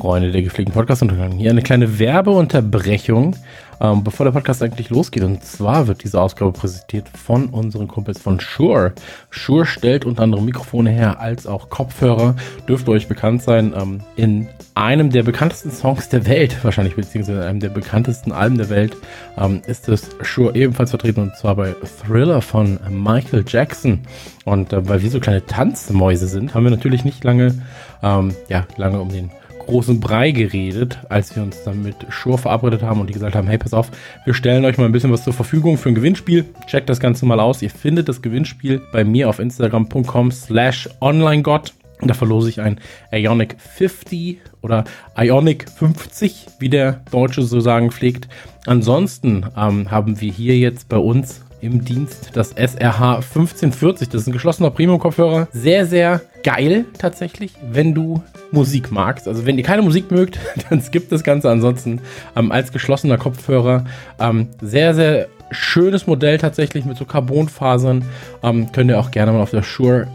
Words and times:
Freunde 0.00 0.32
der 0.32 0.42
gepflegten 0.42 0.72
Podcast-Untergang. 0.72 1.32
Hier 1.32 1.50
eine 1.50 1.60
kleine 1.60 1.98
Werbeunterbrechung, 1.98 3.36
ähm, 3.82 4.02
bevor 4.02 4.24
der 4.24 4.32
Podcast 4.32 4.62
eigentlich 4.62 4.88
losgeht. 4.88 5.22
Und 5.22 5.44
zwar 5.44 5.88
wird 5.88 6.02
diese 6.02 6.18
Ausgabe 6.18 6.52
präsentiert 6.52 7.06
von 7.10 7.48
unseren 7.50 7.86
Kumpels 7.86 8.18
von 8.18 8.40
Shure. 8.40 8.94
Shure 9.28 9.66
stellt 9.66 10.06
unter 10.06 10.22
anderem 10.22 10.46
Mikrofone 10.46 10.88
her 10.88 11.20
als 11.20 11.46
auch 11.46 11.68
Kopfhörer. 11.68 12.34
Dürfte 12.66 12.90
euch 12.92 13.08
bekannt 13.08 13.42
sein. 13.42 13.74
Ähm, 13.76 14.00
in 14.16 14.48
einem 14.74 15.10
der 15.10 15.22
bekanntesten 15.22 15.70
Songs 15.70 16.08
der 16.08 16.26
Welt, 16.26 16.56
wahrscheinlich, 16.64 16.96
beziehungsweise 16.96 17.42
in 17.42 17.46
einem 17.46 17.60
der 17.60 17.68
bekanntesten 17.68 18.32
Alben 18.32 18.56
der 18.56 18.70
Welt, 18.70 18.96
ähm, 19.36 19.60
ist 19.66 19.86
es 19.90 20.08
Shure 20.22 20.54
ebenfalls 20.54 20.90
vertreten 20.90 21.20
und 21.20 21.36
zwar 21.36 21.56
bei 21.56 21.74
Thriller 22.06 22.40
von 22.40 22.80
Michael 22.88 23.44
Jackson. 23.46 24.00
Und 24.46 24.72
äh, 24.72 24.88
weil 24.88 25.02
wir 25.02 25.10
so 25.10 25.20
kleine 25.20 25.44
Tanzmäuse 25.44 26.26
sind, 26.26 26.54
haben 26.54 26.64
wir 26.64 26.70
natürlich 26.70 27.04
nicht 27.04 27.22
lange, 27.22 27.54
ähm, 28.02 28.34
ja, 28.48 28.66
lange 28.78 28.98
um 28.98 29.10
den 29.10 29.30
großen 29.70 30.00
Brei 30.00 30.32
geredet, 30.32 30.98
als 31.08 31.34
wir 31.36 31.42
uns 31.42 31.62
dann 31.62 31.82
mit 31.82 31.94
Shure 32.10 32.38
verabredet 32.38 32.82
haben 32.82 33.00
und 33.00 33.06
die 33.06 33.12
gesagt 33.14 33.36
haben, 33.36 33.46
hey, 33.46 33.56
pass 33.56 33.72
auf, 33.72 33.90
wir 34.24 34.34
stellen 34.34 34.64
euch 34.64 34.78
mal 34.78 34.84
ein 34.84 34.92
bisschen 34.92 35.12
was 35.12 35.24
zur 35.24 35.32
Verfügung 35.32 35.78
für 35.78 35.90
ein 35.90 35.94
Gewinnspiel. 35.94 36.44
Checkt 36.66 36.88
das 36.88 36.98
Ganze 36.98 37.24
mal 37.24 37.38
aus. 37.38 37.62
Ihr 37.62 37.70
findet 37.70 38.08
das 38.08 38.20
Gewinnspiel 38.20 38.82
bei 38.92 39.04
mir 39.04 39.28
auf 39.28 39.38
instagram.com 39.38 40.32
slash 40.32 40.88
onlinegott. 41.00 41.72
Da 42.02 42.14
verlose 42.14 42.48
ich 42.48 42.60
ein 42.60 42.80
Ionic 43.12 43.56
50 43.60 44.40
oder 44.62 44.84
Ionic 45.16 45.70
50, 45.70 46.46
wie 46.58 46.68
der 46.68 47.02
Deutsche 47.10 47.42
so 47.42 47.60
sagen 47.60 47.90
pflegt. 47.90 48.28
Ansonsten 48.66 49.46
ähm, 49.56 49.90
haben 49.90 50.20
wir 50.20 50.32
hier 50.32 50.58
jetzt 50.58 50.88
bei 50.88 50.98
uns 50.98 51.42
im 51.60 51.84
Dienst 51.84 52.30
das 52.34 52.52
SRH 52.52 53.16
1540. 53.16 54.08
Das 54.08 54.22
ist 54.22 54.26
ein 54.26 54.32
geschlossener 54.32 54.70
Premium-Kopfhörer. 54.70 55.48
Sehr, 55.52 55.86
sehr 55.86 56.20
geil 56.42 56.86
tatsächlich, 56.98 57.52
wenn 57.70 57.94
du 57.94 58.22
Musik 58.50 58.90
magst. 58.90 59.28
Also 59.28 59.46
wenn 59.46 59.58
ihr 59.58 59.64
keine 59.64 59.82
Musik 59.82 60.10
mögt, 60.10 60.38
dann 60.70 60.80
skippt 60.80 61.12
das 61.12 61.22
Ganze. 61.22 61.50
Ansonsten 61.50 62.00
ähm, 62.36 62.52
als 62.52 62.72
geschlossener 62.72 63.18
Kopfhörer 63.18 63.84
ähm, 64.18 64.48
sehr, 64.60 64.94
sehr 64.94 65.28
schönes 65.50 66.06
Modell 66.06 66.38
tatsächlich 66.38 66.84
mit 66.84 66.96
so 66.96 67.04
Carbonfasern. 67.04 68.04
Ähm, 68.42 68.72
könnt 68.72 68.90
ihr 68.90 68.98
auch 68.98 69.10
gerne 69.10 69.32
mal 69.32 69.40
auf 69.40 69.50
der 69.50 69.62
Shure 69.62 70.06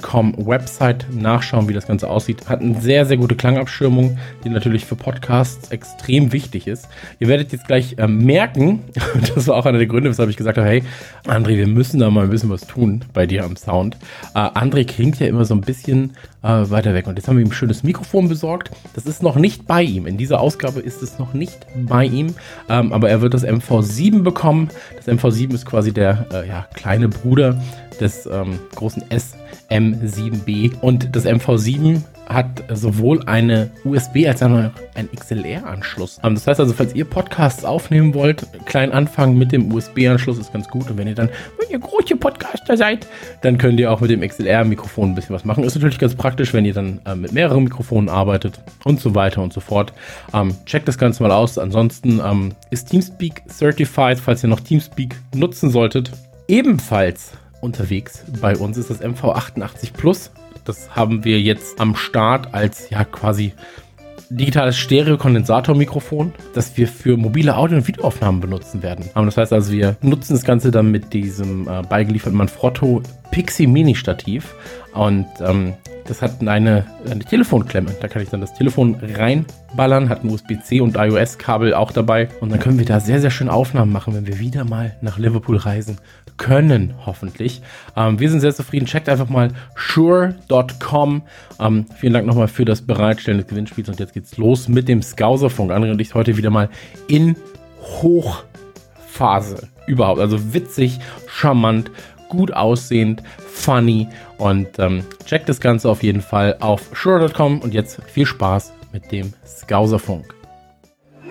Com 0.00 0.34
Website 0.38 1.06
nachschauen, 1.12 1.68
wie 1.68 1.74
das 1.74 1.86
Ganze 1.86 2.08
aussieht. 2.08 2.48
Hat 2.48 2.62
eine 2.62 2.80
sehr, 2.80 3.04
sehr 3.04 3.18
gute 3.18 3.34
Klangabschirmung, 3.34 4.18
die 4.42 4.48
natürlich 4.48 4.86
für 4.86 4.96
Podcasts 4.96 5.70
extrem 5.70 6.32
wichtig 6.32 6.66
ist. 6.66 6.88
Ihr 7.18 7.28
werdet 7.28 7.52
jetzt 7.52 7.66
gleich 7.66 7.96
äh, 7.98 8.08
merken, 8.08 8.84
das 9.34 9.46
war 9.46 9.56
auch 9.56 9.66
einer 9.66 9.78
der 9.78 9.86
Gründe, 9.86 10.08
weshalb 10.08 10.30
ich 10.30 10.36
gesagt 10.36 10.56
habe, 10.56 10.66
hey, 10.66 10.82
André, 11.26 11.56
wir 11.56 11.66
müssen 11.66 12.00
da 12.00 12.10
mal 12.10 12.24
ein 12.24 12.30
bisschen 12.30 12.50
was 12.50 12.66
tun 12.66 13.04
bei 13.12 13.26
dir 13.26 13.44
am 13.44 13.56
Sound. 13.56 13.96
Äh, 14.34 14.38
André 14.38 14.86
klingt 14.86 15.20
ja 15.20 15.26
immer 15.26 15.44
so 15.44 15.54
ein 15.54 15.60
bisschen 15.60 16.12
äh, 16.42 16.70
weiter 16.70 16.94
weg 16.94 17.06
und 17.06 17.16
jetzt 17.16 17.28
haben 17.28 17.36
wir 17.36 17.44
ihm 17.44 17.50
ein 17.50 17.54
schönes 17.54 17.82
Mikrofon 17.82 18.28
besorgt. 18.28 18.70
Das 18.94 19.04
ist 19.04 19.22
noch 19.22 19.36
nicht 19.36 19.66
bei 19.66 19.82
ihm. 19.82 20.06
In 20.06 20.16
dieser 20.16 20.40
Ausgabe 20.40 20.80
ist 20.80 21.02
es 21.02 21.18
noch 21.18 21.34
nicht 21.34 21.66
bei 21.74 22.04
ihm, 22.06 22.34
ähm, 22.68 22.92
aber 22.92 23.10
er 23.10 23.20
wird 23.20 23.34
das 23.34 23.44
MV7 23.44 24.22
bekommen. 24.22 24.70
Das 24.96 25.06
MV7 25.06 25.52
ist 25.52 25.66
quasi 25.66 25.92
der 25.92 26.26
äh, 26.32 26.48
ja, 26.48 26.66
kleine 26.74 27.08
Bruder 27.08 27.60
des 28.00 28.26
ähm, 28.26 28.58
großen 28.74 29.10
S 29.10 29.34
M7B. 29.70 30.78
Und 30.80 31.14
das 31.14 31.26
MV7 31.26 32.02
hat 32.28 32.64
sowohl 32.72 33.22
eine 33.26 33.70
USB 33.84 34.26
als 34.26 34.42
auch 34.42 34.48
einen 34.48 35.10
XLR-Anschluss. 35.14 36.18
Ähm, 36.24 36.34
das 36.34 36.46
heißt 36.46 36.60
also, 36.60 36.72
falls 36.72 36.94
ihr 36.94 37.04
Podcasts 37.04 37.64
aufnehmen 37.64 38.14
wollt, 38.14 38.46
klein 38.66 38.92
anfangen 38.92 39.38
mit 39.38 39.52
dem 39.52 39.72
USB-Anschluss 39.72 40.38
ist 40.38 40.52
ganz 40.52 40.68
gut. 40.68 40.90
Und 40.90 40.98
wenn 40.98 41.06
ihr 41.06 41.14
dann, 41.14 41.28
wenn 41.58 41.70
ihr 41.70 41.78
große 41.78 42.16
Podcaster 42.16 42.76
seid, 42.76 43.06
dann 43.42 43.58
könnt 43.58 43.78
ihr 43.78 43.92
auch 43.92 44.00
mit 44.00 44.10
dem 44.10 44.20
XLR-Mikrofon 44.20 45.10
ein 45.10 45.14
bisschen 45.14 45.34
was 45.34 45.44
machen. 45.44 45.62
Ist 45.64 45.76
natürlich 45.76 45.98
ganz 45.98 46.14
praktisch, 46.14 46.52
wenn 46.52 46.64
ihr 46.64 46.74
dann 46.74 47.00
äh, 47.04 47.14
mit 47.14 47.32
mehreren 47.32 47.64
Mikrofonen 47.64 48.08
arbeitet 48.08 48.60
und 48.84 49.00
so 49.00 49.14
weiter 49.14 49.42
und 49.42 49.52
so 49.52 49.60
fort. 49.60 49.92
Ähm, 50.34 50.54
checkt 50.64 50.88
das 50.88 50.98
Ganze 50.98 51.22
mal 51.22 51.32
aus. 51.32 51.58
Ansonsten 51.58 52.20
ähm, 52.24 52.54
ist 52.70 52.90
Teamspeak 52.90 53.42
certified, 53.48 54.18
falls 54.18 54.42
ihr 54.42 54.48
noch 54.48 54.60
Teamspeak 54.60 55.14
nutzen 55.34 55.70
solltet. 55.70 56.10
Ebenfalls 56.48 57.32
unterwegs. 57.60 58.24
Bei 58.40 58.56
uns 58.56 58.76
ist 58.76 58.90
das 58.90 59.00
MV88 59.00 59.92
Plus. 59.92 60.30
Das 60.64 60.96
haben 60.96 61.24
wir 61.24 61.40
jetzt 61.40 61.80
am 61.80 61.94
Start 61.94 62.54
als 62.54 62.90
ja 62.90 63.04
quasi 63.04 63.52
digitales 64.30 64.76
Stereo-Kondensatormikrofon, 64.76 66.32
das 66.52 66.76
wir 66.76 66.88
für 66.88 67.16
mobile 67.16 67.56
Audio- 67.56 67.78
und 67.78 67.86
Videoaufnahmen 67.86 68.40
benutzen 68.40 68.82
werden. 68.82 69.08
Das 69.14 69.36
heißt 69.36 69.52
also, 69.52 69.72
wir 69.72 69.96
nutzen 70.02 70.34
das 70.34 70.44
Ganze 70.44 70.70
dann 70.70 70.90
mit 70.90 71.12
diesem 71.12 71.68
äh, 71.68 71.82
beigelieferten 71.82 72.36
Manfrotto 72.36 73.02
Pixie 73.30 73.66
Mini 73.66 73.94
Stativ 73.94 74.54
und 74.94 75.26
ähm, 75.40 75.74
das 76.08 76.22
hat 76.22 76.40
eine, 76.46 76.86
eine 77.08 77.24
Telefonklemme. 77.24 77.94
Da 78.00 78.08
kann 78.08 78.22
ich 78.22 78.28
dann 78.28 78.40
das 78.40 78.54
Telefon 78.54 78.96
reinballern, 79.00 80.08
hat 80.08 80.24
ein 80.24 80.30
USB-C 80.30 80.80
und 80.80 80.96
iOS-Kabel 80.96 81.74
auch 81.74 81.92
dabei. 81.92 82.28
Und 82.40 82.50
dann 82.50 82.60
können 82.60 82.78
wir 82.78 82.86
da 82.86 83.00
sehr, 83.00 83.20
sehr 83.20 83.30
schön 83.30 83.48
Aufnahmen 83.48 83.92
machen, 83.92 84.14
wenn 84.14 84.26
wir 84.26 84.38
wieder 84.38 84.64
mal 84.64 84.96
nach 85.00 85.18
Liverpool 85.18 85.56
reisen 85.56 85.98
können, 86.36 86.94
hoffentlich. 87.04 87.62
Ähm, 87.96 88.18
wir 88.20 88.30
sind 88.30 88.40
sehr 88.40 88.54
zufrieden. 88.54 88.86
Checkt 88.86 89.08
einfach 89.08 89.28
mal 89.28 89.50
sure.com. 89.76 91.22
Ähm, 91.58 91.86
vielen 91.96 92.12
Dank 92.12 92.26
nochmal 92.26 92.48
für 92.48 92.64
das 92.64 92.82
Bereitstellen 92.82 93.38
des 93.38 93.48
Gewinnspiels. 93.48 93.88
Und 93.88 94.00
jetzt 94.00 94.12
geht's 94.12 94.36
los 94.36 94.68
mit 94.68 94.88
dem 94.88 95.02
Scouserfunk. 95.02 95.72
Andere 95.72 95.92
und 95.92 96.00
ich 96.00 96.14
heute 96.14 96.36
wieder 96.36 96.50
mal 96.50 96.68
in 97.08 97.36
Hochphase 97.80 99.68
überhaupt. 99.86 100.20
Also 100.20 100.52
witzig, 100.52 100.98
charmant, 101.26 101.90
gut 102.28 102.52
aussehend, 102.52 103.22
funny 103.38 104.08
und 104.38 104.78
ähm, 104.78 105.04
checkt 105.24 105.48
das 105.48 105.60
Ganze 105.60 105.88
auf 105.88 106.02
jeden 106.02 106.20
Fall 106.20 106.56
auf 106.60 106.82
sure.com 106.94 107.60
und 107.60 107.74
jetzt 107.74 108.00
viel 108.06 108.26
Spaß 108.26 108.72
mit 108.92 109.10
dem 109.12 109.32
Scouserfunk. 109.46 110.34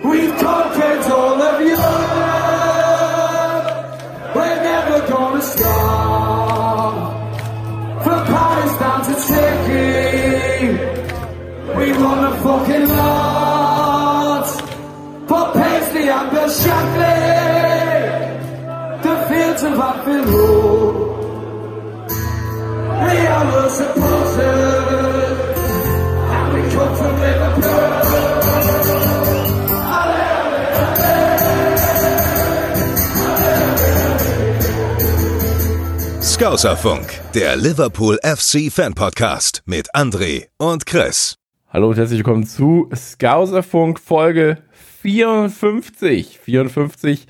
We've 0.02 0.36
conquered 0.38 1.04
all 1.10 1.40
of 1.40 1.60
Europe. 1.60 1.76
We're 4.34 4.62
never 4.62 5.00
gonna 5.10 5.42
stop. 5.42 7.12
From 8.02 8.26
down 8.78 9.02
to 9.04 9.14
Turkey. 9.26 10.68
We 11.78 11.92
wanna 12.02 12.32
fucking 12.42 12.88
lot. 12.88 14.46
For 15.28 15.52
Paisley 15.52 16.08
and 16.08 16.30
Bill 16.30 16.48
Shankly. 16.48 17.16
The 19.02 19.16
fields 19.28 19.62
of 19.62 19.72
Upfield 19.74 20.26
Road. 20.32 20.95
Scouserfunk, 36.36 37.20
der 37.34 37.56
Liverpool 37.56 38.18
FC 38.22 38.70
Fan 38.70 38.94
Podcast 38.94 39.62
mit 39.66 39.94
André 39.94 40.46
und 40.58 40.86
Chris. 40.86 41.36
Hallo 41.68 41.88
und 41.88 41.96
herzlich 41.96 42.18
willkommen 42.18 42.46
zu 42.46 42.88
Scouserfunk 42.94 43.98
Folge 43.98 44.58
54. 45.02 46.38
54, 46.38 47.26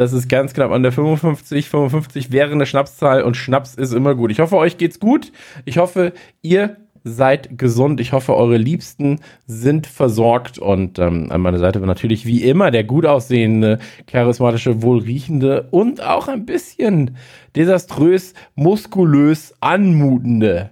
das 0.00 0.12
ist 0.12 0.28
ganz 0.28 0.54
knapp 0.54 0.70
an 0.72 0.82
der 0.82 0.92
55. 0.92 1.68
55 1.68 2.32
wäre 2.32 2.52
eine 2.52 2.66
Schnapszahl 2.66 3.22
und 3.22 3.36
Schnaps 3.36 3.74
ist 3.74 3.92
immer 3.92 4.14
gut. 4.14 4.30
Ich 4.30 4.40
hoffe, 4.40 4.56
euch 4.56 4.78
geht's 4.78 4.98
gut. 4.98 5.30
Ich 5.64 5.78
hoffe, 5.78 6.12
ihr 6.42 6.76
seid 7.04 7.58
gesund. 7.58 8.00
Ich 8.00 8.12
hoffe, 8.12 8.34
eure 8.34 8.56
Liebsten 8.56 9.20
sind 9.46 9.86
versorgt. 9.86 10.58
Und 10.58 10.98
ähm, 10.98 11.30
an 11.30 11.42
meiner 11.42 11.58
Seite 11.58 11.80
war 11.80 11.86
natürlich 11.86 12.24
wie 12.24 12.42
immer 12.42 12.70
der 12.70 12.84
gut 12.84 13.04
aussehende, 13.04 13.78
charismatische, 14.06 14.82
wohlriechende 14.82 15.68
und 15.70 16.02
auch 16.02 16.28
ein 16.28 16.46
bisschen 16.46 17.16
desaströs, 17.54 18.34
muskulös 18.54 19.54
anmutende 19.60 20.70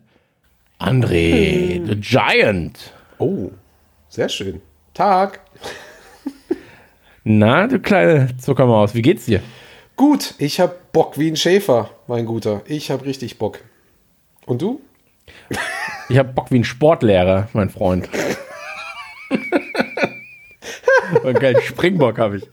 André, 0.78 1.76
hm. 1.76 1.86
the 1.86 1.96
Giant. 1.96 2.92
Oh, 3.18 3.50
sehr 4.08 4.28
schön. 4.28 4.60
Tag. 4.94 5.40
Na, 7.30 7.66
du 7.66 7.78
kleine 7.78 8.34
Zuckermaus, 8.38 8.94
wie 8.94 9.02
geht's 9.02 9.26
dir? 9.26 9.42
Gut, 9.96 10.32
ich 10.38 10.60
hab 10.60 10.92
Bock 10.92 11.18
wie 11.18 11.28
ein 11.30 11.36
Schäfer, 11.36 11.90
mein 12.06 12.24
Guter. 12.24 12.62
Ich 12.64 12.90
hab 12.90 13.04
richtig 13.04 13.36
Bock. 13.36 13.58
Und 14.46 14.62
du? 14.62 14.80
Ich 16.08 16.16
hab 16.16 16.34
Bock 16.34 16.50
wie 16.50 16.60
ein 16.60 16.64
Sportlehrer, 16.64 17.48
mein 17.52 17.68
Freund. 17.68 18.08
Einen 21.22 21.34
geilen 21.34 21.60
Springbock 21.60 22.16
habe 22.16 22.38
ich. 22.38 22.48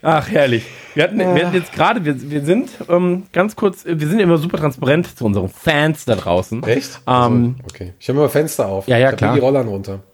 Ach, 0.00 0.30
herrlich. 0.30 0.64
Wir 0.94 1.02
hatten, 1.02 1.18
wir 1.18 1.44
hatten 1.44 1.54
jetzt 1.56 1.72
gerade, 1.72 2.04
wir, 2.04 2.30
wir 2.30 2.44
sind 2.44 2.70
ähm, 2.88 3.24
ganz 3.32 3.56
kurz, 3.56 3.84
wir 3.84 4.06
sind 4.06 4.20
immer 4.20 4.38
super 4.38 4.58
transparent 4.58 5.16
zu 5.16 5.24
unseren 5.24 5.48
Fans 5.48 6.04
da 6.04 6.14
draußen. 6.14 6.62
Echt? 6.64 7.00
Ähm, 7.08 7.56
also, 7.58 7.68
okay. 7.68 7.92
Ich 7.98 8.08
habe 8.08 8.20
immer 8.20 8.28
Fenster 8.28 8.68
auf. 8.68 8.86
Ja, 8.86 8.98
ja, 8.98 9.10
ich 9.10 9.16
klar. 9.16 9.34
die 9.34 9.40
Rollern 9.40 9.66
runter. 9.66 10.04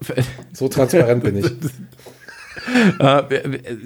So 0.53 0.67
transparent 0.69 1.23
bin 1.23 1.37
ich. 1.37 1.45
äh, 2.99 3.23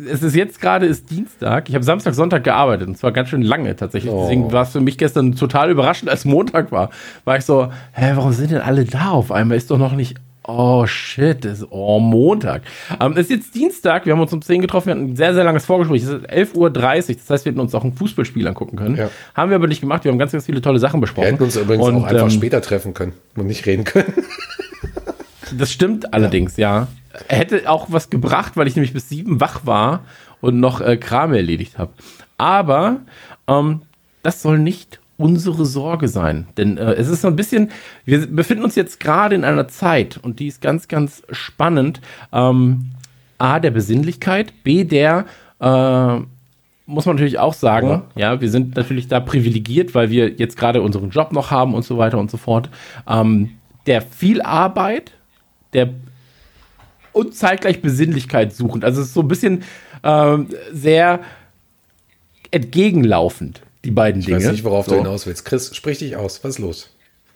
es 0.09 0.23
ist 0.23 0.35
jetzt 0.35 0.61
gerade 0.61 0.85
ist 0.85 1.09
Dienstag. 1.09 1.69
Ich 1.69 1.75
habe 1.75 1.83
Samstag, 1.83 2.13
Sonntag 2.13 2.43
gearbeitet 2.43 2.87
und 2.87 2.97
zwar 2.97 3.11
ganz 3.11 3.29
schön 3.29 3.41
lange 3.41 3.75
tatsächlich. 3.75 4.11
Oh. 4.11 4.23
Deswegen 4.23 4.51
war 4.51 4.63
es 4.63 4.71
für 4.71 4.81
mich 4.81 4.97
gestern 4.97 5.35
total 5.35 5.71
überraschend, 5.71 6.09
als 6.09 6.25
Montag 6.25 6.71
war. 6.71 6.89
War 7.25 7.37
ich 7.37 7.45
so, 7.45 7.71
hä, 7.93 8.11
warum 8.15 8.33
sind 8.33 8.51
denn 8.51 8.61
alle 8.61 8.85
da 8.85 9.09
auf 9.09 9.31
einmal? 9.31 9.57
Ist 9.57 9.71
doch 9.71 9.77
noch 9.77 9.93
nicht 9.93 10.15
Oh 10.45 10.85
shit, 10.85 11.45
ist 11.45 11.65
oh, 11.69 11.99
Montag. 11.99 12.63
Ähm, 12.99 13.13
es 13.13 13.19
ist 13.19 13.29
jetzt 13.29 13.55
Dienstag, 13.55 14.05
wir 14.05 14.11
haben 14.11 14.19
uns 14.19 14.33
um 14.33 14.41
10 14.41 14.61
getroffen, 14.61 14.87
wir 14.87 14.95
hatten 14.95 15.11
ein 15.11 15.15
sehr, 15.15 15.33
sehr 15.33 15.45
langes 15.45 15.65
Vorgespräch. 15.65 16.03
Es 16.03 16.09
ist 16.09 16.29
11.30 16.29 16.57
Uhr, 16.57 16.69
das 16.69 17.29
heißt, 17.29 17.45
wir 17.45 17.51
hätten 17.51 17.61
uns 17.61 17.73
auch 17.73 17.85
ein 17.85 17.93
Fußballspiel 17.93 18.45
angucken 18.45 18.75
können. 18.75 18.97
Ja. 18.97 19.09
Haben 19.35 19.51
wir 19.51 19.55
aber 19.55 19.67
nicht 19.67 19.79
gemacht, 19.79 20.03
wir 20.03 20.11
haben 20.11 20.19
ganz, 20.19 20.33
ganz 20.33 20.45
viele 20.45 20.61
tolle 20.61 20.79
Sachen 20.79 20.99
besprochen. 20.99 21.27
Wir 21.27 21.33
hätten 21.33 21.43
uns 21.43 21.55
übrigens 21.55 21.85
und, 21.85 21.95
auch 21.95 22.03
einfach 22.03 22.23
ähm, 22.23 22.29
später 22.29 22.61
treffen 22.61 22.93
können 22.93 23.13
und 23.37 23.47
nicht 23.47 23.65
reden 23.65 23.85
können. 23.85 24.13
Das 25.57 25.71
stimmt 25.71 26.13
allerdings, 26.13 26.57
ja. 26.57 26.79
Er 26.79 26.87
hätte 27.27 27.69
auch 27.69 27.87
was 27.89 28.09
gebracht, 28.09 28.55
weil 28.55 28.67
ich 28.67 28.75
nämlich 28.75 28.93
bis 28.93 29.09
sieben 29.09 29.39
wach 29.39 29.65
war 29.65 30.05
und 30.41 30.59
noch 30.59 30.81
äh, 30.81 30.97
Kram 30.97 31.33
erledigt 31.33 31.77
habe. 31.77 31.93
Aber 32.37 33.01
ähm, 33.47 33.81
das 34.23 34.41
soll 34.41 34.59
nicht 34.59 34.99
unsere 35.17 35.65
Sorge 35.65 36.07
sein. 36.07 36.47
Denn 36.57 36.77
äh, 36.77 36.93
es 36.93 37.07
ist 37.07 37.21
so 37.21 37.27
ein 37.27 37.35
bisschen, 37.35 37.71
wir 38.05 38.25
befinden 38.27 38.63
uns 38.63 38.75
jetzt 38.75 38.99
gerade 38.99 39.35
in 39.35 39.43
einer 39.43 39.67
Zeit 39.67 40.17
und 40.17 40.39
die 40.39 40.47
ist 40.47 40.61
ganz, 40.61 40.87
ganz 40.87 41.23
spannend. 41.31 42.01
Ähm, 42.31 42.91
A, 43.37 43.59
der 43.59 43.71
Besinnlichkeit, 43.71 44.63
B, 44.63 44.83
der, 44.83 45.25
äh, 45.59 46.19
muss 46.85 47.05
man 47.05 47.15
natürlich 47.15 47.39
auch 47.39 47.53
sagen, 47.53 48.03
ja. 48.15 48.33
ja. 48.33 48.41
wir 48.41 48.49
sind 48.49 48.75
natürlich 48.75 49.07
da 49.07 49.19
privilegiert, 49.19 49.95
weil 49.95 50.09
wir 50.09 50.29
jetzt 50.29 50.57
gerade 50.57 50.81
unseren 50.81 51.11
Job 51.11 51.31
noch 51.31 51.51
haben 51.51 51.73
und 51.73 51.83
so 51.83 51.97
weiter 51.97 52.17
und 52.17 52.29
so 52.29 52.37
fort. 52.37 52.69
Ähm, 53.07 53.51
der 53.85 54.01
viel 54.01 54.41
Arbeit, 54.41 55.11
der 55.73 55.89
und 57.13 57.35
zeitgleich 57.35 57.81
Besinnlichkeit 57.81 58.53
suchend. 58.53 58.83
Also 58.83 59.01
es 59.01 59.07
ist 59.07 59.13
so 59.13 59.21
ein 59.21 59.27
bisschen 59.27 59.63
ähm, 60.03 60.49
sehr 60.71 61.21
entgegenlaufend 62.51 63.61
die 63.85 63.91
beiden 63.91 64.19
ich 64.19 64.25
Dinge. 64.25 64.39
Ich 64.39 64.45
weiß 64.45 64.51
nicht, 64.51 64.63
worauf 64.63 64.85
so. 64.85 64.91
du 64.91 64.97
hinaus 64.97 65.25
willst. 65.27 65.45
Chris, 65.45 65.75
sprich 65.75 65.99
dich 65.99 66.15
aus. 66.15 66.43
Was 66.43 66.51
ist 66.51 66.59
los? 66.59 66.89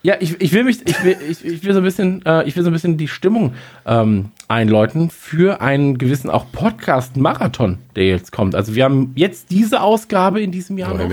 Ja, 0.03 0.15
ich, 0.19 0.39
ich 0.39 0.53
will 0.53 0.63
mich, 0.63 0.88
ich 0.88 1.03
will, 1.03 1.18
ich, 1.29 1.44
ich 1.44 1.63
will 1.63 1.74
so 1.74 1.79
ein 1.79 1.83
bisschen, 1.83 2.25
äh, 2.25 2.47
ich 2.47 2.56
will 2.56 2.63
so 2.63 2.69
ein 2.69 2.74
bisschen 2.74 2.97
die 2.97 3.07
Stimmung 3.07 3.56
ähm, 3.85 4.31
einläuten 4.47 5.09
für 5.09 5.59
einen 5.59 5.97
gewissen 5.97 6.30
auch 6.30 6.45
Podcast-Marathon, 6.51 7.80
der 7.95 8.06
jetzt 8.06 8.31
kommt. 8.31 8.56
Also 8.56 8.75
wir 8.75 8.85
haben 8.85 9.12
jetzt 9.15 9.50
diese 9.50 9.81
Ausgabe 9.81 10.39
in 10.39 10.51
diesem 10.51 10.77
Jahr. 10.77 10.94
noch. 10.94 11.09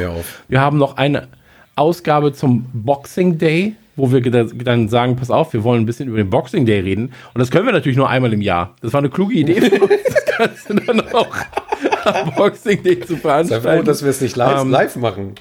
Wir 0.48 0.60
haben 0.60 0.78
noch 0.78 0.96
eine 0.96 1.28
Ausgabe 1.74 2.32
zum 2.34 2.66
Boxing 2.72 3.38
Day, 3.38 3.74
wo 3.96 4.10
wir 4.12 4.20
dann 4.20 4.88
sagen, 4.88 5.16
pass 5.16 5.30
auf, 5.30 5.52
wir 5.52 5.64
wollen 5.64 5.82
ein 5.82 5.86
bisschen 5.86 6.08
über 6.08 6.18
den 6.18 6.30
Boxing 6.30 6.66
Day 6.66 6.80
reden. 6.80 7.12
Und 7.32 7.38
das 7.38 7.50
können 7.50 7.66
wir 7.66 7.72
natürlich 7.72 7.96
nur 7.96 8.08
einmal 8.08 8.32
im 8.32 8.40
Jahr. 8.40 8.74
Das 8.80 8.92
war 8.92 8.98
eine 8.98 9.10
kluge 9.10 9.34
Idee 9.34 9.60
für 9.60 9.82
uns, 9.82 9.90
das 10.06 10.38
Ganze 10.38 10.74
dann 10.74 11.00
auch 11.12 11.34
Boxing 12.36 12.82
Day 12.82 13.00
zu 13.00 13.16
veranstalten. 13.16 13.64
Sei 13.64 13.76
froh, 13.76 13.82
dass 13.82 14.02
wir 14.02 14.10
es 14.10 14.20
nicht 14.20 14.36
live, 14.36 14.62
ähm, 14.62 14.70
live 14.70 14.96
machen. 14.96 15.34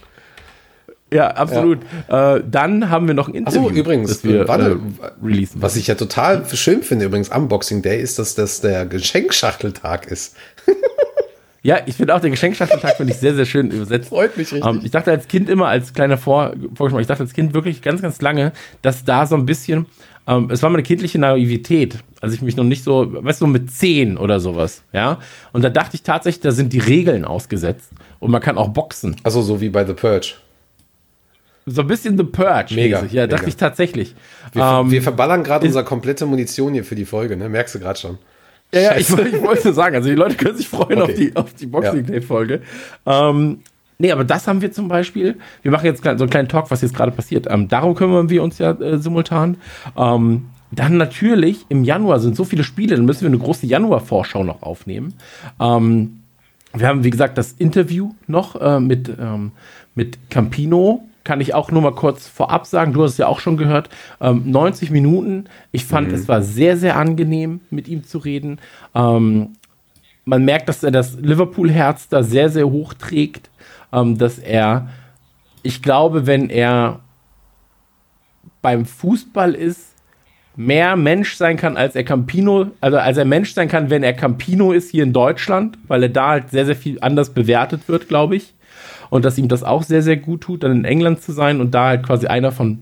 Ja, 1.14 1.28
absolut. 1.28 1.80
Ja. 2.10 2.38
Äh, 2.38 2.44
dann 2.50 2.90
haben 2.90 3.08
wir 3.08 3.14
noch 3.14 3.28
ein 3.28 3.36
Interview, 3.36 3.68
Achso, 3.68 3.76
übrigens, 3.76 4.24
wir 4.24 4.48
warte, 4.48 4.80
äh, 5.02 5.26
releasen. 5.26 5.62
Was 5.62 5.76
ich 5.76 5.86
ja 5.88 5.96
total 5.96 6.44
schön 6.52 6.82
finde 6.82 7.06
übrigens 7.06 7.32
am 7.32 7.48
Boxing 7.48 7.84
Day 7.84 8.02
ist, 8.02 8.18
dass 8.18 8.34
das 8.34 8.62
der 8.62 8.86
Geschenkschachteltag 8.88 10.08
ist. 10.08 10.36
ja, 11.64 11.80
ich 11.86 11.96
finde 11.96 12.14
auch 12.14 12.20
der 12.20 12.30
Geschenkschachteltag 12.30 12.98
finde 12.98 13.14
ich 13.14 13.20
sehr, 13.20 13.34
sehr 13.34 13.46
schön 13.46 13.72
übersetzt. 13.72 14.10
Freut 14.10 14.38
mich 14.38 14.52
richtig. 14.52 14.70
Ähm, 14.70 14.82
ich 14.84 14.92
dachte 14.92 15.12
als 15.12 15.28
Kind 15.28 15.50
immer, 15.50 15.68
als 15.68 15.94
kleiner 15.94 16.18
Vor 16.18 16.54
Vorgeschmack, 16.76 17.02
ich 17.02 17.08
dachte 17.08 17.24
als 17.24 17.34
Kind 17.34 17.54
wirklich 17.54 17.82
ganz, 17.82 18.02
ganz 18.02 18.22
lange, 18.22 18.52
dass 18.82 19.06
da 19.06 19.26
so 19.26 19.36
ein 19.36 19.46
bisschen 19.46 19.88
ähm, 20.28 20.50
es 20.52 20.64
war 20.64 20.70
meine 20.70 20.84
kindliche 20.84 21.20
Naivität, 21.20 21.98
als 22.22 22.34
ich 22.34 22.42
mich 22.42 22.56
noch 22.56 22.64
nicht 22.64 22.84
so, 22.84 23.24
weißt 23.24 23.42
du, 23.42 23.48
mit 23.48 23.72
zehn 23.72 24.18
oder 24.18 24.40
sowas, 24.40 24.84
ja. 24.94 25.20
Und 25.52 25.64
da 25.64 25.70
dachte 25.70 25.96
ich 25.96 26.04
tatsächlich, 26.04 26.42
da 26.42 26.52
sind 26.52 26.72
die 26.72 26.80
Regeln 26.80 27.26
ausgesetzt 27.26 27.92
und 28.20 28.32
man 28.32 28.42
kann 28.42 28.58
auch 28.58 28.70
boxen. 28.70 29.16
Also 29.24 29.42
so 29.42 29.60
wie 29.60 29.70
bei 29.70 29.86
The 29.86 29.94
Purge. 29.94 30.36
So 31.66 31.82
ein 31.82 31.88
bisschen 31.88 32.18
The 32.18 32.24
Purge. 32.24 32.74
Mega. 32.76 33.02
Mäßig. 33.02 33.14
Ja, 33.14 33.24
mega. 33.24 33.36
dachte 33.36 33.50
ich 33.50 33.58
tatsächlich. 33.58 34.16
Wir, 34.54 34.64
ähm, 34.64 34.92
wir 34.92 35.02
verballern 35.02 35.44
gerade 35.44 35.66
unsere 35.66 35.84
komplette 35.84 36.26
Munition 36.26 36.74
hier 36.74 36.84
für 36.84 36.96
die 36.96 37.06
Folge, 37.06 37.36
ne? 37.38 37.50
Merkst 37.50 37.76
du 37.76 37.80
gerade 37.80 38.00
schon. 38.00 38.18
Ja, 38.74 38.82
ja 38.82 38.96
ich, 38.98 39.10
ich, 39.10 39.42
wollte 39.42 39.72
sagen, 39.72 39.96
also 39.96 40.10
die 40.10 40.16
Leute 40.16 40.36
können 40.36 40.58
sich 40.58 40.68
freuen 40.68 41.02
okay. 41.02 41.12
auf 41.12 41.14
die, 41.14 41.36
auf 41.36 41.54
die 41.54 41.66
Boxing 41.68 42.06
Day-Folge. 42.06 42.62
Ähm, 43.06 43.60
Nee, 44.00 44.12
aber 44.12 44.24
das 44.26 44.48
haben 44.48 44.62
wir 44.62 44.72
zum 44.72 44.88
Beispiel. 44.88 45.38
Wir 45.62 45.72
machen 45.72 45.86
jetzt 45.86 46.04
so 46.04 46.10
einen 46.10 46.30
kleinen 46.30 46.50
Talk, 46.50 46.72
was 46.72 46.82
jetzt 46.82 46.96
gerade 46.96 47.12
passiert. 47.12 47.48
Ähm, 47.50 47.70
darum 47.70 47.96
kümmern 47.96 48.30
wir 48.30 48.44
uns 48.44 48.58
ja 48.58 48.72
äh, 48.72 48.98
simultan. 48.98 49.56
Ähm, 49.96 50.48
dann 50.72 50.98
natürlich 50.98 51.66
im 51.70 51.84
Januar 51.84 52.20
sind 52.20 52.36
so 52.36 52.44
viele 52.44 52.64
Spiele, 52.64 52.96
dann 52.96 53.06
müssen 53.06 53.22
wir 53.22 53.28
eine 53.28 53.38
große 53.38 53.66
Januar-Vorschau 53.66 54.44
noch 54.44 54.64
aufnehmen. 54.64 55.14
Ähm, 55.60 56.20
wir 56.74 56.88
haben, 56.88 57.04
wie 57.04 57.12
gesagt, 57.12 57.38
das 57.38 57.54
Interview 57.54 58.12
noch 58.28 58.60
äh, 58.60 58.80
mit, 58.80 59.10
ähm, 59.20 59.52
mit 59.94 60.18
Campino. 60.32 61.08
Kann 61.24 61.40
ich 61.40 61.54
auch 61.54 61.72
nur 61.72 61.82
mal 61.82 61.94
kurz 61.94 62.28
vorab 62.28 62.66
sagen. 62.66 62.94
Du 62.94 63.04
hast 63.04 63.12
es 63.12 63.18
ja 63.18 63.28
auch 63.28 63.40
schon 63.40 63.58
gehört. 63.58 63.90
90 64.20 64.90
ähm, 64.90 64.94
Minuten. 64.94 65.46
Ich 65.72 65.86
fand, 65.86 66.10
mhm. 66.10 66.16
es 66.16 66.28
war 66.28 66.42
sehr, 66.42 66.76
sehr 66.78 66.98
angenehm, 66.98 67.62
mit 67.70 67.88
ihm 67.88 68.04
zu 68.04 68.18
reden. 68.18 68.60
Ähm, 68.94 69.54
man 70.26 70.46
merkt, 70.46 70.70
dass 70.70 70.84
er 70.84 70.92
das 70.92 71.18
Liverpool-Herz 71.20 72.10
da 72.10 72.24
sehr, 72.24 72.50
sehr 72.50 72.70
hoch 72.70 72.94
trägt 72.94 73.50
ähm, 73.94 74.18
dass 74.18 74.40
er, 74.40 74.90
ich 75.62 75.82
glaube, 75.82 76.26
wenn 76.26 76.50
er 76.50 77.00
beim 78.62 78.86
Fußball 78.86 79.54
ist, 79.54 79.94
mehr 80.56 80.96
Mensch 80.96 81.36
sein 81.36 81.58
kann, 81.58 81.78
als 81.78 81.96
er 81.96 82.04
Campino, 82.04 82.72
also 82.82 82.98
als 82.98 83.18
er 83.18 83.26
Mensch 83.26 83.54
sein 83.54 83.68
kann, 83.68 83.90
wenn 83.90 84.04
er 84.04 84.14
Campino 84.14 84.72
ist 84.72 84.92
hier 84.92 85.04
in 85.04 85.14
Deutschland, 85.14 85.78
weil 85.88 86.04
er 86.04 86.10
da 86.10 86.30
halt 86.30 86.50
sehr, 86.50 86.66
sehr 86.66 86.76
viel 86.76 87.00
anders 87.02 87.32
bewertet 87.32 87.88
wird, 87.88 88.08
glaube 88.08 88.36
ich. 88.36 88.54
Und 89.14 89.26
dass 89.26 89.38
ihm 89.38 89.48
das 89.48 89.62
auch 89.62 89.84
sehr, 89.84 90.02
sehr 90.02 90.18
gut 90.18 90.42
tut, 90.42 90.64
dann 90.64 90.72
in 90.72 90.86
England 90.86 91.22
zu 91.22 91.34
sein 91.34 91.62
und 91.62 91.76
da 91.76 91.90
halt 91.90 92.02
quasi 92.02 92.26
einer 92.26 92.52
von 92.52 92.82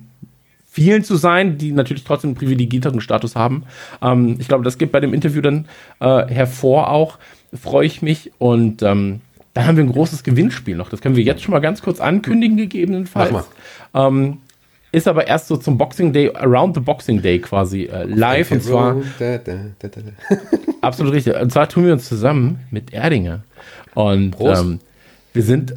vielen 0.65 1.03
zu 1.03 1.17
sein, 1.17 1.57
die 1.57 1.73
natürlich 1.73 2.05
trotzdem 2.05 2.29
einen 2.29 2.35
privilegierteren 2.35 3.01
Status 3.01 3.35
haben. 3.35 3.63
Ähm, 4.01 4.37
ich 4.39 4.47
glaube, 4.47 4.63
das 4.63 4.77
geht 4.77 4.93
bei 4.93 5.01
dem 5.01 5.13
Interview 5.13 5.41
dann 5.41 5.65
äh, 5.99 6.25
hervor 6.27 6.89
auch. 6.89 7.17
Freue 7.53 7.85
ich 7.85 8.01
mich 8.01 8.31
und 8.37 8.81
ähm, 8.81 9.19
dann 9.53 9.67
haben 9.67 9.75
wir 9.75 9.83
ein 9.83 9.91
großes 9.91 10.23
Gewinnspiel 10.23 10.77
noch. 10.77 10.87
Das 10.87 11.01
können 11.01 11.17
wir 11.17 11.23
jetzt 11.25 11.43
schon 11.43 11.51
mal 11.51 11.59
ganz 11.59 11.81
kurz 11.81 11.99
ankündigen, 11.99 12.55
gegebenenfalls. 12.55 13.49
Ähm, 13.93 14.37
ist 14.93 15.09
aber 15.09 15.27
erst 15.27 15.49
so 15.49 15.57
zum 15.57 15.77
Boxing 15.77 16.13
Day, 16.13 16.33
Around 16.33 16.75
the 16.75 16.81
Boxing 16.81 17.21
Day 17.21 17.39
quasi 17.39 17.89
äh, 17.91 18.05
live. 18.05 18.51
Und 18.51 18.63
zwar. 18.63 18.95
absolut 20.79 21.11
richtig. 21.11 21.35
Und 21.35 21.51
zwar 21.51 21.67
tun 21.67 21.87
wir 21.87 21.91
uns 21.91 22.07
zusammen 22.07 22.61
mit 22.71 22.93
Erdinger. 22.93 23.43
Und 23.95 24.37
ähm, 24.39 24.79
wir 25.33 25.43
sind 25.43 25.75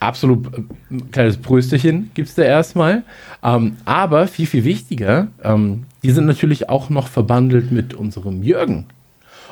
absolut 0.00 0.46
äh, 0.52 0.62
ein 0.90 1.10
kleines 1.12 1.36
Prösterchen 1.36 2.10
gibt 2.14 2.28
es 2.28 2.34
da 2.34 2.42
erstmal. 2.42 3.04
Ähm, 3.42 3.76
aber 3.84 4.26
viel, 4.26 4.46
viel 4.46 4.64
wichtiger, 4.64 5.28
ähm, 5.44 5.84
die 6.02 6.10
sind 6.10 6.26
natürlich 6.26 6.68
auch 6.68 6.90
noch 6.90 7.06
verbandelt 7.06 7.70
mit 7.70 7.94
unserem 7.94 8.42
Jürgen. 8.42 8.86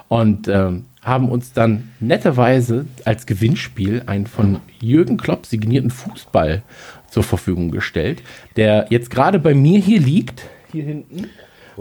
Und 0.09 0.49
ähm, 0.49 0.87
haben 1.03 1.29
uns 1.29 1.53
dann 1.53 1.91
netterweise 2.01 2.87
als 3.05 3.27
Gewinnspiel 3.27 4.03
einen 4.07 4.27
von 4.27 4.61
Jürgen 4.81 5.17
Klopp 5.17 5.47
signierten 5.47 5.91
Fußball 5.91 6.63
zur 7.11 7.23
Verfügung 7.23 7.71
gestellt, 7.71 8.23
der 8.57 8.87
jetzt 8.91 9.11
gerade 9.11 9.39
bei 9.39 9.55
mir 9.55 9.79
hier 9.79 10.01
liegt, 10.01 10.43
hier 10.73 10.85
hinten, 10.85 11.27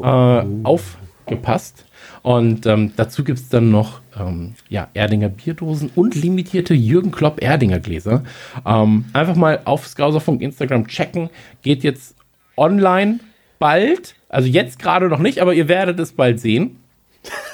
äh, 0.01 0.45
aufgepasst. 0.63 1.85
Und 2.21 2.65
ähm, 2.65 2.93
dazu 2.95 3.23
gibt 3.23 3.39
es 3.39 3.49
dann 3.49 3.71
noch 3.71 4.01
ähm, 4.19 4.53
ja, 4.69 4.87
Erdinger 4.93 5.29
Bierdosen 5.29 5.91
und 5.95 6.15
limitierte 6.15 6.73
Jürgen 6.73 7.11
Klopp 7.11 7.41
Erdinger 7.41 7.79
Gläser. 7.79 8.23
Ähm, 8.65 9.05
einfach 9.13 9.35
mal 9.35 9.61
auf 9.65 9.87
Skauserfunk 9.87 10.41
Instagram 10.41 10.87
checken. 10.87 11.29
Geht 11.61 11.83
jetzt 11.83 12.15
online 12.55 13.19
bald. 13.59 14.15
Also 14.29 14.47
jetzt 14.47 14.79
gerade 14.79 15.07
noch 15.07 15.19
nicht, 15.19 15.41
aber 15.41 15.53
ihr 15.53 15.67
werdet 15.67 15.99
es 15.99 16.11
bald 16.11 16.39
sehen. 16.39 16.77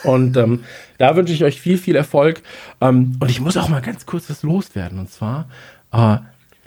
Und 0.03 0.38
ähm, 0.38 0.63
da 0.98 1.15
wünsche 1.15 1.34
ich 1.34 1.43
euch 1.43 1.60
viel, 1.60 1.77
viel 1.77 1.96
Erfolg. 1.96 2.41
Ähm, 2.82 3.17
und 3.20 3.29
ich 3.29 3.41
muss 3.41 3.58
auch 3.58 3.70
mal 3.70 3.82
ganz 3.82 4.05
kurz 4.05 4.29
was 4.29 4.43
loswerden. 4.43 5.00
Und 5.00 5.10
zwar, 5.10 5.50
äh, 5.91 6.17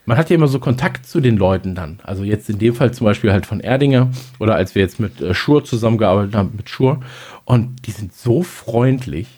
man 0.06 0.16
hat 0.16 0.30
ja 0.30 0.36
immer 0.36 0.48
so 0.48 0.58
Kontakt 0.58 1.06
zu 1.06 1.20
den 1.20 1.36
Leuten 1.36 1.74
dann. 1.74 2.00
Also 2.02 2.24
jetzt 2.24 2.48
in 2.48 2.58
dem 2.58 2.74
Fall 2.74 2.92
zum 2.92 3.04
Beispiel 3.04 3.32
halt 3.32 3.46
von 3.46 3.60
Erdinger 3.60 4.10
oder 4.38 4.54
als 4.54 4.74
wir 4.74 4.82
jetzt 4.82 5.00
mit 5.00 5.20
äh, 5.20 5.34
Schur 5.34 5.64
zusammengearbeitet 5.64 6.34
haben, 6.34 6.54
mit 6.56 6.70
Schur. 6.70 7.00
Und 7.44 7.86
die 7.86 7.90
sind 7.90 8.14
so 8.14 8.42
freundlich. 8.42 9.28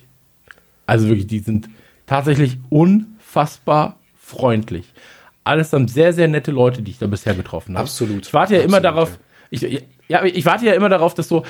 Also 0.88 1.06
wirklich, 1.08 1.26
die 1.26 1.40
sind 1.40 1.68
tatsächlich 2.06 2.56
unfassbar 2.70 3.98
freundlich. 4.18 4.86
Alles 5.44 5.68
dann 5.68 5.86
sehr, 5.86 6.14
sehr 6.14 6.28
nette 6.28 6.50
Leute, 6.50 6.80
die 6.80 6.92
ich 6.92 6.98
da 6.98 7.06
bisher 7.06 7.34
getroffen 7.34 7.74
habe. 7.74 7.82
Absolut. 7.82 8.26
Ich 8.26 8.32
warte 8.32 8.54
ja 8.54 8.60
Absolut, 8.60 8.72
immer 8.72 8.80
darauf, 8.80 9.18
ich, 9.50 9.84
ja, 10.08 10.24
ich 10.24 10.46
warte 10.46 10.64
ja 10.64 10.72
immer 10.72 10.88
darauf, 10.88 11.12
dass 11.12 11.28
so 11.28 11.44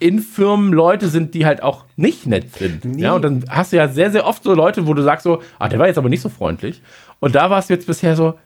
in 0.00 0.18
Firmen 0.18 0.74
Leute 0.74 1.08
sind, 1.08 1.32
die 1.32 1.46
halt 1.46 1.62
auch 1.62 1.86
nicht 1.96 2.26
nett 2.26 2.54
sind. 2.56 2.84
Nee. 2.84 3.04
Ja, 3.04 3.14
und 3.14 3.22
dann 3.22 3.44
hast 3.48 3.72
du 3.72 3.76
ja 3.78 3.88
sehr, 3.88 4.10
sehr 4.10 4.26
oft 4.26 4.42
so 4.42 4.52
Leute, 4.52 4.86
wo 4.86 4.92
du 4.92 5.02
sagst 5.02 5.24
so, 5.24 5.40
ah, 5.58 5.70
der 5.70 5.78
war 5.78 5.86
jetzt 5.86 5.96
aber 5.96 6.10
nicht 6.10 6.20
so 6.20 6.28
freundlich. 6.28 6.82
Und 7.20 7.34
da 7.34 7.48
war 7.48 7.60
es 7.60 7.68
jetzt 7.70 7.86
bisher 7.86 8.16
so, 8.16 8.38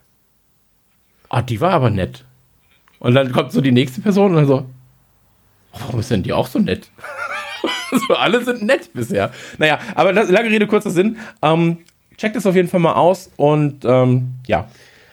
ah, 1.31 1.43
die 1.43 1.61
war 1.61 1.73
aber 1.73 1.91
nett. 1.91 2.25
Und 3.01 3.15
dann 3.15 3.33
kommt 3.33 3.51
so 3.51 3.61
die 3.61 3.73
nächste 3.73 4.01
Person 4.03 4.31
und 4.31 4.37
dann 4.37 4.47
so, 4.47 4.67
warum 5.73 5.99
ist 5.99 6.13
denn 6.13 6.23
die 6.23 6.33
auch 6.33 6.47
so 6.47 6.61
nett? 6.61 6.91
So, 7.91 8.15
alle 8.15 8.45
sind 8.45 8.63
nett 8.63 8.91
bisher. 8.93 9.31
Naja, 9.59 9.79
aber 9.95 10.13
das, 10.13 10.31
lange 10.31 10.51
Rede, 10.51 10.67
kurzer 10.67 10.91
Sinn. 10.91 11.17
Ähm, 11.43 11.79
checkt 12.17 12.37
es 12.37 12.47
auf 12.47 12.55
jeden 12.55 12.69
Fall 12.69 12.81
mal 12.81 12.95
aus 12.95 13.31
und 13.37 13.85
ähm, 13.85 14.35
ja, 14.47 14.69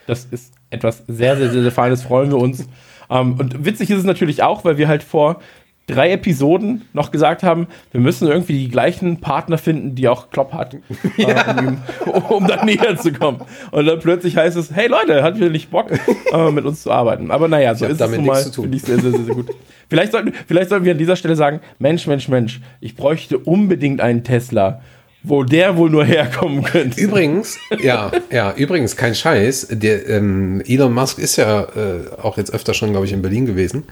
das 0.08 0.26
ist 0.26 0.54
etwas 0.70 1.04
sehr, 1.08 1.38
sehr, 1.38 1.52
sehr, 1.52 1.62
sehr 1.62 1.72
Feines, 1.72 2.04
freuen 2.04 2.32
wir 2.32 2.38
uns. 2.38 2.68
Ähm, 3.10 3.40
und 3.40 3.66
witzig 3.66 3.90
ist 3.92 4.00
es 4.00 4.04
natürlich 4.04 4.44
auch, 4.44 4.66
weil 4.66 4.78
wir 4.78 4.88
halt 4.88 5.04
vor 5.04 5.40
drei 5.88 6.12
Episoden 6.12 6.84
noch 6.94 7.12
gesagt 7.12 7.44
haben, 7.44 7.68
wir 7.92 8.02
müssen 8.02 8.28
irgendwie 8.28 8.54
die 8.54 8.70
gleichen 8.70 9.22
Partner 9.22 9.58
finden, 9.58 9.96
die 9.96 10.08
auch 10.08 10.32
Klopp 10.32 10.54
hat, 10.54 10.78
ja. 11.18 11.60
äh, 11.60 12.10
um, 12.10 12.24
um 12.24 12.48
da 12.48 12.64
näher 12.66 12.98
zu 12.98 13.14
kommen. 13.14 13.42
Und 13.72 13.86
dann 13.86 14.00
plötzlich 14.00 14.36
heißt 14.36 14.58
es, 14.58 14.72
hey 14.74 14.88
Leute, 14.88 15.22
hat 15.24 15.38
ihr 15.38 15.50
nicht 15.50 15.70
Bock, 15.70 15.92
äh, 15.92 16.52
mit 16.52 16.66
uns 16.66 16.82
zu 16.82 16.92
arbeiten? 16.92 17.32
Aber 17.32 17.48
naja, 17.48 17.76
so 17.76 17.86
ist 17.86 18.02
es 18.02 18.12
nun 18.12 18.26
mal, 18.26 18.44
finde 18.44 18.78
ich 18.78 18.84
sehr, 18.84 19.00
sehr, 19.00 19.12
sehr, 19.12 19.24
sehr 19.24 19.36
gut. 19.36 19.50
Vielleicht 19.90 20.12
sollten, 20.12 20.34
vielleicht 20.48 20.70
sollten 20.70 20.86
wir 20.86 20.94
an 20.94 20.98
dieser 20.98 21.16
Stelle 21.16 21.36
sagen, 21.36 21.60
Mensch, 21.78 22.08
Mensch, 22.08 22.28
Mensch, 22.28 22.62
ich 22.82 22.96
bräuchte 22.96 23.38
unbedingt 23.38 24.02
einen 24.02 24.24
Tesla 24.24 24.82
wo 25.28 25.44
der 25.44 25.78
wohl 25.78 25.90
nur 25.90 26.06
herkommen 26.06 26.64
könnte. 26.64 27.00
Übrigens, 27.02 27.58
ja, 27.82 28.12
ja, 28.32 28.54
übrigens, 28.56 28.96
kein 28.96 29.16
Scheiß. 29.16 29.68
Der, 29.72 30.08
ähm, 30.08 30.62
Elon 30.66 30.94
Musk 30.94 31.20
ist 31.20 31.36
ja 31.38 31.64
äh, 31.64 32.22
auch 32.22 32.38
jetzt 32.38 32.54
öfter 32.54 32.74
schon, 32.74 32.92
glaube 32.92 33.06
ich, 33.06 33.14
in 33.14 33.22
Berlin 33.22 33.46
gewesen. 33.46 33.86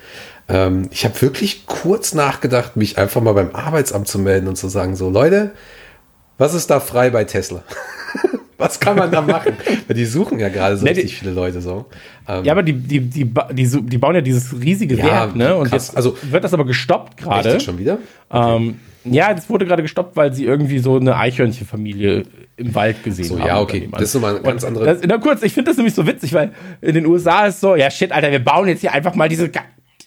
Ähm, 0.49 0.89
ich 0.91 1.05
habe 1.05 1.21
wirklich 1.21 1.65
kurz 1.65 2.13
nachgedacht, 2.13 2.75
mich 2.75 2.97
einfach 2.97 3.21
mal 3.21 3.33
beim 3.33 3.51
Arbeitsamt 3.53 4.07
zu 4.07 4.19
melden 4.19 4.47
und 4.47 4.57
zu 4.57 4.67
sagen, 4.67 4.95
so 4.95 5.09
Leute, 5.09 5.51
was 6.37 6.53
ist 6.53 6.69
da 6.69 6.79
frei 6.79 7.09
bei 7.09 7.23
Tesla? 7.23 7.63
was 8.57 8.79
kann 8.79 8.97
man 8.97 9.11
da 9.11 9.21
machen? 9.21 9.53
Weil 9.87 9.95
die 9.95 10.05
suchen 10.05 10.39
ja 10.39 10.49
gerade 10.49 10.77
so 10.77 10.83
nee, 10.83 10.91
richtig 10.91 11.17
viele 11.17 11.31
Leute 11.31 11.61
so. 11.61 11.85
Ähm, 12.27 12.43
ja, 12.43 12.51
aber 12.53 12.63
die, 12.63 12.73
die, 12.73 12.99
die, 12.99 13.25
die, 13.51 13.81
die 13.81 13.97
bauen 13.97 14.15
ja 14.15 14.21
dieses 14.21 14.53
riesige 14.59 14.95
ja, 14.95 15.05
Werk, 15.05 15.35
ne? 15.35 15.55
Und 15.55 15.69
krass. 15.69 15.87
jetzt 15.87 15.97
also, 15.97 16.17
wird 16.23 16.43
das 16.43 16.53
aber 16.53 16.65
gestoppt 16.65 17.17
gerade. 17.17 17.59
schon 17.59 17.77
wieder? 17.77 17.97
Okay. 18.29 18.55
Ähm, 18.55 18.79
ja, 19.05 19.33
das 19.33 19.49
wurde 19.49 19.65
gerade 19.65 19.81
gestoppt, 19.81 20.15
weil 20.15 20.33
sie 20.33 20.45
irgendwie 20.45 20.79
so 20.79 20.95
eine 20.95 21.17
Eichhörnchenfamilie 21.17 22.23
im 22.55 22.75
Wald 22.75 23.03
gesehen 23.03 23.25
so, 23.25 23.39
haben. 23.39 23.47
Ja, 23.47 23.59
okay. 23.59 23.89
Das 23.91 24.03
ist 24.03 24.13
nochmal 24.13 24.37
ein 24.37 24.43
ganz 24.43 24.63
anderes. 24.63 24.99
Na 25.05 25.17
kurz, 25.17 25.43
ich 25.43 25.53
finde 25.53 25.71
das 25.71 25.77
nämlich 25.77 25.93
so 25.93 26.07
witzig, 26.07 26.33
weil 26.33 26.51
in 26.81 26.93
den 26.93 27.05
USA 27.05 27.47
ist 27.47 27.59
so, 27.59 27.75
ja 27.75 27.91
shit, 27.91 28.11
Alter, 28.11 28.31
wir 28.31 28.43
bauen 28.43 28.67
jetzt 28.67 28.81
hier 28.81 28.93
einfach 28.93 29.15
mal 29.15 29.27
diese 29.27 29.49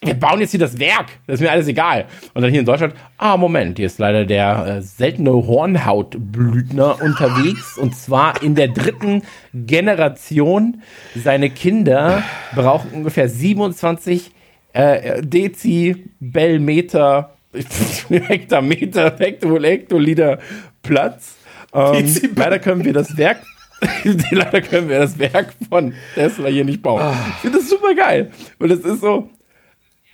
wir 0.03 0.15
bauen 0.15 0.41
jetzt 0.41 0.51
hier 0.51 0.61
das 0.61 0.79
Werk. 0.79 1.07
Das 1.27 1.35
ist 1.35 1.41
mir 1.41 1.51
alles 1.51 1.69
egal. 1.69 2.07
Und 2.35 2.43
dann 2.43 2.51
hier 2.51 2.61
in 2.61 2.67
Deutschland, 2.67 2.95
ah, 3.19 3.37
Moment, 3.37 3.79
hier 3.79 3.87
ist 3.87 3.99
leider 3.99 4.25
der 4.25 4.67
äh, 4.67 4.83
seltene 4.83 5.33
Hornhautblütner 5.33 7.03
unterwegs. 7.03 7.79
Und 7.79 7.97
zwar 7.97 8.43
in 8.43 8.55
der 8.55 8.69
dritten 8.69 9.23
Generation. 9.55 10.83
Seine 11.15 11.51
Kinder 11.51 12.23
brauchen 12.55 12.91
ungefähr 12.93 13.29
27 13.29 14.33
äh, 14.73 15.23
Dezibelmeter 15.23 17.37
Hektameter, 18.09 19.15
Hekto, 19.19 19.61
Hektoliter 19.61 20.39
Platz. 20.83 21.37
Ähm, 21.73 22.07
leider 22.35 22.59
können 22.59 22.85
wir 22.85 22.93
das 22.93 23.17
Werk, 23.17 23.43
leider 24.31 24.61
können 24.61 24.89
wir 24.89 25.01
das 25.01 25.19
Werk 25.19 25.55
von 25.69 25.95
Tesla 26.15 26.49
hier 26.49 26.65
nicht 26.65 26.83
bauen. 26.83 27.03
Ah. 27.03 27.15
Ich 27.29 27.43
finde 27.43 27.59
das 27.59 27.69
super 27.69 27.95
geil. 27.95 28.31
Und 28.59 28.71
es 28.71 28.81
ist 28.81 29.01
so, 29.01 29.31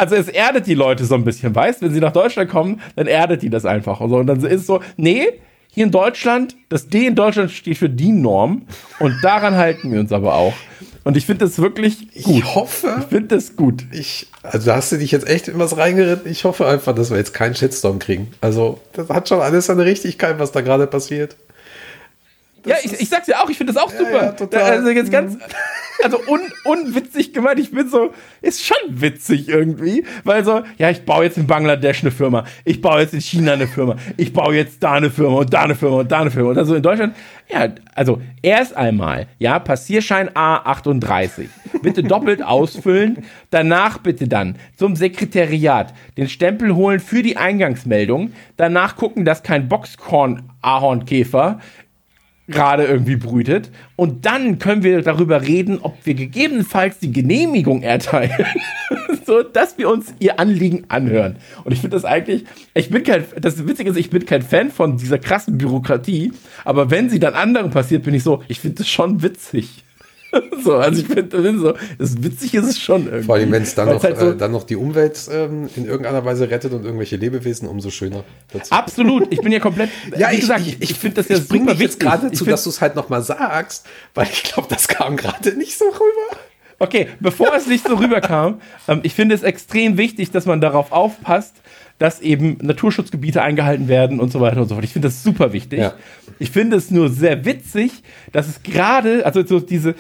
also 0.03 0.17
es 0.17 0.29
erdet 0.29 0.67
die 0.67 0.75
Leute 0.75 1.05
so 1.05 1.15
ein 1.15 1.23
bisschen, 1.23 1.55
weißt, 1.55 1.81
wenn 1.81 1.95
sie 1.95 2.01
nach 2.01 2.13
Deutschland 2.13 2.51
kommen, 2.51 2.81
dann 2.97 3.07
erdet 3.07 3.43
die 3.43 3.51
das 3.51 3.65
einfach. 3.65 4.01
Und, 4.01 4.11
so. 4.11 4.17
und 4.17 4.27
dann 4.27 4.41
ist 4.41 4.63
es 4.63 4.67
so, 4.67 4.81
nee, 4.97 5.29
hier 5.69 5.85
in 5.85 5.93
Deutschland, 5.93 6.57
das 6.69 6.89
D 6.89 7.07
in 7.07 7.15
Deutschland 7.15 7.53
steht 7.53 7.79
für 7.79 7.89
DIN-Norm 7.89 8.63
und 8.99 9.15
daran 9.23 9.55
halten 9.55 9.93
wir 9.93 10.01
uns 10.01 10.11
aber 10.11 10.35
auch. 10.35 10.55
Und 11.05 11.17
ich 11.17 11.27
finde 11.27 11.45
das 11.45 11.59
wirklich 11.61 12.13
gut. 12.23 12.37
Ich 12.37 12.55
hoffe. 12.55 12.97
Ich 12.99 13.07
finde 13.07 13.37
das 13.37 13.55
gut. 13.55 13.85
Ich, 13.93 14.27
also 14.43 14.67
da 14.67 14.77
hast 14.77 14.91
du 14.91 14.97
dich 14.97 15.13
jetzt 15.13 15.29
echt 15.29 15.47
in 15.49 15.59
was 15.59 15.77
reingeritten. 15.77 16.31
Ich 16.31 16.45
hoffe 16.45 16.67
einfach, 16.67 16.95
dass 16.95 17.11
wir 17.11 17.17
jetzt 17.17 17.33
keinen 17.33 17.55
Shitstorm 17.55 18.01
kriegen. 18.01 18.29
Also, 18.41 18.81
das 18.93 19.09
hat 19.09 19.29
schon 19.29 19.41
alles 19.41 19.67
seine 19.67 19.85
Richtigkeit, 19.85 20.39
was 20.39 20.53
da 20.53 20.61
gerade 20.61 20.87
passiert. 20.87 21.37
Ja, 22.65 22.77
ich, 22.83 22.93
ich 23.01 23.09
sag's 23.09 23.27
ja 23.27 23.43
auch, 23.43 23.51
ich 23.51 23.57
finde 23.59 23.73
das 23.73 23.83
auch 23.83 23.91
super. 23.91 24.11
Ja, 24.11 24.25
ja, 24.25 24.33
total. 24.33 24.63
Also 24.63 24.91
jetzt 24.91 25.11
ganz, 25.11 25.35
mhm 25.35 25.41
also 26.03 26.19
un, 26.27 26.41
unwitzig 26.65 27.33
gemeint. 27.33 27.59
Ich 27.59 27.71
bin 27.71 27.89
so, 27.89 28.13
ist 28.41 28.65
schon 28.65 28.77
witzig 28.89 29.49
irgendwie, 29.49 30.05
weil 30.25 30.45
so, 30.45 30.63
ja, 30.79 30.91
ich 30.91 31.05
baue 31.05 31.25
jetzt 31.25 31.39
in 31.39 31.47
Bangladesch 31.47 32.03
eine 32.03 32.11
Firma, 32.11 32.45
ich 32.65 32.81
baue 32.81 33.01
jetzt 33.01 33.15
in 33.15 33.21
China 33.21 33.53
eine 33.53 33.67
Firma, 33.67 33.97
ich 34.17 34.33
baue 34.33 34.55
jetzt 34.55 34.83
da 34.83 34.93
eine 34.93 35.11
Firma 35.11 35.37
und 35.39 35.53
da 35.53 35.63
eine 35.63 35.75
Firma 35.75 35.99
und 35.99 36.11
da 36.13 36.21
eine 36.21 36.31
Firma. 36.31 36.51
Und 36.51 36.59
also 36.59 36.75
in 36.75 36.83
Deutschland, 36.83 37.15
ja, 37.49 37.69
also 37.95 38.21
erst 38.43 38.77
einmal, 38.77 39.27
ja, 39.39 39.59
Passierschein 39.59 40.31
A38. 40.31 41.49
Bitte 41.83 42.03
doppelt 42.03 42.43
ausfüllen, 42.45 43.25
danach 43.51 43.99
bitte 43.99 44.29
dann 44.29 44.57
zum 44.77 44.97
Sekretariat 44.97 45.93
den 46.17 46.29
Stempel 46.29 46.75
holen 46.75 47.01
für 47.01 47.23
die 47.23 47.37
Eingangsmeldung, 47.37 48.33
danach 48.57 48.97
gucken, 48.97 49.25
dass 49.25 49.43
kein 49.43 49.69
Boxkorn-Ahornkäfer 49.69 51.61
gerade 52.49 52.85
irgendwie 52.85 53.17
brütet. 53.17 53.71
Und 53.97 54.27
dann 54.27 54.59
können 54.59 54.83
wir 54.83 55.03
darüber 55.03 55.43
reden, 55.43 55.79
ob 55.81 55.97
wir 56.05 56.15
gegebenenfalls 56.15 56.99
die 56.99 57.13
Genehmigung 57.13 57.83
erteilen, 57.83 58.47
so 59.27 59.43
dass 59.43 59.79
wir 59.79 59.89
uns 59.89 60.15
ihr 60.19 60.41
Anliegen 60.41 60.85
anhören. 60.89 61.37
Und 61.65 61.73
ich 61.73 61.81
finde 61.81 61.97
das 61.97 62.05
eigentlich, 62.05 62.45
ich 62.75 62.91
bin 62.91 63.05
kein, 63.05 63.25
das 63.41 63.67
Witzige 63.67 63.91
ist, 63.91 63.97
ich 63.97 64.11
bin 64.11 64.27
kein 64.27 64.43
Fan 64.43 64.71
von 64.71 64.97
dieser 64.97 65.19
krassen 65.19 65.59
Bürokratie, 65.59 66.33
aber 66.65 66.91
wenn 66.91 67.11
sie 67.11 67.21
dann 67.21 67.35
anderen 67.35 67.71
passiert, 67.71 68.03
bin 68.03 68.15
ich 68.15 68.23
so, 68.23 68.43
ich 68.49 68.61
finde 68.61 68.79
das 68.79 68.89
schon 68.89 69.23
witzig. 69.23 69.85
so, 70.65 70.77
also 70.77 71.01
ich 71.01 71.07
finde 71.07 71.59
so, 71.59 71.75
das 71.99 72.23
witzig 72.23 72.55
ist 72.55 72.65
es 72.65 72.81
schon 72.81 73.07
irgendwie. 73.07 73.25
Vor 73.25 73.35
allem, 73.35 73.53
wenn 73.53 73.63
es 73.63 73.75
dann, 73.75 73.89
noch, 73.89 74.03
halt 74.03 74.19
so 74.19 74.31
äh, 74.31 74.37
dann 74.37 74.53
noch 74.53 74.65
die 74.65 74.77
Umwelt 74.77 75.21
ähm, 75.31 75.69
in 75.77 75.85
irgendeiner 75.85 76.25
Weise 76.25 76.51
rettet 76.51 76.73
und 76.73 76.85
irgendwelche 76.85 77.17
Lebewesen, 77.17 77.69
umso 77.69 77.91
schöner. 77.91 78.25
Dazu. 78.53 78.73
Absolut, 78.73 79.33
ich 79.33 79.41
bin 79.41 79.53
ja 79.53 79.61
komplett, 79.61 79.91
ja, 80.17 80.31
wie 80.31 80.35
ich, 80.35 80.41
gesagt, 80.41 80.67
ich, 80.67 80.81
ich 80.81 80.95
finde 80.95 81.17
das 81.17 81.29
ja 81.29 81.37
ich 81.37 81.49
super 81.49 81.75
jetzt 81.75 82.01
gerade 82.01 82.29
dazu, 82.29 82.45
dass 82.45 82.65
du 82.65 82.71
es 82.71 82.81
halt 82.81 82.97
nochmal 82.97 83.23
sagst, 83.23 83.87
weil 84.15 84.27
ich 84.33 84.43
glaube, 84.43 84.69
das 84.71 84.89
kam 84.89 85.17
gerade 85.17 85.53
nicht 85.53 85.77
so 85.77 85.85
rüber. 85.87 86.41
Okay, 86.79 87.09
bevor 87.21 87.55
es 87.55 87.69
nicht 87.69 87.87
so 87.87 87.95
rüberkam, 87.95 88.61
ähm, 88.89 89.01
ich 89.05 89.15
finde 89.15 89.35
es 89.35 89.43
extrem 89.43 89.99
wichtig, 89.99 90.31
dass 90.31 90.47
man 90.47 90.61
darauf 90.61 90.91
aufpasst, 90.91 91.55
dass 91.99 92.21
eben 92.21 92.59
Naturschutzgebiete 92.61 93.41
eingehalten 93.41 93.87
werden 93.87 94.19
und 94.19 94.33
so 94.33 94.41
weiter 94.41 94.63
und 94.63 94.69
so 94.69 94.75
fort. 94.75 94.85
Ich 94.85 94.93
finde 94.93 95.07
das 95.07 95.23
super 95.23 95.53
wichtig. 95.53 95.79
Ja. 95.79 95.95
Ich 96.41 96.51
finde 96.51 96.77
es 96.77 96.91
nur 96.91 97.09
sehr 97.09 97.45
witzig, 97.45 98.03
dass 98.33 98.49
es 98.49 98.65
gerade, 98.65 99.25
also 99.25 99.47
so 99.47 99.61
diese, 99.61 99.95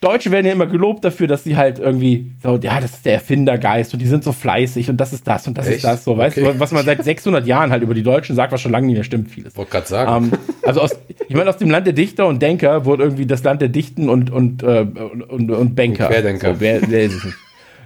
Deutsche 0.00 0.30
werden 0.30 0.46
ja 0.46 0.52
immer 0.52 0.66
gelobt 0.66 1.04
dafür, 1.04 1.26
dass 1.26 1.44
sie 1.44 1.58
halt 1.58 1.78
irgendwie 1.78 2.32
so, 2.42 2.56
ja, 2.56 2.80
das 2.80 2.92
ist 2.92 3.04
der 3.04 3.14
Erfindergeist 3.14 3.92
und 3.92 4.00
die 4.00 4.06
sind 4.06 4.24
so 4.24 4.32
fleißig 4.32 4.88
und 4.88 4.96
das 4.96 5.12
ist 5.12 5.28
das 5.28 5.46
und 5.46 5.58
das 5.58 5.66
Echt? 5.66 5.76
ist 5.76 5.84
das, 5.84 6.04
so, 6.04 6.16
weißt 6.16 6.38
du, 6.38 6.58
was 6.58 6.72
man 6.72 6.86
seit 6.86 7.04
600 7.04 7.46
Jahren 7.46 7.70
halt 7.70 7.82
über 7.82 7.92
die 7.92 8.02
Deutschen 8.02 8.34
sagt, 8.34 8.50
was 8.50 8.62
schon 8.62 8.72
lange 8.72 8.86
nicht 8.86 8.94
mehr 8.94 9.04
stimmt, 9.04 9.30
vieles. 9.30 9.54
Wollte 9.58 9.72
gerade 9.72 9.86
sagen. 9.86 10.32
Ähm, 10.32 10.38
also 10.62 10.80
aus, 10.80 10.98
ich 11.28 11.36
meine, 11.36 11.50
aus 11.50 11.58
dem 11.58 11.68
Land 11.68 11.86
der 11.86 11.92
Dichter 11.92 12.26
und 12.26 12.40
Denker 12.40 12.86
wurde 12.86 13.02
irgendwie 13.02 13.26
das 13.26 13.44
Land 13.44 13.60
der 13.60 13.68
Dichten 13.68 14.08
und, 14.08 14.30
und, 14.30 14.62
äh, 14.62 14.86
und, 15.28 15.50
und 15.50 15.74
Banker. 15.74 16.06
Und 16.06 16.12
Querdenker. 16.12 16.54
So, 16.54 16.60
wer, 16.60 16.80
wer? 16.88 17.10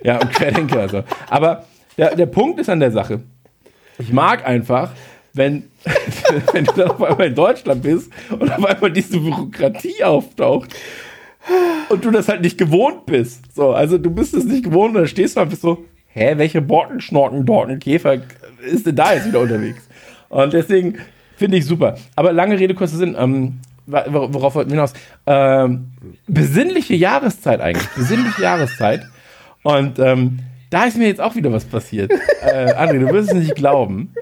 Ja, 0.05 0.21
und 0.21 0.33
Querdenker, 0.33 0.81
also. 0.81 1.03
Aber 1.29 1.65
der, 1.99 2.15
der 2.15 2.27
Punkt 2.27 2.61
ist 2.61 2.69
an 2.69 2.79
der 2.79 2.93
Sache, 2.93 3.23
ich 3.99 4.13
mag 4.13 4.47
einfach, 4.47 4.93
wenn, 5.33 5.65
wenn 6.53 6.65
du 6.65 6.73
dann 6.75 6.91
auf 6.93 7.03
einmal 7.03 7.27
in 7.27 7.35
Deutschland 7.35 7.83
bist 7.83 8.13
und 8.31 8.53
auf 8.53 8.65
einmal 8.65 8.93
diese 8.93 9.19
Bürokratie 9.19 10.05
auftaucht 10.05 10.71
und 11.89 12.05
du 12.05 12.11
das 12.11 12.29
halt 12.29 12.43
nicht 12.43 12.59
gewohnt 12.59 13.07
bist. 13.07 13.55
So, 13.55 13.73
also 13.73 13.99
du 13.99 14.11
bist 14.11 14.35
es 14.35 14.45
nicht 14.45 14.65
gewohnt 14.65 14.95
und 14.95 15.03
dann 15.03 15.09
stehst 15.09 15.37
du 15.37 15.41
und 15.41 15.49
bist 15.51 15.63
so, 15.63 15.85
hä, 16.09 16.35
welche 16.37 16.61
Borkenschnorken, 16.61 17.45
Dortenkäfer 17.45 18.19
ist 18.63 18.87
denn 18.87 18.97
da 18.97 19.13
jetzt 19.15 19.27
wieder 19.27 19.41
unterwegs? 19.41 19.89
Und 20.29 20.53
deswegen 20.53 20.99
finde 21.37 21.59
ich 21.59 21.67
super. 21.67 21.97
Aber 22.17 22.33
lange 22.33 22.59
Rede, 22.59 22.75
kurzer 22.75 22.97
Sinn, 22.97 23.17
ähm, 23.19 23.61
worauf 23.87 24.55
wollten 24.55 24.71
wir 24.71 24.77
hinaus? 24.77 24.95
Ähm, 25.27 25.89
besinnliche 26.27 26.95
Jahreszeit 26.95 27.61
eigentlich, 27.61 27.89
besinnliche 27.91 28.43
Jahreszeit. 28.43 29.07
Und 29.63 29.99
ähm, 29.99 30.41
da 30.71 30.85
ist 30.85 30.97
mir 30.97 31.07
jetzt 31.07 31.21
auch 31.21 31.35
wieder 31.37 31.53
was 31.53 31.65
passiert. 31.65 32.11
äh, 32.43 32.73
André, 32.73 32.99
du 32.99 33.13
wirst 33.13 33.31
es 33.31 33.35
nicht 33.35 33.55
glauben. 33.55 34.13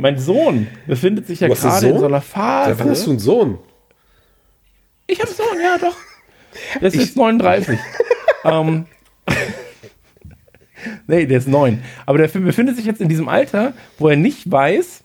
Mein 0.00 0.18
Sohn 0.18 0.68
befindet 0.86 1.26
sich 1.26 1.40
ja 1.40 1.48
gerade 1.48 1.88
in 1.88 1.98
so 1.98 2.06
einer 2.06 2.20
Phase. 2.20 2.70
Ja, 2.70 2.78
wann 2.78 2.90
hast 2.90 3.06
du 3.06 3.10
einen 3.10 3.18
Sohn? 3.18 3.58
Ich 5.06 5.18
habe 5.20 5.28
einen 5.28 5.36
Sohn, 5.36 5.60
ja 5.60 5.76
doch. 5.78 5.96
Der 6.80 6.88
ist 6.88 6.94
ich, 6.94 7.00
jetzt 7.00 7.16
39. 7.16 7.78
ähm, 8.44 8.86
nee, 11.06 11.26
der 11.26 11.38
ist 11.38 11.48
9. 11.48 11.82
Aber 12.06 12.18
der 12.18 12.28
befindet 12.28 12.76
sich 12.76 12.84
jetzt 12.84 13.00
in 13.00 13.08
diesem 13.08 13.28
Alter, 13.28 13.72
wo 13.98 14.08
er 14.08 14.16
nicht 14.16 14.50
weiß, 14.50 15.02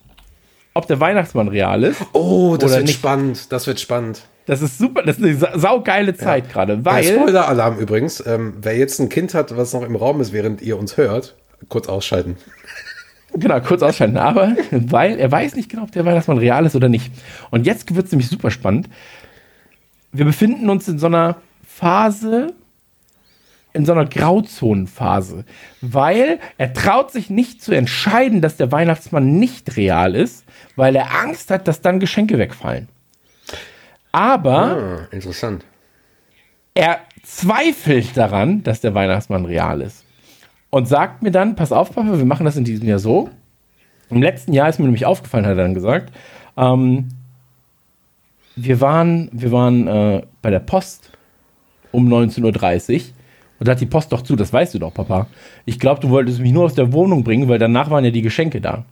ob 0.73 0.87
der 0.87 0.99
Weihnachtsmann 0.99 1.47
real 1.47 1.83
ist. 1.83 2.01
Oh, 2.13 2.57
das 2.57 2.71
wird 2.71 2.85
nicht. 2.85 2.95
spannend. 2.95 3.51
Das 3.51 3.67
wird 3.67 3.79
spannend. 3.79 4.23
Das 4.45 4.61
ist 4.61 4.77
super, 4.77 5.03
das 5.03 5.19
ist 5.19 5.43
eine 5.43 5.59
saugeile 5.59 6.15
Zeit 6.15 6.47
ja. 6.47 6.51
gerade, 6.51 6.83
weil. 6.83 7.05
Ja, 7.05 7.15
Spoiler-Alarm 7.15 7.77
übrigens. 7.79 8.21
Ähm, 8.25 8.55
wer 8.61 8.75
jetzt 8.75 8.99
ein 8.99 9.09
Kind 9.09 9.33
hat, 9.33 9.55
was 9.55 9.73
noch 9.73 9.83
im 9.83 9.95
Raum 9.95 10.19
ist, 10.19 10.33
während 10.33 10.61
ihr 10.61 10.77
uns 10.77 10.97
hört, 10.97 11.35
kurz 11.69 11.87
ausschalten. 11.87 12.37
Genau, 13.35 13.61
kurz 13.61 13.81
ausschalten. 13.81 14.17
Aber 14.17 14.55
weil 14.71 15.17
er 15.17 15.31
weiß 15.31 15.55
nicht 15.55 15.69
genau, 15.69 15.83
ob 15.83 15.91
der 15.91 16.05
Weihnachtsmann 16.05 16.37
real 16.37 16.65
ist 16.65 16.75
oder 16.75 16.89
nicht. 16.89 17.11
Und 17.51 17.65
jetzt 17.65 17.95
wird 17.95 18.05
es 18.05 18.11
nämlich 18.11 18.29
super 18.29 18.51
spannend 18.51 18.89
wir 20.13 20.25
befinden 20.25 20.69
uns 20.69 20.87
in 20.87 20.99
so 20.99 21.07
einer 21.07 21.37
Phase, 21.75 22.53
in 23.73 23.85
so 23.85 23.91
einer 23.91 24.05
Grauzonenphase, 24.05 25.45
weil 25.81 26.39
er 26.57 26.73
traut 26.73 27.11
sich 27.11 27.29
nicht 27.29 27.61
zu 27.61 27.71
entscheiden, 27.71 28.41
dass 28.41 28.57
der 28.57 28.71
Weihnachtsmann 28.71 29.39
nicht 29.39 29.75
real 29.75 30.15
ist, 30.15 30.45
weil 30.75 30.95
er 30.95 31.19
Angst 31.19 31.49
hat, 31.49 31.67
dass 31.67 31.81
dann 31.81 31.99
Geschenke 31.99 32.37
wegfallen. 32.37 32.87
Aber 34.11 34.59
ah, 34.59 35.07
interessant. 35.11 35.65
Er 36.75 36.99
zweifelt 37.23 38.15
daran, 38.15 38.61
dass 38.63 38.81
der 38.81 38.93
Weihnachtsmann 38.93 39.45
real 39.45 39.81
ist. 39.81 40.05
und 40.69 40.87
sagt 40.87 41.21
mir 41.21 41.31
dann, 41.31 41.55
pass 41.55 41.71
auf, 41.71 41.93
Papa, 41.93 42.17
wir 42.17 42.25
machen 42.25 42.45
das 42.45 42.57
in 42.57 42.63
diesem 42.63 42.87
Jahr 42.87 42.99
so. 42.99 43.29
Im 44.09 44.21
letzten 44.21 44.53
Jahr 44.53 44.69
ist 44.69 44.79
mir 44.79 44.85
nämlich 44.85 45.05
aufgefallen, 45.05 45.45
hat 45.45 45.51
er 45.51 45.63
dann 45.63 45.75
gesagt, 45.75 46.11
ähm, 46.57 47.09
wir 48.55 48.81
waren, 48.81 49.29
wir 49.31 49.51
waren 49.51 49.87
äh, 49.87 50.23
bei 50.41 50.49
der 50.49 50.59
Post 50.59 51.12
um 51.93 52.11
19.30 52.11 52.93
Uhr 52.95 53.01
und 53.63 53.67
da 53.67 53.71
hat 53.71 53.79
die 53.79 53.85
Post 53.85 54.11
doch 54.11 54.21
zu, 54.21 54.35
das 54.35 54.51
weißt 54.51 54.73
du 54.73 54.79
doch, 54.79 54.93
Papa. 54.93 55.27
Ich 55.63 55.79
glaube, 55.79 56.01
du 56.01 56.09
wolltest 56.09 56.41
mich 56.41 56.51
nur 56.51 56.65
aus 56.65 56.73
der 56.73 56.91
Wohnung 56.91 57.23
bringen, 57.23 57.47
weil 57.47 57.59
danach 57.59 57.89
waren 57.89 58.03
ja 58.03 58.11
die 58.11 58.21
Geschenke 58.21 58.59
da. 58.59 58.83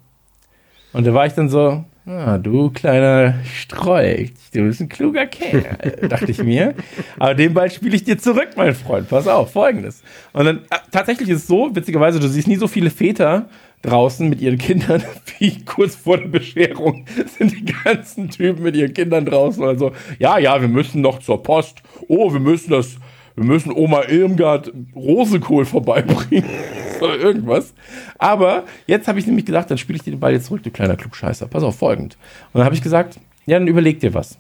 Und 0.94 1.06
da 1.06 1.14
war 1.14 1.26
ich 1.26 1.34
dann 1.34 1.50
so, 1.50 1.84
ah, 2.06 2.38
du 2.38 2.70
kleiner 2.70 3.36
Streuk, 3.44 4.30
du 4.54 4.64
bist 4.64 4.80
ein 4.80 4.88
kluger 4.88 5.26
Kerl, 5.26 5.78
dachte 6.08 6.32
ich 6.32 6.42
mir. 6.44 6.74
Aber 7.20 7.34
den 7.36 7.54
Ball 7.54 7.70
spiele 7.70 7.96
ich 7.96 8.06
dir 8.06 8.18
zurück, 8.18 8.50
mein 8.56 8.74
Freund. 8.74 9.10
Pass 9.10 9.28
auf, 9.28 9.52
folgendes. 9.52 10.04
Und 10.32 10.46
dann, 10.46 10.58
äh, 10.70 10.78
tatsächlich 10.92 11.28
ist 11.28 11.40
es 11.40 11.48
so, 11.48 11.76
witzigerweise, 11.76 12.20
du 12.20 12.30
siehst 12.30 12.48
nie 12.48 12.56
so 12.56 12.68
viele 12.68 12.92
Väter 12.92 13.50
draußen 13.82 14.30
mit 14.30 14.42
ihren 14.42 14.58
Kindern, 14.58 15.04
wie 15.40 15.64
kurz 15.66 15.96
vor 15.96 16.18
der 16.18 16.28
Bescherung 16.28 17.06
sind 17.38 17.52
die 17.52 17.66
ganzen 17.66 18.30
Typen 18.30 18.64
mit 18.64 18.76
ihren 18.76 18.94
Kindern 18.94 19.26
draußen. 19.26 19.64
Also, 19.64 19.92
ja, 20.20 20.38
ja, 20.38 20.62
wir 20.62 20.68
müssen 20.68 21.02
noch 21.02 21.20
zur 21.20 21.42
Post. 21.42 21.82
Oh, 22.08 22.32
wir 22.32 22.40
müssen 22.40 22.72
das, 22.72 22.98
wir 23.36 23.44
müssen 23.44 23.72
Oma 23.72 24.04
Irmgard 24.04 24.72
Rosenkohl 24.96 25.66
vorbeibringen. 25.66 26.50
Oder 27.02 27.18
irgendwas. 27.18 27.74
Aber 28.20 28.66
jetzt 28.86 29.08
habe 29.08 29.18
ich 29.18 29.26
nämlich 29.26 29.46
gedacht, 29.46 29.72
dann 29.72 29.78
spiele 29.78 29.98
ich 29.98 30.04
dir 30.04 30.12
den 30.12 30.20
Ball 30.20 30.34
jetzt 30.34 30.46
zurück, 30.46 30.62
du 30.62 30.70
kleiner 30.70 30.96
Klugscheißer. 30.96 31.48
Pass 31.48 31.64
auf, 31.64 31.78
folgend. 31.78 32.16
Und 32.54 32.60
dann 32.60 32.66
habe 32.66 32.76
ich 32.76 32.82
gesagt, 32.84 33.20
ja, 33.48 33.58
dann 33.58 33.68
überleg 33.68 34.00
dir 34.00 34.14
was. 34.14 34.38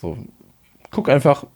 So, 0.00 0.16
guck 0.90 1.08
einfach. 1.08 1.46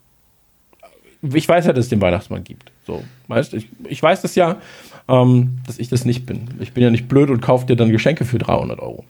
Ich 1.22 1.46
weiß 1.46 1.66
ja, 1.66 1.72
dass 1.72 1.84
es 1.84 1.90
den 1.90 2.00
Weihnachtsmann 2.00 2.42
gibt. 2.42 2.72
So, 2.86 3.04
weißt 3.28 3.54
ich, 3.54 3.68
ich 3.84 4.02
weiß 4.02 4.22
das 4.22 4.34
ja 4.34 4.56
ähm, 5.10 5.58
dass 5.66 5.78
ich 5.78 5.88
das 5.88 6.04
nicht 6.04 6.24
bin. 6.24 6.48
Ich 6.60 6.72
bin 6.72 6.84
ja 6.84 6.90
nicht 6.90 7.08
blöd 7.08 7.30
und 7.30 7.42
kaufe 7.42 7.66
dir 7.66 7.76
dann 7.76 7.90
Geschenke 7.90 8.24
für 8.24 8.38
300 8.38 8.78
Euro. 8.78 9.04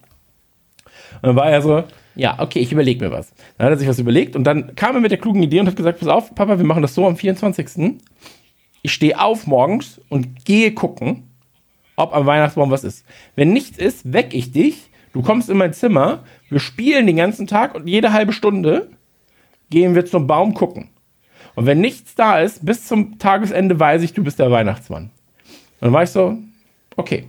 Und 1.22 1.26
dann 1.26 1.36
war 1.36 1.50
er 1.50 1.60
so, 1.60 1.84
ja, 2.14 2.38
okay, 2.38 2.60
ich 2.60 2.72
überlege 2.72 3.04
mir 3.04 3.12
was. 3.12 3.32
Dann 3.58 3.66
hat 3.66 3.74
er 3.74 3.78
sich 3.78 3.88
was 3.88 3.98
überlegt 3.98 4.34
und 4.34 4.44
dann 4.44 4.74
kam 4.74 4.94
er 4.94 5.02
mit 5.02 5.10
der 5.10 5.18
klugen 5.18 5.42
Idee 5.42 5.60
und 5.60 5.66
hat 5.66 5.76
gesagt, 5.76 6.00
pass 6.00 6.08
auf, 6.08 6.34
Papa, 6.34 6.58
wir 6.58 6.64
machen 6.64 6.82
das 6.82 6.94
so 6.94 7.06
am 7.06 7.16
24. 7.16 7.98
Ich 8.82 8.92
stehe 8.92 9.20
auf 9.20 9.46
morgens 9.46 10.00
und 10.08 10.44
gehe 10.46 10.72
gucken, 10.72 11.24
ob 11.96 12.14
am 12.14 12.24
Weihnachtsbaum 12.24 12.70
was 12.70 12.82
ist. 12.82 13.04
Wenn 13.36 13.52
nichts 13.52 13.76
ist, 13.76 14.10
weck 14.10 14.32
ich 14.32 14.52
dich, 14.52 14.88
du 15.12 15.20
kommst 15.20 15.50
in 15.50 15.58
mein 15.58 15.74
Zimmer, 15.74 16.24
wir 16.48 16.60
spielen 16.60 17.06
den 17.06 17.16
ganzen 17.16 17.46
Tag 17.46 17.74
und 17.74 17.86
jede 17.86 18.14
halbe 18.14 18.32
Stunde 18.32 18.88
gehen 19.68 19.94
wir 19.94 20.06
zum 20.06 20.26
Baum 20.26 20.54
gucken. 20.54 20.88
Und 21.54 21.66
wenn 21.66 21.80
nichts 21.80 22.14
da 22.14 22.40
ist, 22.40 22.64
bis 22.64 22.86
zum 22.86 23.18
Tagesende 23.18 23.78
weiß 23.78 24.02
ich, 24.02 24.14
du 24.14 24.24
bist 24.24 24.38
der 24.38 24.50
Weihnachtsmann. 24.50 25.10
Und 25.80 25.86
dann 25.86 25.92
war 25.92 26.02
ich 26.02 26.10
so, 26.10 26.36
okay. 26.96 27.24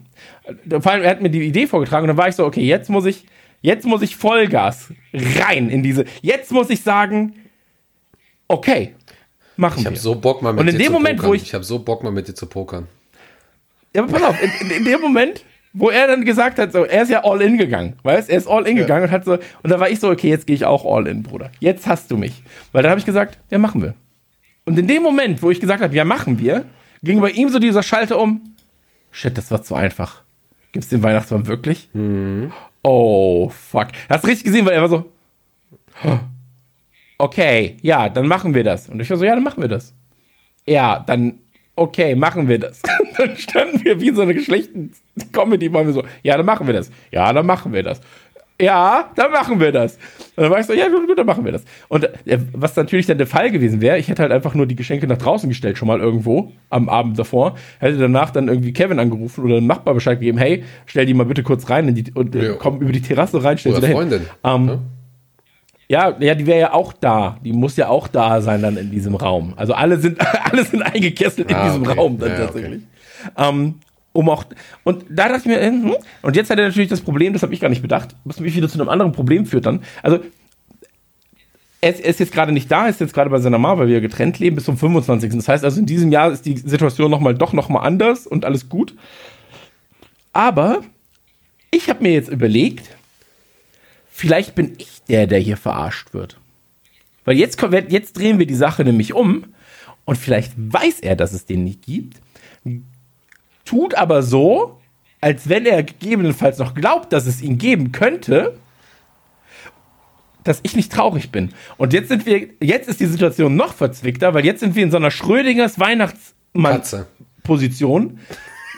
Vor 0.82 0.92
allem, 0.92 1.04
er 1.04 1.10
hat 1.12 1.22
mir 1.22 1.30
die 1.30 1.42
Idee 1.44 1.68
vorgetragen 1.68 2.04
und 2.04 2.10
dann 2.10 2.18
war 2.18 2.28
ich 2.28 2.36
so, 2.36 2.46
okay, 2.46 2.62
jetzt 2.64 2.90
muss 2.90 3.06
ich, 3.06 3.26
jetzt 3.62 3.86
muss 3.86 4.02
ich 4.02 4.16
Vollgas 4.16 4.92
rein 5.14 5.70
in 5.70 5.84
diese, 5.84 6.06
jetzt 6.22 6.52
muss 6.52 6.70
ich 6.70 6.82
sagen, 6.82 7.34
okay, 8.48 8.94
machen 9.58 9.80
ich 9.80 9.86
wir. 9.86 9.92
Ich 9.92 9.98
habe 9.98 9.98
so 9.98 10.16
Bock 10.16 10.42
mal 10.42 10.54
mit 10.54 10.62
und 10.62 10.68
in 10.68 10.74
dir 10.74 10.80
dem 10.80 10.88
zu 10.88 10.92
Moment, 10.94 11.18
pokern. 11.18 11.30
wo 11.30 11.34
ich, 11.36 11.44
ich 11.44 11.54
habe 11.54 11.64
so 11.64 11.80
Bock 11.80 12.04
mal 12.04 12.12
mit 12.12 12.28
dir 12.28 12.34
zu 12.36 12.46
pokern. 12.48 12.88
ja, 13.96 14.04
aber 14.04 14.12
pass 14.12 14.24
auf, 14.24 14.36
in, 14.44 14.68
in, 14.70 14.78
in 14.78 14.86
dem 14.86 15.02
Moment, 15.02 15.46
wo 15.74 15.90
er 15.90 16.08
dann 16.08 16.26
gesagt 16.26 16.60
hat, 16.60 16.74
so, 16.74 16.84
er 16.84 17.04
ist 17.04 17.10
ja 17.10 17.24
all 17.24 17.42
in 17.42 17.58
gegangen, 17.58 17.96
weißt, 18.04 18.30
er 18.30 18.38
ist 18.38 18.48
all 18.48 18.68
in 18.68 18.76
Ja. 18.76 18.84
gegangen 18.84 19.06
und 19.06 19.12
hat 19.12 19.24
so, 19.24 19.34
und 19.34 19.70
da 19.70 19.80
war 19.80 19.90
ich 19.90 20.00
so, 20.02 20.10
okay, 20.10 20.30
jetzt 20.30 20.46
gehe 20.46 20.56
ich 20.56 20.66
auch 20.66 20.84
all 20.86 21.08
in, 21.08 21.24
Bruder. 21.24 21.50
Jetzt 21.60 21.88
hast 21.88 22.12
du 22.12 22.18
mich. 22.18 22.44
Weil 22.74 22.84
dann 22.84 22.90
habe 22.90 23.00
ich 23.00 23.06
gesagt, 23.06 23.38
ja, 23.50 23.58
machen 23.58 23.82
wir. 23.82 23.94
Und 24.66 24.78
in 24.78 24.88
dem 24.88 25.02
Moment, 25.02 25.42
wo 25.42 25.50
ich 25.50 25.60
gesagt 25.62 25.82
habe, 25.82 25.96
ja, 25.96 26.04
machen 26.04 26.40
wir, 26.40 26.66
ging 27.04 27.22
bei 27.22 27.32
ihm 27.32 27.50
so 27.50 27.60
dieser 27.60 27.84
Schalter 27.84 28.20
um. 28.20 28.56
Shit, 29.12 29.38
das 29.38 29.52
war 29.52 29.62
zu 29.62 29.76
einfach. 29.76 30.24
Gibt's 30.72 30.90
den 30.90 31.04
Weihnachtsmann 31.04 31.48
wirklich? 31.48 31.90
Oh, 32.84 33.50
fuck. 33.50 33.88
Hast 34.10 34.24
du 34.24 34.28
richtig 34.28 34.46
gesehen, 34.46 34.66
weil 34.66 34.74
er 34.74 34.82
war 34.82 34.90
so, 34.90 35.12
okay, 37.18 37.78
ja, 37.82 38.10
dann 38.10 38.28
machen 38.28 38.54
wir 38.54 38.64
das. 38.64 38.90
Und 38.90 39.00
ich 39.00 39.10
war 39.10 39.18
so, 39.18 39.26
ja, 39.26 39.36
dann 39.36 39.44
machen 39.44 39.62
wir 39.62 39.70
das. 39.70 39.94
Ja, 40.66 41.00
dann, 41.00 41.40
okay, 41.76 42.16
machen 42.16 42.48
wir 42.48 42.60
das. 42.60 42.82
dann 43.18 43.36
standen 43.38 43.84
wir 43.84 44.00
wie 44.00 44.10
in 44.10 44.16
so 44.16 44.22
einer 44.22 44.34
geschlechten 44.34 44.94
Comedy, 45.32 45.72
waren 45.74 45.88
wir 45.88 45.94
so, 45.94 46.04
ja, 46.24 46.38
dann 46.38 46.46
machen 46.46 46.68
wir 46.68 46.74
das. 46.74 46.90
Ja, 47.12 47.32
dann 47.34 47.46
machen 47.46 47.74
wir 47.74 47.84
das. 47.84 48.02
Ja, 48.62 49.10
dann 49.16 49.32
machen 49.32 49.60
wir 49.60 49.72
das. 49.72 49.96
Und 50.36 50.44
dann 50.44 50.52
war 50.52 50.60
ich 50.60 50.66
so, 50.68 50.74
ja, 50.74 50.88
gut, 50.88 51.18
dann 51.18 51.26
machen 51.26 51.44
wir 51.44 51.52
das. 51.52 51.64
Und 51.90 52.04
äh, 52.04 52.38
was 52.54 52.76
natürlich 52.76 53.06
dann 53.08 53.18
der 53.18 53.28
Fall 53.28 53.50
gewesen 53.52 53.82
wäre, 53.82 53.98
ich 53.98 54.08
hätte 54.08 54.22
halt 54.22 54.32
einfach 54.32 54.54
nur 54.54 54.66
die 54.68 54.76
Geschenke 54.76 55.08
nach 55.08 55.18
draußen 55.18 55.50
gestellt, 55.50 55.78
schon 55.78 55.88
mal 55.88 56.00
irgendwo 56.00 56.52
am 56.70 56.88
Abend 56.90 57.18
davor, 57.18 57.56
hätte 57.80 57.98
danach 57.98 58.30
dann 58.30 58.48
irgendwie 58.48 58.72
Kevin 58.74 59.00
angerufen 59.00 59.44
oder 59.44 59.56
dem 59.56 59.68
Nachbar 59.68 59.94
Bescheid 59.94 60.20
gegeben, 60.20 60.38
hey, 60.38 60.64
stell 60.86 61.06
die 61.06 61.14
mal 61.14 61.26
bitte 61.26 61.44
kurz 61.44 61.70
rein 61.70 61.88
in 61.88 61.96
die, 61.96 62.12
und 62.14 62.36
äh, 62.36 62.56
komm 62.60 62.80
über 62.82 62.92
die 62.92 63.02
Terrasse 63.02 63.44
rein, 63.44 63.58
stell 63.58 63.72
sie 63.74 63.78
Oder 63.80 63.88
dahin. 63.88 63.98
Freundin. 63.98 64.22
Ähm, 64.44 64.66
ne? 64.66 64.80
ja, 65.88 66.16
ja, 66.20 66.36
die 66.36 66.46
wäre 66.48 66.60
ja 66.60 66.74
auch 66.74 66.94
da. 66.94 67.38
Die 67.44 67.52
muss 67.52 67.76
ja 67.78 67.90
auch 67.90 68.08
da 68.08 68.42
sein 68.42 68.62
dann 68.62 68.78
in 68.78 68.92
diesem 68.92 69.16
Raum. 69.16 69.54
Also 69.58 69.74
alle 69.74 69.98
sind, 69.98 70.20
alle 70.52 70.64
sind 70.64 70.82
eingekesselt 70.84 71.50
in 71.50 71.56
Ah, 71.56 71.66
diesem 71.66 71.82
okay. 71.84 71.98
Raum 72.00 72.18
dann 72.18 72.30
Ja, 72.30 72.36
okay. 72.36 72.46
tatsächlich. 72.46 72.82
Ähm, 73.38 73.76
um 74.14 74.30
auch, 74.30 74.46
und 74.84 75.06
da 75.10 75.30
dachte 75.30 75.42
ich 75.42 75.46
mir, 75.46 75.60
äh, 75.60 75.68
hm, 75.68 75.96
und 76.22 76.36
jetzt 76.36 76.50
hat 76.50 76.60
er 76.60 76.68
natürlich 76.68 76.90
das 76.90 77.02
Problem, 77.02 77.34
das 77.34 77.44
habe 77.44 77.54
ich 77.54 77.60
gar 77.60 77.70
nicht 77.70 77.82
bedacht, 77.82 78.16
was 78.24 78.40
mich 78.40 78.56
wieder 78.56 78.70
zu 78.70 78.80
einem 78.80 78.90
anderen 78.90 79.12
Problem 79.12 79.46
führt 79.46 79.66
dann. 79.66 79.84
Also, 80.04 80.20
er 81.84 81.98
ist, 82.06 82.20
jetzt 82.20 82.32
gerade 82.32 82.52
nicht 82.52 82.72
da, 82.72 82.88
ist 82.88 83.00
jetzt 83.00 83.14
gerade 83.14 83.32
bei 83.32 83.40
seiner 83.40 83.58
Mama, 83.58 83.82
weil 83.82 83.88
wir 83.88 84.02
getrennt 84.02 84.38
leben 84.38 84.56
bis 84.56 84.66
zum 84.66 84.78
25. 84.78 85.34
Das 85.34 85.48
heißt 85.48 85.64
also, 85.64 85.80
in 85.80 85.88
diesem 85.88 86.12
Jahr 86.12 86.32
ist 86.32 86.46
die 86.46 86.58
Situation 86.58 87.10
nochmal 87.10 87.34
doch 87.34 87.54
nochmal 87.54 87.88
anders 87.88 88.28
und 88.28 88.46
alles 88.46 88.70
gut. 88.70 88.94
Aber 90.32 90.82
ich 91.72 91.90
habe 91.90 92.04
mir 92.04 92.14
jetzt 92.14 92.30
überlegt, 92.30 92.96
vielleicht 94.12 94.54
bin 94.54 94.76
ich 94.78 95.02
der, 95.10 95.26
der 95.26 95.40
hier 95.40 95.58
verarscht 95.58 96.14
wird. 96.14 96.38
Weil 97.26 97.38
jetzt, 97.38 97.60
jetzt 97.90 98.18
drehen 98.18 98.38
wir 98.38 98.46
die 98.46 98.56
Sache 98.56 98.84
nämlich 98.84 99.14
um 99.14 99.46
und 100.06 100.18
vielleicht 100.18 100.54
weiß 100.56 101.00
er, 101.00 101.16
dass 101.16 101.34
es 101.34 101.46
den 101.46 101.64
nicht 101.64 101.82
gibt, 101.82 102.22
tut 103.72 103.96
aber 103.96 104.22
so, 104.22 104.78
als 105.22 105.48
wenn 105.48 105.66
er 105.66 105.84
gegebenenfalls 105.84 106.58
noch 106.58 106.74
glaubt, 106.74 107.14
dass 107.14 107.26
es 107.26 107.42
ihn 107.42 107.58
geben 107.58 107.94
könnte, 107.94 108.58
dass 110.44 110.60
ich 110.64 110.76
nicht 110.76 110.92
traurig 110.92 111.32
bin. 111.32 111.54
Und 111.78 111.94
jetzt 111.94 112.10
sind 112.10 112.26
wir, 112.26 112.50
jetzt 112.60 112.90
ist 112.90 113.00
die 113.00 113.06
Situation 113.06 113.56
noch 113.56 113.74
verzwickter, 113.74 114.34
weil 114.34 114.44
jetzt 114.44 114.60
sind 114.60 114.76
wir 114.76 114.84
in 114.84 114.92
so 114.92 114.98
einer 114.98 115.10
Schrödingers. 115.10 115.80
Weihnachtsmann-Position. 115.80 118.20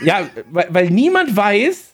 Ja, 0.03 0.29
weil, 0.51 0.67
weil 0.69 0.91
niemand 0.91 1.35
weiß, 1.35 1.93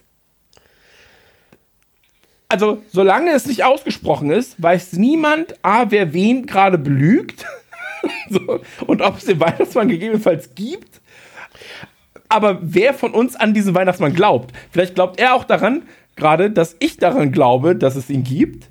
also 2.49 2.83
solange 2.91 3.31
es 3.31 3.45
nicht 3.45 3.63
ausgesprochen 3.63 4.29
ist, 4.29 4.61
weiß 4.61 4.91
niemand, 4.93 5.55
A, 5.63 5.89
wer 5.89 6.11
wen 6.11 6.47
gerade 6.47 6.77
belügt 6.77 7.45
so, 8.29 8.59
und 8.87 9.01
ob 9.01 9.19
es 9.19 9.25
den 9.25 9.39
Weihnachtsmann 9.39 9.87
gegebenenfalls 9.87 10.53
gibt. 10.53 10.99
Aber 12.29 12.59
wer 12.61 12.93
von 12.93 13.11
uns 13.11 13.35
an 13.35 13.53
diesen 13.53 13.73
Weihnachtsmann 13.73 14.13
glaubt? 14.13 14.53
Vielleicht 14.71 14.95
glaubt 14.95 15.19
er 15.19 15.33
auch 15.33 15.43
daran, 15.43 15.81
gerade, 16.15 16.51
dass 16.51 16.75
ich 16.79 16.97
daran 16.97 17.31
glaube, 17.31 17.75
dass 17.75 17.95
es 17.95 18.09
ihn 18.09 18.23
gibt. 18.23 18.67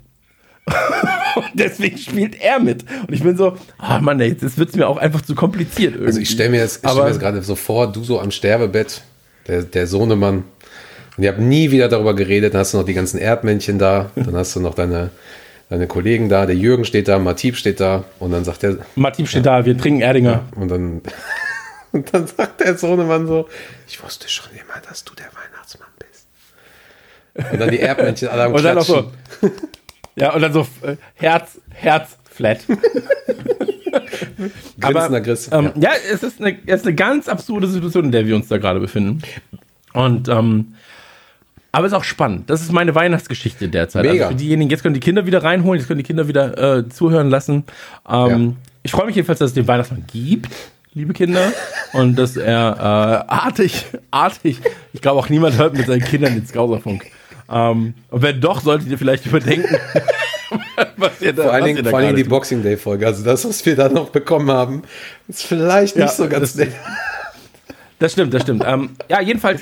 und 1.35 1.45
deswegen 1.53 1.97
spielt 1.97 2.41
er 2.41 2.59
mit. 2.59 2.85
Und 3.07 3.13
ich 3.13 3.23
bin 3.23 3.35
so, 3.35 3.57
ah 3.77 3.99
Mann, 3.99 4.19
ey, 4.19 4.29
jetzt 4.29 4.57
wird 4.57 4.69
es 4.69 4.75
mir 4.75 4.87
auch 4.87 4.97
einfach 4.97 5.21
zu 5.21 5.35
kompliziert 5.35 5.93
irgendwie. 5.93 6.07
Also 6.07 6.19
ich 6.21 6.29
stelle 6.29 6.51
mir 6.51 6.59
jetzt, 6.59 6.83
ich 6.83 6.89
stell 6.89 7.03
mir 7.03 7.09
jetzt 7.09 7.19
gerade 7.19 7.41
so 7.41 7.55
vor, 7.55 7.91
du 7.91 8.03
so 8.03 8.19
am 8.19 8.31
Sterbebett, 8.31 9.01
der, 9.47 9.63
der 9.63 9.87
Sohnemann. 9.87 10.43
Und 11.17 11.23
ihr 11.23 11.29
habt 11.29 11.39
nie 11.39 11.71
wieder 11.71 11.89
darüber 11.89 12.15
geredet, 12.15 12.53
dann 12.53 12.61
hast 12.61 12.73
du 12.73 12.77
noch 12.77 12.85
die 12.85 12.93
ganzen 12.93 13.17
Erdmännchen 13.17 13.77
da, 13.77 14.11
dann 14.15 14.35
hast 14.35 14.55
du 14.55 14.61
noch 14.61 14.73
deine, 14.73 15.09
deine 15.69 15.87
Kollegen 15.87 16.29
da, 16.29 16.45
der 16.45 16.55
Jürgen 16.55 16.85
steht 16.85 17.09
da, 17.09 17.19
Matip 17.19 17.57
steht 17.57 17.81
da 17.81 18.05
und 18.19 18.31
dann 18.31 18.45
sagt 18.45 18.63
er, 18.63 18.77
Martin 18.95 19.25
steht 19.27 19.45
da, 19.45 19.65
wir 19.65 19.77
trinken 19.77 20.01
Erdinger. 20.01 20.45
und 20.55 20.69
dann, 20.69 21.01
und 21.93 22.13
dann 22.13 22.27
sagt 22.27 22.61
der 22.61 22.77
Sohnemann 22.77 23.27
so, 23.27 23.47
ich 23.87 24.01
wusste 24.03 24.29
schon 24.29 24.51
immer, 24.51 24.79
dass 24.87 25.03
du 25.03 25.13
der 25.15 25.27
Weihnachtsmann 25.27 25.89
bist. 25.99 26.27
Und 27.51 27.59
dann 27.59 27.69
die 27.71 27.79
Erdmännchen 27.79 28.27
alle 28.29 28.43
am 28.43 28.53
Und 28.53 28.63
dann 28.63 28.75
Klatschen. 28.77 29.11
so. 29.41 29.51
Ja, 30.15 30.33
und 30.33 30.41
dann 30.41 30.51
so 30.51 30.67
äh, 30.81 30.97
Herz, 31.15 31.61
Herz, 31.69 32.17
flat. 32.29 32.59
Griss. 35.23 35.49
Ähm, 35.51 35.71
ja. 35.79 35.91
es, 36.11 36.23
ist 36.23 36.41
eine, 36.41 36.57
es 36.65 36.81
ist 36.81 36.87
eine 36.87 36.95
ganz 36.95 37.27
absurde 37.27 37.67
Situation, 37.67 38.05
in 38.05 38.11
der 38.11 38.25
wir 38.25 38.35
uns 38.35 38.47
da 38.47 38.57
gerade 38.57 38.79
befinden. 38.79 39.21
Und, 39.93 40.27
ähm, 40.27 40.75
aber 41.71 41.85
es 41.85 41.91
ist 41.93 41.97
auch 41.97 42.03
spannend. 42.03 42.49
Das 42.49 42.61
ist 42.61 42.71
meine 42.71 42.95
Weihnachtsgeschichte 42.95 43.69
derzeit. 43.69 44.03
Mega. 44.03 44.25
Also 44.25 44.35
für 44.37 44.43
diejenigen, 44.43 44.69
jetzt 44.71 44.81
können 44.83 44.93
die 44.95 44.99
Kinder 44.99 45.25
wieder 45.25 45.43
reinholen, 45.43 45.79
jetzt 45.79 45.87
können 45.87 45.99
die 45.99 46.03
Kinder 46.03 46.27
wieder 46.27 46.77
äh, 46.79 46.89
zuhören 46.89 47.29
lassen. 47.29 47.63
Ähm, 48.09 48.57
Ich 48.83 48.91
freue 48.91 49.05
mich 49.05 49.15
jedenfalls, 49.15 49.39
dass 49.39 49.51
es 49.51 49.55
den 49.55 49.67
Weihnachtsmann 49.67 50.05
gibt, 50.11 50.49
liebe 50.99 51.13
Kinder. 51.13 51.51
und 51.93 52.17
dass 52.17 52.35
er 52.35 52.75
äh, 53.27 53.31
artig, 53.31 53.85
artig, 54.11 54.59
ich 54.93 55.01
glaube 55.01 55.19
auch 55.19 55.29
niemand 55.29 55.57
hört 55.57 55.75
mit 55.75 55.87
seinen 55.87 56.03
Kindern 56.03 56.33
den 56.35 56.45
Skauserfunk. 56.45 57.05
Ähm, 57.49 57.93
und 58.09 58.21
wenn 58.21 58.41
doch, 58.41 58.61
solltet 58.61 58.89
ihr 58.89 58.97
vielleicht 58.97 59.25
überdenken, 59.25 59.75
was 60.97 61.21
ihr 61.21 61.33
da, 61.33 61.43
Vor 61.43 61.53
allen 61.53 61.65
Dingen, 61.65 61.85
vor 61.85 61.97
allen 61.97 62.07
Dingen 62.07 62.17
die 62.17 62.23
tut. 62.23 62.29
Boxing 62.31 62.61
Day 62.63 62.77
Folge. 62.77 63.07
Also 63.07 63.23
das, 63.23 63.47
was 63.47 63.65
wir 63.65 63.75
da 63.75 63.87
noch 63.89 64.09
bekommen 64.09 64.51
haben, 64.51 64.83
ist 65.27 65.43
vielleicht 65.43 65.95
nicht 65.95 66.05
Ja, 66.05 66.11
so 66.11 66.27
ganz 66.27 66.53
das- 66.53 66.67
nett. 66.67 66.73
Das 67.99 68.13
stimmt, 68.13 68.33
das 68.33 68.43
stimmt. 68.43 68.63
ähm, 68.65 68.91
ja, 69.09 69.19
jedenfalls, 69.21 69.61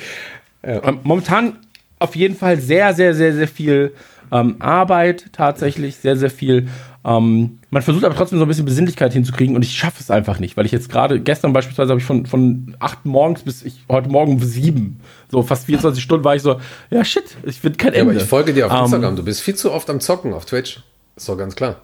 ähm, 0.63 1.00
momentan 1.04 1.58
auf 2.00 2.15
jeden 2.15 2.36
Fall 2.36 2.60
sehr, 2.60 2.93
sehr, 2.93 3.13
sehr, 3.15 3.34
sehr 3.34 3.47
viel 3.47 3.93
ähm, 4.32 4.58
Arbeit 4.60 5.26
tatsächlich, 5.34 5.95
sehr, 5.97 6.17
sehr 6.17 6.30
viel. 6.30 6.67
Ähm, 7.08 7.60
man 7.70 7.82
versucht 7.82 8.04
aber 8.04 8.15
trotzdem 8.15 8.38
so 8.38 8.43
ein 8.43 8.50
bisschen 8.50 8.65
Besinnlichkeit 8.65 9.13
hinzukriegen 9.13 9.56
und 9.56 9.62
ich 9.63 9.72
schaffe 9.78 9.98
es 10.02 10.12
einfach 10.12 10.39
nicht, 10.39 10.58
weil 10.58 10.65
ich 10.65 10.74
jetzt 10.74 10.89
gerade, 10.89 11.22
gestern 11.22 11.54
beispielsweise 11.54 11.91
habe 11.91 12.02
ich 12.02 12.06
von, 12.06 12.26
von 12.26 12.76
8 12.80 13.06
morgens 13.06 13.43
bis 13.43 13.63
ich, 13.63 13.86
heute 13.89 14.10
Morgen 14.10 14.34
um 14.34 14.39
7, 14.43 15.00
so 15.32 15.41
fast 15.41 15.65
24 15.67 16.04
Stunden 16.04 16.26
war 16.26 16.36
ich 16.36 16.41
so, 16.41 16.60
ja 16.89 17.06
shit, 17.06 17.24
ich 17.43 17.62
finde 17.62 17.78
kein 17.78 17.93
Ja, 17.93 18.00
Ende. 18.02 18.12
aber 18.12 18.22
ich 18.22 18.28
folge 18.28 18.54
dir 18.54 18.65
auf 18.67 18.74
Ähm, 18.74 18.84
Instagram. 18.86 19.15
Du 19.15 19.24
bist 19.24 19.39
viel 19.41 19.56
zu 19.56 19.72
oft 19.72 19.89
am 19.89 20.02
Zocken 20.02 20.34
auf 20.34 20.43
Twitch. 20.46 20.82
Ist 21.15 21.30
doch 21.30 21.38
ganz 21.38 21.56
klar. 21.56 21.78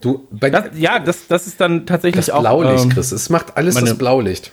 Du, 0.00 0.26
bei 0.32 0.50
Das, 0.50 0.64
ja, 0.76 0.98
das, 0.98 1.28
das 1.28 1.46
ist 1.46 1.60
dann 1.60 1.86
tatsächlich 1.86 2.26
das 2.26 2.34
auch. 2.34 2.40
Blaulicht, 2.40 2.84
ähm, 2.84 2.90
Chris. 2.90 3.12
Es 3.12 3.30
macht 3.30 3.56
alles 3.56 3.74
meine- 3.76 3.88
das 3.90 3.96
Blaulicht. 3.98 4.50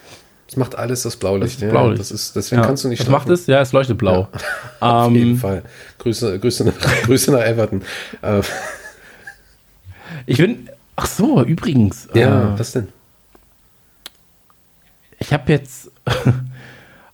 Es 0.47 0.57
macht 0.57 0.75
alles 0.75 1.01
das 1.01 1.15
Blaulicht. 1.15 1.55
Das 1.55 1.61
ja, 1.63 1.69
Blaulicht. 1.71 1.99
Das 1.99 2.11
ist, 2.11 2.35
deswegen 2.35 2.61
ja. 2.61 2.67
kannst 2.67 2.83
du 2.83 2.87
nicht 2.89 2.99
Was 3.01 3.09
macht 3.09 3.29
es? 3.29 3.47
Ja, 3.47 3.61
es 3.61 3.71
leuchtet 3.73 3.97
blau. 3.97 4.27
Auf 4.79 5.11
jeden 5.11 5.31
Ähm, 5.31 5.37
Fall. 5.37 5.63
Grüße, 5.97 6.37
Grüße, 6.39 6.65
nach, 6.65 6.73
Grüße 7.03 7.31
nach 7.31 7.41
Everton. 7.41 7.81
Äh, 10.25 10.31
ich 10.31 10.37
bin. 10.37 10.69
Ach 10.95 11.07
so, 11.07 11.43
übrigens. 11.43 12.07
ja, 12.13 12.53
äh, 12.53 12.59
was 12.59 12.73
denn? 12.73 12.87
ich 15.23 15.33
habe 15.33 15.51
jetzt. 15.51 15.91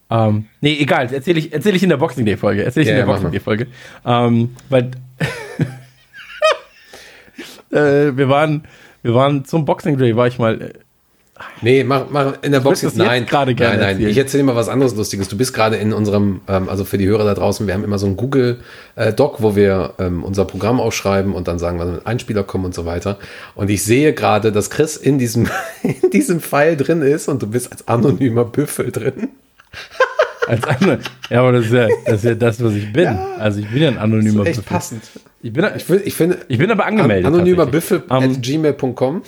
ähm, 0.10 0.46
nee, 0.62 0.78
egal, 0.80 1.14
erzähle 1.14 1.40
ich, 1.40 1.54
erzähl 1.54 1.76
ich 1.76 1.84
in 1.84 1.90
der 1.90 1.98
Boxing 1.98 2.26
Day 2.26 2.38
Folge. 2.38 2.64
Erzähle 2.64 2.84
ich 2.84 2.90
Ja, 2.90 2.96
in 2.96 2.98
der 2.98 3.08
ja, 3.08 3.14
Boxing 3.14 3.32
Day 3.32 3.40
Folge. 3.40 3.68
Ähm, 4.06 4.56
weil. 4.70 4.92
äh, 7.72 8.18
wir 8.18 8.30
waren. 8.30 8.64
Wir 9.02 9.14
waren 9.14 9.46
zum 9.46 9.64
Boxing 9.64 9.98
Day, 9.98 10.16
war 10.16 10.28
ich 10.28 10.40
mal. 10.40 10.74
Nee, 11.62 11.84
mach, 11.84 12.06
mach 12.10 12.34
in 12.42 12.52
der 12.52 12.60
Box 12.60 12.82
jetzt 12.82 12.98
jetzt 12.98 13.06
nein. 13.06 13.26
gerade 13.26 13.54
gerne 13.56 13.74
nein, 13.74 13.80
nein. 13.82 13.90
erzählen. 13.96 14.10
Ich 14.10 14.18
erzähle 14.18 14.44
dir 14.44 14.48
mal 14.48 14.56
was 14.56 14.70
anderes 14.70 14.96
Lustiges. 14.96 15.28
Du 15.28 15.38
bist 15.38 15.54
gerade 15.54 15.76
in 15.78 15.94
unserem, 15.94 16.42
ähm, 16.48 16.70
also 16.70 16.86
für 16.86 16.98
die 16.98 17.08
Hörer 17.08 17.26
da 17.26 17.34
draußen, 17.34 17.68
wir 17.68 17.74
haben 17.74 17.84
immer 17.84 17.98
so 18.00 18.08
ein 18.08 18.16
Google 18.18 18.60
äh, 18.96 19.14
Doc, 19.14 19.42
wo 19.42 19.56
wir 19.56 19.94
ähm, 20.00 20.24
unser 20.24 20.46
Programm 20.46 20.80
aufschreiben 20.80 21.34
und 21.34 21.48
dann 21.48 21.60
sagen, 21.60 21.80
wann 21.80 22.06
Einspieler 22.06 22.44
kommen 22.44 22.66
und 22.66 22.74
so 22.76 22.86
weiter. 22.86 23.18
Und 23.56 23.70
ich 23.70 23.84
sehe 23.84 24.14
gerade, 24.14 24.52
dass 24.52 24.70
Chris 24.70 24.98
in 24.98 25.18
diesem, 25.20 25.48
in 25.84 26.10
diesem 26.12 26.40
Pfeil 26.40 26.78
drin 26.78 27.02
ist 27.02 27.28
und 27.28 27.42
du 27.42 27.48
bist 27.48 27.72
als 27.72 27.88
anonymer 27.88 28.46
Büffel 28.46 28.92
drin. 28.92 29.30
Als 30.48 30.64
andere. 30.64 31.00
Ja, 31.30 31.42
aber 31.42 31.52
das 31.52 31.66
ist 31.66 31.74
ja, 31.74 31.88
das 32.06 32.16
ist 32.16 32.24
ja 32.24 32.36
das, 32.36 32.64
was 32.64 32.74
ich 32.74 32.92
bin. 32.92 33.08
Also 33.38 33.60
ich 33.60 33.70
bin 33.70 33.84
ja 33.84 33.90
ein 33.90 33.98
anonymer 34.00 34.46
Echt 34.48 34.58
Büffel. 34.58 34.74
passend. 34.74 35.04
Ich 35.42 35.54
bin, 35.54 35.64
Ich, 35.78 35.88
will, 35.90 36.02
ich 36.04 36.16
finde, 36.16 36.40
ich 36.48 36.58
bin 36.58 36.70
aber 36.72 36.86
angemeldet. 36.86 37.26
an, 37.28 37.34
anonymer. 37.36 37.66
Büffel 37.68 38.04
Ähm, 38.10 38.32
at 38.36 38.42
gmail.com. 38.42 39.22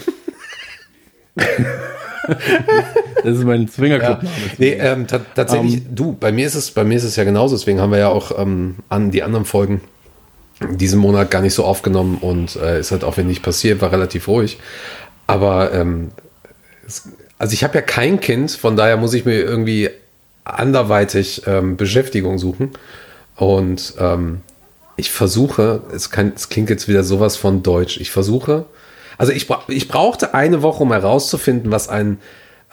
Das 3.24 3.38
ist 3.38 3.44
mein 3.44 3.68
Swingerclub. 3.68 4.20
Nee, 4.58 4.74
ähm, 4.74 5.08
ta 5.08 5.20
tatsächlich, 5.36 5.82
du, 5.90 6.14
bei 6.14 6.32
mir 6.32 6.46
ist 6.48 6.56
es, 6.56 6.72
bei 6.72 6.84
mir 6.84 6.96
ist 6.96 7.04
es 7.04 7.16
ja 7.16 7.24
genauso, 7.24 7.56
deswegen 7.56 7.82
haben 7.82 7.92
wir 7.92 8.00
ja 8.00 8.10
auch 8.10 8.38
ähm, 8.38 8.76
an 8.90 9.12
die 9.12 9.24
anderen 9.24 9.46
Folgen 9.46 9.82
diesen 10.70 11.00
Monat 11.00 11.32
gar 11.32 11.42
nicht 11.42 11.54
so 11.54 11.66
aufgenommen 11.66 12.18
und 12.22 12.56
äh, 12.56 12.80
ist 12.80 12.92
halt 12.92 13.04
auch 13.04 13.18
wenn 13.18 13.28
nicht 13.28 13.42
passiert, 13.42 13.82
war 13.82 13.92
relativ 13.92 14.28
ruhig. 14.28 14.60
Aber 15.28 15.74
ähm, 15.74 16.12
es, 16.86 17.10
also 17.38 17.54
ich 17.54 17.64
habe 17.64 17.76
ja 17.76 17.82
kein 17.82 18.20
Kind, 18.20 18.52
von 18.52 18.76
daher 18.76 18.98
muss 18.98 19.14
ich 19.14 19.26
mir 19.26 19.40
irgendwie 19.40 19.90
anderweitig 20.44 21.44
ähm, 21.48 21.78
Beschäftigung 21.78 22.38
suchen. 22.38 22.72
Und 23.36 23.96
ähm, 24.00 24.42
ich 24.96 25.12
versuche, 25.12 25.82
es, 25.94 26.12
kann, 26.12 26.34
es 26.36 26.50
klingt 26.50 26.70
jetzt 26.70 26.88
wieder 26.88 27.04
sowas 27.04 27.38
von 27.38 27.64
Deutsch, 27.64 28.00
ich 28.00 28.12
versuche, 28.12 28.66
also 29.22 29.32
ich, 29.34 29.48
ich 29.68 29.88
brauchte 29.88 30.34
eine 30.34 30.62
Woche, 30.62 30.84
um 30.84 30.92
herauszufinden, 30.92 31.72
was 31.72 31.88
ein, 31.90 32.18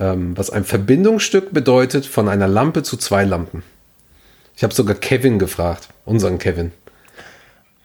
ähm, 0.01 0.37
was 0.37 0.51
ein 0.51 0.65
Verbindungsstück 0.65 1.53
bedeutet 1.53 2.07
von 2.07 2.29
einer 2.29 2.49
Lampe 2.49 2.83
zu 2.83 2.97
zwei 2.97 3.25
Lampen. 3.25 3.63
Ich 4.57 4.65
habe 4.65 4.75
sogar 4.75 4.95
Kevin 4.97 5.39
gefragt, 5.39 5.89
unseren 6.05 6.39
Kevin. 6.39 6.73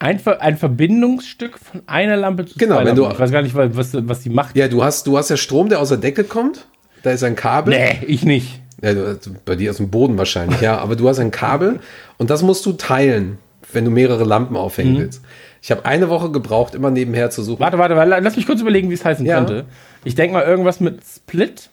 Ein, 0.00 0.18
Ver 0.18 0.42
ein 0.42 0.56
Verbindungsstück 0.56 1.58
von 1.58 1.82
einer 1.86 2.16
Lampe 2.16 2.46
zu 2.46 2.58
Genau, 2.58 2.76
zwei 2.76 2.84
wenn 2.86 2.96
du- 2.96 3.02
Lampen. 3.02 3.14
Ich 3.16 3.20
weiß 3.20 3.30
gar 3.30 3.42
nicht, 3.42 3.54
was, 3.54 3.90
was 3.92 4.20
die 4.20 4.30
macht. 4.30 4.56
Ja, 4.56 4.66
du 4.68 4.82
hast, 4.82 5.06
du 5.06 5.16
hast 5.16 5.30
ja 5.30 5.36
Strom, 5.36 5.68
der 5.68 5.80
aus 5.80 5.88
der 5.90 5.98
Decke 5.98 6.24
kommt. 6.24 6.66
Da 7.02 7.10
ist 7.12 7.22
ein 7.22 7.36
Kabel. 7.36 7.74
Nee, 7.78 7.98
ich 8.06 8.24
nicht. 8.24 8.60
Ja, 8.82 8.92
du, 8.92 9.18
bei 9.44 9.56
dir 9.56 9.70
aus 9.70 9.76
dem 9.76 9.90
Boden 9.90 10.18
wahrscheinlich, 10.18 10.60
ja. 10.60 10.78
Aber 10.78 10.96
du 10.96 11.08
hast 11.08 11.18
ein 11.20 11.30
Kabel 11.30 11.80
und 12.18 12.30
das 12.30 12.42
musst 12.42 12.66
du 12.66 12.72
teilen, 12.72 13.38
wenn 13.72 13.84
du 13.84 13.90
mehrere 13.90 14.24
Lampen 14.24 14.56
aufhängen 14.56 14.98
willst. 14.98 15.22
Ich 15.64 15.70
habe 15.70 15.86
eine 15.86 16.10
Woche 16.10 16.30
gebraucht, 16.30 16.74
immer 16.74 16.90
nebenher 16.90 17.30
zu 17.30 17.42
suchen. 17.42 17.58
Warte, 17.60 17.78
warte, 17.78 17.96
warte, 17.96 18.10
lass 18.22 18.36
mich 18.36 18.44
kurz 18.44 18.60
überlegen, 18.60 18.90
wie 18.90 18.94
es 18.94 19.02
heißen 19.02 19.24
Ja. 19.24 19.38
könnte. 19.38 19.64
Ich 20.04 20.14
denke 20.14 20.34
mal 20.34 20.44
irgendwas 20.44 20.78
mit 20.78 21.00
Split. 21.02 21.70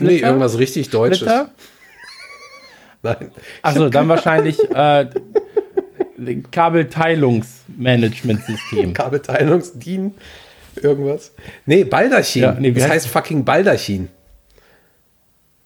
nee, 0.00 0.16
irgendwas 0.16 0.58
richtig 0.58 0.90
Deutsches. 0.90 1.18
Splitter? 1.18 1.50
Nein. 3.04 3.30
Achso, 3.62 3.88
dann 3.88 4.08
wahrscheinlich 4.08 4.58
äh, 4.74 5.06
Kabelteilungsmanagementsystem. 6.50 8.92
Kabelteilungsdien, 8.98 10.14
irgendwas. 10.82 11.32
Nee, 11.66 11.84
Baldachin. 11.84 12.42
Ja, 12.42 12.56
nee, 12.58 12.72
das 12.72 12.82
heißt- 12.84 12.88
heißt 12.90 13.06
fucking 13.08 13.44
Baldachin. 13.44 14.08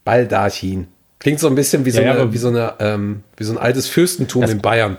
Baldachin. 0.05 0.89
Klingt 1.19 1.41
so 1.41 1.47
ein 1.47 1.55
bisschen 1.55 1.85
wie 1.87 1.91
so, 1.93 2.01
Ja, 2.03 2.09
ja, 2.15 2.21
eine, 2.21 2.31
wie 2.33 2.37
so, 2.39 2.49
eine, 2.49 2.75
ähm, 2.81 3.23
wie 3.39 3.45
so 3.45 3.53
ein 3.53 3.59
altes 3.59 3.89
Fürstentum 3.89 4.43
in 4.43 4.61
Bayern. 4.61 4.99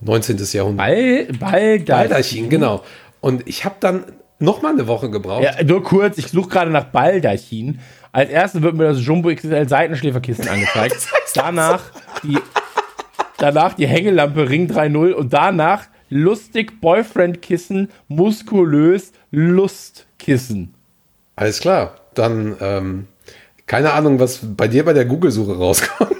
19. 0.00 0.38
Jahrhundert. 0.52 0.86
Ball, 0.86 1.26
Baldachin. 1.38 1.86
Baldachin, 1.86 2.48
genau. 2.50 2.84
Und 3.20 3.46
ich 3.46 3.64
habe 3.64 3.76
dann 3.80 4.04
noch 4.38 4.62
mal 4.62 4.72
eine 4.72 4.86
Woche 4.86 5.10
gebraucht. 5.10 5.44
Ja, 5.44 5.62
nur 5.62 5.82
kurz, 5.82 6.18
ich 6.18 6.28
suche 6.28 6.48
gerade 6.48 6.70
nach 6.70 6.84
Baldachin. 6.84 7.78
Als 8.12 8.30
erstes 8.30 8.62
wird 8.62 8.74
mir 8.74 8.84
das 8.84 9.00
Jumbo 9.04 9.32
XL 9.34 9.68
Seitenschläferkissen 9.68 10.48
angezeigt. 10.48 10.96
danach 11.34 11.82
die 12.22 12.38
danach 13.40 13.74
die 13.74 13.86
Hängelampe 13.86 14.48
Ring 14.48 14.70
3.0 14.70 15.12
und 15.12 15.32
danach 15.32 15.84
lustig 16.10 16.80
Boyfriend-Kissen, 16.80 17.90
muskulös 18.08 19.12
Lustkissen. 19.30 20.74
Alles 21.36 21.60
klar. 21.60 21.96
Dann, 22.14 22.56
ähm, 22.60 23.06
keine 23.66 23.92
Ahnung, 23.92 24.18
was 24.18 24.40
bei 24.42 24.68
dir 24.68 24.84
bei 24.84 24.92
der 24.92 25.04
Google-Suche 25.04 25.56
rauskommt. 25.56 26.16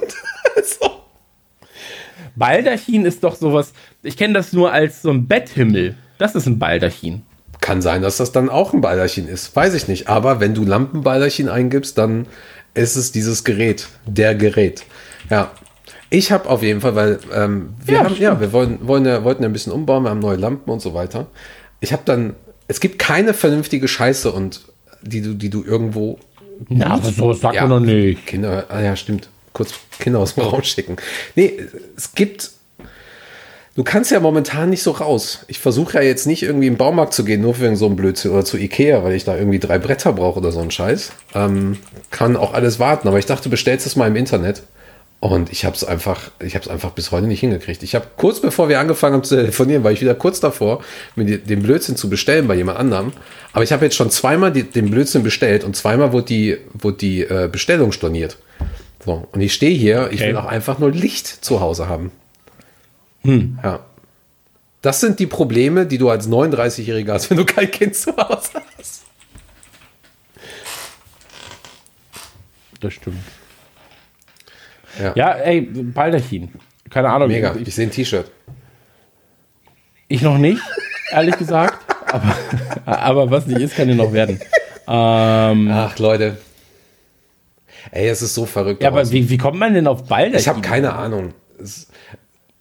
Baldachin 2.35 3.05
ist 3.05 3.23
doch 3.23 3.35
sowas, 3.35 3.73
ich 4.03 4.17
kenne 4.17 4.33
das 4.33 4.53
nur 4.53 4.71
als 4.71 5.01
so 5.01 5.09
ein 5.11 5.27
Betthimmel. 5.27 5.95
Das 6.17 6.35
ist 6.35 6.45
ein 6.47 6.59
Baldachin. 6.59 7.23
Kann 7.61 7.81
sein, 7.81 8.01
dass 8.01 8.17
das 8.17 8.31
dann 8.31 8.49
auch 8.49 8.73
ein 8.73 8.81
Baldachin 8.81 9.27
ist. 9.27 9.55
Weiß 9.55 9.73
ich 9.75 9.87
nicht. 9.87 10.07
Aber 10.07 10.39
wenn 10.39 10.53
du 10.55 10.63
Lampenbaldachin 10.65 11.47
eingibst, 11.49 11.97
dann 11.97 12.25
ist 12.73 12.95
es 12.95 13.11
dieses 13.11 13.43
Gerät. 13.43 13.87
Der 14.05 14.33
Gerät. 14.35 14.83
Ja. 15.29 15.51
Ich 16.09 16.31
habe 16.31 16.49
auf 16.49 16.61
jeden 16.63 16.81
Fall, 16.81 16.95
weil 16.95 17.19
ähm, 17.33 17.69
wir 17.85 17.95
Ja, 17.97 18.03
haben, 18.03 18.15
ja, 18.17 18.39
wir 18.39 18.51
wollen, 18.51 18.79
wollen 18.87 19.05
ja, 19.05 19.23
wollten 19.23 19.43
ja 19.43 19.49
ein 19.49 19.53
bisschen 19.53 19.71
umbauen, 19.71 20.03
wir 20.03 20.09
haben 20.09 20.19
neue 20.19 20.35
Lampen 20.37 20.69
und 20.69 20.81
so 20.81 20.93
weiter. 20.93 21.27
Ich 21.79 21.93
habe 21.93 22.01
dann, 22.05 22.35
es 22.67 22.79
gibt 22.81 22.99
keine 22.99 23.33
vernünftige 23.33 23.87
Scheiße 23.87 24.31
und 24.31 24.61
die 25.03 25.21
du, 25.21 25.33
die 25.33 25.49
du 25.49 25.63
irgendwo 25.63 26.19
Na, 26.67 26.87
aber 26.95 27.11
so 27.11 27.31
sagt 27.33 27.55
Ja. 27.55 27.65
man 27.65 27.69
doch 27.71 27.79
nicht. 27.93 28.25
Kinder, 28.27 28.65
ah 28.69 28.81
ja, 28.81 28.95
stimmt. 28.95 29.29
Kurz 29.53 29.73
Kinder 29.99 30.19
aus 30.19 30.35
dem 30.35 30.43
Raum 30.43 30.63
schicken. 30.63 30.97
Nee, 31.35 31.59
es 31.97 32.13
gibt. 32.13 32.51
Du 33.75 33.83
kannst 33.85 34.11
ja 34.11 34.19
momentan 34.19 34.69
nicht 34.69 34.83
so 34.83 34.91
raus. 34.91 35.45
Ich 35.47 35.59
versuche 35.59 35.97
ja 35.97 36.01
jetzt 36.01 36.27
nicht 36.27 36.43
irgendwie 36.43 36.67
im 36.67 36.75
Baumarkt 36.75 37.13
zu 37.13 37.23
gehen, 37.23 37.41
nur 37.41 37.55
für 37.55 37.73
so 37.77 37.85
einen 37.85 37.95
Blödsinn 37.95 38.31
oder 38.31 38.43
zu 38.43 38.57
Ikea, 38.57 39.03
weil 39.03 39.13
ich 39.13 39.23
da 39.23 39.37
irgendwie 39.37 39.59
drei 39.59 39.79
Bretter 39.79 40.11
brauche 40.11 40.39
oder 40.39 40.51
so 40.51 40.59
einen 40.59 40.71
Scheiß. 40.71 41.13
Ähm, 41.35 41.77
kann 42.09 42.35
auch 42.35 42.53
alles 42.53 42.79
warten, 42.79 43.07
aber 43.07 43.17
ich 43.17 43.25
dachte, 43.25 43.47
bestellst 43.47 43.85
es 43.85 43.95
mal 43.95 44.07
im 44.07 44.17
Internet. 44.17 44.63
Und 45.21 45.51
ich 45.51 45.65
habe 45.65 45.75
es 45.75 45.83
einfach, 45.83 46.31
ich 46.39 46.55
habe 46.55 46.65
es 46.65 46.67
einfach 46.67 46.89
bis 46.91 47.11
heute 47.11 47.27
nicht 47.27 47.41
hingekriegt. 47.41 47.83
Ich 47.83 47.93
habe 47.93 48.07
kurz 48.17 48.41
bevor 48.41 48.69
wir 48.69 48.79
angefangen 48.79 49.13
haben 49.13 49.23
zu 49.23 49.35
telefonieren, 49.35 49.83
war 49.83 49.91
ich 49.91 50.01
wieder 50.01 50.15
kurz 50.15 50.39
davor, 50.39 50.83
mir 51.15 51.37
den 51.37 51.61
Blödsinn 51.61 51.95
zu 51.95 52.09
bestellen 52.09 52.47
bei 52.47 52.55
jemand 52.55 52.79
anderem. 52.79 53.13
Aber 53.53 53.63
ich 53.63 53.71
habe 53.71 53.85
jetzt 53.85 53.95
schon 53.95 54.09
zweimal 54.09 54.51
die, 54.51 54.63
den 54.63 54.89
Blödsinn 54.89 55.21
bestellt 55.21 55.63
und 55.63 55.75
zweimal 55.75 56.11
wurde 56.11 56.25
die, 56.25 56.57
wurde 56.73 56.97
die 56.97 57.21
äh, 57.21 57.47
Bestellung 57.51 57.91
storniert. 57.91 58.37
So, 59.03 59.27
und 59.31 59.41
ich 59.41 59.53
stehe 59.53 59.75
hier, 59.75 60.09
ich 60.11 60.21
Okay. 60.21 60.29
will 60.29 60.37
auch 60.37 60.45
einfach 60.45 60.77
nur 60.79 60.91
Licht 60.91 61.27
zu 61.27 61.59
Hause 61.59 61.89
haben. 61.89 62.11
Ja. 63.23 63.79
Das 64.81 64.99
sind 64.99 65.19
die 65.19 65.27
Probleme, 65.27 65.85
die 65.85 65.97
du 65.99 66.09
als 66.09 66.27
39-Jähriger 66.27 67.13
hast, 67.13 67.29
wenn 67.29 67.37
du 67.37 67.45
kein 67.45 67.69
Kind 67.69 67.95
zu 67.95 68.15
Hause 68.17 68.61
hast. 68.77 69.03
Das 72.79 72.93
stimmt. 72.93 73.23
Ja, 74.99 75.13
Ja, 75.15 75.31
ey, 75.33 75.61
Baldachin. 75.61 76.51
Keine 76.89 77.09
Ahnung. 77.09 77.27
mega. 77.29 77.55
Ich, 77.55 77.67
Ich 77.69 77.75
sehe 77.75 77.87
ein 77.87 77.91
T-Shirt. 77.91 78.29
ich 80.07 80.21
noch 80.21 80.37
nicht, 80.37 80.61
ehrlich 81.11 81.37
gesagt. 81.37 81.77
Aber, 82.11 82.35
aber 82.85 83.31
was 83.31 83.47
nicht 83.47 83.61
ist, 83.61 83.75
kann 83.75 83.87
ja 83.87 83.95
noch 83.95 84.11
werden. 84.13 84.39
Ähm, 84.87 85.69
Ach, 85.71 85.97
Leute. 85.99 86.37
Ey, 87.91 88.07
es 88.09 88.21
ist 88.21 88.35
so 88.35 88.45
verrückt. 88.45 88.83
ja, 88.83 88.89
aber 88.89 89.09
wie, 89.11 89.29
wie 89.29 89.37
kommt 89.37 89.57
man 89.57 89.73
denn 89.73 89.87
auf 89.87 90.03
Baldachin? 90.03 90.39
Ich 90.39 90.47
habe 90.47 90.61
keine 90.61 90.93
Ahnung. 90.93 91.33
Es- 91.61 91.87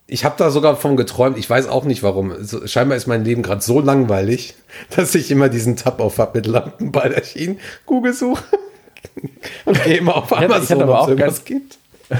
Ich 0.07 0.25
habe 0.25 0.35
da 0.39 0.51
sogar 0.51 0.75
von 0.77 0.97
geträumt. 0.97 1.39
Ich 1.39 1.49
weiß 1.49 1.69
auch 1.69 1.85
nicht 1.85 2.03
warum. 2.03 2.33
So, 2.43 2.67
scheinbar 2.67 2.97
ist 2.97 3.07
mein 3.07 3.25
Leben 3.25 3.43
gerade 3.43 3.61
so 3.61 3.81
langweilig, 3.81 4.55
dass 4.97 5.15
ich 5.15 5.31
immer 5.31 5.49
diesen 5.49 5.77
Tab 5.77 6.01
auf 6.01 6.19
habe 6.19 6.39
mit 6.39 6.47
Lampenballerchen. 6.47 7.59
Google 7.87 8.13
suche. 8.13 8.43
und 9.67 9.85
gehe 9.85 9.99
immer 9.99 10.17
auf 10.17 10.33
Amazon, 10.37 10.83
aber 10.83 11.01
auch 11.01 11.09
irgendwas 11.09 11.45
gibt. 11.45 11.79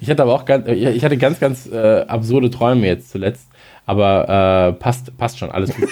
Ich 0.00 0.08
hatte 0.08 0.22
aber 0.22 0.34
auch 0.34 0.44
ganz, 0.44 0.66
ich 0.68 1.04
hatte 1.04 1.16
ganz, 1.16 1.40
ganz 1.40 1.66
äh, 1.66 2.00
absurde 2.02 2.50
Träume 2.50 2.86
jetzt 2.86 3.10
zuletzt. 3.10 3.46
Aber 3.86 4.72
äh, 4.76 4.80
passt, 4.80 5.16
passt 5.18 5.38
schon, 5.38 5.50
alles 5.50 5.74
gut. 5.74 5.88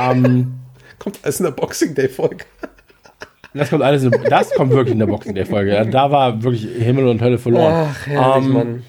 ähm, 0.00 0.54
Kommt 0.98 1.18
alles 1.22 1.40
in 1.40 1.44
der 1.44 1.52
Boxing 1.52 1.94
Day 1.94 2.08
Folge. 2.08 2.44
Das 3.54 3.70
kommt 3.70 3.82
alles, 3.82 4.02
in, 4.04 4.10
das 4.28 4.52
kommt 4.54 4.70
wirklich 4.72 4.92
in 4.92 4.98
der 5.00 5.06
Boxing 5.06 5.34
Day 5.34 5.44
Folge. 5.44 5.72
Ja, 5.74 5.84
da 5.84 6.10
war 6.10 6.42
wirklich 6.42 6.62
Himmel 6.62 7.06
und 7.08 7.20
Hölle 7.20 7.38
verloren. 7.38 7.94
Ähm, 8.08 8.82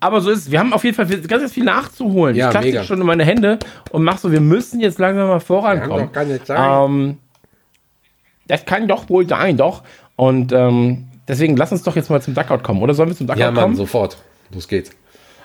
Aber 0.00 0.20
so 0.20 0.30
ist 0.30 0.40
es. 0.40 0.50
Wir 0.50 0.58
haben 0.60 0.72
auf 0.72 0.84
jeden 0.84 0.94
Fall 0.96 1.06
ganz, 1.06 1.26
ganz 1.28 1.52
viel 1.52 1.64
nachzuholen. 1.64 2.36
Ja, 2.36 2.48
ich 2.48 2.50
klatsche 2.72 2.84
schon 2.84 3.00
in 3.00 3.06
meine 3.06 3.24
Hände 3.24 3.58
und 3.90 4.04
mach 4.04 4.18
so, 4.18 4.30
wir 4.30 4.40
müssen 4.40 4.80
jetzt 4.80 4.98
langsam 4.98 5.28
mal 5.28 5.40
vorankommen. 5.40 6.12
keine 6.12 6.38
Ähm, 6.48 7.18
das 8.46 8.64
kann 8.66 8.86
doch 8.88 9.08
wohl 9.08 9.26
sein, 9.28 9.56
doch. 9.56 9.82
Und 10.16 10.52
ähm, 10.52 11.08
deswegen 11.26 11.56
lass 11.56 11.72
uns 11.72 11.82
doch 11.82 11.96
jetzt 11.96 12.10
mal 12.10 12.20
zum 12.20 12.34
Duckout 12.34 12.62
kommen. 12.62 12.82
Oder 12.82 12.94
sollen 12.94 13.08
wir 13.08 13.16
zum 13.16 13.26
Duckout 13.26 13.40
Ja, 13.40 13.50
Mann, 13.50 13.64
kommen? 13.64 13.76
sofort. 13.76 14.18
Los 14.52 14.68
geht's. 14.68 14.90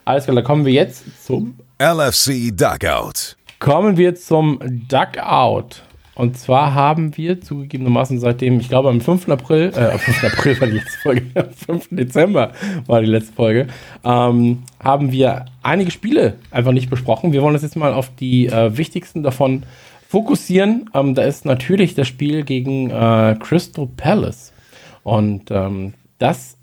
Alles 0.05 0.25
klar, 0.25 0.35
dann 0.35 0.43
kommen 0.43 0.65
wir 0.65 0.73
jetzt 0.73 1.25
zum 1.25 1.55
LFC 1.81 2.51
Dugout. 2.55 3.35
Kommen 3.59 3.97
wir 3.97 4.15
zum 4.15 4.59
Duckout. 4.89 5.83
Und 6.19 6.37
zwar 6.37 6.73
haben 6.73 7.15
wir 7.15 7.39
zugegebenermaßen 7.39 8.19
seitdem, 8.19 8.59
ich 8.59 8.67
glaube 8.67 8.89
am 8.89 8.99
5. 8.99 9.29
April, 9.29 9.71
äh, 9.73 9.91
am 9.91 9.99
5. 9.99 10.25
April 10.25 10.59
war 10.59 10.67
die 10.67 10.73
letzte 10.73 10.99
Folge, 10.99 11.21
am 11.35 11.53
5. 11.53 11.87
Dezember 11.91 12.51
war 12.87 12.99
die 12.99 13.07
letzte 13.07 13.31
Folge, 13.31 13.67
ähm, 14.03 14.63
haben 14.83 15.13
wir 15.13 15.45
einige 15.63 15.91
Spiele 15.91 16.33
einfach 16.51 16.73
nicht 16.73 16.89
besprochen. 16.89 17.31
Wir 17.31 17.41
wollen 17.41 17.53
uns 17.53 17.63
jetzt 17.63 17.77
mal 17.77 17.93
auf 17.93 18.13
die 18.17 18.47
äh, 18.47 18.75
wichtigsten 18.75 19.23
davon 19.23 19.63
fokussieren. 20.09 20.89
Ähm, 20.93 21.15
da 21.15 21.21
ist 21.21 21.45
natürlich 21.45 21.95
das 21.95 22.09
Spiel 22.09 22.43
gegen 22.43 22.89
äh, 22.89 23.37
Crystal 23.39 23.87
Palace. 23.87 24.51
Und 25.03 25.51
ähm, 25.51 25.93
das 26.17 26.57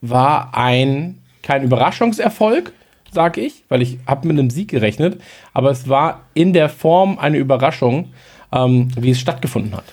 war 0.00 0.56
ein 0.56 1.18
kein 1.44 1.62
Überraschungserfolg, 1.62 2.72
sage 3.12 3.42
ich, 3.42 3.62
weil 3.68 3.80
ich 3.80 4.00
habe 4.08 4.26
mit 4.26 4.36
einem 4.36 4.50
Sieg 4.50 4.66
gerechnet, 4.70 5.20
aber 5.52 5.70
es 5.70 5.88
war 5.88 6.22
in 6.34 6.52
der 6.52 6.68
Form 6.68 7.20
eine 7.20 7.38
Überraschung, 7.38 8.08
ähm, 8.52 8.88
wie 8.98 9.10
es 9.10 9.20
stattgefunden 9.20 9.74
hat. 9.74 9.84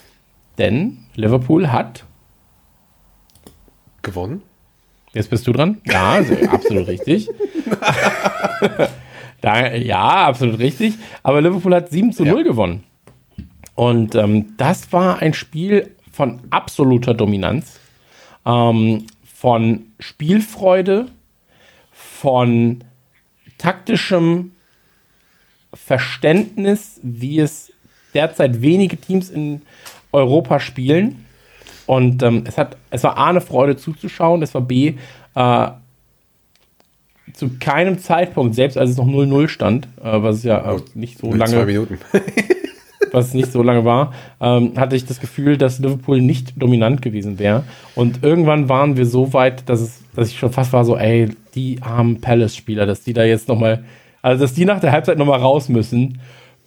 Denn 0.57 0.99
Liverpool 1.15 1.71
hat, 1.71 2.05
Gewonnen? 4.01 4.41
jetzt 5.13 5.29
bist 5.29 5.47
du 5.47 5.53
dran, 5.53 5.79
ja, 5.85 6.11
also, 6.13 6.33
absolut 6.49 6.87
richtig. 6.87 7.29
da, 9.41 9.73
ja, 9.73 10.27
absolut 10.27 10.59
richtig, 10.59 10.95
aber 11.23 11.41
Liverpool 11.41 11.73
hat 11.75 11.89
7 11.89 12.11
zu 12.13 12.23
0 12.25 12.37
Ja. 12.39 12.43
gewonnen. 12.43 12.83
Und 13.75 14.15
ähm, 14.15 14.53
das 14.57 14.91
war 14.93 15.19
ein 15.19 15.33
Spiel 15.33 15.95
von 16.11 16.41
absoluter 16.51 17.13
Dominanz, 17.13 17.79
ähm, 18.45 19.07
von 19.23 19.87
Spielfreude, 19.99 21.07
von 21.91 22.83
taktischem 23.57 24.51
Verständnis, 25.73 26.99
wie 27.01 27.39
es 27.39 27.71
derzeit 28.13 28.61
wenige 28.61 28.97
Teams 28.97 29.29
in 29.29 29.61
Europa 30.11 30.59
spielen. 30.59 31.25
Und 31.85 32.23
ähm, 32.23 32.43
es, 32.47 32.57
hat, 32.57 32.77
es 32.91 33.03
war 33.03 33.17
A, 33.17 33.27
eine 33.27 33.41
Freude 33.41 33.75
zuzuschauen, 33.75 34.41
es 34.41 34.53
war 34.53 34.61
B, 34.61 34.93
äh, 35.35 35.67
zu 37.33 37.49
keinem 37.59 37.99
Zeitpunkt, 37.99 38.55
selbst 38.55 38.77
als 38.77 38.91
es 38.91 38.97
noch 38.97 39.07
0-0 39.07 39.47
stand, 39.47 39.87
äh, 40.01 40.21
was 40.21 40.37
es 40.37 40.43
ja 40.43 40.75
äh, 40.75 40.79
nicht 40.93 41.17
so 41.17 41.33
lange 41.33 41.51
Zwei 41.51 41.65
Minuten. 41.65 41.97
was 43.13 43.33
nicht 43.33 43.51
so 43.51 43.61
lange 43.61 43.85
war, 43.85 44.13
ähm, 44.41 44.73
hatte 44.75 44.95
ich 44.95 45.05
das 45.05 45.19
Gefühl, 45.19 45.57
dass 45.57 45.79
Liverpool 45.79 46.21
nicht 46.21 46.53
dominant 46.61 47.01
gewesen 47.01 47.39
wäre. 47.39 47.63
Und 47.95 48.23
irgendwann 48.23 48.69
waren 48.69 48.97
wir 48.97 49.05
so 49.05 49.33
weit, 49.33 49.69
dass, 49.69 49.81
es, 49.81 50.01
dass 50.15 50.29
ich 50.29 50.39
schon 50.39 50.51
fast 50.51 50.73
war 50.73 50.83
so, 50.83 50.97
ey, 50.97 51.29
die 51.55 51.79
armen 51.81 52.21
Palace-Spieler, 52.21 52.85
dass 52.85 53.03
die 53.03 53.13
da 53.13 53.23
jetzt 53.23 53.47
noch 53.47 53.59
mal, 53.59 53.83
also 54.21 54.41
dass 54.41 54.53
die 54.53 54.65
nach 54.65 54.79
der 54.79 54.91
Halbzeit 54.91 55.17
noch 55.17 55.25
mal 55.25 55.39
raus 55.39 55.69
müssen, 55.69 56.19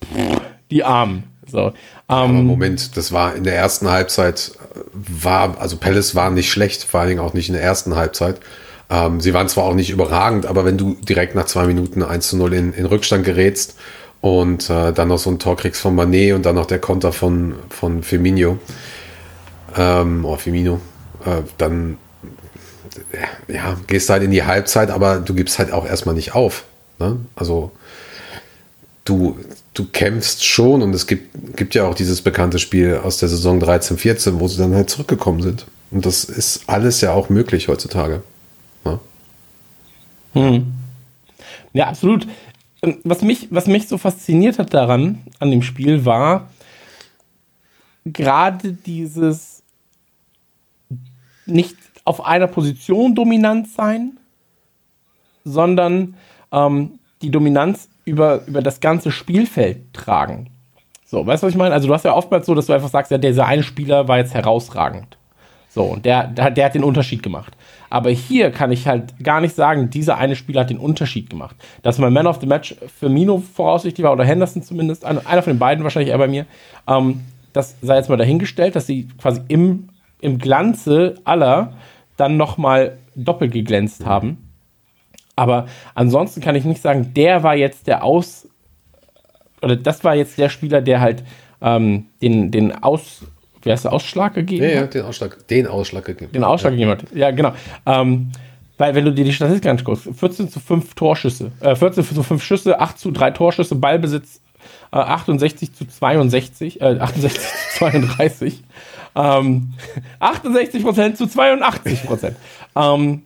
Pff, 0.04 0.40
die 0.70 0.84
Armen. 0.84 1.24
So. 1.50 1.72
Ähm, 2.08 2.44
Moment, 2.44 2.96
das 2.96 3.12
war 3.12 3.34
in 3.34 3.44
der 3.44 3.56
ersten 3.56 3.88
Halbzeit, 3.88 4.52
äh, 4.74 4.80
war, 4.92 5.60
also 5.60 5.76
Palace 5.76 6.14
war 6.14 6.30
nicht 6.30 6.50
schlecht, 6.50 6.84
vor 6.84 7.00
allen 7.00 7.10
Dingen 7.10 7.20
auch 7.20 7.34
nicht 7.34 7.48
in 7.48 7.54
der 7.54 7.62
ersten 7.62 7.94
Halbzeit. 7.94 8.40
Ähm, 8.88 9.20
sie 9.20 9.34
waren 9.34 9.48
zwar 9.48 9.64
auch 9.64 9.74
nicht 9.74 9.90
überragend, 9.90 10.46
aber 10.46 10.64
wenn 10.64 10.78
du 10.78 10.96
direkt 11.00 11.34
nach 11.34 11.46
zwei 11.46 11.66
Minuten 11.66 12.02
1 12.02 12.28
zu 12.28 12.36
0 12.36 12.54
in, 12.54 12.72
in 12.72 12.86
Rückstand 12.86 13.24
gerätst 13.24 13.76
und 14.20 14.70
äh, 14.70 14.92
dann 14.92 15.08
noch 15.08 15.18
so 15.18 15.30
ein 15.30 15.38
Tor 15.38 15.56
kriegst 15.56 15.80
von 15.80 15.94
Manet 15.94 16.34
und 16.34 16.46
dann 16.46 16.54
noch 16.54 16.66
der 16.66 16.78
Konter 16.78 17.12
von, 17.12 17.54
von 17.68 18.02
Firmino, 18.02 18.58
ähm, 19.76 20.24
oder 20.24 20.38
Firmino, 20.38 20.80
äh, 21.24 21.42
dann 21.58 21.98
äh, 23.12 23.54
ja, 23.54 23.76
gehst 23.86 24.08
halt 24.10 24.22
in 24.22 24.30
die 24.30 24.44
Halbzeit, 24.44 24.90
aber 24.90 25.18
du 25.18 25.34
gibst 25.34 25.58
halt 25.58 25.72
auch 25.72 25.86
erstmal 25.86 26.14
nicht 26.14 26.34
auf. 26.34 26.64
Ne? 26.98 27.18
Also 27.34 27.72
du, 29.04 29.38
du 29.78 29.84
kämpfst 29.84 30.44
schon 30.44 30.82
und 30.82 30.94
es 30.94 31.06
gibt, 31.06 31.56
gibt 31.56 31.74
ja 31.74 31.84
auch 31.86 31.94
dieses 31.94 32.22
bekannte 32.22 32.58
Spiel 32.58 32.96
aus 32.96 33.18
der 33.18 33.28
Saison 33.28 33.60
13, 33.60 33.98
14, 33.98 34.40
wo 34.40 34.48
sie 34.48 34.58
dann 34.58 34.74
halt 34.74 34.88
zurückgekommen 34.88 35.42
sind. 35.42 35.66
Und 35.90 36.06
das 36.06 36.24
ist 36.24 36.68
alles 36.68 37.00
ja 37.02 37.12
auch 37.12 37.28
möglich 37.28 37.68
heutzutage. 37.68 38.22
Ne? 38.84 38.98
Ja, 41.72 41.88
absolut. 41.88 42.26
Ähm, 42.82 42.98
Was 43.04 43.22
mich, 43.22 43.48
was 43.50 43.66
mich 43.66 43.86
so 43.86 43.98
fasziniert 43.98 44.58
hat 44.58 44.72
daran, 44.72 45.18
an 45.38 45.50
dem 45.50 45.62
Spiel, 45.62 46.04
war 46.04 46.48
gerade 48.06 48.72
dieses 48.72 49.62
nicht 51.44 51.76
auf 52.04 52.24
einer 52.24 52.46
Position 52.46 53.14
dominant 53.14 53.68
sein, 53.68 54.18
sondern 55.44 56.14
ähm, 56.50 56.98
die 57.22 57.30
Dominanz 57.30 57.88
über, 58.06 58.40
über 58.46 58.62
das 58.62 58.80
ganze 58.80 59.10
Spielfeld 59.10 59.92
tragen. 59.92 60.48
So, 61.04 61.26
weißt 61.26 61.42
du, 61.42 61.46
was 61.46 61.52
ich 61.52 61.58
meine? 61.58 61.74
Also, 61.74 61.88
du 61.88 61.94
hast 61.94 62.04
ja 62.04 62.14
oftmals 62.14 62.46
so, 62.46 62.54
dass 62.54 62.66
du 62.66 62.72
einfach 62.72 62.88
sagst, 62.88 63.10
ja, 63.10 63.18
dieser 63.18 63.46
eine 63.46 63.62
Spieler 63.62 64.08
war 64.08 64.16
jetzt 64.16 64.32
herausragend. 64.32 65.18
So, 65.68 65.82
und 65.84 66.06
der, 66.06 66.28
der, 66.28 66.50
der 66.50 66.64
hat 66.64 66.74
den 66.74 66.84
Unterschied 66.84 67.22
gemacht. 67.22 67.52
Aber 67.90 68.10
hier 68.10 68.50
kann 68.50 68.72
ich 68.72 68.86
halt 68.86 69.22
gar 69.22 69.40
nicht 69.40 69.54
sagen, 69.54 69.90
dieser 69.90 70.16
eine 70.16 70.34
Spieler 70.34 70.62
hat 70.62 70.70
den 70.70 70.78
Unterschied 70.78 71.28
gemacht. 71.28 71.54
Dass 71.82 71.98
mein 71.98 72.12
Man 72.12 72.26
of 72.26 72.40
the 72.40 72.46
Match 72.46 72.74
für 72.98 73.08
Mino 73.08 73.42
voraussichtlich 73.54 74.04
war, 74.04 74.12
oder 74.12 74.24
Henderson 74.24 74.62
zumindest, 74.62 75.04
einer 75.04 75.42
von 75.42 75.52
den 75.52 75.58
beiden 75.58 75.84
wahrscheinlich 75.84 76.10
eher 76.10 76.18
bei 76.18 76.28
mir, 76.28 76.46
ähm, 76.88 77.20
das 77.52 77.76
sei 77.82 77.96
jetzt 77.96 78.08
mal 78.08 78.16
dahingestellt, 78.16 78.74
dass 78.74 78.86
sie 78.86 79.08
quasi 79.20 79.40
im, 79.48 79.88
im 80.20 80.38
Glanze 80.38 81.14
aller 81.24 81.74
dann 82.16 82.36
nochmal 82.36 82.98
doppelt 83.14 83.52
geglänzt 83.52 84.04
haben. 84.04 84.45
Aber 85.36 85.66
ansonsten 85.94 86.40
kann 86.40 86.56
ich 86.56 86.64
nicht 86.64 86.80
sagen, 86.82 87.12
der 87.14 87.42
war 87.42 87.54
jetzt 87.54 87.86
der 87.86 88.02
Aus, 88.02 88.48
oder 89.62 89.76
das 89.76 90.02
war 90.02 90.14
jetzt 90.14 90.38
der 90.38 90.48
Spieler, 90.48 90.80
der 90.80 91.00
halt 91.00 91.22
ähm, 91.60 92.06
den, 92.22 92.50
den 92.50 92.82
Aus, 92.82 93.22
wie 93.62 93.70
heißt 93.70 93.84
der, 93.84 93.92
Ausschlag 93.92 94.34
gegeben 94.34 94.62
Ja, 94.64 94.68
hat? 94.70 94.76
ja, 94.76 94.86
den 94.86 95.02
Ausschlag, 95.02 95.46
den 95.48 95.66
Ausschlag 95.66 96.04
gegeben. 96.04 96.32
den 96.32 96.44
Ausschlag 96.44 96.72
gegeben 96.72 96.90
hat. 96.90 97.04
Ja, 97.14 97.30
genau. 97.30 97.52
Ähm, 97.84 98.32
weil, 98.78 98.94
wenn 98.94 99.04
du 99.06 99.12
dir 99.12 99.24
die 99.24 99.32
Statistik 99.32 99.66
anguckst, 99.70 100.08
14 100.14 100.50
zu 100.50 100.60
5 100.60 100.94
Torschüsse, 100.94 101.50
äh, 101.60 101.74
14 101.74 102.04
zu 102.04 102.22
5 102.22 102.42
Schüsse, 102.42 102.78
8 102.78 102.98
zu 102.98 103.10
3 103.10 103.30
Torschüsse, 103.30 103.74
Ballbesitz 103.74 104.40
äh, 104.92 104.96
68 104.98 105.72
zu 105.74 105.86
62, 105.86 106.80
äh, 106.80 106.98
68 106.98 107.40
zu 107.40 107.48
32, 107.78 108.62
ähm, 109.16 109.72
68 110.20 110.82
Prozent 110.82 111.16
zu 111.16 111.26
82 111.26 112.04
Prozent. 112.04 112.36
ähm, 112.76 113.22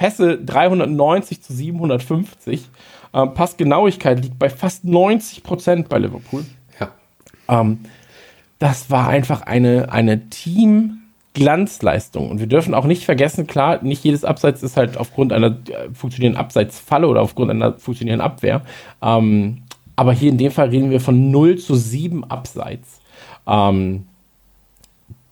Pässe 0.00 0.38
390 0.38 1.42
zu 1.42 1.52
750. 1.52 2.70
Ähm, 3.12 3.34
Passgenauigkeit 3.34 4.22
liegt 4.22 4.38
bei 4.38 4.48
fast 4.48 4.86
90 4.86 5.42
Prozent 5.42 5.90
bei 5.90 5.98
Liverpool. 5.98 6.46
Ja. 6.80 6.88
Ähm, 7.48 7.80
das 8.58 8.88
war 8.88 9.08
einfach 9.08 9.42
eine, 9.42 9.92
eine 9.92 10.30
Team-Glanzleistung. 10.30 12.30
Und 12.30 12.40
wir 12.40 12.46
dürfen 12.46 12.72
auch 12.72 12.86
nicht 12.86 13.04
vergessen, 13.04 13.46
klar, 13.46 13.82
nicht 13.82 14.02
jedes 14.02 14.24
Abseits 14.24 14.62
ist 14.62 14.78
halt 14.78 14.96
aufgrund 14.96 15.34
einer 15.34 15.48
äh, 15.48 15.90
funktionierenden 15.92 16.40
Abseitsfalle 16.40 17.06
oder 17.06 17.20
aufgrund 17.20 17.50
einer 17.50 17.74
funktionierenden 17.74 18.24
Abwehr. 18.24 18.62
Ähm, 19.02 19.64
aber 19.96 20.14
hier 20.14 20.30
in 20.30 20.38
dem 20.38 20.50
Fall 20.50 20.70
reden 20.70 20.90
wir 20.90 21.02
von 21.02 21.30
0 21.30 21.58
zu 21.58 21.74
7 21.74 22.24
Abseits. 22.24 23.02
Ähm, 23.46 24.06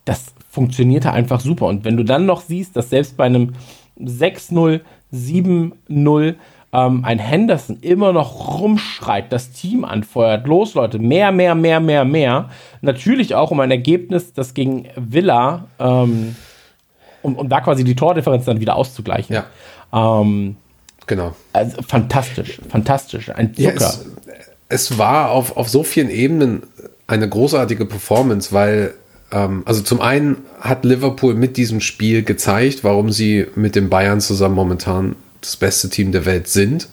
das 0.05 0.27
funktionierte 0.51 1.11
einfach 1.11 1.41
super. 1.41 1.69
Und 1.69 1.87
wenn 1.87 1.97
du 1.97 2.05
dann 2.05 2.27
noch 2.27 2.43
siehst, 2.43 2.77
dass 2.77 2.91
selbst 2.91 3.17
bei 3.17 3.25
einem 3.25 3.55
6-0, 4.01 4.81
7-0 5.13 6.35
ähm, 6.73 7.05
ein 7.05 7.19
Henderson 7.19 7.79
immer 7.81 8.13
noch 8.13 8.61
rumschreit, 8.61 9.33
das 9.33 9.53
Team 9.53 9.85
anfeuert, 9.85 10.47
los 10.47 10.75
Leute, 10.75 10.99
mehr, 10.99 11.33
mehr, 11.33 11.55
mehr, 11.55 11.81
mehr, 11.81 12.05
mehr. 12.05 12.51
Natürlich 12.83 13.35
auch 13.35 13.51
um 13.51 13.61
ein 13.61 13.71
Ergebnis, 13.71 14.35
das 14.35 14.53
gegen 14.55 14.87
Villa, 14.97 15.65
ähm, 15.79 16.37
um, 17.23 17.37
um 17.37 17.49
da 17.49 17.61
quasi 17.63 17.85
die 17.85 17.95
Tordifferenz 17.97 18.45
dann 18.45 18.61
wieder 18.61 18.77
auszugleichen. 18.77 19.35
Ja, 19.35 19.47
Ähm, 20.21 20.57
genau. 21.07 21.35
also 21.55 21.81
fantastisch, 21.83 22.61
fantastisch. 22.69 23.31
Ein 23.31 23.55
Ja, 23.57 23.71
Zucker. 23.73 23.87
es, 23.87 24.07
es 24.69 24.99
war 24.99 25.31
auf, 25.31 25.57
auf 25.57 25.69
so 25.71 25.83
vielen 25.83 26.11
Ebenen 26.11 26.65
eine 27.07 27.27
großartige 27.27 27.87
Performance, 27.87 28.53
weil 28.53 28.93
ähm, 29.31 29.63
also 29.65 29.83
zum 29.83 30.01
einen 30.01 30.39
hat 30.61 30.85
Liverpool 30.85 31.35
mit 31.35 31.57
diesem 31.57 31.81
Spiel 31.81 32.23
gezeigt, 32.23 32.85
warum 32.85 33.11
sie 33.11 33.47
mit 33.55 33.75
den 33.75 33.89
Bayern 33.89 34.21
zusammen 34.21 34.55
momentan 34.55 35.17
das 35.41 35.57
beste 35.57 35.89
Team 35.89 36.13
der 36.13 36.25
Welt 36.25 36.49
sind. 36.49 36.89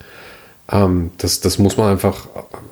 Ähm, 0.71 1.11
das, 1.17 1.39
das 1.39 1.59
muss 1.59 1.77
man 1.77 1.91
einfach 1.91 2.27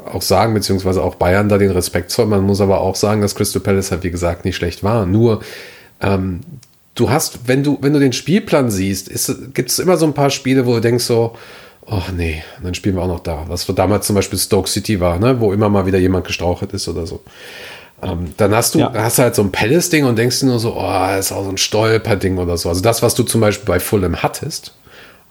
auch 0.06 0.22
sagen, 0.22 0.54
beziehungsweise 0.54 1.04
auch 1.04 1.16
Bayern 1.16 1.50
da 1.50 1.58
den 1.58 1.72
Respekt 1.72 2.12
zollen. 2.12 2.30
Man 2.30 2.44
muss 2.44 2.62
aber 2.62 2.82
auch 2.82 2.96
sagen, 2.96 3.22
dass 3.22 3.36
Crystal 3.36 3.62
Palace 3.62 3.92
halt, 3.92 4.04
wie 4.04 4.12
gesagt, 4.12 4.46
nicht 4.46 4.56
schlecht 4.56 4.84
war. 4.84 5.06
Nur, 5.06 5.42
ähm, 6.02 6.42
du 6.96 7.10
hast, 7.10 7.48
wenn 7.48 7.64
du, 7.64 7.78
wenn 7.82 7.94
du 7.94 8.00
den 8.00 8.14
Spielplan 8.14 8.70
siehst, 8.70 9.10
gibt 9.54 9.70
es 9.70 9.80
immer 9.80 9.98
so 9.98 10.06
ein 10.06 10.14
paar 10.14 10.30
Spiele, 10.30 10.66
wo 10.66 10.76
du 10.76 10.82
denkst 10.82 11.06
so, 11.06 11.36
oh 11.86 12.02
nee, 12.16 12.44
dann 12.62 12.74
spielen 12.74 12.96
wir 12.96 13.04
auch 13.04 13.08
noch 13.08 13.22
da. 13.22 13.46
Was 13.48 13.66
damals 13.66 14.08
zum 14.08 14.16
Beispiel 14.16 14.40
Stoke 14.40 14.70
City 14.70 15.00
war, 15.00 15.20
ne? 15.20 15.40
wo 15.40 15.54
immer 15.54 15.70
mal 15.70 15.86
wieder 15.86 16.00
jemand 16.00 16.26
gestrauchelt 16.26 16.74
ist 16.74 16.88
oder 16.88 17.06
so. 17.06 17.22
Ähm, 18.06 18.34
dann 18.38 18.54
hast 18.54 18.76
du, 18.76 18.80
ja. 18.80 18.94
hast 18.94 19.20
halt 19.20 19.36
so 19.36 19.42
ein 19.42 19.52
Palace-Ding 19.52 20.06
und 20.06 20.18
denkst 20.18 20.40
dir 20.40 20.48
nur 20.48 20.60
so, 20.60 20.76
oh, 20.76 20.82
das 20.82 21.28
ist 21.28 21.32
auch 21.32 21.44
so 21.44 21.50
ein 21.50 21.58
Stolper-Ding 21.58 22.38
oder 22.38 22.58
so. 22.58 22.70
Also 22.70 22.82
das, 22.82 23.02
was 23.02 23.16
du 23.16 23.24
zum 23.24 23.42
Beispiel 23.42 23.66
bei 23.66 23.80
Fulham 23.80 24.22
hattest, 24.22 24.74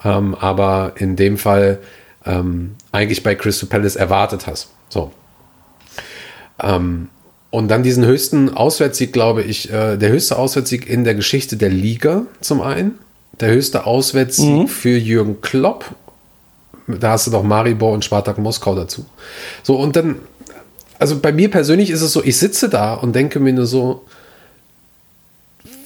ähm, 0.04 0.34
aber 0.34 0.92
in 0.96 1.16
dem 1.16 1.38
Fall 1.38 1.78
ähm, 2.24 2.76
eigentlich 2.92 3.22
bei 3.22 3.34
Crystal 3.34 3.68
Palace 3.68 3.96
erwartet 3.96 4.46
hast. 4.46 4.68
So. 4.88 5.12
Ähm, 6.62 7.08
und 7.50 7.68
dann 7.68 7.82
diesen 7.82 8.06
höchsten 8.06 8.54
Auswärtssieg, 8.54 9.12
glaube 9.12 9.42
ich, 9.42 9.70
äh, 9.70 9.96
der 9.96 10.10
höchste 10.10 10.38
Auswärtssieg 10.38 10.88
in 10.88 11.04
der 11.04 11.14
Geschichte 11.14 11.56
der 11.56 11.68
Liga 11.68 12.22
zum 12.40 12.62
einen. 12.62 12.98
Der 13.40 13.50
höchste 13.50 13.86
Auswärtssieg 13.86 14.62
mhm. 14.62 14.68
für 14.68 14.96
Jürgen 14.96 15.40
Klopp. 15.40 15.84
Da 16.86 17.12
hast 17.12 17.26
du 17.26 17.30
doch 17.30 17.42
Maribor 17.42 17.92
und 17.92 18.04
Spartak 18.04 18.38
Moskau 18.38 18.74
dazu. 18.74 19.04
So, 19.62 19.76
und 19.76 19.96
dann 19.96 20.16
also 21.02 21.18
bei 21.18 21.32
mir 21.32 21.50
persönlich 21.50 21.90
ist 21.90 22.00
es 22.00 22.12
so, 22.12 22.22
ich 22.22 22.36
sitze 22.36 22.68
da 22.68 22.94
und 22.94 23.16
denke 23.16 23.40
mir 23.40 23.52
nur 23.52 23.66
so, 23.66 24.04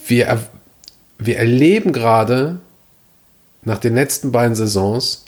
wir, 0.06 0.46
wir 1.18 1.38
erleben 1.38 1.94
gerade 1.94 2.58
nach 3.62 3.78
den 3.78 3.94
letzten 3.94 4.30
beiden 4.30 4.54
Saisons 4.54 5.24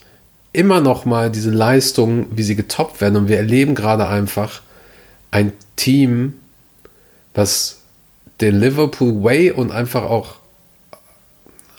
immer 0.53 0.79
noch 0.79 1.05
mal 1.05 1.31
diese 1.31 1.49
Leistungen, 1.49 2.27
wie 2.29 2.43
sie 2.43 2.55
getoppt 2.55 3.01
werden. 3.01 3.15
Und 3.15 3.29
wir 3.29 3.37
erleben 3.37 3.73
gerade 3.73 4.07
einfach 4.07 4.61
ein 5.31 5.53
Team, 5.75 6.35
was 7.33 7.77
den 8.41 8.59
Liverpool 8.59 9.23
Way 9.23 9.53
und 9.53 9.71
einfach 9.71 10.03
auch, 10.03 10.35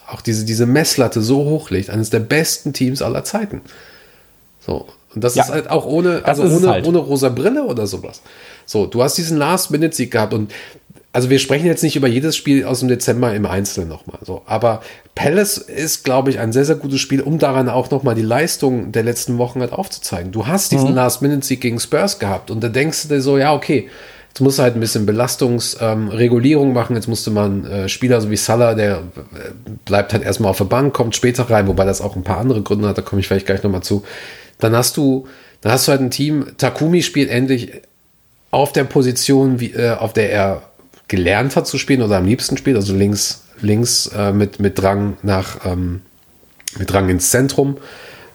auch 0.08 0.20
diese, 0.20 0.44
diese 0.44 0.66
Messlatte 0.66 1.22
so 1.22 1.44
hochlegt. 1.44 1.90
Eines 1.90 2.10
der 2.10 2.18
besten 2.18 2.72
Teams 2.72 3.02
aller 3.02 3.22
Zeiten. 3.22 3.60
So, 4.66 4.88
und 5.14 5.24
das 5.24 5.34
ja, 5.34 5.44
ist 5.44 5.50
halt 5.50 5.70
auch 5.70 5.86
ohne, 5.86 6.24
also 6.24 6.42
ohne, 6.44 6.68
halt. 6.68 6.86
ohne 6.86 6.98
rosa 6.98 7.28
Brille 7.28 7.64
oder 7.64 7.86
sowas. 7.86 8.22
So, 8.64 8.86
du 8.86 9.02
hast 9.02 9.18
diesen 9.18 9.38
Last-Minute-Sieg 9.38 10.10
gehabt 10.10 10.34
und 10.34 10.52
also 11.12 11.28
wir 11.28 11.40
sprechen 11.40 11.66
jetzt 11.66 11.82
nicht 11.82 11.96
über 11.96 12.06
jedes 12.06 12.36
Spiel 12.36 12.64
aus 12.64 12.80
dem 12.80 12.88
Dezember 12.88 13.34
im 13.34 13.44
Einzelnen 13.44 13.88
nochmal. 13.88 14.18
So, 14.22 14.42
aber 14.46 14.80
Palace 15.16 15.58
ist, 15.58 16.04
glaube 16.04 16.30
ich, 16.30 16.38
ein 16.38 16.52
sehr, 16.52 16.64
sehr 16.64 16.76
gutes 16.76 17.00
Spiel, 17.00 17.20
um 17.20 17.38
daran 17.38 17.68
auch 17.68 17.90
nochmal 17.90 18.14
die 18.14 18.22
Leistung 18.22 18.92
der 18.92 19.02
letzten 19.02 19.38
Wochen 19.38 19.60
halt 19.60 19.72
aufzuzeigen. 19.72 20.30
Du 20.30 20.46
hast 20.46 20.70
diesen 20.70 20.90
mhm. 20.90 20.94
Last-Minute-Sieg 20.94 21.60
gegen 21.60 21.80
Spurs 21.80 22.20
gehabt 22.20 22.50
und 22.50 22.62
da 22.62 22.68
denkst 22.68 23.02
du 23.02 23.08
dir 23.08 23.20
so, 23.20 23.38
ja, 23.38 23.52
okay, 23.52 23.88
jetzt 24.28 24.40
musst 24.40 24.58
du 24.58 24.62
halt 24.62 24.76
ein 24.76 24.80
bisschen 24.80 25.04
Belastungsregulierung 25.04 26.68
ähm, 26.68 26.74
machen. 26.74 26.94
Jetzt 26.94 27.08
musste 27.08 27.32
man 27.32 27.64
äh, 27.64 27.88
Spieler 27.88 28.20
so 28.20 28.30
wie 28.30 28.36
Salah, 28.36 28.74
der 28.74 28.98
äh, 28.98 29.00
bleibt 29.84 30.12
halt 30.12 30.22
erstmal 30.22 30.50
auf 30.50 30.58
der 30.58 30.64
Bank, 30.66 30.94
kommt 30.94 31.16
später 31.16 31.50
rein, 31.50 31.66
wobei 31.66 31.84
das 31.84 32.00
auch 32.00 32.14
ein 32.14 32.22
paar 32.22 32.38
andere 32.38 32.62
Gründe 32.62 32.88
hat, 32.88 32.98
da 32.98 33.02
komme 33.02 33.20
ich 33.20 33.26
vielleicht 33.26 33.46
gleich 33.46 33.64
nochmal 33.64 33.82
zu. 33.82 34.04
Dann 34.60 34.76
hast 34.76 34.96
du, 34.96 35.26
dann 35.60 35.72
hast 35.72 35.88
du 35.88 35.92
halt 35.92 36.00
ein 36.00 36.10
Team, 36.10 36.46
Takumi 36.58 37.02
spielt 37.02 37.30
endlich 37.30 37.72
auf 38.50 38.72
der 38.72 38.84
Position, 38.84 39.60
wie, 39.60 39.72
äh, 39.72 39.96
auf 39.96 40.12
der 40.12 40.32
er 40.32 40.62
gelernt 41.08 41.56
hat 41.56 41.66
zu 41.66 41.78
spielen 41.78 42.02
oder 42.02 42.18
am 42.18 42.26
liebsten 42.26 42.56
spielt, 42.56 42.76
also 42.76 42.94
links, 42.94 43.44
links 43.60 44.06
äh, 44.16 44.32
mit, 44.32 44.60
mit 44.60 44.78
Drang 44.78 45.16
nach, 45.22 45.66
ähm, 45.66 46.02
mit 46.78 46.92
Drang 46.92 47.08
ins 47.08 47.30
Zentrum, 47.30 47.78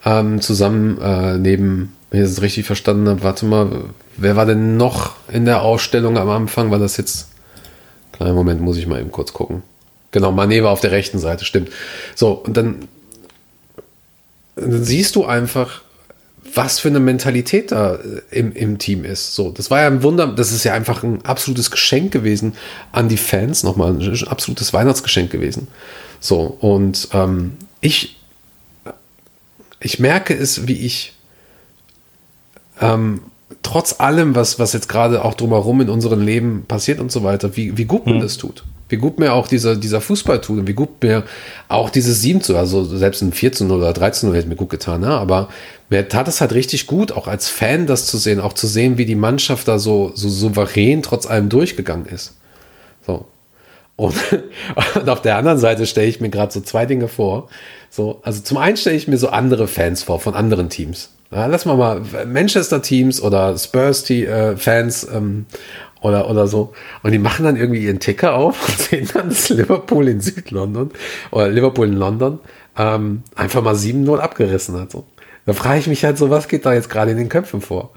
ähm, 0.04 0.42
zusammen 0.42 1.00
äh, 1.02 1.38
neben, 1.38 1.94
wenn 2.12 2.22
ich 2.22 2.30
das 2.30 2.42
richtig 2.42 2.66
verstanden 2.66 3.08
habe, 3.08 3.24
warte 3.24 3.46
mal, 3.46 3.86
wer 4.18 4.36
war 4.36 4.46
denn 4.46 4.78
noch 4.78 5.16
in 5.32 5.46
der 5.46 5.62
Ausstellung 5.62 6.18
am 6.18 6.30
Anfang? 6.30 6.70
War 6.72 6.80
das 6.80 6.98
jetzt, 6.98 7.30
kleinen 8.12 8.36
Moment, 8.36 8.62
muss 8.62 8.78
ich 8.78 8.88
mal 8.88 9.00
eben 9.00 9.12
kurz 9.12 9.34
gucken. 9.34 9.64
Genau, 10.12 10.32
Mané 10.32 10.64
war 10.64 10.72
auf 10.72 10.82
der 10.82 10.92
rechten 10.92 11.20
Seite, 11.20 11.44
stimmt. 11.44 11.70
So, 12.14 12.32
und 12.32 12.56
dann, 12.56 12.88
dann 14.56 14.84
siehst 14.84 15.16
du 15.16 15.26
einfach, 15.26 15.82
was 16.56 16.80
für 16.80 16.88
eine 16.90 17.00
Mentalität 17.00 17.72
da 17.72 17.96
äh, 17.96 18.22
im, 18.32 18.54
im 18.54 18.78
Team 18.78 19.06
ist. 19.06 19.36
So, 19.36 19.52
das 19.52 19.70
war 19.72 19.82
ja 19.82 19.88
ein 19.88 20.04
Wunder, 20.04 20.28
das 20.28 20.52
ist 20.52 20.64
ja 20.64 20.74
einfach 20.74 21.04
ein 21.04 21.24
absolutes 21.26 21.72
Geschenk 21.72 22.12
gewesen 22.12 22.54
an 22.92 23.10
die 23.10 23.18
Fans, 23.18 23.64
nochmal 23.64 23.92
ein 23.92 24.28
absolutes 24.28 24.74
Weihnachtsgeschenk 24.74 25.32
gewesen. 25.32 25.68
So, 26.20 26.58
und 26.60 27.10
ähm, 27.14 27.54
ich, 27.82 28.18
ich 29.80 30.00
merke 30.00 30.34
es, 30.34 30.68
wie 30.68 30.86
ich 30.86 31.14
ähm, 32.82 33.22
trotz 33.62 34.00
allem, 34.00 34.36
was, 34.36 34.60
was 34.60 34.74
jetzt 34.74 34.90
gerade 34.90 35.24
auch 35.24 35.34
drumherum 35.34 35.82
in 35.82 35.90
unserem 35.90 36.22
Leben 36.22 36.66
passiert 36.68 37.00
und 37.00 37.12
so 37.12 37.24
weiter, 37.24 37.56
wie, 37.56 37.78
wie 37.78 37.86
gut 37.86 38.06
man 38.06 38.18
mhm. 38.18 38.22
das 38.22 38.38
tut 38.38 38.64
wie 38.90 38.98
gut 38.98 39.20
mir 39.20 39.34
auch 39.34 39.48
dieser, 39.48 39.76
dieser 39.76 40.02
Fußball 40.02 40.42
tut 40.42 40.60
und 40.60 40.68
wie 40.68 40.74
gut 40.74 41.02
mir 41.02 41.24
auch 41.68 41.90
dieses 41.90 42.22
7 42.22 42.42
zu, 42.42 42.56
also 42.56 42.84
selbst 42.84 43.22
ein 43.22 43.32
14 43.34 43.72
oder 43.72 43.94
13 43.94 44.32
hätte 44.34 44.48
mir 44.48 44.56
gut 44.56 44.70
getan, 44.70 45.02
ne? 45.02 45.10
aber 45.10 45.50
mir 45.90 46.08
tat 46.08 46.28
es 46.28 46.42
halt 46.42 46.54
richtig 46.54 46.88
gut, 46.88 47.12
auch 47.12 47.28
als 47.28 47.48
Fan 47.50 47.88
das 47.88 48.06
zu 48.06 48.18
sehen, 48.18 48.40
auch 48.40 48.54
zu 48.54 48.68
sehen, 48.68 48.98
wie 48.98 49.06
die 49.06 49.16
Mannschaft 49.16 49.68
da 49.68 49.80
so, 49.80 50.12
so 50.14 50.30
souverän 50.30 51.02
trotz 51.02 51.26
allem 51.26 51.50
durchgegangen 51.50 52.06
ist. 52.06 52.34
So. 53.06 53.26
Und, 53.96 54.16
und 54.96 55.10
auf 55.10 55.22
der 55.22 55.38
anderen 55.38 55.58
Seite 55.58 55.86
stelle 55.86 56.08
ich 56.08 56.22
mir 56.22 56.30
gerade 56.30 56.52
so 56.52 56.62
zwei 56.62 56.86
Dinge 56.86 57.08
vor. 57.08 57.50
So, 57.90 58.20
also 58.24 58.42
zum 58.42 58.58
einen 58.58 58.78
stelle 58.78 58.98
ich 58.98 59.08
mir 59.08 59.18
so 59.18 59.30
andere 59.30 59.68
Fans 59.68 60.04
vor 60.04 60.20
von 60.20 60.36
anderen 60.36 60.70
Teams. 60.70 61.12
Ja, 61.32 61.48
lass 61.48 61.66
mal 61.66 61.76
mal 61.76 62.02
Manchester-Teams 62.26 63.22
oder 63.22 63.58
Spurs-Fans 63.58 65.04
äh, 65.04 65.18
ähm, 65.18 65.46
oder, 66.06 66.30
oder 66.30 66.48
so. 66.48 66.72
Und 67.02 67.12
die 67.12 67.20
machen 67.20 67.46
dann 67.46 67.56
irgendwie 67.56 67.84
ihren 67.84 68.00
Ticker 68.00 68.36
auf 68.36 68.70
und 68.70 68.80
sehen 68.90 69.10
dann 69.12 69.30
das 69.30 69.50
Liverpool 69.50 70.08
in 70.08 70.22
Südlondon 70.22 70.92
oder 71.32 71.50
Liverpool 71.50 71.88
in 71.88 71.98
London 71.98 72.40
ähm, 72.78 73.24
einfach 73.36 73.64
mal 73.64 73.74
7-0 73.74 74.20
abgerissen 74.20 74.80
hat. 74.80 74.92
So. 74.92 75.06
Da 75.48 75.54
frage 75.54 75.80
ich 75.80 75.88
mich 75.88 76.06
halt 76.06 76.18
so, 76.20 76.30
was 76.30 76.48
geht 76.48 76.66
da 76.66 76.74
jetzt 76.74 76.90
gerade 76.90 77.12
in 77.12 77.18
den 77.18 77.30
Köpfen 77.30 77.60
vor? 77.60 77.92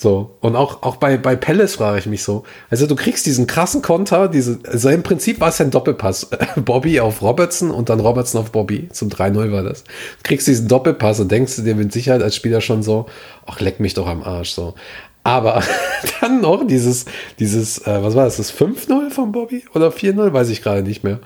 So, 0.00 0.36
und 0.40 0.54
auch, 0.54 0.84
auch 0.84 0.96
bei, 0.96 1.16
bei 1.16 1.34
Palace 1.34 1.74
frage 1.74 1.98
ich 1.98 2.06
mich 2.06 2.22
so. 2.22 2.44
Also 2.70 2.86
du 2.86 2.94
kriegst 2.94 3.26
diesen 3.26 3.48
krassen 3.48 3.82
Konter, 3.82 4.28
diese, 4.28 4.60
also 4.64 4.90
im 4.90 5.02
Prinzip 5.02 5.40
war 5.40 5.48
es 5.48 5.60
ein 5.60 5.72
Doppelpass. 5.72 6.28
Bobby 6.56 7.00
auf 7.00 7.20
Robertson 7.20 7.72
und 7.72 7.88
dann 7.88 7.98
Robertson 7.98 8.40
auf 8.40 8.52
Bobby. 8.52 8.88
Zum 8.92 9.08
3-0 9.08 9.50
war 9.50 9.64
das. 9.64 9.82
Du 9.82 10.22
kriegst 10.22 10.46
diesen 10.46 10.68
Doppelpass 10.68 11.18
und 11.18 11.32
denkst 11.32 11.56
du 11.56 11.62
dir 11.62 11.74
mit 11.74 11.92
Sicherheit 11.92 12.22
als 12.22 12.36
Spieler 12.36 12.60
schon 12.60 12.84
so, 12.84 13.06
ach, 13.44 13.58
leck 13.58 13.80
mich 13.80 13.94
doch 13.94 14.06
am 14.06 14.22
Arsch. 14.22 14.50
So. 14.50 14.74
Aber 15.24 15.62
dann 16.20 16.40
noch 16.40 16.66
dieses, 16.66 17.06
dieses, 17.38 17.86
äh, 17.86 18.02
was 18.02 18.14
war 18.14 18.24
das, 18.24 18.36
das 18.36 18.52
5-0 18.56 19.10
von 19.10 19.32
Bobby 19.32 19.64
oder 19.74 19.88
4-0, 19.88 20.32
weiß 20.32 20.48
ich 20.50 20.62
gerade 20.62 20.82
nicht 20.82 21.04
mehr. 21.04 21.20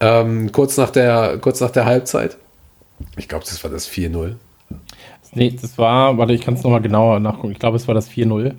Ähm, 0.00 0.52
kurz, 0.52 0.76
nach 0.76 0.90
der, 0.90 1.38
kurz 1.40 1.60
nach 1.60 1.70
der 1.70 1.84
Halbzeit. 1.84 2.36
Ich 3.16 3.28
glaube, 3.28 3.44
das 3.44 3.62
war 3.62 3.70
das 3.70 3.88
4-0. 3.88 4.36
Nee, 5.34 5.56
das 5.60 5.76
war, 5.78 6.16
warte, 6.16 6.32
ich 6.32 6.42
kann 6.42 6.54
es 6.54 6.62
nochmal 6.62 6.80
genauer 6.80 7.20
nachgucken. 7.20 7.52
Ich 7.52 7.58
glaube, 7.58 7.76
es 7.76 7.88
war 7.88 7.94
das 7.94 8.08
4-0. 8.08 8.54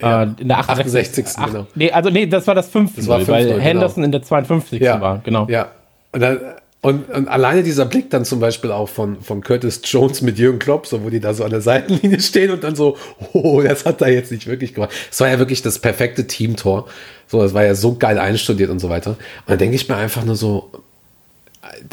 Ja, 0.00 0.22
äh, 0.22 0.28
in 0.38 0.48
der 0.48 0.58
68. 0.58 1.26
68. 1.26 1.44
genau. 1.46 1.66
Nee, 1.74 1.90
also 1.90 2.10
nee, 2.10 2.26
das 2.26 2.46
war 2.46 2.54
das 2.54 2.72
5-0, 2.72 3.08
weil 3.28 3.46
genau. 3.46 3.58
Henderson 3.58 4.04
in 4.04 4.12
der 4.12 4.22
52. 4.22 4.80
Ja, 4.80 5.00
war, 5.00 5.18
genau. 5.24 5.46
Ja. 5.48 5.68
Und 6.12 6.20
dann, 6.20 6.38
und, 6.80 7.10
und, 7.10 7.26
alleine 7.26 7.64
dieser 7.64 7.86
Blick 7.86 8.10
dann 8.10 8.24
zum 8.24 8.38
Beispiel 8.38 8.70
auch 8.70 8.88
von, 8.88 9.20
von 9.20 9.42
Curtis 9.42 9.80
Jones 9.84 10.22
mit 10.22 10.38
Jürgen 10.38 10.60
Klopp, 10.60 10.86
so 10.86 11.02
wo 11.02 11.10
die 11.10 11.18
da 11.18 11.34
so 11.34 11.42
an 11.42 11.50
der 11.50 11.60
Seitenlinie 11.60 12.20
stehen 12.20 12.52
und 12.52 12.62
dann 12.62 12.76
so, 12.76 12.96
oh, 13.32 13.60
das 13.62 13.84
hat 13.84 14.00
er 14.00 14.08
jetzt 14.08 14.30
nicht 14.30 14.46
wirklich 14.46 14.74
gemacht. 14.74 14.90
Es 15.10 15.18
war 15.20 15.28
ja 15.28 15.38
wirklich 15.40 15.60
das 15.62 15.80
perfekte 15.80 16.26
Teamtor. 16.28 16.86
So, 17.26 17.42
das 17.42 17.52
war 17.52 17.64
ja 17.64 17.74
so 17.74 17.96
geil 17.96 18.18
einstudiert 18.18 18.70
und 18.70 18.78
so 18.78 18.88
weiter. 18.88 19.10
Und 19.10 19.18
dann 19.48 19.58
denke 19.58 19.74
ich 19.74 19.88
mir 19.88 19.96
einfach 19.96 20.24
nur 20.24 20.36
so, 20.36 20.70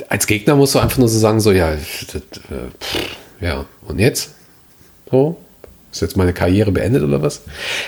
als 0.08 0.28
Gegner 0.28 0.56
musst 0.56 0.76
du 0.76 0.80
einfach 0.80 1.00
nur 1.00 1.08
so 1.08 1.18
sagen, 1.18 1.40
so, 1.40 1.52
ja, 1.52 1.74
äh, 1.74 1.78
ja, 3.42 3.66
und 3.88 4.00
jetzt? 4.00 4.36
So, 5.10 5.38
ist 5.92 6.02
jetzt 6.02 6.18
meine 6.18 6.34
Karriere 6.34 6.72
beendet 6.72 7.04
oder 7.04 7.22
was? 7.22 7.42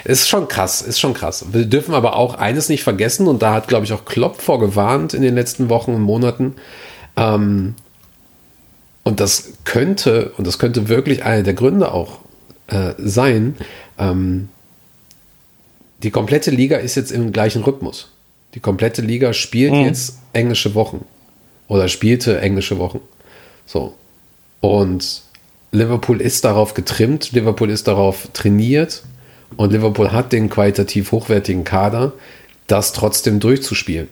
Ist 0.04 0.28
schon 0.28 0.48
krass, 0.48 0.82
ist 0.82 1.00
schon 1.00 1.14
krass. 1.14 1.46
Wir 1.52 1.66
dürfen 1.66 1.94
aber 1.94 2.16
auch 2.16 2.36
eines 2.36 2.70
nicht 2.70 2.84
vergessen 2.84 3.28
und 3.28 3.42
da 3.42 3.54
hat, 3.54 3.68
glaube 3.68 3.86
ich, 3.86 3.94
auch 3.94 4.06
Klopp 4.06 4.42
vorgewarnt 4.42 5.14
in 5.14 5.22
den 5.22 5.36
letzten 5.36 5.70
Wochen 5.70 5.94
und 5.94 6.02
Monaten. 6.02 6.56
Ähm, 7.18 7.76
und 9.04 9.20
das 9.20 9.54
könnte, 9.64 10.32
und 10.38 10.46
das 10.46 10.60
könnte 10.60 10.90
wirklich 10.90 11.24
einer 11.24 11.44
der 11.44 11.54
Gründe 11.54 11.92
auch 11.92 12.20
äh, 12.68 12.94
sein, 12.98 13.56
ähm, 13.98 14.50
die 16.04 16.12
komplette 16.12 16.52
Liga 16.52 16.78
ist 16.78 16.96
jetzt 16.96 17.12
im 17.12 17.32
gleichen 17.32 17.64
Rhythmus. 17.64 18.12
Die 18.54 18.60
komplette 18.60 19.02
Liga 19.02 19.34
spielt 19.34 19.74
mhm. 19.74 19.86
jetzt 19.86 20.18
englische 20.34 20.76
Wochen 20.76 21.06
oder 21.68 21.88
spielte 21.88 22.40
englische 22.40 22.78
Wochen. 22.78 23.00
So. 23.66 23.96
Und 24.62 25.22
Liverpool 25.72 26.22
ist 26.22 26.46
darauf 26.46 26.74
getrimmt, 26.74 27.32
Liverpool 27.32 27.70
ist 27.70 27.88
darauf 27.88 28.28
trainiert 28.34 29.04
und 29.56 29.72
Liverpool 29.72 30.12
hat 30.12 30.32
den 30.32 30.50
qualitativ 30.50 31.12
hochwertigen 31.12 31.64
Kader, 31.64 32.14
das 32.68 32.94
trotzdem 32.94 33.40
durchzuspielen. 33.40 34.08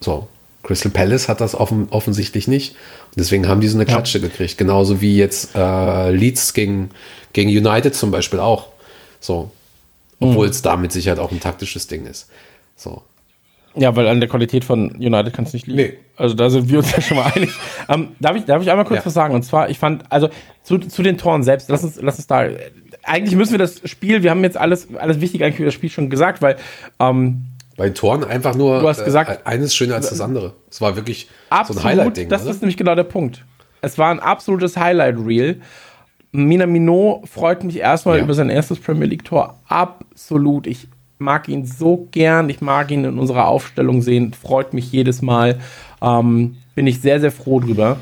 So. 0.00 0.28
Crystal 0.64 0.90
Palace 0.90 1.28
hat 1.28 1.40
das 1.40 1.54
offen, 1.54 1.88
offensichtlich 1.90 2.48
nicht. 2.48 2.72
Und 2.72 3.18
deswegen 3.18 3.46
haben 3.46 3.60
die 3.60 3.68
so 3.68 3.76
eine 3.76 3.84
Klatsche 3.84 4.18
ja. 4.18 4.26
gekriegt. 4.26 4.58
Genauso 4.58 5.00
wie 5.00 5.16
jetzt 5.16 5.54
äh, 5.54 6.10
Leeds 6.10 6.54
gegen, 6.54 6.90
gegen 7.32 7.50
United 7.50 7.94
zum 7.94 8.10
Beispiel 8.10 8.40
auch. 8.40 8.68
So. 9.20 9.50
Obwohl 10.20 10.46
mhm. 10.46 10.50
es 10.50 10.62
da 10.62 10.76
mit 10.76 10.90
Sicherheit 10.90 11.18
auch 11.18 11.30
ein 11.30 11.40
taktisches 11.40 11.86
Ding 11.86 12.06
ist. 12.06 12.28
So. 12.76 13.02
Ja, 13.76 13.94
weil 13.96 14.06
an 14.06 14.20
der 14.20 14.28
Qualität 14.28 14.64
von 14.64 14.92
United 14.92 15.32
kann 15.32 15.44
es 15.44 15.52
nicht 15.52 15.66
liegen. 15.66 15.76
Nee. 15.76 15.98
Also 16.16 16.34
da 16.34 16.48
sind 16.48 16.68
wir 16.68 16.78
uns 16.78 16.92
ja 16.92 17.00
schon 17.00 17.16
mal 17.16 17.30
einig. 17.34 17.50
Ähm, 17.86 18.16
darf, 18.18 18.34
ich, 18.34 18.46
darf 18.46 18.62
ich 18.62 18.70
einmal 18.70 18.86
kurz 18.86 19.00
ja. 19.00 19.06
was 19.06 19.12
sagen? 19.12 19.34
Und 19.34 19.42
zwar, 19.42 19.68
ich 19.68 19.78
fand, 19.78 20.10
also 20.10 20.30
zu, 20.62 20.78
zu 20.78 21.02
den 21.02 21.18
Toren 21.18 21.42
selbst, 21.42 21.68
lass 21.68 21.84
uns, 21.84 22.00
lass 22.00 22.16
uns 22.16 22.26
da. 22.26 22.48
Eigentlich 23.02 23.36
müssen 23.36 23.52
wir 23.52 23.58
das 23.58 23.82
Spiel, 23.84 24.22
wir 24.22 24.30
haben 24.30 24.42
jetzt 24.42 24.56
alles, 24.56 24.88
alles 24.94 25.20
wichtig 25.20 25.44
eigentlich 25.44 25.56
für 25.56 25.66
das 25.66 25.74
Spiel 25.74 25.90
schon 25.90 26.08
gesagt, 26.08 26.40
weil 26.40 26.56
ähm, 26.98 27.44
bei 27.76 27.90
Toren 27.90 28.24
einfach 28.24 28.54
nur 28.54 28.80
du 28.80 28.88
hast 28.88 29.04
gesagt, 29.04 29.30
äh, 29.30 29.38
eines 29.44 29.74
schöner 29.74 29.96
als 29.96 30.10
das 30.10 30.20
andere. 30.20 30.52
Es 30.70 30.80
war 30.80 30.96
wirklich 30.96 31.28
absolut, 31.50 31.82
so 31.82 31.88
ein 31.88 31.92
Highlight-Ding. 31.92 32.28
Das 32.28 32.42
oder? 32.42 32.50
ist 32.50 32.62
nämlich 32.62 32.76
genau 32.76 32.94
der 32.94 33.04
Punkt. 33.04 33.44
Es 33.80 33.98
war 33.98 34.10
ein 34.10 34.20
absolutes 34.20 34.76
Highlight-Reel. 34.76 35.60
Mina 36.32 36.66
Minot 36.66 37.28
freut 37.28 37.62
mich 37.62 37.78
erstmal 37.78 38.18
ja. 38.18 38.24
über 38.24 38.34
sein 38.34 38.50
erstes 38.50 38.80
Premier 38.80 39.06
League-Tor. 39.06 39.58
Absolut. 39.68 40.66
Ich 40.66 40.88
mag 41.18 41.48
ihn 41.48 41.64
so 41.66 42.08
gern. 42.10 42.48
Ich 42.48 42.60
mag 42.60 42.90
ihn 42.90 43.04
in 43.04 43.18
unserer 43.18 43.46
Aufstellung 43.46 44.02
sehen. 44.02 44.32
Freut 44.32 44.72
mich 44.72 44.90
jedes 44.90 45.22
Mal. 45.22 45.60
Ähm, 46.02 46.56
bin 46.74 46.86
ich 46.86 47.00
sehr, 47.00 47.20
sehr 47.20 47.30
froh 47.30 47.60
drüber. 47.60 47.98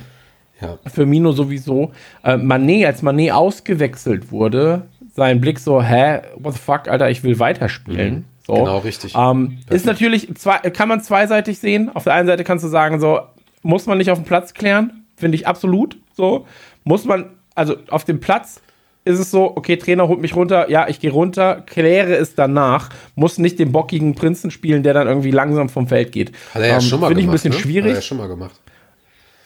Ja. 0.60 0.78
Für 0.86 1.06
Mino 1.06 1.32
sowieso. 1.32 1.92
Äh, 2.24 2.36
Manet, 2.36 2.86
als 2.86 3.02
Manet 3.02 3.32
ausgewechselt 3.32 4.30
wurde, 4.30 4.82
sein 5.14 5.40
Blick 5.40 5.58
so, 5.58 5.82
hä, 5.82 6.20
what 6.36 6.54
the 6.54 6.60
fuck, 6.60 6.88
Alter, 6.88 7.10
ich 7.10 7.22
will 7.24 7.38
weiterspielen. 7.38 8.14
Mhm. 8.14 8.24
So. 8.46 8.54
Genau, 8.54 8.78
richtig. 8.78 9.14
Ähm, 9.16 9.58
ist 9.70 9.86
natürlich, 9.86 10.34
zwei, 10.34 10.58
kann 10.58 10.88
man 10.88 11.00
zweiseitig 11.00 11.58
sehen. 11.58 11.90
Auf 11.94 12.04
der 12.04 12.14
einen 12.14 12.26
Seite 12.26 12.44
kannst 12.44 12.64
du 12.64 12.68
sagen, 12.68 13.00
so, 13.00 13.20
muss 13.62 13.86
man 13.86 13.98
nicht 13.98 14.10
auf 14.10 14.18
dem 14.18 14.24
Platz 14.24 14.54
klären. 14.54 15.04
Finde 15.16 15.36
ich 15.36 15.46
absolut 15.46 15.96
so. 16.14 16.46
Muss 16.84 17.04
man, 17.04 17.26
also 17.54 17.76
auf 17.88 18.04
dem 18.04 18.20
Platz 18.20 18.60
ist 19.04 19.18
es 19.18 19.30
so, 19.30 19.56
okay, 19.56 19.76
Trainer 19.76 20.08
holt 20.08 20.20
mich 20.20 20.36
runter, 20.36 20.70
ja, 20.70 20.88
ich 20.88 21.00
gehe 21.00 21.10
runter, 21.10 21.62
kläre 21.66 22.14
es 22.14 22.34
danach, 22.34 22.90
muss 23.14 23.38
nicht 23.38 23.58
den 23.58 23.72
bockigen 23.72 24.14
Prinzen 24.14 24.50
spielen, 24.50 24.82
der 24.82 24.94
dann 24.94 25.08
irgendwie 25.08 25.32
langsam 25.32 25.68
vom 25.68 25.88
Feld 25.88 26.12
geht. 26.12 26.32
Hat 26.54 26.62
er 26.62 26.68
ja 26.68 26.74
ähm, 26.74 26.80
schon 26.80 27.00
mal 27.00 27.08
Finde 27.08 27.22
ich 27.22 27.28
ein 27.28 27.32
bisschen 27.32 27.52
ne? 27.52 27.58
schwierig. 27.58 27.84
Hat 27.84 27.90
er 27.90 27.96
ja 27.96 28.02
schon 28.02 28.18
mal 28.18 28.28
gemacht. 28.28 28.60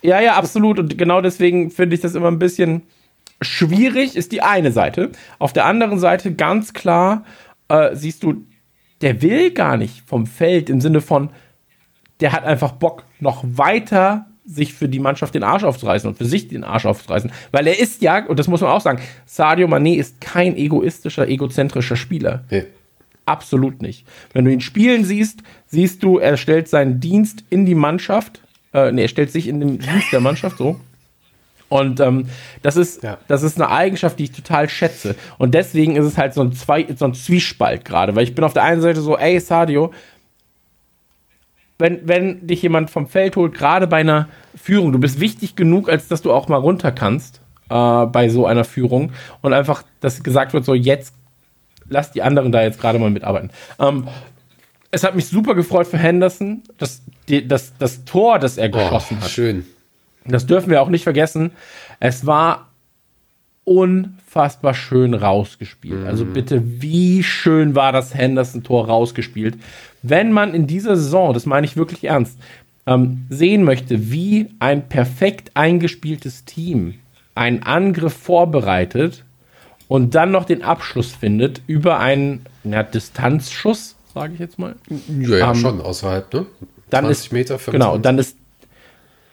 Ja, 0.03 0.21
ja, 0.21 0.35
absolut. 0.35 0.79
Und 0.79 0.99
genau 0.99 1.21
deswegen 1.21 1.71
finde 1.71 1.97
ich 1.97 2.03
das 2.03 2.15
immer 2.15 2.29
ein 2.29 2.39
bisschen 2.39 2.83
schwierig, 3.41 4.15
ist 4.17 4.33
die 4.33 4.43
eine 4.43 4.73
Seite. 4.73 5.11
Auf 5.39 5.53
der 5.53 5.65
anderen 5.65 5.99
Seite 5.99 6.35
ganz 6.35 6.75
klar 6.75 7.25
äh, 7.69 7.95
siehst 7.95 8.23
du, 8.23 8.45
der 9.01 9.23
will 9.23 9.51
gar 9.53 9.77
nicht 9.77 10.03
vom 10.07 10.27
Feld 10.27 10.71
im 10.71 10.81
Sinne 10.81 11.01
von, 11.01 11.31
der 12.21 12.33
hat 12.33 12.45
einfach 12.45 12.73
Bock, 12.73 13.05
noch 13.21 13.45
weiter 13.47 14.27
sich 14.47 14.75
für 14.75 14.89
die 14.89 15.01
Mannschaft 15.01 15.35
den 15.35 15.43
Arsch 15.43 15.65
aufzureißen 15.65 16.09
und 16.09 16.17
für 16.17 16.25
sich 16.25 16.49
den 16.49 16.65
Arsch 16.65 16.87
aufzureißen. 16.87 17.33
Weil 17.51 17.67
er 17.67 17.79
ist 17.79 18.01
ja, 18.01 18.25
und 18.25 18.39
das 18.39 18.47
muss 18.47 18.61
man 18.61 18.71
auch 18.71 18.81
sagen, 18.81 19.03
Sadio 19.27 19.67
Mané 19.67 19.97
ist 19.97 20.21
kein 20.21 20.57
egoistischer, 20.57 21.29
egozentrischer 21.29 21.97
Spieler. 21.97 22.45
Nee. 22.51 22.65
Absolut 23.25 23.83
nicht. 23.83 24.07
Wenn 24.33 24.45
du 24.45 24.53
ihn 24.53 24.61
spielen 24.61 25.05
siehst, 25.05 25.41
siehst 25.67 26.03
du, 26.05 26.19
er 26.19 26.37
stellt 26.37 26.69
seinen 26.69 27.01
Dienst 27.01 27.45
in 27.51 27.67
die 27.67 27.75
Mannschaft. 27.75 28.41
Äh, 28.73 28.93
nee, 28.93 29.03
er 29.03 29.09
stellt 29.09 29.33
sich 29.33 29.49
in 29.49 29.59
den 29.59 29.79
Dienst 29.81 30.13
der 30.13 30.21
Mannschaft 30.21 30.59
so. 30.59 30.81
Und 31.69 32.01
ähm, 32.01 32.29
das, 32.63 32.77
ist, 32.77 33.03
ja. 33.03 33.19
das 33.29 33.43
ist 33.43 33.61
eine 33.61 33.71
Eigenschaft, 33.71 34.19
die 34.19 34.25
ich 34.25 34.33
total 34.33 34.69
schätze. 34.69 35.17
Und 35.39 35.55
deswegen 35.55 35.97
ist 35.97 36.05
es 36.05 36.17
halt 36.17 36.35
so 36.35 36.43
ein, 36.43 36.53
Zwei, 36.53 36.87
so 36.97 37.05
ein 37.05 37.15
Zwiespalt 37.15 37.85
gerade, 37.85 38.15
weil 38.15 38.25
ich 38.25 38.35
bin 38.35 38.45
auf 38.45 38.53
der 38.53 38.63
einen 38.63 38.81
Seite 38.81 39.01
so, 39.01 39.17
ey 39.17 39.41
Sadio, 39.41 39.93
wenn, 41.79 42.07
wenn 42.09 42.47
dich 42.47 42.63
jemand 42.63 42.91
vom 42.91 43.07
Feld 43.07 43.37
holt, 43.37 43.55
gerade 43.55 43.87
bei 43.87 43.99
einer 43.99 44.29
Führung, 44.55 44.93
du 44.93 44.99
bist 44.99 45.21
wichtig 45.21 45.57
genug, 45.57 45.89
als 45.89 46.09
dass 46.09 46.23
du 46.23 46.33
auch 46.33 46.49
mal 46.49 46.57
runter 46.57 46.93
kannst 46.93 47.41
äh, 47.69 48.07
bei 48.07 48.29
so 48.29 48.47
einer 48.47 48.65
Führung 48.65 49.13
und 49.43 49.53
einfach, 49.53 49.83
dass 50.01 50.23
gesagt 50.23 50.55
wird, 50.55 50.65
so 50.65 50.75
jetzt 50.75 51.15
lass 51.89 52.13
die 52.13 52.23
anderen 52.23 52.53
da 52.53 52.63
jetzt 52.63 52.81
gerade 52.81 52.99
mal 52.99 53.11
mitarbeiten. 53.11 53.51
Ähm, 53.79 54.09
es 54.91 55.05
hat 55.05 55.15
mich 55.15 55.27
super 55.27 55.55
gefreut 55.55 55.87
für 55.87 55.99
Henderson, 55.99 56.63
dass 56.79 57.03
die, 57.29 57.47
das, 57.47 57.75
das 57.79 58.05
Tor, 58.05 58.39
das 58.39 58.57
er 58.57 58.69
geschossen 58.69 59.19
oh, 59.21 59.25
hat. 59.25 59.31
Schön. 59.31 59.67
Das 60.29 60.47
dürfen 60.47 60.71
wir 60.71 60.83
auch 60.83 60.89
nicht 60.89 61.05
vergessen. 61.05 61.53
Es 62.01 62.27
war 62.27 62.71
unfassbar 63.65 64.75
schön 64.75 65.13
rausgespielt. 65.15 66.03
Mhm. 66.03 66.07
Also 66.07 66.25
bitte, 66.25 66.63
wie 66.65 67.23
schön 67.23 67.75
war 67.75 67.93
das 67.93 68.15
Henderson-Tor 68.15 68.87
rausgespielt 68.87 69.57
wenn 70.09 70.33
man 70.33 70.55
in 70.55 70.67
dieser 70.67 70.97
Saison, 70.97 71.35
das 71.35 71.47
meine 71.47 71.67
ich 71.67 71.77
wirklich 71.77 72.05
ernst, 72.05 72.39
ähm, 72.87 73.27
sehen 73.29 73.65
möchte, 73.65 74.11
wie 74.11 74.49
ein 74.59 74.89
perfekt 74.89 75.51
eingespieltes 75.55 76.45
Team 76.45 76.95
einen 77.35 77.63
Angriff 77.63 78.15
vorbereitet 78.15 79.25
und 79.89 80.15
dann 80.15 80.31
noch 80.31 80.45
den 80.45 80.63
Abschluss 80.63 81.13
findet 81.13 81.63
über 81.67 81.99
einen 81.99 82.47
ja, 82.65 82.83
Distanzschuss, 82.83 83.97
sage 84.15 84.35
ich 84.35 84.41
jetzt 84.41 84.59
mal. 84.59 84.77
Ja, 85.21 85.37
ja 85.37 85.51
ähm, 85.51 85.57
schon 85.57 85.81
außerhalb, 85.81 86.33
ne? 86.33 86.47
Dann 86.89 87.05
20 87.05 87.27
ist, 87.27 87.33
Meter, 87.33 87.59
25. 87.59 87.73
Genau, 87.73 87.99
dann 87.99 88.19
ist, 88.19 88.37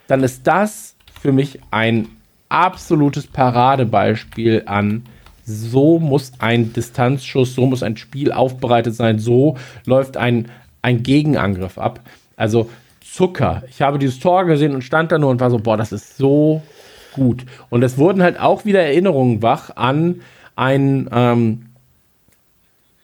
dann 0.07 0.23
ist 0.23 0.45
das 0.45 0.95
für 1.21 1.31
mich 1.31 1.59
ein 1.71 2.07
absolutes 2.49 3.27
Paradebeispiel 3.27 4.63
an 4.65 5.03
so 5.45 5.99
muss 5.99 6.31
ein 6.39 6.73
Distanzschuss, 6.73 7.55
so 7.55 7.65
muss 7.65 7.83
ein 7.83 7.97
Spiel 7.97 8.31
aufbereitet 8.31 8.95
sein, 8.95 9.19
so 9.19 9.57
läuft 9.85 10.17
ein, 10.17 10.49
ein 10.81 11.03
Gegenangriff 11.03 11.77
ab. 11.77 11.99
Also 12.35 12.69
Zucker. 13.01 13.63
Ich 13.69 13.81
habe 13.81 13.99
dieses 13.99 14.19
Tor 14.19 14.45
gesehen 14.45 14.73
und 14.73 14.83
stand 14.83 15.11
da 15.11 15.17
nur 15.17 15.29
und 15.29 15.39
war 15.39 15.51
so, 15.51 15.59
boah, 15.59 15.77
das 15.77 15.91
ist 15.91 16.17
so 16.17 16.63
gut. 17.13 17.45
Und 17.69 17.83
es 17.83 17.97
wurden 17.97 18.23
halt 18.23 18.39
auch 18.39 18.65
wieder 18.65 18.81
Erinnerungen 18.81 19.41
wach 19.41 19.75
an 19.75 20.21
ein, 20.55 21.09
ähm, 21.11 21.65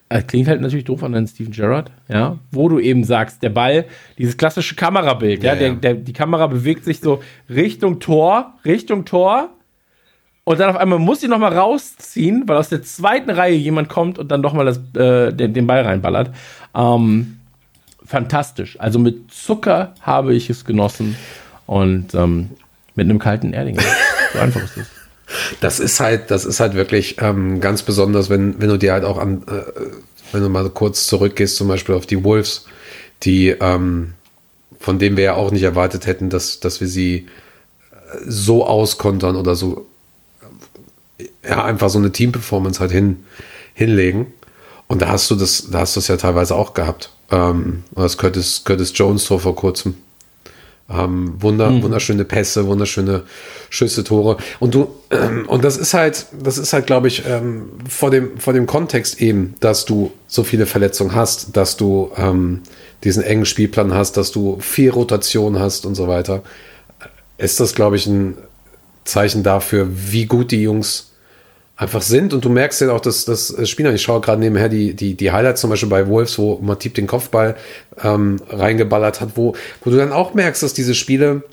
äh, 0.10 0.24
klingt 0.24 0.47
halt 0.47 0.60
natürlich 0.62 0.86
doof 0.86 1.03
an 1.03 1.14
einen 1.14 1.28
Steven 1.28 1.51
Gerrard, 1.51 1.91
ja, 2.07 2.39
wo 2.51 2.68
du 2.68 2.80
eben 2.80 3.03
sagst, 3.03 3.43
der 3.43 3.49
Ball, 3.49 3.86
dieses 4.18 4.38
klassische 4.38 4.76
Kamerabild, 4.76 5.43
ja, 5.43 5.53
ja, 5.53 5.60
der, 5.60 5.74
der, 5.74 5.93
die 5.93 6.14
Kamera 6.14 6.47
bewegt 6.47 6.84
sich 6.84 6.99
so 6.99 7.22
Richtung 7.47 7.99
Tor, 7.99 8.55
Richtung 8.66 9.05
Tor 9.05 9.51
und 10.43 10.60
dann 10.60 10.72
auf 10.72 10.78
einmal 10.78 10.97
muss 10.97 11.22
sie 11.22 11.28
noch 11.28 11.38
mal 11.38 11.55
rausziehen, 11.55 12.47
weil 12.47 12.57
aus 12.57 12.70
der 12.70 12.82
zweiten 12.82 13.30
Reihe 13.30 13.55
jemand 13.55 13.88
kommt 13.88 14.18
und 14.18 14.32
dann 14.32 14.41
doch 14.41 14.53
mal 14.53 14.66
das, 14.66 14.80
äh, 14.95 15.32
den, 15.32 15.53
den 15.53 15.68
Ball 15.68 15.84
reinballert. 15.84 16.32
Ähm, 16.76 17.39
fantastisch. 18.03 18.80
Also 18.80 18.97
mit 18.97 19.32
Zucker 19.32 19.93
habe 20.01 20.34
ich 20.34 20.49
es 20.49 20.66
genossen 20.66 21.16
und 21.68 22.16
ähm, 22.16 22.49
mit 22.95 23.05
einem 23.05 23.20
kalten 23.20 23.53
Erdinger. 23.53 23.84
so 24.34 24.39
einfach 24.39 24.64
ist 24.64 24.78
es. 24.78 24.98
Das 25.61 25.80
ist 25.80 25.99
halt, 25.99 26.32
das 26.32 26.45
ist 26.45 26.59
halt 26.59 26.73
wirklich 26.73 27.17
ähm, 27.19 27.61
ganz 27.61 27.84
besonders, 27.84 28.30
wenn, 28.30 28.59
wenn 28.61 28.69
du 28.69 28.77
dir 28.77 28.93
halt 28.93 29.03
auch 29.03 29.17
an, 29.17 29.43
äh, 29.47 29.71
wenn 30.32 30.41
du 30.41 30.49
mal 30.49 30.69
kurz 30.69 31.07
zurückgehst, 31.07 31.55
zum 31.55 31.67
Beispiel 31.67 31.95
auf 31.95 32.05
die 32.05 32.23
Wolves, 32.23 32.65
die, 33.23 33.49
ähm, 33.49 34.13
von 34.80 34.99
denen 34.99 35.17
wir 35.17 35.23
ja 35.23 35.34
auch 35.36 35.51
nicht 35.51 35.63
erwartet 35.63 36.07
hätten, 36.07 36.30
dass, 36.30 36.59
dass 36.59 36.82
wir 36.82 36.88
sie 36.88 37.27
so 38.25 38.65
auskontern 38.65 39.36
oder 39.36 39.55
so, 39.55 39.86
ja, 41.43 41.63
einfach 41.63 41.89
so 41.89 41.99
eine 41.99 42.11
Team-Performance 42.11 42.80
halt 42.80 42.91
hin, 42.91 43.23
hinlegen. 43.73 44.27
Und 44.88 45.01
da 45.01 45.09
hast 45.09 45.30
du 45.30 45.36
das, 45.36 45.69
da 45.69 45.80
hast 45.80 45.95
du 45.95 45.99
es 45.99 46.07
ja 46.07 46.17
teilweise 46.17 46.55
auch 46.55 46.73
gehabt. 46.73 47.11
Ähm, 47.32 47.84
das 47.95 48.17
Curtis, 48.17 48.63
Curtis 48.63 48.91
Jones 48.95 49.25
Tor 49.25 49.39
vor 49.39 49.55
kurzem. 49.55 49.95
Ähm, 50.91 51.35
wunder, 51.39 51.69
mhm. 51.69 51.83
wunderschöne 51.83 52.25
Pässe, 52.25 52.65
wunderschöne 52.65 53.23
Schüsse, 53.69 54.03
Tore. 54.03 54.37
Und 54.59 54.73
du, 54.73 54.89
ähm, 55.11 55.45
und 55.47 55.63
das 55.63 55.77
ist 55.77 55.93
halt, 55.93 56.25
das 56.41 56.57
ist 56.57 56.73
halt, 56.73 56.87
glaube 56.87 57.07
ich, 57.07 57.23
ähm, 57.27 57.69
vor 57.87 58.09
dem, 58.09 58.37
vor 58.39 58.53
dem 58.53 58.65
Kontext 58.65 59.21
eben, 59.21 59.53
dass 59.59 59.85
du 59.85 60.11
so 60.27 60.43
viele 60.43 60.65
Verletzungen 60.65 61.13
hast, 61.13 61.55
dass 61.55 61.77
du 61.77 62.11
ähm, 62.17 62.61
diesen 63.03 63.23
engen 63.23 63.45
Spielplan 63.45 63.93
hast, 63.93 64.17
dass 64.17 64.31
du 64.31 64.57
viel 64.59 64.89
Rotation 64.89 65.59
hast 65.59 65.85
und 65.85 65.95
so 65.95 66.07
weiter, 66.07 66.43
ist 67.37 67.59
das, 67.59 67.75
glaube 67.75 67.95
ich, 67.95 68.07
ein 68.07 68.37
Zeichen 69.05 69.43
dafür, 69.43 69.87
wie 69.91 70.25
gut 70.25 70.51
die 70.51 70.61
Jungs 70.61 71.09
einfach 71.80 72.01
sind. 72.01 72.34
Und 72.34 72.43
du 72.43 72.49
merkst 72.49 72.82
ja 72.82 72.91
auch, 72.91 72.99
dass 72.99 73.23
das 73.23 73.55
Spieler, 73.67 73.93
ich 73.93 74.01
schaue 74.01 74.19
gerade 74.19 74.41
nebenher 74.41 74.67
die, 74.67 74.93
die, 74.93 75.15
die 75.15 75.32
Highlights 75.32 75.61
zum 75.61 75.69
Beispiel 75.69 75.89
bei 75.89 76.07
Wolves, 76.07 76.38
wo 76.38 76.57
Matip 76.57 76.93
den 76.93 77.07
Kopfball 77.07 77.55
ähm, 78.03 78.36
reingeballert 78.49 79.21
hat, 79.21 79.30
wo, 79.36 79.55
wo 79.82 79.89
du 79.89 79.95
dann 79.95 80.11
auch 80.11 80.34
merkst, 80.34 80.61
dass 80.61 80.73
diese 80.73 80.93
Spiele, 80.93 81.43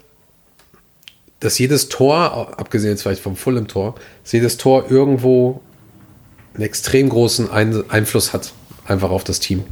dass 1.39 1.59
jedes 1.61 1.89
Tor, 1.89 2.59
abgesehen 2.59 2.91
jetzt 2.91 3.03
vielleicht 3.03 3.23
vom 3.23 3.37
Fulham-Tor, 3.37 3.95
dass 4.25 4.33
jedes 4.33 4.57
Tor 4.57 4.91
irgendwo 4.91 5.61
einen 6.55 6.65
extrem 6.65 7.09
großen 7.09 7.49
Ein 7.49 7.89
Einfluss 7.89 8.33
hat, 8.33 8.53
einfach 8.85 9.11
auf 9.11 9.23
das 9.23 9.39
Team. 9.39 9.63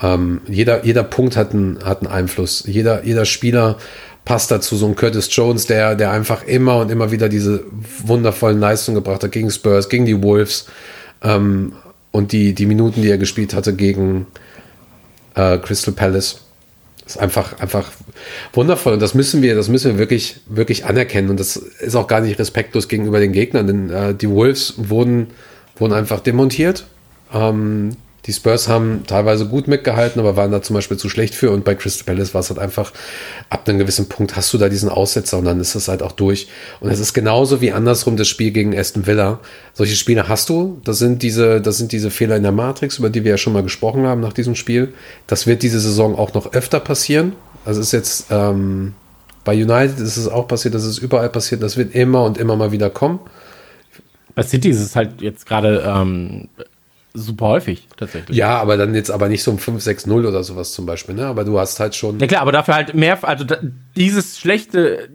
Ähm, 0.00 0.40
jeder, 0.48 0.86
jeder 0.86 1.02
Punkt 1.02 1.36
hat 1.36 1.52
einen, 1.52 1.84
hat 1.84 2.00
einen 2.00 2.10
Einfluss. 2.10 2.64
Jeder, 2.66 3.04
jeder 3.04 3.26
Spieler 3.26 3.76
passt 4.24 4.50
dazu 4.50 4.76
so 4.76 4.86
ein 4.86 4.94
Curtis 4.94 5.28
Jones, 5.30 5.66
der, 5.66 5.94
der 5.94 6.10
einfach 6.12 6.44
immer 6.44 6.78
und 6.78 6.90
immer 6.90 7.10
wieder 7.10 7.28
diese 7.28 7.64
wundervollen 8.04 8.60
Leistungen 8.60 8.96
gebracht 8.96 9.22
hat 9.24 9.32
gegen 9.32 9.50
Spurs, 9.50 9.88
gegen 9.88 10.06
die 10.06 10.22
Wolves 10.22 10.66
ähm, 11.22 11.72
und 12.12 12.32
die, 12.32 12.54
die 12.54 12.66
Minuten, 12.66 13.02
die 13.02 13.10
er 13.10 13.18
gespielt 13.18 13.54
hatte 13.54 13.74
gegen, 13.74 14.26
äh, 15.34 15.58
Crystal 15.58 15.94
Palace. 15.94 16.40
Ist 17.04 17.18
einfach, 17.18 17.58
einfach 17.58 17.90
wundervoll. 18.52 18.94
Und 18.94 19.02
das 19.02 19.14
müssen 19.14 19.42
wir, 19.42 19.54
das 19.54 19.68
müssen 19.68 19.92
wir 19.92 19.98
wirklich, 19.98 20.40
wirklich 20.46 20.84
anerkennen. 20.84 21.30
Und 21.30 21.40
das 21.40 21.56
ist 21.56 21.96
auch 21.96 22.06
gar 22.06 22.20
nicht 22.20 22.38
respektlos 22.38 22.88
gegenüber 22.88 23.18
den 23.18 23.32
Gegnern, 23.32 23.66
denn 23.66 23.90
äh, 23.90 24.14
die 24.14 24.30
Wolves 24.30 24.74
wurden, 24.76 25.28
wurden 25.76 25.92
einfach 25.92 26.20
demontiert. 26.20 26.84
Ähm, 27.32 27.96
die 28.26 28.32
Spurs 28.32 28.68
haben 28.68 29.02
teilweise 29.06 29.46
gut 29.46 29.66
mitgehalten, 29.66 30.20
aber 30.20 30.36
waren 30.36 30.52
da 30.52 30.62
zum 30.62 30.74
Beispiel 30.74 30.96
zu 30.96 31.08
schlecht 31.08 31.34
für. 31.34 31.50
Und 31.50 31.64
bei 31.64 31.74
Crystal 31.74 32.04
Palace 32.04 32.34
war 32.34 32.40
es 32.40 32.50
halt 32.50 32.60
einfach, 32.60 32.92
ab 33.50 33.68
einem 33.68 33.78
gewissen 33.78 34.08
Punkt 34.08 34.36
hast 34.36 34.52
du 34.54 34.58
da 34.58 34.68
diesen 34.68 34.88
Aussetzer 34.88 35.38
und 35.38 35.44
dann 35.44 35.58
ist 35.58 35.74
es 35.74 35.88
halt 35.88 36.02
auch 36.02 36.12
durch. 36.12 36.46
Und 36.78 36.90
es 36.90 37.00
ist 37.00 37.14
genauso 37.14 37.60
wie 37.60 37.72
andersrum 37.72 38.16
das 38.16 38.28
Spiel 38.28 38.52
gegen 38.52 38.78
Aston 38.78 39.06
Villa. 39.08 39.40
Solche 39.74 39.96
Spiele 39.96 40.28
hast 40.28 40.48
du. 40.48 40.80
Das 40.84 40.98
sind 40.98 41.22
diese, 41.22 41.60
das 41.60 41.78
sind 41.78 41.90
diese 41.90 42.10
Fehler 42.10 42.36
in 42.36 42.44
der 42.44 42.52
Matrix, 42.52 42.98
über 42.98 43.10
die 43.10 43.24
wir 43.24 43.32
ja 43.32 43.38
schon 43.38 43.54
mal 43.54 43.64
gesprochen 43.64 44.06
haben 44.06 44.20
nach 44.20 44.32
diesem 44.32 44.54
Spiel. 44.54 44.94
Das 45.26 45.48
wird 45.48 45.64
diese 45.64 45.80
Saison 45.80 46.16
auch 46.16 46.32
noch 46.32 46.52
öfter 46.52 46.78
passieren. 46.78 47.32
Also 47.64 47.80
ist 47.80 47.92
jetzt, 47.92 48.26
ähm, 48.30 48.94
bei 49.44 49.54
United 49.54 49.98
ist 49.98 50.16
es 50.16 50.28
auch 50.28 50.46
passiert, 50.46 50.74
das 50.74 50.84
ist 50.84 50.98
überall 50.98 51.28
passiert. 51.28 51.60
Das 51.60 51.76
wird 51.76 51.92
immer 51.92 52.22
und 52.22 52.38
immer 52.38 52.54
mal 52.54 52.70
wieder 52.70 52.88
kommen. 52.88 53.18
Bei 54.36 54.44
City 54.44 54.70
ist 54.70 54.80
es 54.80 54.94
halt 54.94 55.20
jetzt 55.20 55.44
gerade 55.44 55.82
ähm, 55.84 56.48
super 57.14 57.46
häufig 57.48 57.86
tatsächlich. 57.96 58.36
Ja, 58.36 58.58
aber 58.60 58.76
dann 58.76 58.94
jetzt 58.94 59.10
aber 59.10 59.28
nicht 59.28 59.42
so 59.42 59.50
um 59.50 59.58
5-6-0 59.58 60.10
oder 60.26 60.42
sowas 60.44 60.72
zum 60.72 60.86
Beispiel, 60.86 61.14
ne? 61.14 61.26
Aber 61.26 61.44
du 61.44 61.58
hast 61.58 61.78
halt 61.80 61.94
schon. 61.94 62.18
Ja 62.18 62.26
klar, 62.26 62.42
aber 62.42 62.52
dafür 62.52 62.74
halt 62.74 62.94
mehr, 62.94 63.22
also 63.26 63.44
da, 63.44 63.56
dieses 63.96 64.38
schlechte, 64.38 65.08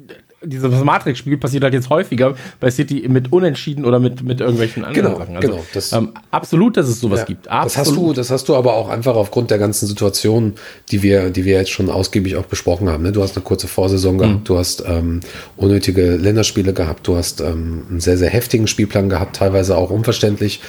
dieses 0.43 0.83
Matrix-Spiel 0.83 1.37
passiert 1.37 1.63
halt 1.63 1.73
jetzt 1.73 1.89
häufiger 1.89 2.35
bei 2.59 2.69
City 2.69 3.07
mit 3.09 3.33
Unentschieden 3.33 3.83
oder 3.85 3.99
mit, 3.99 4.21
mit 4.21 4.39
irgendwelchen 4.39 4.85
anderen 4.85 5.07
Genau, 5.07 5.17
Sachen. 5.17 5.35
Also, 5.35 5.47
genau, 5.47 5.65
das- 5.73 5.91
ähm, 5.93 6.11
absolut, 6.29 6.77
dass 6.77 6.87
es 6.87 6.99
sowas 6.99 7.21
Ja, 7.21 7.25
gibt. 7.25 7.47
Das 7.47 7.53
hast 7.75 7.77
Absolut. 7.89 8.09
du, 8.09 8.13
das 8.13 8.29
hast 8.29 8.47
du 8.47 8.55
aber 8.55 8.75
auch 8.75 8.87
einfach 8.89 9.15
aufgrund 9.15 9.49
der 9.49 9.57
ganzen 9.57 9.87
Situationen, 9.87 10.53
die 10.91 11.01
wir, 11.01 11.31
die 11.31 11.43
wir 11.43 11.55
jetzt 11.55 11.71
schon 11.71 11.89
ausgiebig 11.89 12.35
auch 12.35 12.45
besprochen 12.45 12.87
haben. 12.87 13.01
Ne? 13.01 13.11
Du 13.11 13.23
hast 13.23 13.35
eine 13.35 13.43
kurze 13.43 13.67
Vorsaison 13.67 14.19
gehabt, 14.19 14.41
Mhm. 14.41 14.43
du 14.43 14.57
hast 14.59 14.83
ähm, 14.85 15.21
unnötige 15.57 16.15
Länderspiele 16.17 16.71
gehabt, 16.71 17.07
du 17.07 17.17
hast 17.17 17.41
ähm, 17.41 17.87
einen 17.89 17.99
sehr, 17.99 18.19
sehr 18.19 18.29
heftigen 18.29 18.67
Spielplan 18.67 19.09
gehabt, 19.09 19.37
teilweise 19.37 19.75
auch 19.75 19.89
unverständlich 19.89 20.61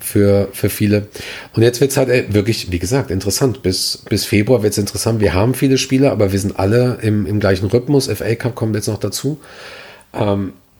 für, 0.00 0.48
für 0.52 0.68
viele. 0.68 1.06
Und 1.54 1.62
jetzt 1.62 1.80
wird's 1.80 1.96
halt 1.96 2.08
äh, 2.08 2.24
wirklich, 2.28 2.70
wie 2.70 2.78
gesagt, 2.78 3.10
interessant. 3.10 3.62
Bis, 3.62 4.02
bis 4.08 4.24
Februar 4.24 4.62
wird's 4.62 4.78
interessant. 4.78 5.20
Wir 5.20 5.34
haben 5.34 5.54
viele 5.54 5.78
Spieler, 5.78 6.12
aber 6.12 6.32
wir 6.32 6.38
sind 6.38 6.58
alle 6.58 6.98
im, 7.02 7.26
im 7.26 7.40
gleichen 7.40 7.66
Rhythmus. 7.66 8.06
FA 8.08 8.34
Cup 8.34 8.54
kommt 8.54 8.74
jetzt 8.74 8.88
noch 8.88 8.98
dazu. 8.98 9.38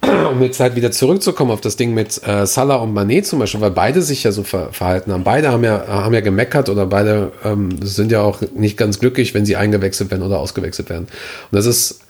um 0.33 0.43
jetzt 0.43 0.61
halt 0.61 0.77
wieder 0.77 0.91
zurückzukommen 0.91 1.51
auf 1.51 1.61
das 1.61 1.77
Ding 1.77 1.95
mit 1.95 2.21
äh, 2.27 2.47
Salah 2.47 2.77
und 2.77 2.93
Manet 2.93 3.27
zum 3.27 3.39
Beispiel, 3.39 3.61
weil 3.61 3.71
beide 3.71 4.03
sich 4.03 4.25
ja 4.25 4.33
so 4.33 4.43
ver 4.43 4.73
verhalten 4.73 5.12
haben. 5.12 5.25
Beide 5.25 5.51
haben 5.51 5.64
ja, 5.64 5.87
haben 5.89 6.14
ja 6.14 6.21
gemeckert 6.21 6.69
oder 6.69 6.87
beide 6.87 7.33
ähm, 7.45 7.71
sind 7.83 8.12
ja 8.12 8.21
auch 8.23 8.41
nicht 8.55 8.77
ganz 8.77 8.99
glücklich, 8.99 9.35
wenn 9.35 9.47
sie 9.47 9.57
eingewechselt 9.57 10.11
werden 10.11 10.23
oder 10.23 10.39
ausgewechselt 10.39 10.91
werden. 10.91 11.05
Und 11.51 11.57
das 11.57 11.67
ist, 11.67 12.01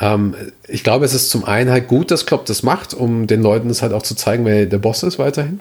ähm, 0.00 0.34
ich 0.66 0.82
glaube, 0.82 1.04
es 1.04 1.14
ist 1.14 1.30
zum 1.30 1.44
einen 1.44 1.70
halt 1.70 1.88
gut, 1.88 2.10
dass 2.10 2.26
Klopp 2.26 2.46
das 2.46 2.62
macht, 2.62 2.94
um 2.94 3.26
den 3.26 3.42
Leuten 3.42 3.68
das 3.68 3.82
halt 3.82 3.92
auch 3.92 4.02
zu 4.02 4.14
zeigen, 4.14 4.44
wer 4.44 4.66
der 4.66 4.78
Boss 4.78 5.02
ist 5.02 5.18
weiterhin. 5.18 5.60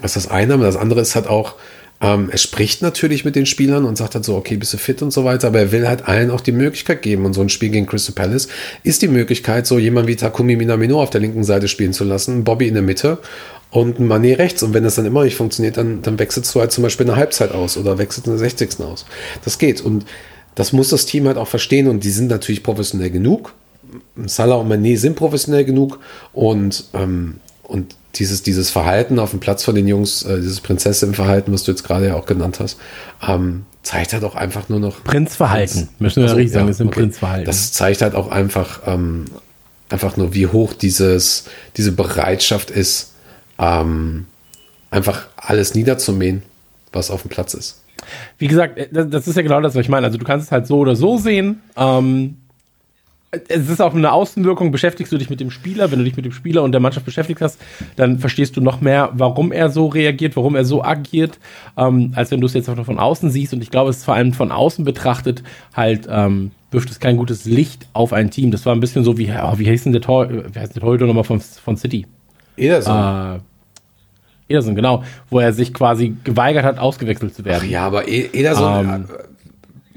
Das 0.00 0.16
ist 0.16 0.26
das 0.26 0.32
eine, 0.32 0.54
aber 0.54 0.64
das 0.64 0.76
andere 0.76 1.00
ist 1.00 1.14
halt 1.14 1.26
auch, 1.26 1.56
ähm, 2.02 2.30
er 2.30 2.38
spricht 2.38 2.82
natürlich 2.82 3.24
mit 3.24 3.36
den 3.36 3.46
Spielern 3.46 3.84
und 3.84 3.96
sagt 3.96 4.16
halt 4.16 4.24
so, 4.24 4.34
okay, 4.36 4.56
bist 4.56 4.72
du 4.72 4.78
fit 4.78 5.02
und 5.02 5.12
so 5.12 5.24
weiter, 5.24 5.46
aber 5.46 5.60
er 5.60 5.72
will 5.72 5.86
halt 5.86 6.08
allen 6.08 6.30
auch 6.30 6.40
die 6.40 6.52
Möglichkeit 6.52 7.00
geben. 7.00 7.24
Und 7.24 7.32
so 7.32 7.40
ein 7.40 7.48
Spiel 7.48 7.70
gegen 7.70 7.86
Crystal 7.86 8.14
Palace 8.14 8.48
ist 8.82 9.02
die 9.02 9.08
Möglichkeit, 9.08 9.66
so 9.66 9.78
jemand 9.78 10.08
wie 10.08 10.16
Takumi 10.16 10.56
Minamino 10.56 11.00
auf 11.00 11.10
der 11.10 11.20
linken 11.20 11.44
Seite 11.44 11.68
spielen 11.68 11.92
zu 11.92 12.02
lassen, 12.02 12.42
Bobby 12.42 12.66
in 12.66 12.74
der 12.74 12.82
Mitte 12.82 13.18
und 13.70 14.00
Mané 14.00 14.36
rechts. 14.36 14.64
Und 14.64 14.74
wenn 14.74 14.82
das 14.82 14.96
dann 14.96 15.06
immer 15.06 15.22
nicht 15.22 15.36
funktioniert, 15.36 15.76
dann, 15.76 16.02
dann 16.02 16.18
wechselst 16.18 16.52
du 16.54 16.60
halt 16.60 16.72
zum 16.72 16.82
Beispiel 16.82 17.06
eine 17.06 17.16
Halbzeit 17.16 17.52
aus 17.52 17.76
oder 17.76 17.98
wechselst 17.98 18.26
in 18.26 18.32
der 18.32 18.40
60. 18.40 18.80
aus. 18.80 19.06
Das 19.44 19.58
geht. 19.58 19.80
Und 19.80 20.04
das 20.56 20.72
muss 20.72 20.88
das 20.88 21.06
Team 21.06 21.28
halt 21.28 21.36
auch 21.36 21.48
verstehen 21.48 21.86
und 21.86 22.02
die 22.02 22.10
sind 22.10 22.28
natürlich 22.28 22.64
professionell 22.64 23.10
genug. 23.10 23.54
Salah 24.26 24.56
und 24.56 24.68
Mané 24.68 24.96
sind 24.98 25.14
professionell 25.14 25.64
genug 25.64 26.00
und, 26.32 26.84
ähm, 26.94 27.36
und 27.62 27.94
dieses, 28.16 28.42
dieses 28.42 28.70
Verhalten 28.70 29.18
auf 29.18 29.30
dem 29.30 29.40
Platz 29.40 29.64
von 29.64 29.74
den 29.74 29.88
Jungs, 29.88 30.22
äh, 30.22 30.36
dieses 30.36 30.60
Prinzessin-Verhalten, 30.60 31.52
was 31.52 31.64
du 31.64 31.72
jetzt 31.72 31.84
gerade 31.84 32.08
ja 32.08 32.14
auch 32.14 32.26
genannt 32.26 32.60
hast, 32.60 32.78
ähm, 33.26 33.64
zeigt 33.82 34.12
halt 34.12 34.24
auch 34.24 34.34
einfach 34.34 34.68
nur 34.68 34.80
noch. 34.80 35.02
Prinzverhalten. 35.04 35.88
Müssen 35.98 36.16
wir 36.16 36.24
Also, 36.24 36.36
richtig 36.36 36.52
sagen, 36.52 36.66
ja, 36.66 36.68
das 36.68 36.76
ist 36.76 36.80
ein 36.82 36.88
okay. 36.88 37.00
Prinzverhalten. 37.00 37.46
Das 37.46 37.72
zeigt 37.72 38.02
halt 38.02 38.14
auch 38.14 38.30
einfach, 38.30 38.82
ähm, 38.86 39.24
einfach 39.88 40.16
nur, 40.16 40.34
wie 40.34 40.46
hoch 40.46 40.72
dieses, 40.72 41.44
diese 41.76 41.92
Bereitschaft 41.92 42.70
ist, 42.70 43.12
ähm, 43.58 44.26
einfach 44.90 45.26
alles 45.36 45.74
niederzumähen, 45.74 46.42
was 46.92 47.10
auf 47.10 47.22
dem 47.22 47.30
Platz 47.30 47.54
ist. 47.54 47.82
Wie 48.38 48.48
gesagt, 48.48 48.78
äh, 48.78 48.88
das, 48.90 49.08
das 49.08 49.28
ist 49.28 49.36
ja 49.36 49.42
genau 49.42 49.60
das, 49.60 49.74
was 49.74 49.82
ich 49.82 49.88
meine. 49.88 50.06
Also 50.06 50.18
du 50.18 50.24
kannst 50.24 50.46
es 50.46 50.52
halt 50.52 50.66
so 50.66 50.78
oder 50.78 50.96
so 50.96 51.18
sehen. 51.18 51.62
Ähm, 51.76 52.38
es 53.48 53.70
ist 53.70 53.80
auch 53.80 53.94
eine 53.94 54.12
Außenwirkung. 54.12 54.70
Beschäftigst 54.70 55.10
du 55.12 55.16
dich 55.18 55.30
mit 55.30 55.40
dem 55.40 55.50
Spieler, 55.50 55.90
wenn 55.90 55.98
du 55.98 56.04
dich 56.04 56.16
mit 56.16 56.24
dem 56.24 56.32
Spieler 56.32 56.62
und 56.62 56.72
der 56.72 56.80
Mannschaft 56.80 57.06
beschäftigt 57.06 57.40
hast, 57.40 57.58
dann 57.96 58.18
verstehst 58.18 58.56
du 58.56 58.60
noch 58.60 58.80
mehr, 58.82 59.10
warum 59.14 59.52
er 59.52 59.70
so 59.70 59.86
reagiert, 59.86 60.36
warum 60.36 60.54
er 60.54 60.64
so 60.66 60.84
agiert, 60.84 61.38
ähm, 61.78 62.12
als 62.14 62.30
wenn 62.30 62.40
du 62.40 62.46
es 62.46 62.52
jetzt 62.52 62.68
auch 62.68 62.76
noch 62.76 62.84
von 62.84 62.98
außen 62.98 63.30
siehst. 63.30 63.54
Und 63.54 63.62
ich 63.62 63.70
glaube, 63.70 63.90
es 63.90 63.98
ist 63.98 64.04
vor 64.04 64.14
allem 64.14 64.34
von 64.34 64.52
außen 64.52 64.84
betrachtet 64.84 65.42
halt 65.74 66.06
ähm, 66.10 66.50
wirft 66.70 66.90
es 66.90 67.00
kein 67.00 67.16
gutes 67.16 67.44
Licht 67.44 67.86
auf 67.94 68.12
ein 68.12 68.30
Team. 68.30 68.50
Das 68.50 68.66
war 68.66 68.74
ein 68.74 68.80
bisschen 68.80 69.04
so 69.04 69.16
wie, 69.18 69.30
oh, 69.30 69.58
wie 69.58 69.68
heißt 69.68 69.86
denn 69.86 69.92
der 69.92 70.02
Tor, 70.02 70.28
wie 70.30 70.58
heißt 70.58 70.74
der 70.74 70.82
Torhüter 70.82 71.06
nochmal 71.06 71.24
von, 71.24 71.40
von 71.40 71.76
City? 71.76 72.06
Ederson. 72.56 73.36
Äh, 73.36 74.52
Ederson, 74.52 74.74
genau, 74.74 75.02
wo 75.30 75.38
er 75.38 75.52
sich 75.54 75.72
quasi 75.72 76.14
geweigert 76.24 76.64
hat, 76.64 76.78
ausgewechselt 76.78 77.34
zu 77.34 77.44
werden. 77.44 77.62
Ach 77.64 77.70
ja, 77.70 77.86
aber 77.86 78.08
E- 78.08 78.28
Ederson, 78.32 78.84
Ähm, 78.84 79.04
äh, 79.08 79.22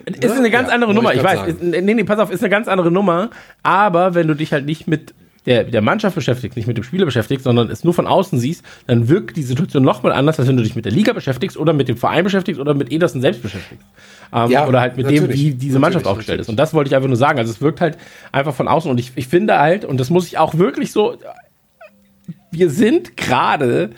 Ist 0.06 0.32
eine 0.32 0.52
ganz 0.52 0.68
Ja, 0.68 0.76
andere 0.76 0.94
Nummer, 0.94 1.14
ich 1.14 1.20
ich 1.20 1.24
weiß. 1.24 1.48
Ist, 1.48 1.64
nee, 1.64 1.82
nee, 1.82 2.04
pass 2.04 2.20
auf, 2.20 2.32
ist 2.32 2.42
eine 2.42 2.50
ganz 2.50 2.68
andere 2.68 2.92
Nummer. 2.92 3.30
Aber 3.64 4.14
wenn 4.14 4.28
du 4.28 4.36
dich 4.36 4.54
halt 4.54 4.66
nicht 4.66 4.88
mit 4.88 5.14
der, 5.46 5.64
der 5.64 5.82
Mannschaft 5.82 6.16
beschäftigst, 6.16 6.56
nicht 6.58 6.68
mit 6.68 6.78
dem 6.78 6.84
Spieler 6.84 7.06
beschäftigst, 7.06 7.44
sondern 7.44 7.70
es 7.70 7.84
nur 7.84 7.94
von 7.94 8.08
außen 8.08 8.40
siehst, 8.40 8.64
dann 8.88 9.10
wirkt 9.10 9.38
die 9.38 9.44
Situation 9.44 9.84
nochmal 9.84 10.12
anders, 10.12 10.40
als 10.40 10.48
wenn 10.48 10.58
du 10.58 10.64
dich 10.64 10.76
mit 10.76 10.86
der 10.86 10.92
Liga 10.92 11.14
beschäftigst 11.14 11.58
oder 11.58 11.74
mit 11.74 11.88
dem 11.88 11.98
Verein 11.98 12.24
beschäftigst 12.24 12.60
oder 12.60 12.74
mit 12.74 12.92
Ederson 12.92 13.22
selbst 13.22 13.44
beschäftigst. 13.44 13.86
Ähm, 14.34 14.50
Ja, 14.50 14.68
oder 14.68 14.82
halt 14.82 14.98
mit 14.98 15.10
dem, 15.10 15.30
wie 15.30 15.54
diese 15.54 15.80
Mannschaft 15.80 16.08
aufgestellt 16.08 16.42
ist. 16.42 16.50
Und 16.50 16.58
das 16.58 16.74
wollte 16.74 16.90
ich 16.90 16.96
einfach 16.96 17.08
nur 17.08 17.18
sagen. 17.18 17.38
Also 17.38 17.52
es 17.52 17.62
wirkt 17.62 17.80
halt 17.82 17.98
einfach 18.32 18.56
von 18.56 18.68
außen. 18.68 18.90
Und 18.90 19.00
ich, 19.00 19.12
ich 19.16 19.28
finde 19.28 19.60
halt, 19.60 19.86
und 19.86 20.00
das 20.00 20.10
muss 20.10 20.26
ich 20.28 20.38
auch 20.40 20.56
wirklich 20.56 20.92
so, 20.92 21.18
wir 22.52 22.70
sind 22.70 23.16
gerade 23.18 23.92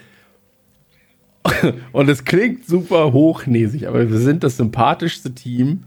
und 1.93 2.09
es 2.09 2.25
klingt 2.25 2.65
super 2.67 3.13
hochnäsig, 3.13 3.87
aber 3.87 4.09
wir 4.09 4.17
sind 4.19 4.43
das 4.43 4.57
sympathischste 4.57 5.33
Team 5.33 5.83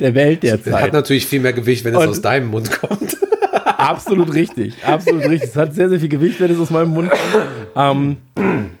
der 0.00 0.14
Welt 0.14 0.42
das 0.42 0.52
hat 0.52 0.66
derzeit. 0.66 0.92
natürlich 0.92 1.26
viel 1.26 1.40
mehr 1.40 1.52
Gewicht, 1.52 1.84
wenn 1.84 1.94
es 1.94 2.06
aus 2.06 2.20
deinem 2.20 2.48
Mund 2.48 2.70
kommt. 2.70 3.16
absolut 3.76 4.32
richtig, 4.34 4.74
absolut 4.84 5.24
richtig. 5.24 5.50
Es 5.50 5.56
hat 5.56 5.74
sehr, 5.74 5.88
sehr 5.88 6.00
viel 6.00 6.08
Gewicht, 6.08 6.40
wenn 6.40 6.50
es 6.50 6.58
aus 6.58 6.70
meinem 6.70 6.90
Mund 6.90 7.10
kommt. 7.10 7.46
Ähm, 7.74 8.16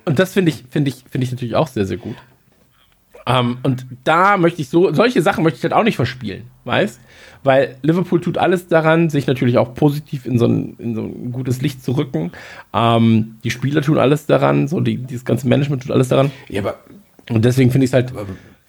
und 0.04 0.18
das 0.18 0.32
finde 0.32 0.50
ich, 0.50 0.64
finde 0.70 0.90
ich, 0.90 1.04
finde 1.10 1.24
ich 1.24 1.32
natürlich 1.32 1.54
auch 1.54 1.68
sehr, 1.68 1.86
sehr 1.86 1.96
gut. 1.96 2.16
Ähm, 3.26 3.58
und 3.62 3.86
da 4.04 4.36
möchte 4.36 4.62
ich 4.62 4.68
so, 4.68 4.92
solche 4.92 5.22
Sachen 5.22 5.44
möchte 5.44 5.58
ich 5.58 5.62
halt 5.62 5.72
auch 5.72 5.84
nicht 5.84 5.96
verspielen, 5.96 6.44
weißt? 6.64 7.00
Weil 7.44 7.76
Liverpool 7.82 8.20
tut 8.20 8.38
alles 8.38 8.68
daran, 8.68 9.10
sich 9.10 9.26
natürlich 9.26 9.58
auch 9.58 9.74
positiv 9.74 10.26
in 10.26 10.38
so 10.38 10.46
ein, 10.46 10.76
in 10.78 10.94
so 10.94 11.02
ein 11.02 11.32
gutes 11.32 11.60
Licht 11.60 11.84
zu 11.84 11.92
rücken. 11.92 12.32
Ähm, 12.72 13.36
die 13.44 13.50
Spieler 13.50 13.82
tun 13.82 13.98
alles 13.98 14.26
daran, 14.26 14.68
so 14.68 14.80
die, 14.80 14.96
dieses 14.96 15.24
ganze 15.24 15.48
Management 15.48 15.82
tut 15.82 15.92
alles 15.92 16.08
daran. 16.08 16.30
Ja, 16.48 16.62
aber 16.62 16.78
Und 17.30 17.44
deswegen 17.44 17.70
finde 17.70 17.84
ich 17.84 17.90
es 17.90 17.94
halt, 17.94 18.12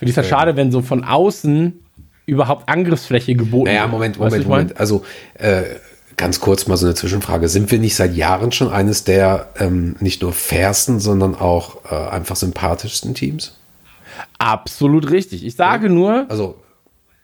finde 0.05 0.11
ich 0.11 0.17
es 0.17 0.17
halt 0.17 0.27
schade, 0.27 0.55
wenn 0.55 0.71
so 0.71 0.81
von 0.81 1.03
außen 1.03 1.79
überhaupt 2.25 2.69
Angriffsfläche 2.69 3.35
geboten 3.35 3.65
naja, 3.65 3.81
wird. 3.81 3.91
Moment, 3.91 4.15
du, 4.15 4.19
Moment, 4.19 4.47
mein? 4.47 4.49
Moment. 4.49 4.79
Also, 4.79 5.03
äh, 5.35 5.63
ganz 6.15 6.39
kurz 6.39 6.67
mal 6.67 6.77
so 6.77 6.85
eine 6.85 6.95
Zwischenfrage. 6.95 7.47
Sind 7.47 7.71
wir 7.71 7.79
nicht 7.79 7.95
seit 7.95 8.15
Jahren 8.15 8.51
schon 8.51 8.69
eines 8.69 9.03
der 9.03 9.49
ähm, 9.59 9.95
nicht 9.99 10.21
nur 10.21 10.31
fairsten, 10.31 10.99
sondern 10.99 11.35
auch 11.35 11.77
äh, 11.91 11.95
einfach 11.95 12.35
sympathischsten 12.35 13.13
Teams? 13.13 13.57
Absolut 14.37 15.09
richtig. 15.09 15.45
Ich 15.45 15.55
sage 15.55 15.89
nur, 15.89 16.25
Also, 16.29 16.55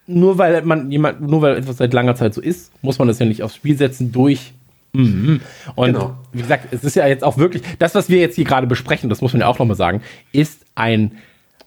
nur 0.07 0.37
weil 0.37 0.63
man 0.63 0.91
jemand, 0.91 1.21
nur 1.21 1.41
weil 1.41 1.57
etwas 1.57 1.77
seit 1.77 1.93
langer 1.93 2.15
Zeit 2.15 2.33
so 2.33 2.41
ist, 2.41 2.71
muss 2.81 2.97
man 2.97 3.07
das 3.07 3.19
ja 3.19 3.25
nicht 3.25 3.43
aufs 3.43 3.55
Spiel 3.55 3.77
setzen 3.77 4.11
durch. 4.11 4.53
Mhm. 4.93 5.41
Und 5.75 5.93
Genau. 5.93 6.15
wie 6.33 6.41
gesagt, 6.41 6.73
es 6.73 6.83
ist 6.83 6.95
ja 6.95 7.05
jetzt 7.05 7.23
auch 7.23 7.37
wirklich, 7.37 7.61
das, 7.77 7.93
was 7.93 8.09
wir 8.09 8.17
jetzt 8.19 8.35
hier 8.35 8.45
gerade 8.45 8.65
besprechen, 8.65 9.09
das 9.09 9.21
muss 9.21 9.33
man 9.33 9.41
ja 9.41 9.47
auch 9.47 9.59
nochmal 9.59 9.77
sagen, 9.77 10.01
ist 10.31 10.61
ein 10.73 11.01
ähm, 11.01 11.11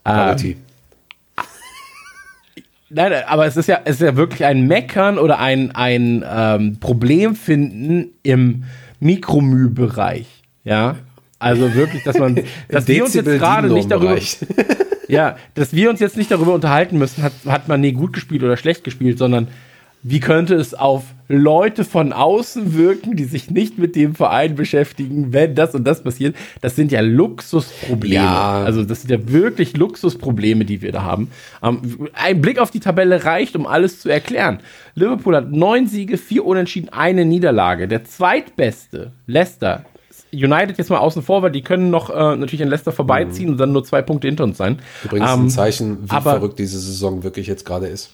Quality. 0.04 0.56
Nein, 2.94 3.12
aber 3.26 3.46
es 3.46 3.56
ist 3.56 3.68
ja, 3.68 3.80
es 3.84 3.96
ist 3.96 4.02
ja 4.02 4.16
wirklich 4.16 4.44
ein 4.44 4.66
Meckern 4.66 5.18
oder 5.18 5.38
ein, 5.38 5.70
ein 5.74 6.24
ähm, 6.28 6.76
Problem 6.78 7.34
finden 7.34 8.10
im 8.22 8.64
Mikromü-Bereich. 9.00 10.26
Ja. 10.64 10.96
Also 11.38 11.74
wirklich, 11.74 12.04
dass 12.04 12.18
man, 12.18 12.38
dass 12.68 12.86
wir 12.86 13.04
uns 13.04 13.14
jetzt 13.14 13.26
gerade 13.26 13.72
nicht 13.72 13.90
darüber, 13.90 14.16
ja, 15.08 15.36
dass 15.54 15.74
wir 15.74 15.90
uns 15.90 16.00
jetzt 16.00 16.16
nicht 16.16 16.30
darüber 16.30 16.54
unterhalten 16.54 16.98
müssen, 16.98 17.22
hat, 17.22 17.32
hat 17.46 17.68
man 17.68 17.80
nie 17.80 17.92
gut 17.92 18.12
gespielt 18.12 18.42
oder 18.42 18.56
schlecht 18.56 18.84
gespielt, 18.84 19.18
sondern 19.18 19.48
wie 20.02 20.20
könnte 20.20 20.54
es 20.54 20.74
auf 20.74 21.04
Leute 21.28 21.84
von 21.84 22.12
außen 22.12 22.76
wirken, 22.76 23.16
die 23.16 23.24
sich 23.24 23.50
nicht 23.50 23.78
mit 23.78 23.96
dem 23.96 24.14
Verein 24.14 24.54
beschäftigen, 24.54 25.32
wenn 25.32 25.54
das 25.54 25.74
und 25.74 25.84
das 25.84 26.02
passiert. 26.02 26.36
Das 26.60 26.76
sind 26.76 26.92
ja 26.92 27.00
Luxusprobleme. 27.00 28.14
Ja. 28.14 28.64
Also 28.64 28.84
das 28.84 29.02
sind 29.02 29.10
ja 29.10 29.32
wirklich 29.32 29.76
Luxusprobleme, 29.76 30.64
die 30.64 30.82
wir 30.82 30.92
da 30.92 31.02
haben. 31.02 31.30
Ähm, 31.62 32.08
ein 32.14 32.40
Blick 32.40 32.58
auf 32.58 32.70
die 32.70 32.80
Tabelle 32.80 33.24
reicht, 33.24 33.56
um 33.56 33.66
alles 33.66 34.00
zu 34.00 34.08
erklären. 34.08 34.58
Liverpool 34.94 35.36
hat 35.36 35.50
neun 35.52 35.86
Siege, 35.86 36.18
vier 36.18 36.44
Unentschieden, 36.44 36.90
eine 36.90 37.24
Niederlage. 37.24 37.88
Der 37.88 38.04
zweitbeste, 38.04 39.12
Leicester, 39.26 39.86
United 40.32 40.78
jetzt 40.78 40.90
mal 40.90 40.98
außen 40.98 41.22
vor, 41.22 41.42
weil 41.42 41.50
die 41.50 41.62
können 41.62 41.90
noch 41.90 42.10
äh, 42.10 42.36
natürlich 42.36 42.62
an 42.62 42.68
Leicester 42.68 42.92
vorbeiziehen 42.92 43.46
mhm. 43.46 43.52
und 43.52 43.58
dann 43.58 43.72
nur 43.72 43.84
zwei 43.84 44.02
Punkte 44.02 44.28
hinter 44.28 44.44
uns 44.44 44.58
sein. 44.58 44.80
Übrigens 45.04 45.30
ähm, 45.30 45.44
ein 45.44 45.50
Zeichen, 45.50 46.04
wie 46.04 46.20
verrückt 46.20 46.58
diese 46.58 46.78
Saison 46.78 47.22
wirklich 47.22 47.46
jetzt 47.46 47.64
gerade 47.64 47.86
ist. 47.86 48.10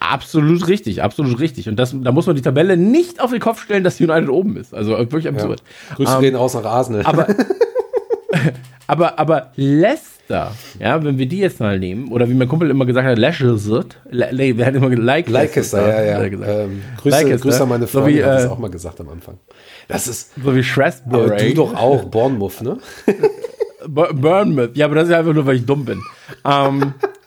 Absolut 0.00 0.66
richtig, 0.66 1.02
absolut 1.02 1.38
richtig. 1.40 1.68
Und 1.68 1.76
das, 1.76 1.94
da 1.94 2.10
muss 2.10 2.26
man 2.26 2.34
die 2.34 2.40
Tabelle 2.42 2.78
nicht 2.78 3.20
auf 3.20 3.30
den 3.30 3.38
Kopf 3.38 3.62
stellen, 3.62 3.84
dass 3.84 4.00
United 4.00 4.30
oben 4.30 4.56
ist. 4.56 4.74
Also 4.74 4.92
wirklich 4.92 5.28
absurd. 5.28 5.62
Ja. 5.90 5.96
Grüße 5.96 6.14
ähm, 6.14 6.20
gehen 6.22 6.34
raus 6.34 6.54
nach 6.54 6.64
Arsenal. 6.64 7.02
Aber, 7.04 7.26
aber, 8.86 9.18
aber 9.18 9.52
Leicester, 9.56 10.52
ja, 10.78 11.04
wenn 11.04 11.18
wir 11.18 11.26
die 11.26 11.38
jetzt 11.38 11.60
mal 11.60 11.78
nehmen, 11.78 12.08
oder 12.08 12.30
wie 12.30 12.34
mein 12.34 12.48
Kumpel 12.48 12.70
immer 12.70 12.86
gesagt 12.86 13.06
hat, 13.06 13.18
Leicester, 13.18 13.84
Le 14.08 14.56
wer 14.56 14.66
hat 14.66 14.74
immer 14.74 14.88
like 14.88 15.28
Leicester, 15.28 15.86
ja, 15.86 16.22
ja. 16.22 16.24
Ähm, 16.24 16.82
Grüße, 16.96 17.16
Leicester. 17.16 17.38
Grüße 17.38 17.62
an 17.62 17.68
meine 17.68 17.86
Freundin, 17.86 18.14
so 18.14 18.18
wie, 18.18 18.24
hat 18.24 18.38
das 18.38 18.44
äh, 18.46 18.48
auch 18.48 18.58
mal 18.58 18.70
gesagt 18.70 19.00
am 19.00 19.10
Anfang. 19.10 19.38
Das 19.86 20.08
ist 20.08 20.30
so 20.42 20.56
wie 20.56 20.62
Shrewsbury. 20.62 21.24
Aber 21.24 21.36
du 21.36 21.54
doch 21.54 21.74
auch, 21.74 22.04
Bournemouth, 22.04 22.62
ne? 22.62 22.78
Bournemouth, 23.86 24.74
ja, 24.78 24.86
aber 24.86 24.94
das 24.94 25.08
ist 25.08 25.14
einfach 25.14 25.34
nur, 25.34 25.44
weil 25.44 25.56
ich 25.56 25.66
dumm 25.66 25.84
bin. 25.84 26.00
Ähm, 26.46 26.94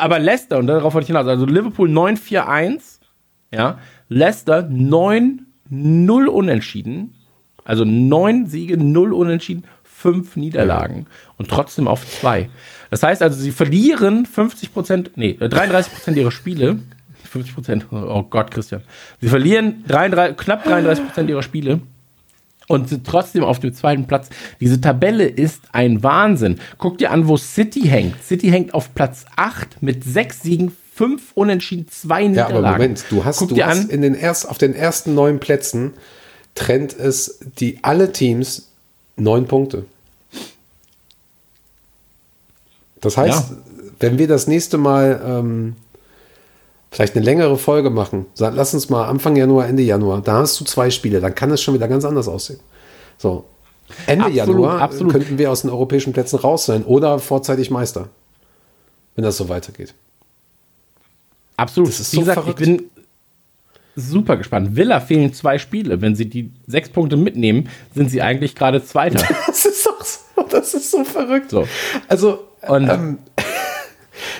aber 0.00 0.18
Leicester, 0.18 0.58
und 0.58 0.66
darauf 0.66 0.94
wollte 0.94 1.04
ich 1.04 1.08
hinaus, 1.08 1.26
also 1.26 1.46
Liverpool 1.46 1.88
9-4-1, 1.88 2.98
ja, 3.52 3.78
Leicester 4.08 4.60
9-0 4.60 6.26
unentschieden, 6.26 7.14
also 7.64 7.84
9 7.84 8.46
Siege, 8.46 8.76
0 8.76 9.12
unentschieden, 9.12 9.64
5 9.84 10.36
Niederlagen 10.36 11.06
und 11.36 11.48
trotzdem 11.48 11.86
auf 11.86 12.06
2. 12.06 12.48
Das 12.90 13.02
heißt 13.02 13.22
also, 13.22 13.38
sie 13.38 13.52
verlieren 13.52 14.26
50 14.26 14.72
Prozent, 14.72 15.10
nee, 15.16 15.34
33 15.34 15.92
Prozent 15.92 16.16
ihrer 16.16 16.30
Spiele. 16.30 16.78
50 17.30 17.54
Prozent, 17.54 17.86
oh 17.92 18.24
Gott, 18.24 18.50
Christian. 18.50 18.82
Sie 19.20 19.28
verlieren 19.28 19.84
33, 19.86 20.36
knapp 20.36 20.64
33 20.64 21.06
Prozent 21.06 21.30
ihrer 21.30 21.42
Spiele 21.42 21.80
und 22.70 22.88
sind 22.88 23.04
trotzdem 23.04 23.42
auf 23.42 23.58
dem 23.58 23.74
zweiten 23.74 24.06
Platz. 24.06 24.28
Diese 24.60 24.80
Tabelle 24.80 25.26
ist 25.26 25.60
ein 25.72 26.04
Wahnsinn. 26.04 26.60
Guck 26.78 26.98
dir 26.98 27.10
an, 27.10 27.26
wo 27.26 27.36
City 27.36 27.80
hängt. 27.80 28.22
City 28.22 28.48
hängt 28.48 28.74
auf 28.74 28.94
Platz 28.94 29.24
8 29.34 29.82
mit 29.82 30.04
6 30.04 30.42
Siegen, 30.42 30.72
5 30.94 31.32
Unentschieden, 31.34 31.88
2 31.90 32.28
Niederlagen. 32.28 32.54
Ja, 32.54 32.58
aber 32.60 32.72
Moment, 32.72 33.04
du 33.10 33.24
hast, 33.24 33.38
Guck 33.38 33.48
du 33.48 33.60
hast 33.60 33.84
an, 33.84 33.90
in 33.90 34.02
den 34.02 34.14
erst, 34.14 34.48
auf 34.48 34.56
den 34.56 34.72
ersten 34.72 35.16
neun 35.16 35.40
Plätzen 35.40 35.94
trennt 36.54 36.96
es 36.96 37.40
die 37.58 37.80
alle 37.82 38.12
Teams 38.12 38.68
neun 39.16 39.46
Punkte. 39.46 39.84
Das 43.00 43.16
heißt, 43.16 43.50
ja. 43.50 43.56
wenn 43.98 44.18
wir 44.18 44.28
das 44.28 44.46
nächste 44.46 44.78
Mal 44.78 45.20
ähm, 45.26 45.76
vielleicht 46.90 47.16
eine 47.16 47.24
längere 47.24 47.56
Folge 47.56 47.90
machen. 47.90 48.26
Lass 48.38 48.74
uns 48.74 48.88
mal 48.88 49.06
Anfang 49.06 49.36
Januar, 49.36 49.66
Ende 49.66 49.82
Januar. 49.82 50.22
Da 50.22 50.34
hast 50.34 50.58
du 50.60 50.64
zwei 50.64 50.90
Spiele, 50.90 51.20
dann 51.20 51.34
kann 51.34 51.50
es 51.50 51.62
schon 51.62 51.74
wieder 51.74 51.88
ganz 51.88 52.04
anders 52.04 52.28
aussehen. 52.28 52.60
So. 53.18 53.44
Ende 54.06 54.26
absolut, 54.26 54.36
Januar 54.36 54.80
absolut. 54.80 55.12
könnten 55.12 55.38
wir 55.38 55.50
aus 55.50 55.62
den 55.62 55.70
europäischen 55.70 56.12
Plätzen 56.12 56.38
raus 56.38 56.66
sein 56.66 56.84
oder 56.84 57.18
vorzeitig 57.18 57.70
Meister. 57.70 58.08
Wenn 59.14 59.24
das 59.24 59.36
so 59.36 59.48
weitergeht. 59.48 59.94
Absolut. 61.56 61.90
Das 61.90 62.00
ist 62.00 62.12
Wie 62.12 62.16
so 62.16 62.22
gesagt, 62.22 62.40
verrückt. 62.40 62.60
ich 62.60 62.66
bin 62.66 62.90
super 63.96 64.36
gespannt. 64.36 64.76
Villa 64.76 65.00
fehlen 65.00 65.32
zwei 65.32 65.58
Spiele. 65.58 66.00
Wenn 66.00 66.14
sie 66.14 66.26
die 66.28 66.50
sechs 66.66 66.88
Punkte 66.88 67.16
mitnehmen, 67.16 67.68
sind 67.94 68.10
sie 68.10 68.22
eigentlich 68.22 68.54
gerade 68.54 68.82
Zweiter. 68.82 69.22
Das 69.46 69.64
ist 69.66 69.86
doch 69.86 70.04
so, 70.04 70.42
das 70.48 70.74
ist 70.74 70.90
so 70.90 71.04
verrückt. 71.04 71.50
So. 71.50 71.66
Also, 72.08 72.46
Und, 72.66 72.88
ähm, 72.88 73.18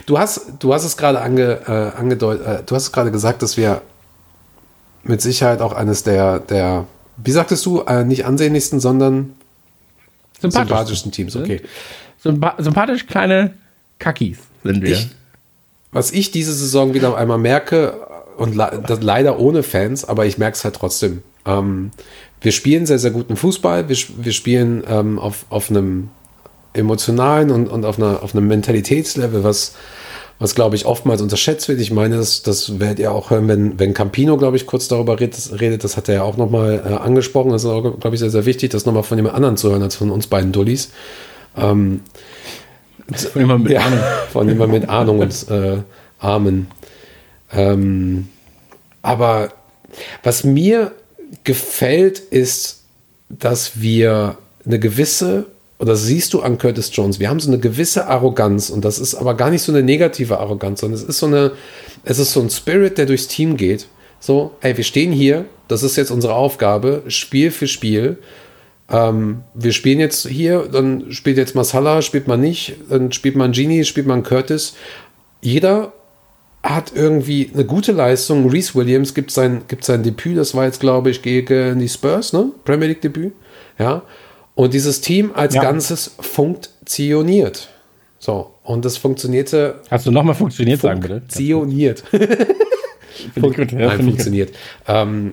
Du 0.06 0.18
hast, 0.18 0.52
du 0.58 0.74
hast 0.74 0.84
es 0.84 0.96
gerade 0.96 1.20
ange, 1.20 1.60
äh, 1.66 1.98
angedeutet, 1.98 2.46
äh, 2.46 2.62
du 2.64 2.74
hast 2.74 2.84
es 2.84 2.92
gerade 2.92 3.10
gesagt, 3.10 3.42
dass 3.42 3.56
wir 3.56 3.82
mit 5.02 5.20
Sicherheit 5.20 5.60
auch 5.60 5.72
eines 5.72 6.02
der, 6.02 6.40
der 6.40 6.86
wie 7.16 7.30
sagtest 7.30 7.64
du, 7.66 7.80
äh, 7.82 8.04
nicht 8.04 8.24
ansehnlichsten, 8.24 8.80
sondern 8.80 9.34
sympathischsten 10.40 11.12
Teams, 11.12 11.36
okay. 11.36 11.60
Sympa 12.18 12.54
sympathisch 12.58 13.06
kleine 13.06 13.54
Kackis 13.98 14.38
sind 14.62 14.82
wir. 14.82 14.92
Ich, 14.92 15.10
was 15.92 16.12
ich 16.12 16.30
diese 16.30 16.52
Saison 16.52 16.94
wieder 16.94 17.16
einmal 17.16 17.38
merke, 17.38 17.94
und 18.40 18.56
das 18.56 19.02
leider 19.02 19.38
ohne 19.38 19.62
Fans, 19.62 20.06
aber 20.06 20.24
ich 20.24 20.38
merke 20.38 20.56
es 20.56 20.64
halt 20.64 20.74
trotzdem. 20.74 21.22
Ähm, 21.44 21.90
wir 22.40 22.52
spielen 22.52 22.86
sehr, 22.86 22.98
sehr 22.98 23.10
guten 23.10 23.36
Fußball. 23.36 23.90
Wir, 23.90 23.96
wir 24.16 24.32
spielen 24.32 24.82
ähm, 24.88 25.18
auf, 25.18 25.44
auf 25.50 25.68
einem 25.68 26.08
emotionalen 26.72 27.50
und, 27.50 27.68
und 27.68 27.84
auf, 27.84 27.98
einer, 27.98 28.22
auf 28.22 28.34
einem 28.34 28.46
Mentalitätslevel, 28.46 29.42
was, 29.44 29.74
was 30.38 30.54
glaube 30.54 30.76
ich 30.76 30.86
oftmals 30.86 31.20
unterschätzt 31.20 31.68
wird. 31.68 31.80
Ich 31.80 31.90
meine, 31.90 32.16
das, 32.16 32.42
das 32.42 32.78
werdet 32.78 32.98
ihr 32.98 33.12
auch 33.12 33.30
hören, 33.30 33.48
wenn, 33.48 33.78
wenn 33.78 33.94
Campino, 33.94 34.36
glaube 34.36 34.56
ich, 34.56 34.66
kurz 34.66 34.88
darüber 34.88 35.18
redet, 35.18 35.60
redet. 35.60 35.84
Das 35.84 35.96
hat 35.96 36.08
er 36.08 36.16
ja 36.16 36.22
auch 36.22 36.36
nochmal 36.36 36.82
äh, 36.84 36.94
angesprochen. 36.94 37.50
Das 37.50 37.64
ist 37.64 37.70
auch, 37.70 37.98
glaube 37.98 38.14
ich, 38.14 38.20
sehr, 38.20 38.30
sehr 38.30 38.46
wichtig, 38.46 38.70
das 38.70 38.86
nochmal 38.86 39.02
von 39.02 39.18
jemand 39.18 39.34
anderen 39.34 39.56
zu 39.56 39.70
hören 39.70 39.82
als 39.82 39.96
von 39.96 40.10
uns 40.10 40.26
beiden 40.26 40.52
Dullis. 40.52 40.90
Ähm, 41.56 42.02
von 43.32 43.42
jemandem 43.42 43.64
mit 43.64 43.72
ja, 43.72 43.80
Ahnung. 43.80 44.00
Von 44.32 44.48
jemandem 44.48 44.80
mit 44.80 44.88
Ahnung 44.88 45.18
und 45.18 45.48
äh, 45.50 45.78
Armen. 46.20 46.68
Ähm, 47.52 48.28
aber 49.02 49.52
was 50.22 50.44
mir 50.44 50.92
gefällt, 51.42 52.18
ist, 52.20 52.82
dass 53.28 53.80
wir 53.80 54.38
eine 54.64 54.78
gewisse 54.78 55.46
und 55.80 55.88
das 55.88 56.04
siehst 56.04 56.34
du 56.34 56.42
an 56.42 56.58
Curtis 56.58 56.90
Jones. 56.92 57.20
Wir 57.20 57.30
haben 57.30 57.40
so 57.40 57.48
eine 57.48 57.58
gewisse 57.58 58.06
Arroganz 58.06 58.68
und 58.68 58.84
das 58.84 58.98
ist 58.98 59.14
aber 59.14 59.32
gar 59.32 59.48
nicht 59.48 59.62
so 59.62 59.72
eine 59.72 59.82
negative 59.82 60.38
Arroganz, 60.38 60.80
sondern 60.80 61.00
es 61.00 61.08
ist 61.08 61.18
so 61.18 61.24
eine, 61.24 61.52
es 62.04 62.18
ist 62.18 62.32
so 62.32 62.42
ein 62.42 62.50
Spirit, 62.50 62.98
der 62.98 63.06
durchs 63.06 63.28
Team 63.28 63.56
geht. 63.56 63.86
So, 64.20 64.50
ey, 64.60 64.76
wir 64.76 64.84
stehen 64.84 65.10
hier, 65.10 65.46
das 65.68 65.82
ist 65.82 65.96
jetzt 65.96 66.10
unsere 66.10 66.34
Aufgabe, 66.34 67.04
Spiel 67.06 67.50
für 67.50 67.66
Spiel. 67.66 68.18
Ähm, 68.90 69.40
wir 69.54 69.72
spielen 69.72 70.00
jetzt 70.00 70.28
hier, 70.28 70.68
dann 70.70 71.12
spielt 71.12 71.38
jetzt 71.38 71.54
Masala, 71.54 72.02
spielt 72.02 72.28
man 72.28 72.42
nicht, 72.42 72.74
dann 72.90 73.10
spielt 73.10 73.36
man 73.36 73.52
Genie, 73.52 73.84
spielt 73.84 74.06
man 74.06 74.22
Curtis. 74.22 74.74
Jeder 75.40 75.94
hat 76.62 76.92
irgendwie 76.94 77.52
eine 77.54 77.64
gute 77.64 77.92
Leistung. 77.92 78.50
Reese 78.50 78.74
Williams 78.74 79.14
gibt 79.14 79.30
sein, 79.30 79.62
gibt 79.66 79.84
sein 79.84 80.02
Debüt, 80.02 80.36
das 80.36 80.54
war 80.54 80.66
jetzt, 80.66 80.80
glaube 80.80 81.08
ich, 81.08 81.22
gegen 81.22 81.78
die 81.78 81.88
Spurs, 81.88 82.34
ne? 82.34 82.52
Premier 82.66 82.88
League 82.88 83.00
Debüt. 83.00 83.32
Ja. 83.78 84.02
Und 84.60 84.74
dieses 84.74 85.00
Team 85.00 85.30
als 85.34 85.54
ja. 85.54 85.62
Ganzes 85.62 86.16
funktioniert. 86.20 87.70
So, 88.18 88.50
und 88.62 88.84
das 88.84 88.98
funktionierte. 88.98 89.76
Hast 89.90 90.04
du 90.04 90.10
nochmal 90.10 90.34
funktioniert, 90.34 90.82
sagen 90.82 91.00
bitte? 91.00 91.20
Funktioniert. 91.20 92.04
Fun 93.40 93.54
gut, 93.54 93.72
ja, 93.72 93.86
Nein, 93.86 94.02
funktioniert. 94.02 94.54
Ähm, 94.86 95.32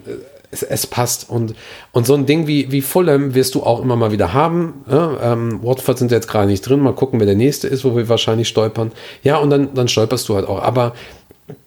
es, 0.50 0.64
es, 0.64 0.88
passt. 0.88 1.30
Und, 1.30 1.56
und 1.92 2.08
so 2.08 2.14
ein 2.14 2.26
Ding 2.26 2.48
wie, 2.48 2.72
wie 2.72 2.80
Fulham 2.80 3.36
wirst 3.36 3.56
du 3.56 3.64
auch 3.64 3.82
immer 3.82 3.98
mal 3.98 4.14
wieder 4.14 4.32
haben. 4.32 4.86
Ja, 4.90 5.34
ähm, 5.34 5.62
Watford 5.62 5.98
sind 5.98 6.12
jetzt 6.12 6.30
gerade 6.30 6.48
nicht 6.48 6.62
drin. 6.62 6.80
Mal 6.80 6.96
gucken, 6.96 7.20
wer 7.20 7.28
der 7.28 7.36
nächste 7.36 7.68
ist, 7.68 7.84
wo 7.84 7.98
wir 7.98 8.08
wahrscheinlich 8.08 8.48
stolpern. 8.48 8.94
Ja, 9.24 9.40
und 9.40 9.50
dann, 9.50 9.74
dann 9.74 9.90
stolperst 9.90 10.30
du 10.30 10.36
halt 10.36 10.48
auch. 10.48 10.62
Aber 10.62 10.96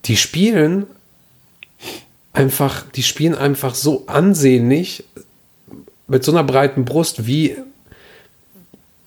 die 0.06 0.16
spielen 0.16 0.86
einfach, 2.32 2.86
die 2.90 3.02
spielen 3.02 3.34
einfach 3.34 3.74
so 3.74 4.04
ansehnlich, 4.06 5.04
mit 6.10 6.24
so 6.24 6.32
einer 6.32 6.42
breiten 6.42 6.84
Brust, 6.84 7.26
wie, 7.28 7.56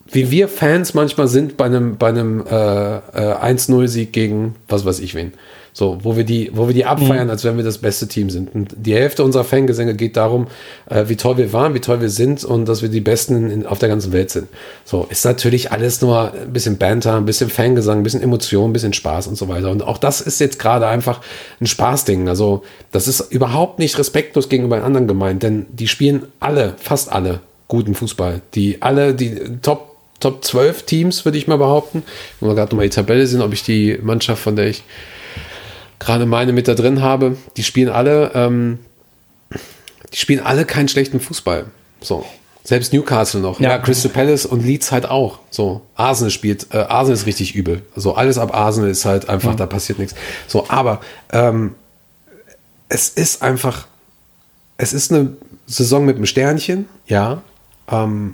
wie 0.08 0.32
wir 0.32 0.48
Fans 0.48 0.94
manchmal 0.94 1.28
sind 1.28 1.58
bei 1.58 1.66
einem, 1.66 1.98
bei 1.98 2.08
einem 2.08 2.46
äh, 2.48 2.98
äh, 2.98 3.36
1-0-Sieg 3.36 4.14
gegen 4.14 4.56
was 4.70 4.86
weiß 4.86 5.02
ich 5.02 5.14
wen. 5.14 5.34
So, 5.76 5.98
wo 6.04 6.16
wir 6.16 6.24
die, 6.24 6.52
wo 6.54 6.68
wir 6.68 6.76
die 6.76 6.86
abfeiern, 6.86 7.26
mhm. 7.26 7.32
als 7.32 7.44
wenn 7.44 7.58
wir 7.58 7.64
das 7.64 7.80
beste 7.80 8.08
Team 8.08 8.30
sind. 8.30 8.54
Und 8.54 8.76
die 8.78 8.94
Hälfte 8.94 9.24
unserer 9.24 9.44
Fangesänge 9.44 9.96
geht 9.96 10.16
darum, 10.16 10.48
äh, 10.88 11.06
wie 11.08 11.16
toll 11.16 11.38
wir 11.38 11.52
waren, 11.52 11.74
wie 11.74 11.80
toll 11.80 12.00
wir 12.00 12.12
sind 12.12 12.44
und 12.44 12.66
dass 12.66 12.84
wir 12.84 12.90
die 12.90 13.02
Besten 13.02 13.50
in, 13.50 13.66
auf 13.66 13.80
der 13.80 13.90
ganzen 13.90 14.14
Welt 14.14 14.30
sind. 14.30 14.48
So, 14.86 15.08
ist 15.10 15.26
natürlich 15.26 15.72
alles 15.72 16.00
nur 16.02 16.32
ein 16.32 16.54
bisschen 16.54 16.78
Banter, 16.78 17.16
ein 17.16 17.26
bisschen 17.26 17.50
Fangesang, 17.50 17.98
ein 17.98 18.04
bisschen 18.04 18.22
Emotion, 18.22 18.70
ein 18.70 18.74
bisschen 18.74 18.94
Spaß 18.94 19.26
und 19.26 19.36
so 19.36 19.48
weiter. 19.48 19.72
Und 19.72 19.82
auch 19.82 19.98
das 19.98 20.22
ist 20.22 20.40
jetzt 20.40 20.60
gerade 20.60 20.86
einfach 20.86 21.22
ein 21.60 21.66
Spaßding. 21.66 22.30
Also, 22.30 22.62
das 22.92 23.08
ist 23.08 23.32
überhaupt 23.32 23.80
nicht 23.80 23.98
respektlos 23.98 24.50
gegenüber 24.50 24.84
anderen 24.84 25.08
gemeint, 25.08 25.42
denn 25.42 25.66
die 25.72 25.88
spielen 25.88 26.28
alle, 26.40 26.76
fast 26.78 27.12
alle 27.12 27.40
guten 27.68 27.96
Fußball. 27.96 28.42
Die 28.54 28.80
alle, 28.84 29.16
die 29.16 29.36
Top 29.64 29.90
Top 30.20 30.46
12 30.46 30.84
Teams, 30.84 31.26
würde 31.26 31.38
ich 31.38 31.48
mal 31.48 31.58
behaupten. 31.58 32.02
Wenn 32.40 32.50
wir 32.50 32.56
gerade 32.56 32.70
nochmal 32.70 32.86
die 32.88 32.96
Tabelle 32.96 33.28
sehen, 33.28 33.42
ob 33.42 33.52
ich 33.52 33.64
die 33.64 34.00
Mannschaft, 34.02 34.42
von 34.42 34.56
der 34.56 34.68
ich 34.68 34.84
gerade 36.06 36.26
meine 36.26 36.54
mit 36.54 36.68
da 36.68 36.76
drin 36.76 37.02
habe, 37.02 37.38
die 37.58 37.64
spielen 37.64 37.90
alle, 37.90 38.32
ähm, 38.34 38.80
die 40.14 40.18
spielen 40.18 40.46
alle 40.46 40.66
keinen 40.66 40.88
schlechten 40.88 41.20
Fußball. 41.20 41.66
So. 42.02 42.26
Selbst 42.66 42.94
Newcastle 42.94 43.42
noch. 43.42 43.60
Ja. 43.60 43.72
ja, 43.72 43.78
Crystal 43.78 44.10
Palace 44.10 44.46
und 44.46 44.64
Leeds 44.64 44.92
halt 44.94 45.06
auch. 45.06 45.40
So, 45.50 45.82
Arsenal 45.96 46.32
spielt, 46.32 46.74
äh, 46.74 46.78
Arsenal 46.78 47.16
ist 47.16 47.26
richtig 47.26 47.56
übel. 47.56 47.82
So, 47.96 48.16
alles 48.16 48.38
ab 48.38 48.56
Arsenal 48.56 48.90
ist 48.90 49.04
halt 49.04 49.28
einfach, 49.28 49.52
mhm. 49.54 49.58
da 49.58 49.66
passiert 49.66 50.00
nichts. 50.00 50.16
So, 50.48 50.70
aber 50.70 51.02
ähm, 51.32 51.76
es 52.88 53.10
ist 53.10 53.42
einfach, 53.42 53.88
es 54.78 54.94
ist 54.94 55.12
eine 55.12 55.36
Saison 55.66 56.06
mit 56.06 56.16
einem 56.16 56.26
Sternchen, 56.26 56.88
ja. 57.06 57.42
Ähm, 57.92 58.34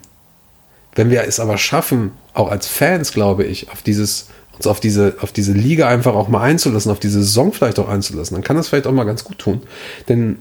wenn 0.93 1.09
wir 1.09 1.23
es 1.23 1.39
aber 1.39 1.57
schaffen, 1.57 2.11
auch 2.33 2.51
als 2.51 2.67
Fans, 2.67 3.13
glaube 3.13 3.45
ich, 3.45 3.71
auf 3.71 3.81
dieses, 3.81 4.27
uns 4.59 4.67
auf 4.67 4.81
diese, 4.81 5.15
auf 5.21 5.31
diese 5.31 5.53
Liga 5.53 5.87
einfach 5.87 6.13
auch 6.13 6.27
mal 6.27 6.41
einzulassen, 6.41 6.91
auf 6.91 6.99
diese 6.99 7.19
Saison 7.19 7.53
vielleicht 7.53 7.79
auch 7.79 7.87
einzulassen, 7.87 8.35
dann 8.35 8.43
kann 8.43 8.57
das 8.57 8.67
vielleicht 8.67 8.87
auch 8.87 8.91
mal 8.91 9.05
ganz 9.05 9.23
gut 9.23 9.39
tun. 9.39 9.61
Denn 10.09 10.37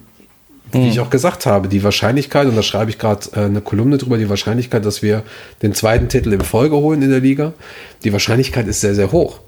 wie 0.72 0.78
mhm. 0.78 0.88
ich 0.88 1.00
auch 1.00 1.08
gesagt 1.08 1.46
habe, 1.46 1.68
die 1.68 1.84
Wahrscheinlichkeit, 1.84 2.48
und 2.48 2.56
da 2.56 2.62
schreibe 2.62 2.90
ich 2.90 2.98
gerade 2.98 3.28
äh, 3.34 3.44
eine 3.44 3.60
Kolumne 3.60 3.96
drüber, 3.96 4.18
die 4.18 4.28
Wahrscheinlichkeit, 4.28 4.84
dass 4.84 5.02
wir 5.02 5.22
den 5.62 5.72
zweiten 5.72 6.08
Titel 6.08 6.32
in 6.32 6.40
Folge 6.40 6.76
holen 6.76 7.00
in 7.00 7.10
der 7.10 7.20
Liga, 7.20 7.52
die 8.02 8.12
Wahrscheinlichkeit 8.12 8.66
ist 8.66 8.80
sehr, 8.80 8.94
sehr 8.94 9.12
hoch. 9.12 9.38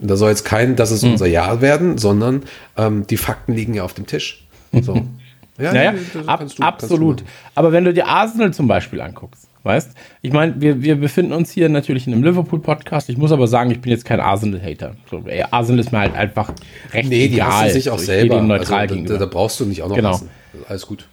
Da 0.00 0.16
soll 0.16 0.30
jetzt 0.30 0.44
kein, 0.44 0.74
dass 0.74 0.90
es 0.90 1.02
mhm. 1.02 1.12
unser 1.12 1.26
Jahr 1.26 1.60
werden, 1.60 1.96
sondern 1.96 2.42
ähm, 2.76 3.06
die 3.06 3.16
Fakten 3.16 3.54
liegen 3.54 3.74
ja 3.74 3.84
auf 3.84 3.94
dem 3.94 4.06
Tisch. 4.06 4.44
So. 4.72 4.94
ja, 5.58 5.72
naja, 5.72 5.94
ab, 6.26 6.44
du, 6.44 6.62
absolut. 6.62 7.22
Aber 7.54 7.72
wenn 7.72 7.84
du 7.84 7.94
dir 7.94 8.06
Arsenal 8.08 8.52
zum 8.52 8.66
Beispiel 8.66 9.00
anguckst, 9.00 9.47
weißt, 9.68 9.92
ich 10.22 10.32
meine, 10.32 10.60
wir, 10.60 10.82
wir 10.82 10.96
befinden 10.96 11.32
uns 11.32 11.52
hier 11.52 11.68
natürlich 11.68 12.06
in 12.06 12.14
einem 12.14 12.24
Liverpool-Podcast. 12.24 13.08
Ich 13.08 13.16
muss 13.16 13.30
aber 13.30 13.46
sagen, 13.46 13.70
ich 13.70 13.80
bin 13.80 13.92
jetzt 13.92 14.04
kein 14.04 14.18
Arsenal-Hater. 14.18 14.96
So, 15.08 15.22
Arsenal 15.50 15.78
ist 15.78 15.92
mir 15.92 16.00
halt 16.00 16.16
einfach 16.16 16.52
recht 16.92 17.08
nee, 17.08 17.26
egal. 17.26 17.66
die 17.66 17.72
sich 17.72 17.90
auch 17.90 17.98
so, 17.98 18.06
selber. 18.06 18.42
Neutral 18.42 18.88
also, 18.88 18.96
da, 19.04 19.18
da, 19.18 19.26
brauchst 19.26 19.60
du 19.60 19.66
nicht 19.66 19.82
auch 19.82 19.88
noch 19.88 19.96
genau. 19.96 20.14
Hassen. 20.14 20.30
Alles 20.66 20.86
gut. 20.86 21.06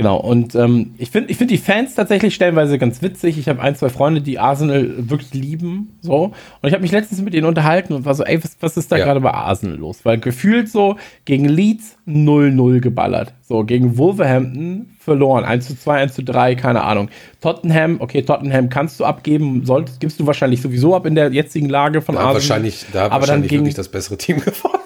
Genau, 0.00 0.16
und 0.16 0.54
ähm, 0.54 0.94
ich 0.96 1.10
finde 1.10 1.30
ich 1.30 1.36
find 1.36 1.50
die 1.50 1.58
Fans 1.58 1.94
tatsächlich 1.94 2.34
stellenweise 2.34 2.78
ganz 2.78 3.02
witzig. 3.02 3.36
Ich 3.36 3.50
habe 3.50 3.60
ein, 3.60 3.76
zwei 3.76 3.90
Freunde, 3.90 4.22
die 4.22 4.38
Arsenal 4.38 5.10
wirklich 5.10 5.34
lieben. 5.34 5.98
So. 6.00 6.32
Und 6.62 6.68
ich 6.68 6.72
habe 6.72 6.80
mich 6.80 6.90
letztens 6.90 7.20
mit 7.20 7.34
ihnen 7.34 7.44
unterhalten 7.44 7.92
und 7.92 8.06
war 8.06 8.14
so, 8.14 8.24
ey, 8.24 8.42
was, 8.42 8.56
was 8.60 8.78
ist 8.78 8.90
da 8.90 8.96
ja. 8.96 9.04
gerade 9.04 9.20
bei 9.20 9.30
Arsenal 9.34 9.76
los? 9.76 9.98
Weil 10.04 10.16
gefühlt 10.18 10.70
so 10.70 10.96
gegen 11.26 11.44
Leeds 11.50 11.98
0-0 12.08 12.80
geballert. 12.80 13.34
So, 13.42 13.62
gegen 13.62 13.98
Wolverhampton 13.98 14.94
verloren. 14.98 15.44
1 15.44 15.66
zu 15.66 15.76
2, 15.76 15.96
1 15.98 16.14
zu 16.14 16.24
3, 16.24 16.54
keine 16.54 16.82
Ahnung. 16.82 17.10
Tottenham, 17.42 17.96
okay, 18.00 18.22
Tottenham 18.22 18.70
kannst 18.70 19.00
du 19.00 19.04
abgeben, 19.04 19.66
solltest, 19.66 20.00
gibst 20.00 20.18
du 20.18 20.26
wahrscheinlich 20.26 20.62
sowieso 20.62 20.96
ab 20.96 21.04
in 21.04 21.14
der 21.14 21.30
jetzigen 21.30 21.68
Lage 21.68 22.00
von 22.00 22.14
da 22.14 22.22
Arsenal. 22.22 22.34
Wahrscheinlich, 22.36 22.86
da 22.90 23.02
hat 23.02 23.12
wahrscheinlich 23.12 23.50
wirklich 23.50 23.74
das 23.74 23.90
bessere 23.90 24.16
Team 24.16 24.40
gewonnen. 24.40 24.80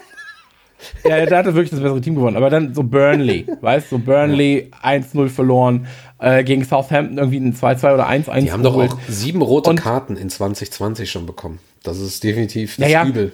Ja, 1.04 1.24
da 1.26 1.38
hat 1.38 1.46
er 1.46 1.54
wirklich 1.54 1.70
das 1.70 1.80
bessere 1.80 2.00
Team 2.00 2.14
gewonnen. 2.14 2.36
Aber 2.36 2.50
dann 2.50 2.74
so 2.74 2.82
Burnley, 2.82 3.46
weißt 3.60 3.90
du, 3.90 3.96
so 3.96 4.02
Burnley 4.02 4.70
1-0 4.82 5.28
verloren, 5.28 5.86
äh, 6.18 6.44
gegen 6.44 6.64
Southampton 6.64 7.18
irgendwie 7.18 7.38
ein 7.38 7.54
2-2 7.54 7.94
oder 7.94 8.08
1-1. 8.08 8.40
Die 8.40 8.52
haben 8.52 8.62
doch 8.62 8.76
auch 8.76 8.98
sieben 9.08 9.42
rote 9.42 9.70
Und, 9.70 9.76
Karten 9.76 10.16
in 10.16 10.30
2020 10.30 11.10
schon 11.10 11.26
bekommen. 11.26 11.58
Das 11.82 11.98
ist 12.00 12.24
definitiv 12.24 12.76
das 12.76 12.90
ja, 12.90 13.04
Übel. 13.04 13.32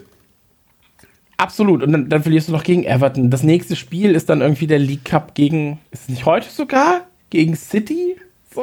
Absolut. 1.37 1.83
Und 1.83 1.93
dann, 1.93 2.09
dann, 2.09 2.23
verlierst 2.23 2.49
du 2.49 2.53
noch 2.53 2.65
gegen 2.65 2.85
Everton. 2.85 3.31
Das 3.31 3.43
nächste 3.43 3.75
Spiel 3.75 4.15
ist 4.15 4.29
dann 4.29 4.43
irgendwie 4.43 4.67
der 4.67 4.79
League 4.79 5.07
Cup 5.07 5.35
gegen, 5.35 5.79
ist 5.91 6.03
es 6.03 6.09
nicht 6.11 6.27
heute 6.27 6.51
sogar? 6.51 7.07
Gegen 7.31 7.57
City? 7.57 8.17
So. 8.55 8.63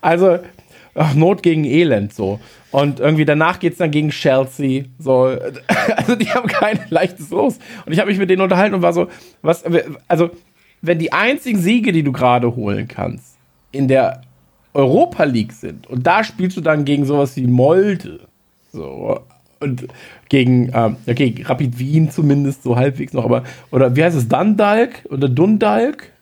Also, 0.00 0.38
ach, 0.96 1.14
Not 1.14 1.42
gegen 1.42 1.64
Elend, 1.64 2.12
so. 2.12 2.40
Und 2.70 3.00
irgendwie 3.00 3.24
danach 3.24 3.58
geht 3.58 3.72
es 3.72 3.78
dann 3.78 3.90
gegen 3.90 4.10
Chelsea. 4.10 4.84
So, 4.98 5.24
also 5.96 6.16
die 6.16 6.28
haben 6.30 6.48
kein 6.48 6.80
leichtes 6.90 7.30
Los. 7.30 7.58
Und 7.84 7.92
ich 7.92 7.98
habe 7.98 8.10
mich 8.10 8.18
mit 8.18 8.30
denen 8.30 8.42
unterhalten 8.42 8.74
und 8.74 8.82
war 8.82 8.92
so, 8.92 9.08
was, 9.42 9.64
also, 10.08 10.30
wenn 10.82 10.98
die 10.98 11.12
einzigen 11.12 11.58
Siege, 11.58 11.92
die 11.92 12.02
du 12.02 12.12
gerade 12.12 12.54
holen 12.54 12.88
kannst, 12.88 13.36
in 13.72 13.88
der 13.88 14.22
Europa 14.74 15.24
League 15.24 15.52
sind, 15.52 15.86
und 15.86 16.06
da 16.06 16.22
spielst 16.22 16.56
du 16.56 16.60
dann 16.60 16.84
gegen 16.84 17.04
sowas 17.04 17.36
wie 17.36 17.46
Molde, 17.46 18.20
so, 18.72 19.20
und 19.60 19.88
gegen, 20.28 20.70
ähm, 20.74 20.96
okay, 21.06 21.34
Rapid 21.44 21.78
Wien 21.78 22.10
zumindest 22.10 22.62
so 22.62 22.76
halbwegs 22.76 23.12
noch, 23.12 23.24
aber, 23.24 23.44
oder 23.70 23.96
wie 23.96 24.04
heißt 24.04 24.16
es, 24.16 24.28
Dundalk 24.28 25.02
oder 25.08 25.28
Dundalk? 25.28 26.12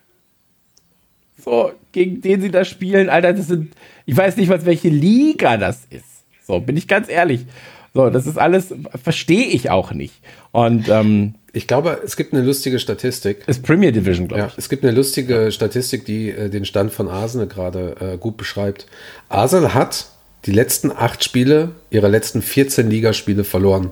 So, 1.37 1.71
gegen 1.91 2.21
den 2.21 2.41
sie 2.41 2.49
da 2.49 2.65
spielen, 2.65 3.09
Alter, 3.09 3.33
das 3.33 3.47
sind, 3.47 3.75
ich 4.05 4.15
weiß 4.15 4.37
nicht, 4.37 4.49
was 4.49 4.65
welche 4.65 4.89
Liga 4.89 5.57
das 5.57 5.81
ist. 5.89 6.05
So, 6.45 6.59
bin 6.59 6.77
ich 6.77 6.87
ganz 6.87 7.09
ehrlich. 7.09 7.45
So, 7.93 8.09
das 8.09 8.27
ist 8.27 8.37
alles, 8.37 8.73
verstehe 9.01 9.47
ich 9.47 9.69
auch 9.69 9.93
nicht. 9.93 10.15
Und 10.51 10.89
ähm, 10.89 11.35
ich 11.53 11.65
glaube, 11.65 12.01
es 12.03 12.17
gibt 12.17 12.33
eine 12.33 12.43
lustige 12.43 12.77
Statistik. 12.79 13.47
Ist 13.47 13.63
Premier 13.63 13.93
Division, 13.93 14.27
glaube 14.27 14.43
ich. 14.43 14.51
Ja, 14.51 14.53
es 14.57 14.67
gibt 14.67 14.83
eine 14.83 14.93
lustige 14.93 15.51
Statistik, 15.51 16.03
die 16.03 16.29
äh, 16.29 16.49
den 16.49 16.65
Stand 16.65 16.91
von 16.91 17.07
Arsenal 17.07 17.47
gerade 17.47 17.95
äh, 18.01 18.17
gut 18.17 18.35
beschreibt. 18.35 18.85
Arsenal 19.29 19.73
hat 19.73 20.07
die 20.45 20.51
letzten 20.51 20.91
acht 20.91 21.23
Spiele, 21.23 21.71
ihre 21.89 22.09
letzten 22.09 22.41
14 22.41 22.89
Ligaspiele 22.89 23.45
verloren. 23.45 23.91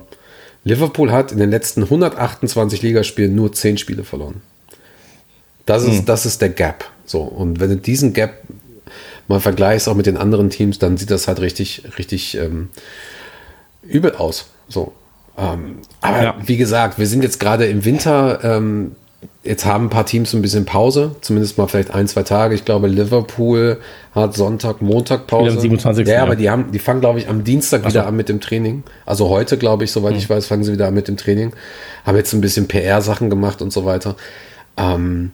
Liverpool 0.64 1.10
hat 1.10 1.32
in 1.32 1.38
den 1.38 1.50
letzten 1.50 1.82
128 1.84 2.82
Ligaspielen 2.82 3.34
nur 3.34 3.52
10 3.52 3.78
Spiele 3.78 4.04
verloren. 4.04 4.42
Das 5.66 5.82
ist, 5.82 5.98
hm. 6.00 6.04
das 6.04 6.26
ist 6.26 6.42
der 6.42 6.50
Gap. 6.50 6.84
So, 7.06 7.22
und 7.22 7.60
wenn 7.60 7.70
du 7.70 7.76
diesen 7.76 8.12
Gap 8.12 8.42
mal 9.28 9.40
vergleichst 9.40 9.88
auch 9.88 9.94
mit 9.94 10.06
den 10.06 10.16
anderen 10.16 10.50
Teams, 10.50 10.78
dann 10.78 10.96
sieht 10.96 11.10
das 11.10 11.28
halt 11.28 11.40
richtig, 11.40 11.82
richtig 11.98 12.36
ähm, 12.36 12.68
übel 13.82 14.14
aus. 14.16 14.46
So. 14.68 14.92
Ähm, 15.36 15.78
aber 16.00 16.22
ja. 16.22 16.34
wie 16.44 16.56
gesagt, 16.56 16.98
wir 16.98 17.06
sind 17.06 17.22
jetzt 17.22 17.40
gerade 17.40 17.66
im 17.66 17.84
Winter. 17.84 18.40
Ähm, 18.42 18.92
jetzt 19.42 19.64
haben 19.64 19.86
ein 19.86 19.90
paar 19.90 20.06
Teams 20.06 20.32
ein 20.32 20.42
bisschen 20.42 20.64
Pause, 20.64 21.16
zumindest 21.20 21.58
mal 21.58 21.66
vielleicht 21.66 21.92
ein, 21.92 22.06
zwei 22.06 22.22
Tage. 22.22 22.54
Ich 22.54 22.64
glaube, 22.64 22.88
Liverpool 22.88 23.78
hat 24.14 24.34
Sonntag, 24.34 24.80
Montag 24.80 25.26
Pause. 25.26 25.60
27. 25.60 26.06
Ja, 26.06 26.22
aber 26.22 26.36
die 26.36 26.50
haben, 26.50 26.70
die 26.72 26.78
fangen, 26.78 27.00
glaube 27.00 27.18
ich, 27.18 27.28
am 27.28 27.44
Dienstag 27.44 27.82
Ach 27.84 27.88
wieder 27.88 28.02
so. 28.02 28.08
an 28.08 28.16
mit 28.16 28.28
dem 28.28 28.40
Training. 28.40 28.84
Also 29.06 29.28
heute, 29.28 29.58
glaube 29.58 29.84
ich, 29.84 29.92
soweit 29.92 30.12
mhm. 30.12 30.18
ich 30.18 30.30
weiß, 30.30 30.46
fangen 30.46 30.64
sie 30.64 30.72
wieder 30.72 30.88
an 30.88 30.94
mit 30.94 31.08
dem 31.08 31.16
Training. 31.16 31.52
Haben 32.04 32.16
jetzt 32.16 32.32
ein 32.32 32.40
bisschen 32.40 32.68
PR-Sachen 32.68 33.30
gemacht 33.30 33.60
und 33.60 33.72
so 33.72 33.84
weiter. 33.84 34.16
Ähm, 34.76 35.32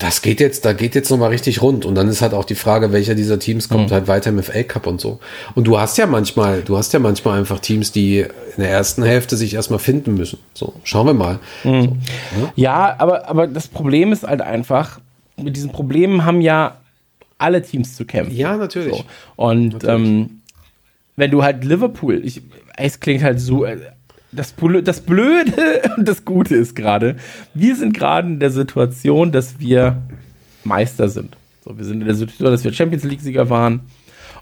das 0.00 0.22
geht 0.22 0.40
jetzt, 0.40 0.64
da 0.64 0.72
geht 0.72 0.94
jetzt 0.94 1.10
nochmal 1.10 1.28
richtig 1.28 1.60
rund. 1.60 1.84
Und 1.84 1.94
dann 1.94 2.08
ist 2.08 2.22
halt 2.22 2.32
auch 2.32 2.46
die 2.46 2.54
Frage, 2.54 2.90
welcher 2.90 3.14
dieser 3.14 3.38
Teams 3.38 3.68
kommt 3.68 3.90
mhm. 3.90 3.94
halt 3.94 4.08
weiter 4.08 4.30
im 4.30 4.42
FA 4.42 4.62
Cup 4.62 4.86
und 4.86 4.98
so. 4.98 5.20
Und 5.54 5.64
du 5.64 5.78
hast 5.78 5.98
ja 5.98 6.06
manchmal, 6.06 6.62
du 6.62 6.78
hast 6.78 6.94
ja 6.94 6.98
manchmal 6.98 7.38
einfach 7.38 7.60
Teams, 7.60 7.92
die 7.92 8.20
in 8.20 8.62
der 8.62 8.70
ersten 8.70 9.02
Hälfte 9.02 9.36
sich 9.36 9.52
erstmal 9.52 9.78
finden 9.78 10.14
müssen. 10.14 10.38
So, 10.54 10.72
schauen 10.84 11.06
wir 11.06 11.12
mal. 11.12 11.38
Mhm. 11.64 11.82
So, 11.82 12.40
ja? 12.40 12.52
ja, 12.56 12.96
aber, 12.98 13.28
aber 13.28 13.46
das 13.46 13.68
Problem 13.68 14.10
ist 14.12 14.22
halt 14.22 14.40
einfach, 14.40 15.00
mit 15.36 15.54
diesen 15.54 15.70
Problemen 15.70 16.24
haben 16.24 16.40
ja 16.40 16.78
alle 17.36 17.60
Teams 17.60 17.94
zu 17.94 18.06
kämpfen. 18.06 18.34
Ja, 18.34 18.56
natürlich. 18.56 18.96
So. 18.96 19.04
Und 19.36 19.74
natürlich. 19.74 19.94
Ähm, 19.94 20.40
wenn 21.16 21.30
du 21.30 21.42
halt 21.42 21.62
Liverpool, 21.62 22.22
ich, 22.24 22.40
es 22.78 23.00
klingt 23.00 23.22
halt 23.22 23.38
so, 23.38 23.66
äh, 23.66 23.78
das, 24.32 24.54
das 24.84 25.00
Blöde 25.00 25.82
und 25.96 26.08
das 26.08 26.24
Gute 26.24 26.56
ist 26.56 26.74
gerade, 26.74 27.16
wir 27.54 27.76
sind 27.76 27.94
gerade 27.94 28.28
in 28.28 28.40
der 28.40 28.50
Situation, 28.50 29.32
dass 29.32 29.58
wir 29.58 30.00
Meister 30.64 31.08
sind. 31.08 31.36
So, 31.64 31.76
wir 31.76 31.84
sind 31.84 32.00
in 32.00 32.06
der 32.06 32.14
Situation, 32.14 32.50
dass 32.50 32.64
wir 32.64 32.72
Champions 32.72 33.04
League-Sieger 33.04 33.50
waren 33.50 33.80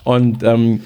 und 0.04 0.42
ähm, 0.42 0.82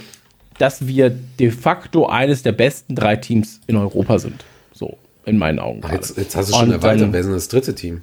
dass 0.59 0.86
wir 0.86 1.11
de 1.11 1.50
facto 1.50 2.07
eines 2.07 2.42
der 2.42 2.53
besten 2.53 2.94
drei 2.94 3.16
Teams 3.16 3.61
in 3.66 3.76
Europa 3.76 4.18
sind. 4.18 4.44
So, 4.72 4.98
in 5.24 5.38
meinen 5.38 5.59
Augen. 5.59 5.82
Jetzt, 5.90 6.16
jetzt, 6.16 6.36
hast 6.36 6.50
du 6.50 6.55
schon 6.55 6.68
und, 6.68 6.72
erweitert. 6.72 7.03
Ähm, 7.03 7.12
Wer 7.12 7.20
ist 7.20 7.26
denn 7.26 7.34
das 7.34 7.48
dritte 7.48 7.74
Team? 7.74 8.03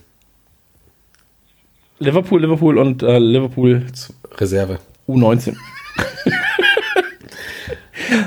Liverpool, 1.99 2.41
Liverpool 2.41 2.77
und 2.77 3.03
äh, 3.03 3.19
Liverpool. 3.19 3.85
Reserve. 4.37 4.79
U19. 5.07 5.55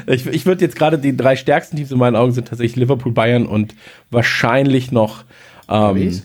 ich, 0.07 0.27
ich 0.27 0.47
würde 0.47 0.65
jetzt 0.65 0.77
gerade 0.77 0.99
die 0.99 1.17
drei 1.17 1.37
stärksten 1.37 1.77
Teams 1.77 1.91
in 1.91 1.99
meinen 1.99 2.17
Augen 2.17 2.33
sind 2.33 2.49
tatsächlich 2.49 2.77
Liverpool, 2.77 3.13
Bayern 3.13 3.47
und 3.47 3.75
wahrscheinlich 4.11 4.93
noch. 4.93 5.25
Ähm, 5.69 6.23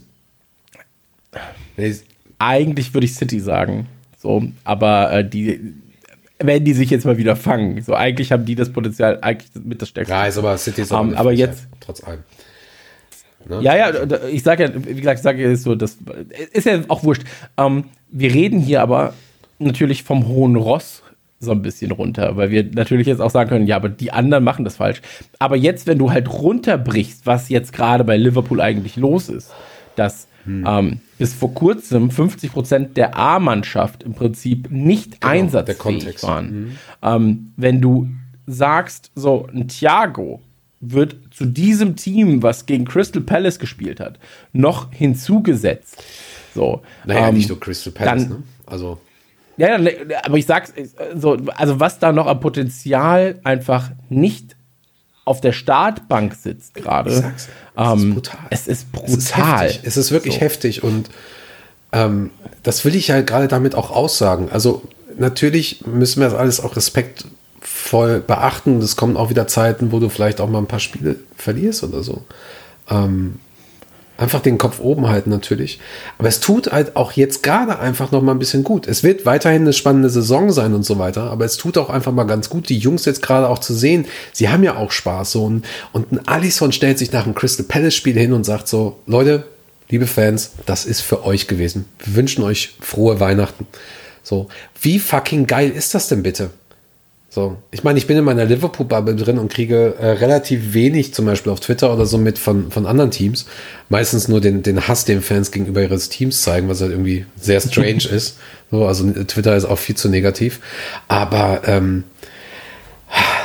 eigentlich 2.40 2.94
würde 2.94 3.06
ich 3.06 3.16
City 3.16 3.40
sagen. 3.40 3.88
So, 4.18 4.44
aber 4.64 5.12
äh, 5.12 5.28
die, 5.28 5.74
wenn 6.40 6.64
die 6.64 6.74
sich 6.74 6.90
jetzt 6.90 7.06
mal 7.06 7.18
wieder 7.18 7.36
fangen, 7.36 7.82
so 7.82 7.94
eigentlich 7.94 8.32
haben 8.32 8.46
die 8.46 8.56
das 8.56 8.72
Potenzial 8.72 9.20
eigentlich 9.22 9.52
mit 9.64 9.82
das 9.82 9.90
stärkste. 9.90 10.14
Ja, 10.14 10.26
ist 10.26 10.38
aber 10.38 10.58
City 10.58 10.82
ist 10.82 10.92
um, 10.92 11.14
aber 11.14 11.32
jetzt 11.32 11.68
trotz 11.80 12.04
allem. 12.04 12.24
Ne? 13.48 13.62
Ja, 13.62 13.76
ja, 13.76 13.92
ich 14.32 14.44
sage 14.44 14.64
ja, 14.64 14.72
wie 14.74 14.96
gesagt, 14.96 15.20
ich 15.20 15.24
sage 15.24 15.42
ja 15.42 15.56
so, 15.56 15.76
das 15.76 15.98
ist 16.52 16.66
ja 16.66 16.82
auch 16.88 17.04
wurscht. 17.04 17.24
Ähm, 17.58 17.86
wir 18.10 18.34
reden 18.34 18.60
hier 18.60 18.82
aber 18.82 19.14
natürlich 19.60 20.04
vom 20.04 20.28
hohen 20.28 20.56
Ross 20.56 21.04
so 21.40 21.52
ein 21.52 21.62
bisschen 21.62 21.92
runter, 21.92 22.36
weil 22.36 22.50
wir 22.50 22.64
natürlich 22.64 23.08
jetzt 23.08 23.22
auch 23.22 23.30
sagen 23.30 23.50
können, 23.50 23.68
ja, 23.68 23.76
aber 23.76 23.90
die 23.90 24.12
anderen 24.12 24.44
machen 24.44 24.66
das 24.66 24.78
falsch. 24.78 25.02
Aber 25.38 25.56
jetzt, 25.56 25.86
wenn 25.86 26.00
du 26.00 26.12
halt 26.12 26.32
runterbrichst, 26.32 27.26
was 27.26 27.50
jetzt 27.50 27.74
gerade 27.74 28.04
bei 28.04 28.18
Liverpool 28.18 28.60
eigentlich 28.60 28.96
los 28.96 29.30
ist, 29.30 29.52
dass 29.96 30.28
hm. 30.46 30.66
ähm, 30.68 31.00
bis 31.18 31.34
vor 31.34 31.54
kurzem 31.54 32.10
50 32.10 32.52
Prozent 32.52 32.98
der 32.98 33.18
A-Mannschaft 33.18 34.04
im 34.04 34.14
Prinzip 34.14 34.72
nicht 34.72 35.22
genau, 35.22 35.34
einsatzfähig 35.34 36.24
waren. 36.24 36.48
Hm. 36.48 36.72
Ähm, 37.04 37.54
wenn 37.56 37.82
du 37.82 38.10
sagst, 38.48 39.12
so 39.14 39.48
ein 39.54 39.68
Thiago 39.68 40.42
wird 40.80 41.18
zu 41.32 41.46
diesem 41.46 41.96
Team, 41.96 42.44
was 42.44 42.66
gegen 42.66 42.86
Crystal 42.86 43.22
Palace 43.22 43.60
gespielt 43.60 44.00
hat, 44.00 44.20
noch 44.54 44.92
hinzugesetzt. 44.92 46.04
So, 46.56 46.82
naja, 47.06 47.30
ähm, 47.30 47.36
nicht 47.36 47.50
nur 47.50 47.60
Crystal 47.60 47.94
Palace, 47.94 48.28
dann, 48.28 48.38
ne? 48.40 48.44
Also 48.66 49.00
ja, 49.58 49.78
aber 50.24 50.38
ich 50.38 50.46
sag's 50.46 50.74
so, 51.16 51.38
also 51.56 51.80
was 51.80 52.00
da 52.00 52.12
noch 52.12 52.28
am 52.28 52.40
Potenzial 52.40 53.40
einfach 53.44 53.92
nicht 54.10 54.56
auf 55.26 55.42
der 55.42 55.52
Startbank 55.52 56.36
sitzt 56.36 56.74
gerade. 56.76 57.10
Ich 57.10 57.18
sag's 57.18 57.48
es 57.76 57.84
ist 57.88 57.94
Ähm, 58.04 58.14
brutal. 58.14 58.40
es 58.50 58.68
ist 58.68 58.88
Es 59.04 59.14
ist 59.14 59.32
brutal. 59.36 59.72
Es 59.84 59.98
ist 59.98 60.12
wirklich 60.12 60.36
So. 60.36 60.40
heftig 60.42 60.84
und 60.84 61.10
ähm, 61.92 62.32
das 62.64 62.86
will 62.86 62.96
ich 62.96 63.08
ja 63.10 63.22
gerade 63.22 63.48
damit 63.48 63.76
auch 63.76 63.92
aussagen. 63.92 64.50
Also 64.52 64.84
natürlich 65.18 65.86
müssen 65.86 66.22
wir 66.22 66.30
das 66.30 66.38
alles 66.38 66.60
auch 66.60 66.76
respektvoll 66.76 68.20
beachten. 68.22 68.78
Es 68.80 68.96
kommen 68.96 69.18
auch 69.18 69.30
wieder 69.30 69.48
Zeiten, 69.48 69.92
wo 69.92 70.00
du 70.00 70.10
vielleicht 70.10 70.40
auch 70.42 70.50
mal 70.50 70.60
ein 70.60 70.68
paar 70.68 70.80
Spiele 70.80 71.18
verlierst 71.36 71.84
oder 71.84 72.04
so. 72.04 72.24
Ähm, 72.90 73.40
einfach 74.18 74.42
den 74.42 74.58
Kopf 74.58 74.80
oben 74.80 75.08
halten 75.08 75.30
natürlich. 75.30 75.80
Aber 76.18 76.28
es 76.28 76.40
tut 76.40 76.72
halt 76.72 76.96
auch 76.96 77.12
jetzt 77.14 77.44
gerade 77.44 77.80
einfach 77.80 78.12
noch 78.12 78.22
mal 78.22 78.32
ein 78.32 78.40
bisschen 78.40 78.64
gut. 78.64 78.88
Es 78.88 79.04
wird 79.04 79.26
weiterhin 79.26 79.62
eine 79.62 79.74
spannende 79.74 80.10
Saison 80.10 80.52
sein 80.52 80.74
und 80.74 80.84
so 80.84 81.00
weiter, 81.00 81.32
aber 81.32 81.46
es 81.46 81.58
tut 81.58 81.78
auch 81.78 81.90
einfach 81.90 82.12
mal 82.12 82.26
ganz 82.26 82.50
gut, 82.50 82.70
die 82.70 82.78
Jungs 82.78 83.06
jetzt 83.06 83.22
gerade 83.22 83.48
auch 83.48 83.60
zu 83.60 83.74
sehen. 83.74 84.06
Sie 84.34 84.50
haben 84.50 84.64
ja 84.64 84.76
auch 84.76 84.92
Spaß 84.92 85.32
so 85.32 85.46
und, 85.46 85.66
und 85.94 86.12
ein 86.12 86.28
Alisson 86.28 86.72
stellt 86.72 86.98
sich 86.98 87.12
nach 87.12 87.26
einem 87.26 87.36
Crystal 87.36 87.66
Palace 87.66 87.96
Spiel 87.96 88.18
hin 88.18 88.34
und 88.34 88.44
sagt 88.44 88.68
so, 88.68 89.00
Leute, 89.06 89.46
liebe 89.90 90.08
Fans, 90.08 90.52
das 90.66 90.86
ist 90.86 91.02
für 91.02 91.26
euch 91.26 91.48
gewesen. 91.48 91.86
Wir 92.04 92.16
wünschen 92.16 92.44
euch 92.44 92.76
frohe 92.82 93.20
Weihnachten. 93.20 93.68
So, 94.24 94.48
wie 94.82 95.00
fucking 95.00 95.48
geil 95.48 95.70
ist 95.70 95.94
das 95.94 96.10
denn 96.10 96.24
bitte? 96.24 96.50
So, 97.38 97.56
ich 97.70 97.84
meine, 97.84 98.00
ich 98.00 98.08
bin 98.08 98.18
in 98.18 98.24
meiner 98.24 98.46
Liverpool-Bubble 98.46 99.16
drin 99.16 99.38
und 99.38 99.54
kriege 99.54 99.94
äh, 100.00 100.08
relativ 100.08 100.74
wenig, 100.74 101.14
zum 101.14 101.28
Beispiel 101.28 101.52
auf 101.52 101.60
Twitter 101.60 101.94
oder 101.94 102.08
so, 102.08 102.18
mit 102.18 102.40
von, 102.40 102.72
von 102.72 102.88
anderen 102.88 103.12
Teams. 103.12 103.46
Meistens 103.90 104.28
nur 104.28 104.42
den, 104.42 104.64
den 104.64 104.88
Hass, 104.88 105.06
den 105.06 105.22
Fans 105.22 105.52
gegenüber 105.52 105.84
ihres 105.84 106.10
Teams 106.10 106.42
zeigen, 106.42 106.68
was 106.68 106.82
halt 106.82 106.90
irgendwie 106.90 107.28
sehr 107.40 107.62
strange 107.62 108.06
ist. 108.12 108.40
So, 108.72 108.88
also 108.88 109.08
Twitter 109.12 109.56
ist 109.56 109.66
auch 109.66 109.78
viel 109.78 109.94
zu 109.94 110.10
negativ. 110.10 110.62
Aber 111.10 111.62
ähm, 111.68 112.06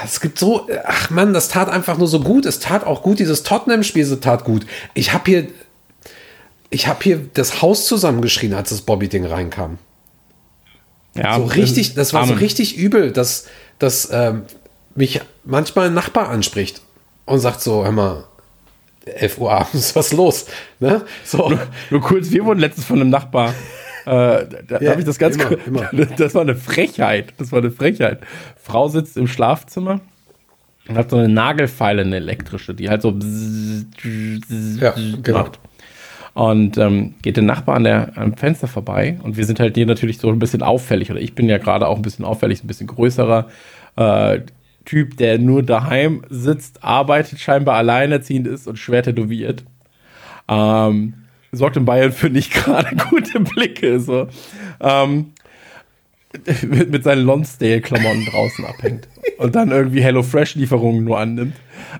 es 0.06 0.22
gibt 0.22 0.38
so, 0.38 0.66
ach 0.86 1.10
Mann, 1.10 1.34
das 1.34 1.48
tat 1.48 1.68
einfach 1.68 1.98
nur 1.98 2.08
so 2.08 2.20
gut. 2.20 2.46
Es 2.46 2.60
tat 2.60 2.86
auch 2.86 3.02
gut, 3.02 3.18
dieses 3.18 3.42
Tottenham-Spiel 3.42 4.06
so 4.06 4.16
tat 4.16 4.44
gut. 4.44 4.64
Ich 4.94 5.12
habe 5.12 5.24
hier, 5.26 5.48
ich 6.70 6.86
habe 6.86 7.00
hier 7.02 7.20
das 7.34 7.60
Haus 7.60 7.84
zusammengeschrien, 7.84 8.54
als 8.54 8.70
das 8.70 8.80
Bobby-Ding 8.80 9.26
reinkam. 9.26 9.76
Ja, 11.14 11.36
So 11.36 11.44
richtig, 11.44 11.94
das 11.94 12.14
war 12.14 12.24
so 12.24 12.32
Amen. 12.32 12.42
richtig 12.42 12.78
übel, 12.78 13.10
dass, 13.10 13.44
dass 13.82 14.08
ähm, 14.12 14.42
mich 14.94 15.20
manchmal 15.44 15.86
ein 15.86 15.94
Nachbar 15.94 16.28
anspricht 16.28 16.82
und 17.24 17.38
sagt 17.40 17.60
so, 17.60 17.84
hör 17.84 17.92
mal, 17.92 18.24
11 19.04 19.38
Uhr 19.38 19.52
abends, 19.52 19.96
was 19.96 20.06
ist 20.06 20.12
los? 20.12 20.46
Ne? 20.78 21.02
So, 21.24 21.52
Nur 21.90 22.00
kurz, 22.00 22.30
wir 22.30 22.44
wurden 22.44 22.60
letztens 22.60 22.86
von 22.86 23.00
einem 23.00 23.10
Nachbar. 23.10 23.50
Äh, 24.04 24.46
da 24.66 24.80
Ja, 24.80 24.90
habe 24.92 25.00
ich 25.00 25.06
das 25.06 25.18
ganz 25.18 25.36
immer, 25.36 25.56
immer. 25.66 25.90
Das 26.16 26.34
war 26.34 26.42
eine 26.42 26.56
Frechheit. 26.56 27.34
Das 27.38 27.52
war 27.52 27.58
eine 27.60 27.70
Frechheit. 27.70 28.20
Frau 28.60 28.88
sitzt 28.88 29.16
im 29.16 29.26
Schlafzimmer 29.26 30.00
und 30.88 30.96
hat 30.96 31.10
so 31.10 31.16
eine 31.16 31.28
Nagelfeile, 31.28 32.02
eine 32.02 32.16
elektrische, 32.16 32.74
die 32.74 32.88
halt 32.88 33.02
so 33.02 33.10
Ja, 34.80 34.94
genau. 35.22 35.38
macht. 35.38 35.58
Und 36.34 36.78
ähm, 36.78 37.14
geht 37.22 37.36
der 37.36 37.44
Nachbar 37.44 37.76
an 37.76 37.84
der, 37.84 38.16
am 38.16 38.34
Fenster 38.34 38.66
vorbei 38.66 39.18
und 39.22 39.36
wir 39.36 39.44
sind 39.44 39.60
halt 39.60 39.74
hier 39.74 39.84
natürlich 39.84 40.18
so 40.18 40.30
ein 40.30 40.38
bisschen 40.38 40.62
auffällig 40.62 41.10
oder 41.10 41.20
ich 41.20 41.34
bin 41.34 41.46
ja 41.46 41.58
gerade 41.58 41.86
auch 41.86 41.96
ein 41.96 42.02
bisschen 42.02 42.24
auffällig, 42.24 42.64
ein 42.64 42.66
bisschen 42.66 42.86
größerer 42.86 43.48
äh, 43.96 44.40
Typ, 44.86 45.16
der 45.18 45.38
nur 45.38 45.62
daheim 45.62 46.22
sitzt, 46.30 46.82
arbeitet, 46.82 47.38
scheinbar 47.38 47.76
alleinerziehend 47.76 48.46
ist 48.46 48.66
und 48.66 48.78
schwer 48.78 49.02
tätowiert. 49.02 49.64
Ähm, 50.48 51.14
sorgt 51.52 51.76
in 51.76 51.84
Bayern 51.84 52.12
für 52.12 52.30
nicht 52.30 52.50
gerade 52.54 52.96
gute 53.10 53.40
Blicke. 53.40 54.00
So. 54.00 54.28
Ähm, 54.80 55.32
mit, 56.90 57.04
seinen 57.04 57.24
Lonsdale-Klamotten 57.24 58.24
draußen 58.26 58.64
abhängt. 58.64 59.08
Und 59.38 59.54
dann 59.54 59.70
irgendwie 59.70 60.02
HelloFresh-Lieferungen 60.02 61.04
nur 61.04 61.18
annimmt. 61.18 61.54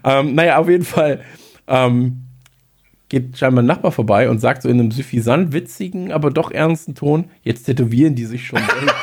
Ähm, 0.05 0.35
naja, 0.35 0.57
auf 0.59 0.69
jeden 0.69 0.85
Fall 0.85 1.21
ähm, 1.69 2.23
geht 3.13 3.37
scheinbar 3.37 3.63
ein 3.63 3.67
Nachbar 3.67 3.93
vorbei 3.93 4.31
und 4.31 4.41
sagt 4.41 4.63
so 4.63 4.71
in 4.71 4.81
einem 4.81 4.91
suffisant 4.91 5.53
witzigen, 5.53 6.13
aber 6.13 6.31
doch 6.31 6.51
ernsten 6.51 6.95
Ton, 6.95 7.31
jetzt 7.43 7.65
tätowieren 7.65 8.15
die 8.15 8.25
sich 8.25 8.47
schon 8.47 8.59
selbst. 8.59 8.95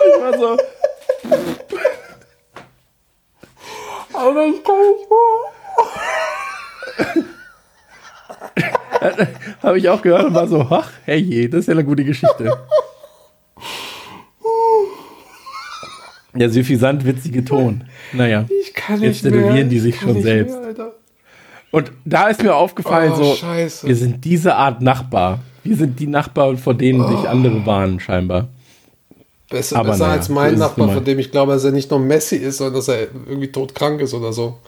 Und 0.00 0.02
ich 0.16 0.22
war 0.22 0.38
so. 0.38 0.56
Aber 4.14 4.46
ich 4.46 4.64
kann 4.64 4.76
nicht 4.80 5.10
mehr. 9.18 9.28
Habe 9.62 9.78
ich 9.78 9.90
auch 9.90 10.00
gehört 10.00 10.24
und 10.24 10.34
war 10.34 10.48
so, 10.48 10.66
ach, 10.70 10.90
herrje, 11.04 11.50
das 11.50 11.60
ist 11.60 11.66
ja 11.66 11.72
eine 11.72 11.84
gute 11.84 12.04
Geschichte. 12.04 12.50
Der 16.34 16.50
suffisant 16.50 17.04
witzige 17.04 17.44
Ton. 17.44 17.84
Naja. 18.12 18.44
ich 18.64 18.74
kann 18.74 19.00
Jetzt 19.02 19.22
tätowieren 19.22 19.68
die 19.68 19.78
sich 19.78 19.98
schon 20.00 20.14
nicht 20.14 20.24
selbst. 20.24 20.56
Mehr. 20.60 20.92
Und 21.70 21.92
da 22.04 22.28
ist 22.28 22.42
mir 22.42 22.54
aufgefallen, 22.54 23.12
Oh, 23.14 23.22
so, 23.22 23.34
Scheiße. 23.34 23.86
wir 23.88 23.96
sind 23.96 24.24
diese 24.24 24.54
Art 24.56 24.80
Nachbar. 24.80 25.40
Wir 25.62 25.76
sind 25.76 25.98
die 25.98 26.06
Nachbarn, 26.06 26.56
vor 26.58 26.74
denen 26.74 27.00
Oh. 27.02 27.08
sich 27.16 27.28
andere 27.28 27.64
warnen, 27.66 27.98
scheinbar. 28.00 28.48
Besser, 29.50 29.76
Aber 29.78 29.90
besser 29.90 30.04
naja, 30.06 30.16
als 30.18 30.26
so 30.26 30.32
mein 30.32 30.54
es 30.54 30.60
Nachbar, 30.60 30.88
von 30.90 31.04
dem 31.04 31.18
ich 31.18 31.30
glaube, 31.30 31.52
dass 31.52 31.64
er 31.64 31.72
nicht 31.72 31.90
nur 31.90 32.00
Messi 32.00 32.36
ist, 32.36 32.58
sondern 32.58 32.74
dass 32.76 32.88
er 32.88 33.02
irgendwie 33.26 33.48
todkrank 33.52 34.00
ist 34.00 34.14
oder 34.14 34.32
so. 34.32 34.58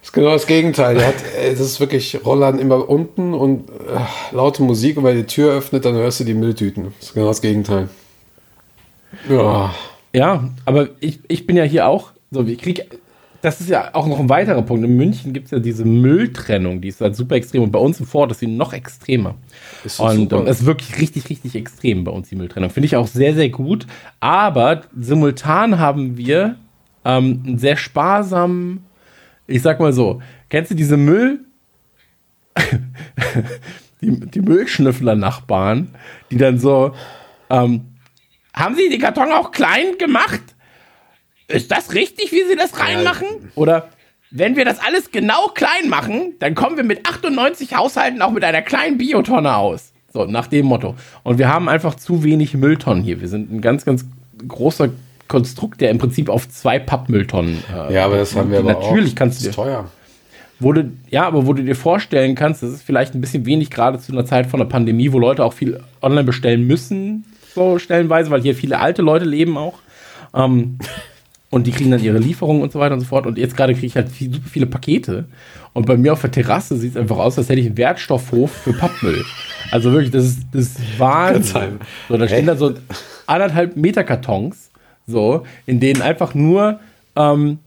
Das 0.00 0.10
ist 0.10 0.12
genau 0.12 0.32
das 0.32 0.46
Gegenteil. 0.46 1.04
Hat, 1.04 1.14
ey, 1.40 1.50
das 1.50 1.60
ist 1.60 1.80
wirklich 1.80 2.18
Rollern 2.24 2.58
immer 2.58 2.88
unten 2.88 3.34
und 3.34 3.68
äh, 3.70 4.34
laute 4.34 4.62
Musik 4.62 4.96
und 4.98 5.04
wenn 5.04 5.16
er 5.16 5.22
die 5.22 5.26
Tür 5.26 5.52
öffnet, 5.54 5.84
dann 5.84 5.94
hörst 5.94 6.20
du 6.20 6.24
die 6.24 6.34
Mülltüten. 6.34 6.92
Das 6.98 7.08
ist 7.08 7.14
genau 7.14 7.26
das 7.28 7.40
Gegenteil. 7.40 7.88
Ja. 9.28 9.74
Ja, 10.16 10.48
aber 10.64 10.88
ich, 11.00 11.20
ich 11.28 11.46
bin 11.46 11.58
ja 11.58 11.64
hier 11.64 11.86
auch, 11.86 12.12
so, 12.30 12.42
ich 12.42 12.56
krieg, 12.56 12.88
das 13.42 13.60
ist 13.60 13.68
ja 13.68 13.94
auch 13.94 14.06
noch 14.06 14.18
ein 14.18 14.30
weiterer 14.30 14.62
Punkt. 14.62 14.82
In 14.82 14.96
München 14.96 15.34
gibt 15.34 15.44
es 15.44 15.50
ja 15.50 15.58
diese 15.58 15.84
Mülltrennung, 15.84 16.80
die 16.80 16.88
ist 16.88 17.02
halt 17.02 17.14
super 17.14 17.34
extrem. 17.34 17.64
Und 17.64 17.70
bei 17.70 17.78
uns 17.78 18.00
im 18.00 18.06
Vorort 18.06 18.30
ist 18.30 18.40
sie 18.40 18.46
noch 18.46 18.72
extremer. 18.72 19.34
Ist 19.84 20.00
und 20.00 20.30
super. 20.30 20.38
ähm, 20.38 20.46
es 20.46 20.60
ist 20.60 20.66
wirklich 20.66 20.98
richtig, 20.98 21.28
richtig 21.28 21.54
extrem 21.54 22.04
bei 22.04 22.12
uns, 22.12 22.30
die 22.30 22.36
Mülltrennung. 22.36 22.70
Finde 22.70 22.86
ich 22.86 22.96
auch 22.96 23.06
sehr, 23.06 23.34
sehr 23.34 23.50
gut. 23.50 23.86
Aber 24.18 24.84
simultan 24.98 25.78
haben 25.78 26.16
wir 26.16 26.56
ähm, 27.04 27.42
einen 27.46 27.58
sehr 27.58 27.76
sparsamen, 27.76 28.86
ich 29.46 29.60
sag 29.60 29.80
mal 29.80 29.92
so, 29.92 30.22
kennst 30.48 30.70
du 30.70 30.74
diese 30.74 30.96
Müll, 30.96 31.40
die, 34.00 34.18
die 34.18 34.40
Müllschnüffler-Nachbarn, 34.40 35.88
die 36.30 36.38
dann 36.38 36.58
so, 36.58 36.94
ähm, 37.50 37.82
haben 38.56 38.74
Sie 38.74 38.88
den 38.88 39.00
Karton 39.00 39.30
auch 39.32 39.50
klein 39.52 39.98
gemacht? 39.98 40.40
Ist 41.48 41.70
das 41.70 41.94
richtig, 41.94 42.32
wie 42.32 42.42
Sie 42.48 42.56
das 42.56 42.80
reinmachen? 42.80 43.26
Oder 43.54 43.88
wenn 44.30 44.56
wir 44.56 44.64
das 44.64 44.80
alles 44.80 45.12
genau 45.12 45.48
klein 45.54 45.88
machen, 45.88 46.34
dann 46.40 46.54
kommen 46.54 46.76
wir 46.76 46.84
mit 46.84 47.08
98 47.08 47.76
Haushalten 47.76 48.20
auch 48.22 48.32
mit 48.32 48.42
einer 48.42 48.62
kleinen 48.62 48.98
Biotonne 48.98 49.54
aus. 49.54 49.92
So, 50.12 50.24
nach 50.24 50.46
dem 50.48 50.66
Motto. 50.66 50.96
Und 51.22 51.38
wir 51.38 51.48
haben 51.48 51.68
einfach 51.68 51.94
zu 51.94 52.24
wenig 52.24 52.54
Mülltonnen 52.54 53.04
hier. 53.04 53.20
Wir 53.20 53.28
sind 53.28 53.52
ein 53.52 53.60
ganz, 53.60 53.84
ganz 53.84 54.04
großer 54.48 54.88
Konstrukt, 55.28 55.80
der 55.80 55.90
im 55.90 55.98
Prinzip 55.98 56.28
auf 56.28 56.48
zwei 56.48 56.78
Pappmülltonnen. 56.78 57.62
Äh, 57.72 57.94
ja, 57.94 58.06
aber 58.06 58.16
das 58.16 58.34
haben 58.34 58.50
wir 58.50 58.58
aber 58.60 58.72
Natürlich 58.72 59.12
auch. 59.12 59.16
kannst 59.16 59.40
du 59.40 59.44
das 59.44 59.50
ist 59.50 59.56
dir 59.58 59.62
teuer. 59.62 59.90
wo 60.58 60.72
du, 60.72 60.90
ja, 61.10 61.26
aber 61.26 61.46
wo 61.46 61.52
du 61.52 61.62
dir 61.62 61.76
vorstellen 61.76 62.34
kannst, 62.34 62.62
das 62.62 62.70
ist 62.70 62.82
vielleicht 62.82 63.14
ein 63.14 63.20
bisschen 63.20 63.44
wenig, 63.46 63.70
gerade 63.70 63.98
zu 63.98 64.12
einer 64.12 64.24
Zeit 64.24 64.46
von 64.46 64.58
der 64.58 64.66
Pandemie, 64.66 65.12
wo 65.12 65.18
Leute 65.18 65.44
auch 65.44 65.52
viel 65.52 65.80
online 66.00 66.24
bestellen 66.24 66.66
müssen, 66.66 67.24
so 67.56 67.78
stellenweise, 67.78 68.30
weil 68.30 68.42
hier 68.42 68.54
viele 68.54 68.78
alte 68.78 69.02
Leute 69.02 69.24
leben 69.24 69.56
auch. 69.56 69.78
Ähm, 70.34 70.78
und 71.50 71.66
die 71.66 71.70
kriegen 71.70 71.90
dann 71.90 72.02
ihre 72.02 72.18
Lieferungen 72.18 72.62
und 72.62 72.70
so 72.70 72.78
weiter 72.78 72.94
und 72.94 73.00
so 73.00 73.06
fort. 73.06 73.26
Und 73.26 73.38
jetzt 73.38 73.56
gerade 73.56 73.72
kriege 73.72 73.86
ich 73.86 73.96
halt 73.96 74.10
viel, 74.10 74.32
super 74.32 74.48
viele 74.48 74.66
Pakete. 74.66 75.24
Und 75.72 75.86
bei 75.86 75.96
mir 75.96 76.12
auf 76.12 76.20
der 76.20 76.30
Terrasse 76.30 76.76
sieht 76.76 76.92
es 76.92 76.96
einfach 76.96 77.16
aus, 77.16 77.38
als 77.38 77.48
hätte 77.48 77.60
ich 77.60 77.66
einen 77.66 77.78
Wertstoffhof 77.78 78.50
für 78.50 78.72
Pappmüll. 78.72 79.24
Also 79.70 79.92
wirklich, 79.92 80.10
das 80.10 80.24
ist, 80.24 80.40
das 80.52 80.62
ist 80.62 80.98
Wahnsinn. 80.98 81.78
So, 82.08 82.16
da 82.16 82.28
stehen 82.28 82.46
da 82.46 82.56
so 82.56 82.74
anderthalb 83.26 83.76
Meter 83.76 84.04
Kartons, 84.04 84.70
so, 85.06 85.44
in 85.66 85.80
denen 85.80 86.02
einfach 86.02 86.34
nur 86.34 86.80
ähm, 87.14 87.58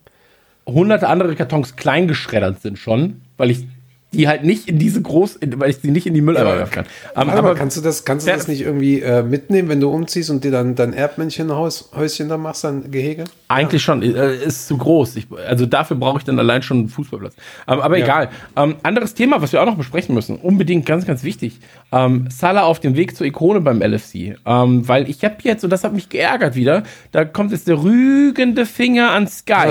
hunderte 0.67 1.07
andere 1.07 1.35
Kartons 1.35 1.75
klein 1.75 2.07
geschreddert 2.07 2.61
sind 2.61 2.77
schon, 2.77 3.21
weil 3.37 3.49
ich 3.49 3.65
die 4.12 4.28
halt 4.28 4.43
nicht 4.43 4.68
in 4.68 4.80
diese 4.80 5.01
groß, 5.01 5.36
in, 5.36 5.60
weil 5.60 5.70
ich 5.70 5.78
sie 5.78 5.91
nicht 5.91 6.07
in 6.07 6.16
die 6.16 6.22
Mülleimer 6.22 6.57
werfen 6.57 6.72
kann. 6.72 6.86
Ähm, 7.16 7.28
Warte 7.28 7.41
mal, 7.43 7.53
kannst 7.53 7.78
du 7.78 7.82
das, 7.82 8.05
kannst 8.05 8.26
du 8.26 8.32
Ja. 8.32 8.38
das 8.38 8.47
nicht 8.47 8.62
irgendwie 8.62 9.01
äh, 9.01 9.22
mitnehmen, 9.22 9.70
wenn 9.70 9.80
du 9.80 9.89
umziehst 9.89 10.32
und 10.32 10.43
dir 10.43 10.49
dann 10.51 10.74
dein 10.74 10.93
Erdmännchen-Häuschen 10.93 12.28
da 12.28 12.38
machst, 12.38 12.64
dein 12.64 12.89
Gehege? 12.89 13.26
Eigentlich 13.49 13.84
schon, 13.84 14.01
äh, 14.01 14.36
ist 14.36 14.68
zu 14.68 14.78
groß. 14.78 15.16
Ich, 15.18 15.28
also 15.47 15.66
dafür 15.68 15.95
brauche 15.97 16.18
ich 16.18 16.24
dann 16.24 16.39
allein 16.39 16.64
schon 16.64 16.78
einen 16.80 16.89
Fußballplatz. 16.89 17.36
Ähm, 17.68 17.80
aber 17.82 17.97
Ja. 17.97 18.05
egal. 18.05 18.30
Ähm, 18.55 18.76
anderes 18.82 19.14
Thema, 19.14 19.41
was 19.43 19.51
wir 19.53 19.62
auch 19.62 19.68
noch 19.68 19.78
besprechen 19.78 20.16
müssen, 20.16 20.38
unbedingt 20.38 20.88
ganz, 20.88 21.05
ganz 21.05 21.24
wichtig. 21.24 21.60
Ähm, 21.91 22.28
Salah 22.32 22.64
auf 22.64 22.80
dem 22.80 22.95
Weg 22.95 23.16
zur 23.16 23.28
Ikone 23.28 23.62
beim 23.62 23.82
LFC. 23.82 24.38
Ähm, 24.45 24.88
weil 24.88 25.07
ich 25.07 25.24
habe 25.24 25.36
jetzt, 25.43 25.64
und 25.64 25.70
das 25.70 25.84
hat 25.84 25.93
mich 25.93 26.10
geärgert 26.10 26.55
wieder, 26.55 26.82
da 27.12 27.26
kommt 27.26 27.51
jetzt 27.51 27.68
der 27.68 27.82
rügende 27.84 28.66
Finger 28.66 29.12
an 29.12 29.28
Sky. 29.28 29.70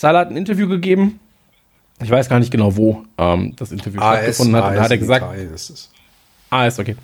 Salah 0.00 0.20
hat 0.20 0.30
ein 0.30 0.36
Interview 0.38 0.66
gegeben. 0.66 1.20
Ich 2.02 2.08
weiß 2.10 2.30
gar 2.30 2.38
nicht 2.38 2.50
genau, 2.50 2.74
wo 2.74 3.04
ähm, 3.18 3.54
das 3.56 3.70
Interview 3.70 4.00
stattgefunden 4.00 4.56
hat. 4.56 4.70
Und 4.70 4.76
da 4.76 4.82
hat 4.84 4.90
er 4.90 4.96
gesagt, 4.96 5.26
Italien 5.26 5.52
ist 5.52 5.68
es. 5.68 5.90
Ah, 6.48 6.66
ist 6.66 6.78
okay. 6.78 6.96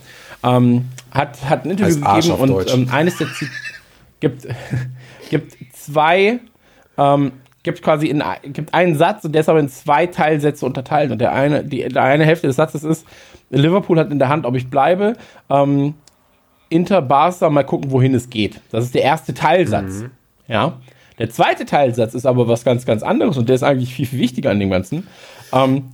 Ähm, 0.43 0.87
hat, 1.11 1.45
hat 1.45 1.67
ein 1.67 1.73
Interview 1.73 2.01
gegeben 2.01 2.31
und 2.31 2.73
ähm, 2.73 2.89
eines 2.91 3.19
der 3.19 3.27
Zi 3.35 3.49
gibt, 4.19 4.49
gibt 5.29 5.59
zwei, 5.75 6.41
ähm, 6.97 7.33
gibt 7.63 7.83
quasi 7.83 8.07
in, 8.07 8.23
gibt 8.55 8.73
einen 8.73 8.97
Satz 8.97 9.27
und 9.27 9.33
der 9.33 9.43
ist 9.43 9.51
aber 9.51 9.61
in 9.61 9.69
zwei 9.69 10.07
Teilsätze 10.07 10.65
unterteilt. 10.65 11.11
Und 11.11 11.19
der 11.19 11.35
eine, 11.35 11.65
die, 11.65 11.87
die 11.87 11.99
eine 11.99 12.25
Hälfte 12.25 12.47
des 12.47 12.57
Satzes 12.57 12.83
ist, 12.83 13.05
Liverpool 13.51 13.99
hat 13.99 14.11
in 14.11 14.19
der 14.19 14.31
Hand, 14.31 14.47
ob 14.47 14.55
ich 14.55 14.71
bleibe. 14.71 15.19
Ähm, 15.51 15.93
Inter, 16.71 17.03
Barca, 17.03 17.51
mal 17.51 17.63
gucken, 17.63 17.91
wohin 17.91 18.15
es 18.15 18.31
geht. 18.31 18.63
Das 18.71 18.85
ist 18.85 18.95
der 18.95 19.03
erste 19.03 19.35
Teilsatz. 19.35 20.01
Mhm. 20.01 20.11
Ja. 20.49 20.79
Der 21.19 21.31
zweite 21.31 21.65
Teilsatz 21.65 22.15
ist 22.15 22.27
aber 22.27 22.49
was 22.49 22.65
ganz, 22.65 22.85
ganz 22.85 23.03
anderes 23.03 23.37
und 23.37 23.49
der 23.49 23.57
ist 23.57 23.63
eigentlich 23.63 23.95
viel, 23.95 24.07
viel 24.07 24.19
wichtiger 24.19 24.51
an 24.51 24.61
dem 24.61 24.71
Ganzen. 24.71 25.07
Ähm, 25.53 25.85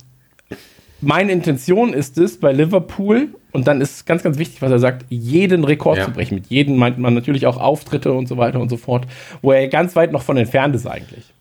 meine 1.01 1.31
Intention 1.31 1.93
ist 1.93 2.17
es, 2.17 2.39
bei 2.39 2.51
Liverpool, 2.53 3.29
und 3.53 3.67
dann 3.67 3.81
ist 3.81 4.05
ganz, 4.05 4.23
ganz 4.23 4.37
wichtig, 4.39 4.61
was 4.61 4.71
er 4.71 4.79
sagt, 4.79 5.05
jeden 5.09 5.63
Rekord 5.63 5.97
ja. 5.97 6.05
zu 6.05 6.11
brechen. 6.11 6.35
Mit 6.35 6.47
jedem 6.47 6.75
meint 6.75 6.97
man 6.97 7.13
natürlich 7.13 7.45
auch 7.45 7.57
Auftritte 7.57 8.11
und 8.11 8.27
so 8.27 8.37
weiter 8.37 8.59
und 8.59 8.69
so 8.69 8.77
fort, 8.77 9.05
wo 9.41 9.51
er 9.51 9.67
ganz 9.67 9.95
weit 9.95 10.11
noch 10.11 10.23
von 10.23 10.37
entfernt 10.37 10.75
ist 10.75 10.87
eigentlich. 10.87 11.32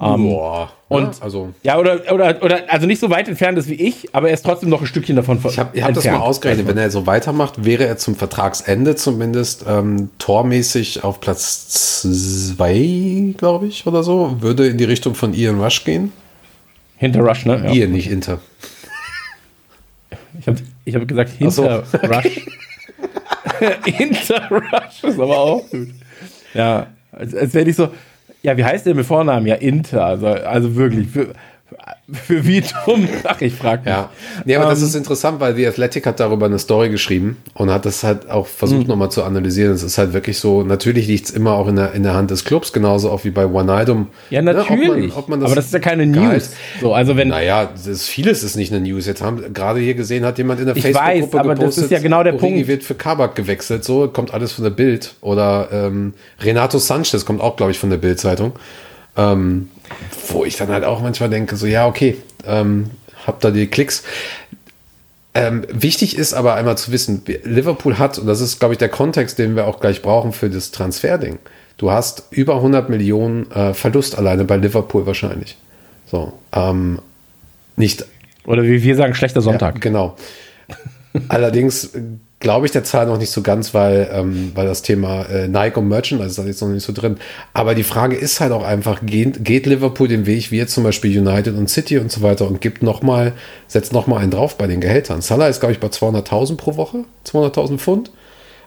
Ähm, 0.00 0.30
Boah. 0.30 0.70
Und 0.88 1.16
ja, 1.16 1.22
also. 1.22 1.52
Ja, 1.64 1.78
oder, 1.78 2.00
oder, 2.12 2.42
oder, 2.42 2.72
also 2.72 2.86
nicht 2.86 3.00
so 3.00 3.10
weit 3.10 3.28
entfernt 3.28 3.58
ist 3.58 3.68
wie 3.68 3.74
ich, 3.74 4.14
aber 4.14 4.28
er 4.28 4.34
ist 4.34 4.44
trotzdem 4.44 4.68
noch 4.68 4.80
ein 4.80 4.86
Stückchen 4.86 5.16
davon 5.16 5.40
Ich 5.44 5.58
habe 5.58 5.82
hab 5.82 5.92
das 5.92 6.04
mal 6.04 6.16
ausgerechnet. 6.18 6.68
Wenn 6.68 6.78
er 6.78 6.90
so 6.90 7.06
weitermacht, 7.06 7.64
wäre 7.64 7.84
er 7.84 7.96
zum 7.98 8.14
Vertragsende 8.14 8.94
zumindest 8.94 9.64
ähm, 9.68 10.10
tormäßig 10.18 11.02
auf 11.02 11.20
Platz 11.20 12.00
zwei, 12.00 13.34
glaube 13.36 13.66
ich, 13.66 13.86
oder 13.86 14.04
so. 14.04 14.36
Würde 14.40 14.68
in 14.68 14.78
die 14.78 14.84
Richtung 14.84 15.14
von 15.14 15.34
Ian 15.34 15.60
Rush 15.60 15.84
gehen. 15.84 16.12
Hinter 16.96 17.20
Rush, 17.20 17.44
ne? 17.44 17.62
Ja. 17.64 17.72
Ian, 17.72 17.92
nicht 17.92 18.10
Inter. 18.10 18.38
Ich 20.40 20.46
habe 20.46 20.58
ich 20.84 20.94
hab 20.94 21.08
gesagt 21.08 21.30
hinter 21.30 21.50
so. 21.50 21.64
Rush. 22.06 22.46
hinter 23.84 24.48
Rush 24.48 25.02
ist 25.02 25.20
aber 25.20 25.38
auch 25.38 25.70
gut. 25.70 25.88
Ja, 26.54 26.86
als, 27.12 27.34
als 27.34 27.54
wäre 27.54 27.68
ich 27.68 27.76
so, 27.76 27.88
ja, 28.42 28.56
wie 28.56 28.64
heißt 28.64 28.86
der 28.86 28.94
mit 28.94 29.06
Vornamen? 29.06 29.46
Ja, 29.46 29.56
Inter. 29.56 30.04
Also, 30.04 30.26
also 30.26 30.76
wirklich, 30.76 31.08
für, 31.08 31.32
für 32.10 32.46
wie 32.46 32.62
dumm? 32.86 33.08
Ach, 33.24 33.40
ich 33.40 33.54
frage 33.54 33.82
mich. 33.82 33.90
Ja, 33.90 34.10
nee, 34.44 34.56
aber 34.56 34.64
um, 34.64 34.70
das 34.70 34.80
ähm, 34.80 34.86
ist 34.86 34.94
interessant, 34.94 35.40
weil 35.40 35.54
The 35.54 35.66
Athletic 35.66 36.06
hat 36.06 36.20
darüber 36.20 36.46
eine 36.46 36.58
Story 36.58 36.88
geschrieben 36.88 37.36
und 37.54 37.70
hat 37.70 37.84
das 37.84 38.02
halt 38.02 38.30
auch 38.30 38.46
versucht 38.46 38.82
mhm. 38.82 38.88
nochmal 38.88 39.10
zu 39.10 39.22
analysieren. 39.24 39.72
Es 39.72 39.82
ist 39.82 39.98
halt 39.98 40.14
wirklich 40.14 40.38
so, 40.38 40.62
natürlich 40.62 41.06
liegt 41.06 41.26
es 41.26 41.30
immer 41.32 41.52
auch 41.52 41.68
in 41.68 41.76
der, 41.76 41.92
in 41.92 42.02
der 42.02 42.14
Hand 42.14 42.30
des 42.30 42.44
Clubs, 42.44 42.72
genauso 42.72 43.10
auch 43.10 43.24
wie 43.24 43.30
bei 43.30 43.46
One 43.46 43.70
Item. 43.82 44.06
Ja, 44.30 44.40
natürlich. 44.40 45.12
Ne, 45.12 45.16
ob 45.16 45.28
man, 45.28 45.40
ob 45.40 45.40
man 45.40 45.40
das 45.40 45.46
aber 45.48 45.56
das 45.56 45.66
ist 45.66 45.74
ja 45.74 45.80
keine 45.80 46.06
News. 46.06 46.50
So, 46.80 46.94
also 46.94 47.16
wenn, 47.16 47.28
naja, 47.28 47.68
das 47.86 48.06
vieles 48.06 48.42
ist 48.42 48.56
nicht 48.56 48.72
eine 48.72 48.80
News. 48.80 49.06
Jetzt 49.06 49.20
haben 49.20 49.52
gerade 49.52 49.80
hier 49.80 49.94
gesehen, 49.94 50.24
hat 50.24 50.38
jemand 50.38 50.60
in 50.60 50.66
der 50.66 50.76
Facebook-Gruppe 50.76 51.48
gepostet, 51.48 51.60
das 51.60 51.78
ist 51.78 51.90
ja 51.90 51.98
genau 51.98 52.22
der 52.22 52.34
Origi 52.34 52.54
Punkt. 52.54 52.68
wird 52.68 52.84
für 52.84 52.94
Kabak 52.94 53.34
gewechselt, 53.34 53.84
so 53.84 54.08
kommt 54.08 54.32
alles 54.32 54.52
von 54.52 54.64
der 54.64 54.70
Bild. 54.70 55.14
Oder 55.20 55.68
ähm, 55.72 56.14
Renato 56.40 56.78
Sanchez 56.78 57.26
kommt 57.26 57.42
auch, 57.42 57.56
glaube 57.56 57.72
ich, 57.72 57.78
von 57.78 57.90
der 57.90 57.98
Bild-Zeitung. 57.98 58.52
Ähm, 59.16 59.68
wo 60.28 60.44
ich 60.44 60.56
dann 60.56 60.68
halt 60.68 60.84
auch 60.84 61.00
manchmal 61.00 61.30
denke, 61.30 61.56
so 61.56 61.66
ja, 61.66 61.86
okay, 61.86 62.16
ähm, 62.46 62.90
hab 63.26 63.40
da 63.40 63.50
die 63.50 63.66
Klicks. 63.66 64.04
Ähm, 65.34 65.64
wichtig 65.70 66.16
ist 66.16 66.34
aber 66.34 66.54
einmal 66.54 66.78
zu 66.78 66.90
wissen, 66.90 67.22
Liverpool 67.44 67.98
hat, 67.98 68.18
und 68.18 68.26
das 68.26 68.40
ist, 68.40 68.58
glaube 68.58 68.74
ich, 68.74 68.78
der 68.78 68.88
Kontext, 68.88 69.38
den 69.38 69.56
wir 69.56 69.66
auch 69.66 69.80
gleich 69.80 70.02
brauchen 70.02 70.32
für 70.32 70.50
das 70.50 70.70
Transferding. 70.70 71.38
Du 71.76 71.92
hast 71.92 72.24
über 72.30 72.56
100 72.56 72.88
Millionen 72.88 73.50
äh, 73.52 73.72
Verlust 73.72 74.18
alleine 74.18 74.44
bei 74.44 74.56
Liverpool 74.56 75.06
wahrscheinlich. 75.06 75.56
So, 76.06 76.32
ähm, 76.52 76.98
nicht. 77.76 78.04
Oder 78.44 78.64
wie 78.64 78.82
wir 78.82 78.96
sagen, 78.96 79.14
schlechter 79.14 79.42
Sonntag. 79.42 79.76
Ja, 79.76 79.80
genau. 79.80 80.16
Allerdings 81.28 81.90
glaube 82.40 82.66
ich 82.66 82.72
der 82.72 82.84
Zahl 82.84 83.06
noch 83.06 83.18
nicht 83.18 83.30
so 83.30 83.42
ganz, 83.42 83.74
weil, 83.74 84.08
ähm, 84.12 84.52
weil 84.54 84.66
das 84.66 84.82
Thema 84.82 85.22
äh, 85.22 85.48
Nike 85.48 85.76
und 85.78 85.88
Merchandise 85.88 86.30
ist 86.30 86.38
da 86.38 86.44
jetzt 86.44 86.62
noch 86.62 86.68
nicht 86.68 86.84
so 86.84 86.92
drin. 86.92 87.16
Aber 87.52 87.74
die 87.74 87.82
Frage 87.82 88.14
ist 88.14 88.40
halt 88.40 88.52
auch 88.52 88.64
einfach, 88.64 89.00
geht, 89.04 89.44
geht 89.44 89.66
Liverpool 89.66 90.06
den 90.08 90.26
Weg 90.26 90.50
wie 90.50 90.58
jetzt 90.58 90.74
zum 90.74 90.84
Beispiel 90.84 91.18
United 91.18 91.56
und 91.56 91.68
City 91.68 91.98
und 91.98 92.12
so 92.12 92.22
weiter 92.22 92.46
und 92.46 92.60
gibt 92.60 92.82
noch 92.82 93.02
mal, 93.02 93.32
setzt 93.66 93.92
noch 93.92 94.06
mal 94.06 94.18
einen 94.18 94.30
drauf 94.30 94.56
bei 94.56 94.66
den 94.66 94.80
Gehältern. 94.80 95.20
Salah 95.20 95.48
ist, 95.48 95.60
glaube 95.60 95.72
ich, 95.72 95.80
bei 95.80 95.88
200.000 95.88 96.56
pro 96.56 96.76
Woche, 96.76 97.04
200.000 97.26 97.78
Pfund. 97.78 98.10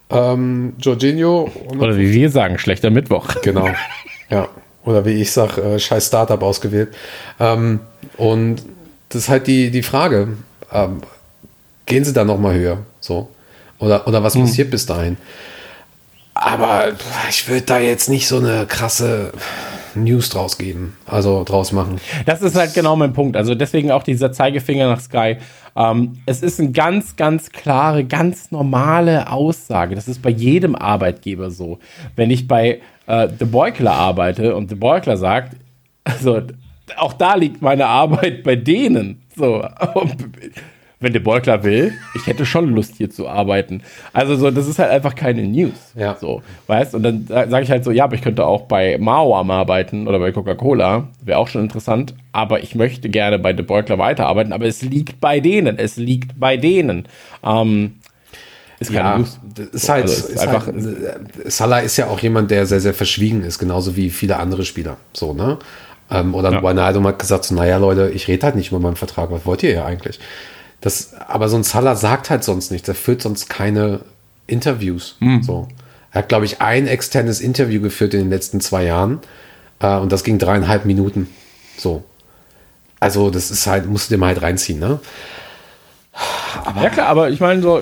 Ähm, 0.09 0.74
Jorginho. 0.80 1.49
Oder 1.78 1.97
wie 1.97 2.11
wir 2.11 2.30
sagen, 2.30 2.57
schlechter 2.57 2.89
Mittwoch. 2.89 3.36
Genau, 3.41 3.69
ja. 4.30 4.49
Oder 4.84 5.05
wie 5.05 5.13
ich 5.13 5.32
sage, 5.32 5.61
äh, 5.61 5.80
scheiß 5.80 6.07
Startup 6.07 6.41
ausgewählt. 6.41 6.89
Ähm, 7.39 7.80
und 8.17 8.63
das 9.09 9.24
ist 9.24 9.30
halt 9.30 9.47
die, 9.47 9.72
die 9.72 9.84
Frage. 9.84 10.30
Ähm, 10.74 11.01
gehen 11.86 12.03
sie 12.03 12.13
da 12.13 12.26
noch 12.26 12.39
mal 12.39 12.53
höher? 12.53 12.80
So. 12.99 13.30
Oder, 13.82 14.07
oder 14.07 14.23
was 14.23 14.36
hm. 14.36 14.43
passiert 14.43 14.71
bis 14.71 14.86
dahin? 14.86 15.17
Aber 16.34 16.93
ich 17.29 17.47
würde 17.49 17.63
da 17.63 17.79
jetzt 17.79 18.07
nicht 18.07 18.27
so 18.27 18.38
eine 18.38 18.65
krasse 18.65 19.34
News 19.95 20.29
draus 20.29 20.57
geben, 20.57 20.95
also 21.05 21.43
draus 21.43 21.73
machen. 21.73 21.99
Das 22.25 22.41
ist 22.41 22.55
halt 22.55 22.73
genau 22.73 22.95
mein 22.95 23.11
Punkt. 23.11 23.36
Also 23.36 23.53
deswegen 23.55 23.91
auch 23.91 24.03
dieser 24.03 24.32
Zeigefinger 24.32 24.88
nach 24.88 25.01
Sky. 25.01 25.38
Ähm, 25.75 26.13
es 26.25 26.41
ist 26.41 26.59
eine 26.59 26.71
ganz, 26.71 27.15
ganz 27.15 27.49
klare, 27.51 28.05
ganz 28.05 28.51
normale 28.51 29.29
Aussage. 29.29 29.95
Das 29.95 30.07
ist 30.07 30.21
bei 30.21 30.29
jedem 30.29 30.75
Arbeitgeber 30.75 31.51
so. 31.51 31.79
Wenn 32.15 32.32
ich 32.32 32.47
bei 32.47 32.82
äh, 33.07 33.27
The 33.38 33.45
Beukler 33.45 33.91
arbeite 33.91 34.55
und 34.55 34.69
The 34.69 34.75
Beukler 34.75 35.17
sagt, 35.17 35.57
also 36.05 36.41
auch 36.97 37.13
da 37.13 37.36
liegt 37.36 37.61
meine 37.61 37.88
Arbeit 37.88 38.43
bei 38.43 38.55
denen. 38.55 39.21
So, 39.36 39.65
wenn 41.02 41.14
der 41.14 41.20
Beugler 41.20 41.64
will, 41.64 41.93
ich 42.14 42.28
hätte 42.28 42.45
schon 42.45 42.70
Lust 42.70 42.95
hier 42.95 43.10
zu 43.10 43.28
arbeiten. 43.28 43.82
Also 44.14 44.36
so, 44.36 44.52
das 44.52 44.68
ist 44.68 44.80
halt 44.80 44.91
einfach 44.91 45.16
keine 45.16 45.41
News. 45.43 45.74
Ja. 45.95 46.16
So, 46.22 46.43
weißt? 46.68 46.93
Und 46.95 47.04
dann 47.04 47.26
sage 47.28 47.64
ich 47.64 47.72
halt 47.72 47.84
so, 47.84 47.91
ja, 47.91 48.06
aber 48.06 48.16
ich 48.16 48.22
könnte 48.22 48.45
auch 48.45 48.62
bei 48.62 48.97
Mao 48.99 49.36
arbeiten 49.36 50.08
oder 50.08 50.20
bei 50.20 50.32
Coca-Cola, 50.32 51.08
wäre 51.24 51.39
auch 51.39 51.47
schon 51.47 51.64
interessant. 51.64 52.14
Aber 52.32 52.62
ich 52.62 52.76
möchte 52.76 53.10
gerne 53.10 53.39
bei 53.39 53.52
De 53.52 53.66
Beugler 53.66 53.97
weiterarbeiten. 53.97 54.54
Aber 54.54 54.66
es 54.66 54.84
liegt 54.84 55.20
bei 55.20 55.39
denen. 55.39 55.80
Es 55.80 55.97
liegt 55.97 56.39
bei 56.39 56.56
denen. 56.56 57.08
Ähm, 57.43 57.95
ist 58.80 58.93
keine 58.93 59.10
ja, 59.10 59.18
News. 59.18 59.39
Ist 59.74 59.89
halt, 59.89 60.04
also 60.04 60.14
ist 60.14 60.30
ist 60.30 60.39
einfach. 60.39 60.68
Halt, 60.68 61.52
Salah 61.52 61.80
ist 61.80 61.97
ja 61.97 62.08
auch 62.08 62.20
jemand, 62.20 62.52
der 62.52 62.66
sehr, 62.68 62.80
sehr 62.80 62.93
verschwiegen 62.93 63.43
ist, 63.43 63.60
genauso 63.60 63.95
wie 63.95 64.12
viele 64.12 64.38
andere 64.38 64.66
Spieler. 64.66 64.97
So, 65.14 65.34
ne? 65.34 65.58
Ähm, 66.12 66.36
oder 66.36 66.52
ja. 66.52 66.64
Wijnaldum 66.64 67.08
hat 67.08 67.20
gesagt, 67.20 67.45
so, 67.45 67.56
naja, 67.56 67.78
Leute, 67.78 68.12
ich 68.14 68.28
rede 68.28 68.45
halt 68.45 68.56
nicht 68.56 68.70
über 68.70 68.80
meinen 68.80 68.95
Vertrag. 68.95 69.32
Was 69.32 69.45
wollt 69.45 69.64
ihr 69.64 69.72
ja 69.72 69.86
eigentlich? 69.86 70.20
Das, 70.82 71.13
aber 71.13 71.47
so 71.47 71.57
ein 71.57 71.63
Salah 71.63 71.95
sagt 71.95 72.29
halt 72.29 72.43
sonst 72.43 72.71
nichts. 72.71 72.88
Er 72.88 72.95
führt 72.95 73.21
sonst 73.21 73.49
keine 73.49 74.01
Interviews. 74.47 75.15
Mhm. 75.19 75.43
So. 75.43 75.67
Er 76.11 76.19
hat, 76.19 76.29
glaube 76.29 76.45
ich, 76.45 76.59
ein 76.61 76.88
externes 76.88 77.39
Interview 77.39 77.82
geführt 77.82 78.13
in 78.13 78.21
den 78.21 78.29
letzten 78.29 78.59
zwei 78.59 78.84
Jahren. 78.86 79.19
Äh, 79.79 79.97
und 79.97 80.11
das 80.11 80.23
ging 80.23 80.39
dreieinhalb 80.39 80.86
Minuten. 80.86 81.29
So. 81.77 82.03
Also, 82.99 83.29
das 83.29 83.51
ist 83.51 83.67
halt, 83.67 83.86
musst 83.88 84.09
du 84.09 84.15
dir 84.15 84.19
mal 84.19 84.27
halt 84.27 84.41
reinziehen, 84.41 84.79
ne? 84.79 84.99
Aber 86.65 86.84
ja 86.84 86.89
klar, 86.89 87.07
aber 87.07 87.29
ich 87.29 87.39
meine, 87.39 87.61
so, 87.61 87.82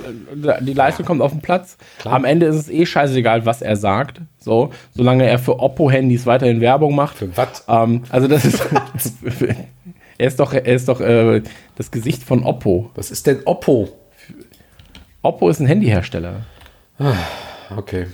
die 0.61 0.73
Leistung 0.73 1.05
kommt 1.05 1.21
auf 1.21 1.31
den 1.31 1.41
Platz. 1.41 1.77
Klar. 1.99 2.13
Am 2.13 2.25
Ende 2.25 2.45
ist 2.45 2.55
es 2.55 2.69
eh 2.69 2.85
scheißegal, 2.85 3.45
was 3.45 3.61
er 3.61 3.75
sagt. 3.75 4.21
So, 4.39 4.71
solange 4.95 5.27
er 5.27 5.39
für 5.39 5.59
Oppo-Handys 5.59 6.25
weiterhin 6.25 6.61
Werbung 6.61 6.95
macht. 6.95 7.17
Für 7.17 7.35
was? 7.35 7.63
Ähm, 7.67 8.03
also 8.09 8.27
das 8.27 8.45
ist. 8.45 8.61
Er 10.19 10.27
ist 10.27 10.39
doch, 10.39 10.51
er 10.51 10.65
ist 10.65 10.89
doch 10.89 10.99
äh, 10.99 11.41
das 11.75 11.91
Gesicht 11.91 12.23
von 12.23 12.43
Oppo. 12.43 12.91
Was 12.93 13.09
ist 13.09 13.25
denn 13.25 13.39
Oppo? 13.45 13.87
Oppo 15.21 15.49
ist 15.49 15.61
ein 15.61 15.65
Handyhersteller. 15.65 16.41
Ah, 16.99 17.15
okay. 17.75 18.07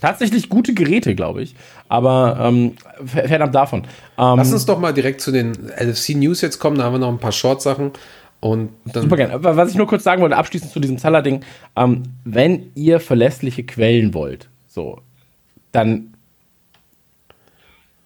Tatsächlich 0.00 0.48
gute 0.48 0.74
Geräte, 0.74 1.14
glaube 1.14 1.42
ich. 1.42 1.54
Aber 1.88 2.38
ähm, 2.40 2.74
fernab 3.06 3.52
davon. 3.52 3.84
Ähm, 4.18 4.36
Lass 4.36 4.52
uns 4.52 4.66
doch 4.66 4.80
mal 4.80 4.92
direkt 4.92 5.20
zu 5.20 5.30
den 5.30 5.52
LFC 5.52 6.16
News 6.16 6.40
jetzt 6.40 6.58
kommen. 6.58 6.76
Da 6.76 6.84
haben 6.84 6.94
wir 6.94 6.98
noch 6.98 7.08
ein 7.08 7.18
paar 7.18 7.32
Short-Sachen. 7.32 7.92
Und 8.40 8.70
dann 8.84 9.04
Super 9.04 9.16
gerne. 9.16 9.42
Was 9.42 9.70
ich 9.70 9.76
nur 9.76 9.86
kurz 9.86 10.02
sagen 10.02 10.20
wollte, 10.20 10.36
abschließend 10.36 10.72
zu 10.72 10.80
diesem 10.80 10.98
Zeller-Ding. 10.98 11.44
Ähm, 11.76 12.02
wenn 12.24 12.72
ihr 12.74 12.98
verlässliche 12.98 13.62
Quellen 13.62 14.12
wollt, 14.12 14.48
so, 14.66 15.00
dann 15.70 16.14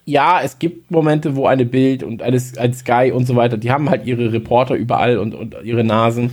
ja, 0.05 0.41
es 0.43 0.59
gibt 0.59 0.91
Momente, 0.91 1.35
wo 1.35 1.47
eine 1.47 1.65
Bild 1.65 2.03
und 2.03 2.21
eine, 2.21 2.41
ein 2.57 2.73
Sky 2.73 3.11
und 3.13 3.25
so 3.25 3.35
weiter, 3.35 3.57
die 3.57 3.71
haben 3.71 3.89
halt 3.89 4.05
ihre 4.05 4.33
Reporter 4.33 4.75
überall 4.75 5.17
und, 5.17 5.33
und 5.33 5.55
ihre 5.63 5.83
Nasen. 5.83 6.31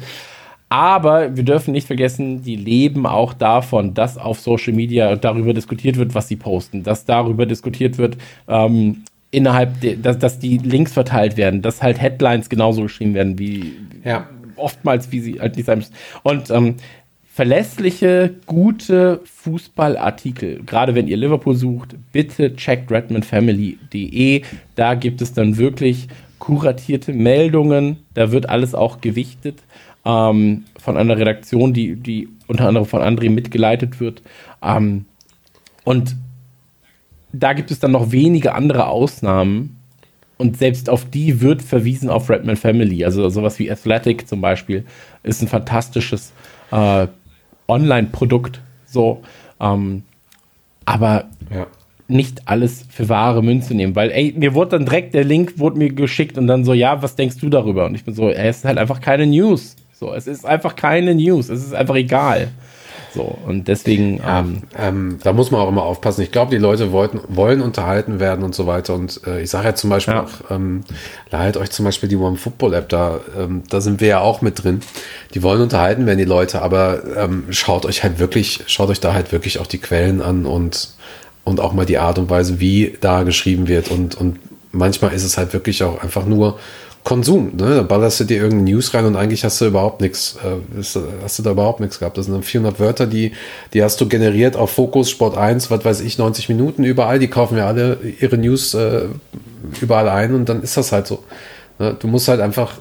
Aber 0.68 1.37
wir 1.37 1.45
dürfen 1.45 1.73
nicht 1.73 1.87
vergessen, 1.87 2.43
die 2.43 2.55
leben 2.55 3.05
auch 3.07 3.33
davon, 3.33 3.93
dass 3.95 4.18
auf 4.18 4.39
Social 4.39 4.73
Media 4.73 5.16
darüber 5.16 5.53
diskutiert 5.53 5.97
wird, 5.97 6.14
was 6.14 6.29
sie 6.29 6.37
posten, 6.37 6.85
dass 6.85 7.05
darüber 7.05 7.45
diskutiert 7.45 7.99
wird, 7.99 8.16
ähm, 8.47 9.03
innerhalb, 9.33 9.81
de, 9.81 9.97
dass, 9.97 10.18
dass 10.18 10.39
die 10.39 10.59
Links 10.59 10.93
verteilt 10.93 11.37
werden, 11.37 11.62
dass 11.62 11.83
halt 11.83 12.01
Headlines 12.01 12.49
genauso 12.49 12.83
geschrieben 12.83 13.14
werden, 13.14 13.39
wie 13.39 13.73
ja. 14.05 14.29
oftmals, 14.57 15.11
wie 15.11 15.21
sie 15.21 15.41
halt 15.41 15.57
nicht 15.57 15.66
sein 15.66 15.79
müssen. 15.79 15.95
Und 16.23 16.51
ähm, 16.51 16.77
verlässliche, 17.33 18.35
gute 18.47 19.20
Fußballartikel. 19.24 20.62
Gerade 20.66 20.95
wenn 20.95 21.09
ihr 21.09 21.16
Liverpool 21.16 21.55
sucht, 21.55 21.95
bitte 22.12 22.55
checkt 22.57 22.91
redmondfamily.de. 22.91 24.43
Da 24.74 24.95
gibt 24.95 25.22
es 25.22 25.33
dann 25.33 25.57
wirklich 25.57 26.09
kuratierte 26.39 27.12
Meldungen. 27.12 27.99
Da 28.14 28.33
wird 28.33 28.49
alles 28.49 28.74
auch 28.74 29.01
gewichtet. 29.01 29.59
ähm, 30.05 30.64
von 30.78 30.97
einer 30.97 31.18
Redaktion, 31.18 31.74
die, 31.74 31.95
die 31.95 32.28
unter 32.47 32.66
anderem 32.66 32.87
von 32.87 33.03
André 33.03 33.31
mitgeleitet 33.31 34.01
wird. 34.01 34.22
Ähm, 34.62 35.05
und 35.85 36.16
da 37.33 37.53
gibt 37.53 37.70
es 37.70 37.78
dann 37.81 37.93
noch 37.93 38.11
wenige 38.11 38.55
andere 38.55 38.87
Ausnahmen. 38.87 39.76
Und 40.39 40.57
selbst 40.57 40.89
auf 40.89 41.05
die 41.05 41.43
wird 41.43 41.61
verwiesen 41.61 42.09
auf 42.09 42.31
Redman 42.31 42.57
Family. 42.57 43.05
Also 43.05 43.28
sowas 43.28 43.59
wie 43.59 43.70
Athletic 43.70 44.26
zum 44.26 44.41
Beispiel 44.41 44.85
ist 45.22 45.43
ein 45.43 45.49
fantastisches 45.49 46.33
äh, 46.70 47.09
Online-Produkt. 47.71 48.61
So, 48.87 49.23
ähm, 49.61 50.03
aber 50.85 51.27
ja. 51.55 51.66
nicht 52.09 52.49
alles 52.49 52.85
für 52.91 53.09
wahre 53.09 53.43
Münze 53.43 53.75
nehmen, 53.75 53.95
weil 53.95 54.11
ey, 54.11 54.35
mir 54.37 54.55
wurde 54.55 54.71
dann 54.73 54.87
direkt 54.87 55.14
der 55.14 55.25
Link 55.25 55.59
wurde 55.59 55.79
mir 55.79 55.91
geschickt 55.91 56.37
und 56.37 56.47
dann 56.47 56.64
so, 56.64 56.75
ja, 56.75 57.03
was 57.03 57.16
denkst 57.16 57.37
du 57.39 57.49
darüber? 57.49 57.87
Und 57.87 57.95
ich 57.95 58.05
bin 58.05 58.14
so, 58.14 58.29
ey, 58.29 58.49
es 58.49 58.59
ist 58.59 58.64
halt 58.64 58.79
einfach 58.79 59.01
keine 59.01 59.27
News. 59.27 59.77
So, 59.93 60.12
es 60.14 60.27
ist 60.27 60.47
einfach 60.47 60.77
keine 60.77 61.14
News. 61.14 61.49
Es 61.49 61.64
ist 61.64 61.75
einfach 61.75 61.95
egal. 61.95 62.49
So, 63.15 63.37
und 63.47 63.69
deswegen. 63.69 64.19
Ja, 64.19 64.41
ähm, 64.41 64.63
ähm, 64.79 65.19
da 65.23 65.33
muss 65.33 65.51
man 65.51 65.61
auch 65.61 65.69
immer 65.69 65.83
aufpassen. 65.83 66.23
Ich 66.23 66.31
glaube, 66.31 66.51
die 66.51 66.59
Leute 66.59 66.93
wollten, 66.93 67.21
wollen 67.29 67.61
unterhalten 67.61 68.21
werden 68.21 68.45
und 68.45 68.55
so 68.55 68.67
weiter. 68.67 68.95
Und 68.95 69.21
äh, 69.27 69.43
ich 69.43 69.51
sage 69.51 69.67
ja 69.69 69.75
zum 69.75 69.91
Beispiel 69.91 70.15
ja. 70.15 70.23
auch, 70.25 70.51
ähm, 70.51 70.85
leitet 71.31 71.61
euch 71.61 71.71
zum 71.71 71.85
Beispiel 71.85 72.09
die 72.09 72.17
One 72.17 72.37
Football 72.37 72.75
App, 72.75 72.89
da, 72.89 73.21
ähm, 73.39 73.63
da 73.69 73.81
sind 73.81 74.01
wir 74.01 74.09
ja 74.09 74.21
auch 74.21 74.43
mit 74.43 74.63
drin. 74.63 74.81
Die 75.35 75.43
wollen 75.43 75.61
unterhalten 75.61 76.07
werden, 76.07 76.19
die 76.19 76.25
Leute, 76.25 76.63
aber 76.63 77.03
ähm, 77.17 77.45
schaut 77.51 77.87
euch 77.87 78.03
halt 78.03 78.19
wirklich, 78.19 78.65
schaut 78.67 78.91
euch 78.91 79.01
da 79.01 79.13
halt 79.13 79.33
wirklich 79.33 79.59
auch 79.59 79.67
die 79.67 79.79
Quellen 79.79 80.23
an 80.23 80.47
und, 80.47 80.91
und 81.45 81.61
auch 81.61 81.73
mal 81.73 81.87
die 81.87 81.99
Art 81.99 82.19
und 82.19 82.31
Weise, 82.31 82.61
wie 82.61 82.97
da 83.01 83.25
geschrieben 83.25 83.67
wird. 83.69 83.91
Und, 83.91 84.15
und 84.15 84.39
manchmal 84.73 85.13
ist 85.13 85.25
es 85.25 85.37
halt 85.37 85.53
wirklich 85.53 85.83
auch 85.83 86.03
einfach 86.03 86.27
nur 86.27 86.59
Konsum. 87.05 87.57
Ne? 87.57 87.77
Da 87.77 87.83
ballerst 87.83 88.21
du 88.21 88.25
dir 88.25 88.37
irgendeine 88.37 88.71
News 88.71 88.93
rein 88.93 89.07
und 89.07 89.17
eigentlich 89.17 89.45
hast 89.45 89.61
du 89.61 89.67
überhaupt 89.67 90.01
nichts, 90.01 90.37
äh, 90.45 90.83
hast 91.23 91.39
du 91.39 91.43
da 91.43 91.53
überhaupt 91.53 91.81
nichts 91.81 91.99
gehabt. 91.99 92.19
Das 92.19 92.27
sind 92.27 92.45
400 92.45 92.79
Wörter, 92.79 93.07
die, 93.07 93.33
die 93.73 93.83
hast 93.83 94.01
du 94.01 94.09
generiert 94.09 94.57
auf 94.57 94.71
Fokus, 94.71 95.11
Sport 95.11 95.37
1, 95.37 95.71
was 95.71 95.85
weiß 95.85 96.01
ich, 96.01 96.19
90 96.19 96.49
Minuten 96.49 96.85
überall. 96.85 97.19
Die 97.19 97.29
kaufen 97.29 97.57
ja 97.57 97.67
alle 97.67 97.99
ihre 98.21 98.37
News 98.37 98.75
äh, 98.75 99.07
überall 99.81 100.09
ein 100.09 100.35
und 100.35 100.49
dann 100.49 100.63
ist 100.63 100.77
das 100.77 100.93
halt 100.93 101.07
so. 101.07 101.25
Ne? 101.79 101.97
Du 101.99 102.07
musst 102.07 102.29
halt 102.29 102.41
einfach. 102.41 102.75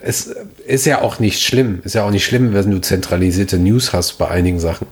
Es 0.00 0.26
ist 0.66 0.84
ja 0.84 1.00
auch 1.00 1.18
nicht 1.18 1.42
schlimm. 1.42 1.80
Ist 1.84 1.94
ja 1.94 2.04
auch 2.04 2.10
nicht 2.10 2.26
schlimm, 2.26 2.52
wenn 2.52 2.70
du 2.70 2.80
zentralisierte 2.82 3.56
News 3.58 3.94
hast 3.94 4.18
bei 4.18 4.28
einigen 4.28 4.60
Sachen. 4.60 4.86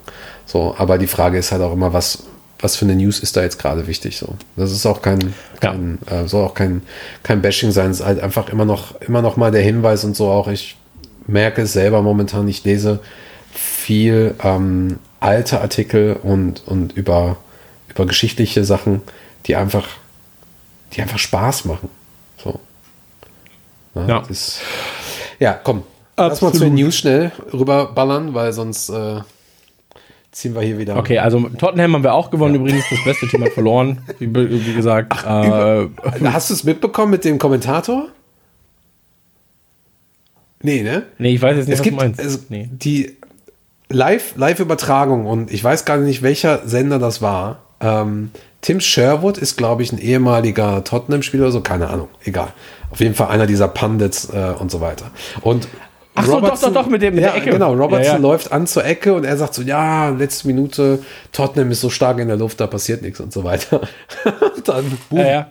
So, 0.46 0.74
aber 0.78 0.96
die 0.96 1.06
Frage 1.06 1.36
ist 1.36 1.52
halt 1.52 1.60
auch 1.60 1.74
immer, 1.74 1.92
was, 1.92 2.24
was 2.62 2.76
für 2.76 2.84
eine 2.84 2.94
News 2.94 3.18
ist 3.18 3.36
da 3.36 3.42
jetzt 3.42 3.58
gerade 3.58 3.86
wichtig. 3.86 4.16
So. 4.16 4.36
Das 4.56 4.70
ist 4.70 4.86
auch 4.86 5.02
kein, 5.02 5.34
kein 5.60 5.98
ja. 6.08 6.22
äh, 6.22 6.28
soll 6.28 6.44
auch 6.44 6.54
kein, 6.54 6.82
kein 7.22 7.42
Bashing 7.42 7.72
sein. 7.72 7.90
Es 7.90 8.00
ist 8.00 8.06
halt 8.06 8.20
einfach 8.20 8.48
immer 8.48 8.64
noch, 8.64 9.00
immer 9.00 9.20
noch 9.20 9.36
mal 9.36 9.50
der 9.50 9.62
Hinweis 9.62 10.04
und 10.04 10.16
so 10.16 10.30
auch. 10.30 10.48
Ich 10.48 10.76
merke 11.26 11.62
es 11.62 11.72
selber 11.72 12.02
momentan, 12.02 12.48
ich 12.48 12.64
lese 12.64 13.00
viel 13.52 14.34
ähm, 14.42 14.98
alte 15.20 15.60
Artikel 15.60 16.16
und, 16.22 16.66
und 16.66 16.92
über, 16.92 17.36
über 17.88 18.06
geschichtliche 18.06 18.64
Sachen, 18.64 19.02
die 19.46 19.56
einfach, 19.56 19.88
die 20.92 21.02
einfach 21.02 21.18
Spaß 21.18 21.64
machen. 21.64 21.88
So. 22.42 22.60
Na, 23.94 24.08
ja. 24.08 24.22
Das, 24.26 24.60
ja, 25.38 25.54
komm. 25.54 25.82
Absolut. 26.14 26.30
Lass 26.30 26.42
mal 26.42 26.52
zu 26.52 26.64
den 26.64 26.74
News 26.74 26.96
schnell 26.96 27.32
rüberballern, 27.52 28.34
weil 28.34 28.52
sonst 28.52 28.88
äh, 28.90 29.20
ziehen 30.32 30.54
wir 30.54 30.62
hier 30.62 30.78
wieder. 30.78 30.96
Okay, 30.96 31.18
also 31.18 31.48
Tottenham 31.58 31.94
haben 31.94 32.02
wir 32.02 32.14
auch 32.14 32.30
gewonnen, 32.30 32.54
ja. 32.54 32.60
übrigens. 32.60 32.84
Das 32.90 33.04
beste 33.04 33.28
Team 33.28 33.44
hat 33.44 33.52
verloren, 33.52 33.98
wie, 34.18 34.34
wie 34.34 34.74
gesagt. 34.74 35.12
Ach, 35.14 35.44
äh, 35.44 35.88
hast 36.24 36.50
du 36.50 36.54
es 36.54 36.64
mitbekommen 36.64 37.10
mit 37.12 37.24
dem 37.24 37.38
Kommentator? 37.38 38.08
Nee, 40.62 40.82
ne? 40.82 41.04
Nee, 41.18 41.34
ich 41.34 41.42
weiß 41.42 41.56
jetzt 41.56 41.66
nicht, 41.66 41.74
es 41.74 41.80
was 41.80 41.84
gibt, 41.84 42.00
du 42.00 42.04
meinst. 42.04 42.20
Also 42.20 42.38
nee. 42.48 42.68
Die 42.72 43.16
Live-Übertragung 43.88 45.26
und 45.26 45.52
ich 45.52 45.62
weiß 45.62 45.84
gar 45.84 45.98
nicht, 45.98 46.22
welcher 46.22 46.66
Sender 46.66 46.98
das 46.98 47.20
war. 47.20 47.62
Ähm, 47.80 48.30
Tim 48.62 48.80
Sherwood 48.80 49.38
ist, 49.38 49.56
glaube 49.56 49.82
ich, 49.82 49.92
ein 49.92 49.98
ehemaliger 49.98 50.84
Tottenham-Spieler 50.84 51.44
oder 51.44 51.52
so, 51.52 51.60
keine 51.60 51.88
Ahnung, 51.88 52.08
egal. 52.24 52.52
Auf 52.90 53.00
jeden 53.00 53.14
Fall 53.14 53.28
einer 53.28 53.46
dieser 53.46 53.68
Pundits 53.68 54.30
äh, 54.32 54.54
und 54.58 54.70
so 54.70 54.80
weiter. 54.80 55.10
Und 55.40 55.68
Ach 56.14 56.26
so, 56.26 56.40
doch, 56.40 56.60
doch, 56.60 56.72
doch, 56.72 56.86
mit 56.88 57.00
dem 57.00 57.14
mit 57.14 57.24
ja, 57.24 57.30
der 57.30 57.40
Ecke. 57.40 57.50
Genau, 57.50 57.72
Robertson 57.72 58.04
ja, 58.04 58.12
ja. 58.12 58.18
läuft 58.18 58.52
an 58.52 58.66
zur 58.66 58.84
Ecke 58.84 59.14
und 59.14 59.24
er 59.24 59.36
sagt 59.36 59.54
so, 59.54 59.62
ja, 59.62 60.10
letzte 60.10 60.46
Minute, 60.46 60.98
Tottenham 61.32 61.70
ist 61.70 61.80
so 61.80 61.88
stark 61.88 62.18
in 62.18 62.28
der 62.28 62.36
Luft, 62.36 62.60
da 62.60 62.66
passiert 62.66 63.00
nichts 63.00 63.18
und 63.20 63.32
so 63.32 63.44
weiter. 63.44 63.80
dann, 64.64 64.98
boom. 65.08 65.44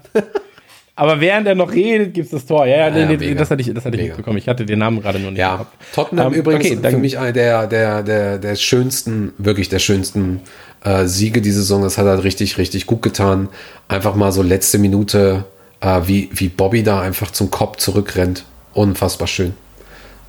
Aber 0.95 1.19
während 1.19 1.47
er 1.47 1.55
noch 1.55 1.71
redet, 1.71 2.13
gibt 2.13 2.25
es 2.25 2.31
das 2.31 2.45
Tor. 2.45 2.67
Ja, 2.67 2.89
ja, 2.89 3.07
nee, 3.07 3.17
nee, 3.17 3.33
das 3.33 3.49
hatte 3.49 3.61
ich, 3.61 3.73
das 3.73 3.85
hatte 3.85 3.97
ich 3.97 4.09
mitbekommen. 4.09 4.37
Ich 4.37 4.47
hatte 4.47 4.65
den 4.65 4.77
Namen 4.77 5.01
gerade 5.01 5.17
noch 5.17 5.31
nicht 5.31 5.39
ja. 5.39 5.53
gehabt. 5.53 5.75
Tottenham 5.95 6.31
ähm, 6.31 6.39
übrigens 6.39 6.77
okay, 6.77 6.89
für 6.91 6.97
mich 6.97 7.17
einer 7.17 7.31
der, 7.31 7.65
der, 7.65 8.03
der, 8.03 8.37
der 8.37 8.55
schönsten, 8.55 9.33
wirklich 9.39 9.67
der 9.69 9.79
schönsten 9.79 10.41
äh, 10.83 11.05
Siege 11.05 11.41
die 11.41 11.51
Saison. 11.51 11.81
Das 11.81 11.97
hat 11.97 12.05
halt 12.05 12.23
richtig, 12.23 12.59
richtig 12.59 12.85
gut 12.85 13.01
getan. 13.01 13.49
Einfach 13.87 14.13
mal 14.13 14.31
so 14.31 14.43
letzte 14.43 14.77
Minute, 14.77 15.45
äh, 15.79 16.01
wie, 16.05 16.29
wie 16.33 16.49
Bobby 16.49 16.83
da 16.83 17.01
einfach 17.01 17.31
zum 17.31 17.49
Kopf 17.49 17.77
zurückrennt. 17.77 18.45
Unfassbar 18.73 19.27
schön 19.27 19.55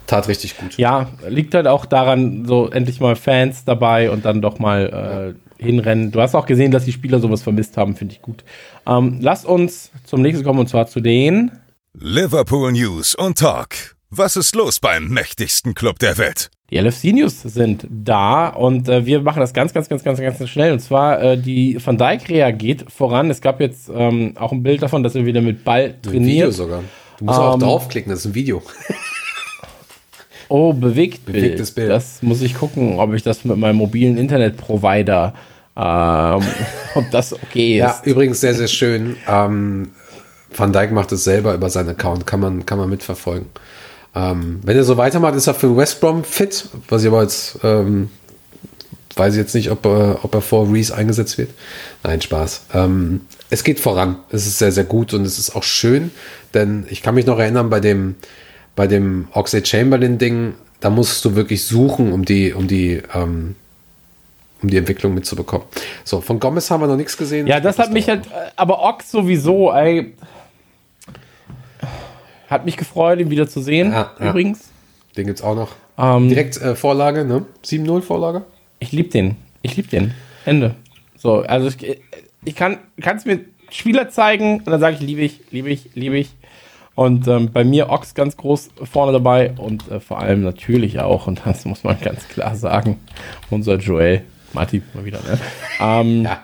tat 0.07 0.29
richtig 0.29 0.57
gut. 0.57 0.77
Ja, 0.77 1.09
liegt 1.29 1.55
halt 1.55 1.67
auch 1.67 1.87
daran, 1.87 2.45
so 2.47 2.69
endlich 2.71 3.01
mal 3.01 3.17
Fans 3.17 3.65
dabei 3.65 4.11
und 4.11 4.25
dann 4.25 4.43
doch 4.43 4.59
mal 4.59 5.35
äh, 5.61 5.63
hinrennen. 5.63 6.11
Du 6.11 6.21
hast 6.21 6.35
auch 6.35 6.47
gesehen, 6.47 6.71
dass 6.73 6.85
die 6.85 6.93
Spieler 6.93 7.21
sowas 7.21 7.43
vermisst 7.43 7.77
haben, 7.77 7.97
finde 7.97 8.15
ich 8.15 8.23
gut. 8.23 8.45
Ähm, 8.87 9.19
lasst 9.21 9.47
uns 9.47 9.91
zum 10.05 10.23
nächsten 10.23 10.45
kommen 10.45 10.59
und 10.59 10.69
zwar 10.69 10.87
zu 10.87 11.01
den 11.01 11.53
Liverpool 11.95 12.73
News 12.73 13.15
und 13.15 13.39
Talk. 13.39 13.97
Was 14.11 14.37
ist 14.37 14.55
los 14.55 14.81
beim 14.81 15.09
mächtigsten 15.09 15.75
Club 15.75 15.99
der 15.99 16.19
Welt? 16.19 16.51
Die 16.71 16.79
LFC 16.79 17.13
News 17.13 17.43
sind 17.43 17.87
da 17.91 18.49
und 18.49 18.89
äh, 18.89 19.05
wir 19.05 19.21
machen 19.21 19.41
das 19.41 19.53
ganz, 19.53 19.75
ganz, 19.75 19.89
ganz, 19.89 20.03
ganz, 20.05 20.19
ganz 20.19 20.49
schnell. 20.49 20.73
Und 20.73 20.81
zwar 20.81 21.23
äh, 21.23 21.39
die 21.39 21.79
Van 21.85 21.99
Dijk 21.99 22.59
geht 22.59 22.91
voran. 22.91 23.31
Es 23.31 23.43
gab 23.43 23.61
jetzt 23.61 23.91
ähm, 23.95 24.35
auch 24.37 24.53
ein 24.53 24.63
Bild 24.63 24.83
davon, 24.83 25.03
dass 25.03 25.15
er 25.15 25.27
wieder 25.27 25.43
mit 25.43 25.65
Ball 25.65 25.95
trainiert. 26.01 26.23
Ein 26.23 26.27
Video 26.27 26.51
sogar. 26.51 26.83
Du 27.19 27.27
musst 27.27 27.39
ähm, 27.39 27.45
auch 27.45 27.59
draufklicken, 27.59 28.11
das 28.11 28.21
ist 28.21 28.27
ein 28.27 28.35
Video. 28.35 28.63
Oh, 30.53 30.75
bewegt 30.75 31.25
Bewegtes 31.25 31.71
Bild. 31.71 31.89
Das 31.89 32.21
muss 32.21 32.43
ich 32.43 32.55
gucken, 32.55 32.99
ob 32.99 33.15
ich 33.15 33.23
das 33.23 33.43
mit 33.47 33.57
meinem 33.57 33.77
mobilen 33.77 34.19
Internetprovider, 34.19 35.33
ähm, 35.75 36.43
ob 36.95 37.11
das 37.11 37.33
okay 37.33 37.79
ist. 37.79 37.79
Ja, 37.79 38.03
übrigens 38.05 38.43
sehr, 38.43 38.53
sehr 38.53 38.69
schön. 38.69 39.17
Ähm, 39.27 39.93
Van 40.55 40.75
Dijk 40.75 40.93
macht 40.93 41.11
es 41.13 41.25
selber 41.25 41.55
über 41.55 41.71
seinen 41.71 41.89
Account, 41.89 42.27
kann 42.27 42.41
man, 42.41 42.67
kann 42.67 42.77
man 42.77 42.91
mitverfolgen. 42.91 43.47
Ähm, 44.15 44.61
wenn 44.63 44.77
er 44.77 44.85
so 44.85 44.99
weitermacht, 44.99 45.37
ist 45.37 45.47
er 45.47 45.55
für 45.55 45.75
West 45.75 46.03
Brom 46.03 46.23
fit, 46.23 46.69
was 46.91 47.01
ich 47.01 47.09
aber 47.09 47.23
jetzt, 47.23 47.59
ähm, 47.63 48.11
weiß 49.17 49.33
ich 49.33 49.41
jetzt 49.41 49.55
nicht, 49.55 49.71
ob, 49.71 49.87
äh, 49.87 50.17
ob 50.23 50.35
er 50.35 50.43
vor 50.43 50.71
Reese 50.71 50.95
eingesetzt 50.95 51.39
wird. 51.39 51.49
Nein, 52.03 52.21
Spaß. 52.21 52.67
Ähm, 52.75 53.23
es 53.49 53.65
geht 53.65 53.81
voran. 53.81 54.17
Es 54.31 54.47
ist 54.47 54.59
sehr, 54.59 54.71
sehr 54.71 54.85
gut 54.85 55.15
und 55.15 55.25
es 55.25 55.39
ist 55.39 55.57
auch 55.57 55.63
schön, 55.63 56.11
denn 56.53 56.85
ich 56.91 57.01
kann 57.01 57.15
mich 57.15 57.25
noch 57.25 57.39
erinnern 57.39 57.71
bei 57.71 57.81
dem, 57.81 58.17
bei 58.75 58.87
dem 58.87 59.29
Oxley 59.33 59.65
Chamberlain 59.65 60.19
Ding, 60.19 60.55
da 60.81 60.91
musst 60.91 61.25
du 61.25 61.35
wirklich 61.35 61.65
suchen, 61.65 62.13
um 62.13 62.25
die, 62.25 62.53
um 62.53 62.67
die, 62.69 63.03
ähm, 63.15 63.55
um 64.63 64.71
die 64.71 64.77
Entwicklung 64.77 65.15
mitzubekommen. 65.15 65.67
So, 66.05 66.21
von 66.21 66.41
Gomez 66.41 66.71
haben 66.71 66.81
wir 66.81 66.87
noch 66.87 66.97
nichts 66.97 67.17
gesehen. 67.17 67.47
Ja, 67.47 67.61
das 67.61 67.79
hat 67.79 67.93
mich 67.93 68.09
halt, 68.09 68.23
aber 68.57 68.83
Ox 68.83 69.11
sowieso, 69.11 69.73
ey, 69.73 70.15
hat 72.49 72.65
mich 72.65 72.77
gefreut, 72.77 73.19
ihn 73.19 73.31
wieder 73.31 73.49
zu 73.49 73.61
sehen, 73.61 73.93
ja, 73.93 74.13
übrigens. 74.19 74.61
Ja. 74.61 74.65
Den 75.17 75.27
gibt's 75.27 75.43
auch 75.43 75.55
noch. 75.55 75.71
Ähm, 75.99 76.29
Direkt 76.29 76.57
äh, 76.57 76.75
Vorlage, 76.75 77.25
ne? 77.25 77.45
7-0 77.65 78.01
Vorlage. 78.03 78.45
Ich 78.79 78.93
lieb 78.93 79.11
den. 79.11 79.37
Ich 79.61 79.77
lieb 79.77 79.91
den. 79.91 80.15
Ende. 80.45 80.75
So, 81.17 81.41
also 81.41 81.69
ich, 81.69 82.01
ich 82.45 82.55
kann 82.57 82.79
es 82.97 83.25
mir 83.25 83.41
Spieler 83.71 84.11
zeigen 84.11 84.59
und 84.59 84.67
dann 84.67 84.81
sage 84.81 84.97
ich, 84.97 85.03
liebe 85.03 85.23
ich, 85.23 85.41
liebe 85.51 85.71
ich, 85.71 85.91
liebe 85.95 86.19
ich. 86.19 86.35
Und 86.95 87.27
ähm, 87.27 87.51
bei 87.53 87.65
mir 87.65 87.89
Ox 87.89 88.15
ganz 88.15 88.37
groß 88.37 88.71
vorne 88.85 89.13
dabei 89.13 89.53
und 89.57 89.91
äh, 89.91 89.99
vor 89.99 90.19
allem 90.19 90.43
natürlich 90.43 91.01
auch, 91.01 91.27
und 91.27 91.41
das 91.45 91.65
muss 91.65 91.85
man 91.85 91.99
ganz 92.01 92.29
klar 92.29 92.55
sagen, 92.55 92.99
unser 93.51 93.77
Joel. 93.77 94.23
Marti 94.53 94.83
mal 94.93 95.05
wieder, 95.05 95.19
ne? 95.21 95.39
Ähm, 95.81 96.25
ja. 96.25 96.43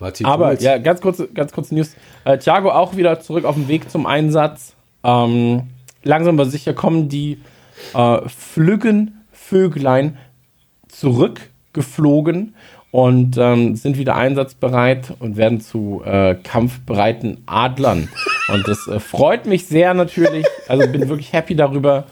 Marti 0.00 0.24
aber 0.24 0.60
ja, 0.60 0.78
ganz 0.78 1.00
kurze, 1.00 1.28
ganz 1.28 1.52
kurze 1.52 1.74
News. 1.74 1.94
Äh, 2.24 2.38
Thiago 2.38 2.70
auch 2.70 2.96
wieder 2.96 3.20
zurück 3.20 3.44
auf 3.44 3.54
dem 3.54 3.68
Weg 3.68 3.90
zum 3.90 4.06
Einsatz. 4.06 4.74
Ähm, 5.04 5.62
langsam 6.02 6.38
aber 6.38 6.50
sicher 6.50 6.74
kommen 6.74 7.08
die 7.08 7.40
äh, 7.94 8.28
Flüggenvöglein 8.28 10.18
zurückgeflogen 10.88 12.54
und 12.96 13.36
ähm, 13.36 13.76
sind 13.76 13.98
wieder 13.98 14.16
einsatzbereit 14.16 15.12
und 15.18 15.36
werden 15.36 15.60
zu 15.60 16.00
äh, 16.06 16.34
kampfbereiten 16.34 17.42
Adlern. 17.44 18.08
Und 18.48 18.66
das 18.66 18.88
äh, 18.88 19.00
freut 19.00 19.44
mich 19.44 19.66
sehr 19.66 19.92
natürlich. 19.92 20.46
Also 20.66 20.88
bin 20.88 21.06
wirklich 21.06 21.34
happy 21.34 21.54
darüber. 21.54 22.04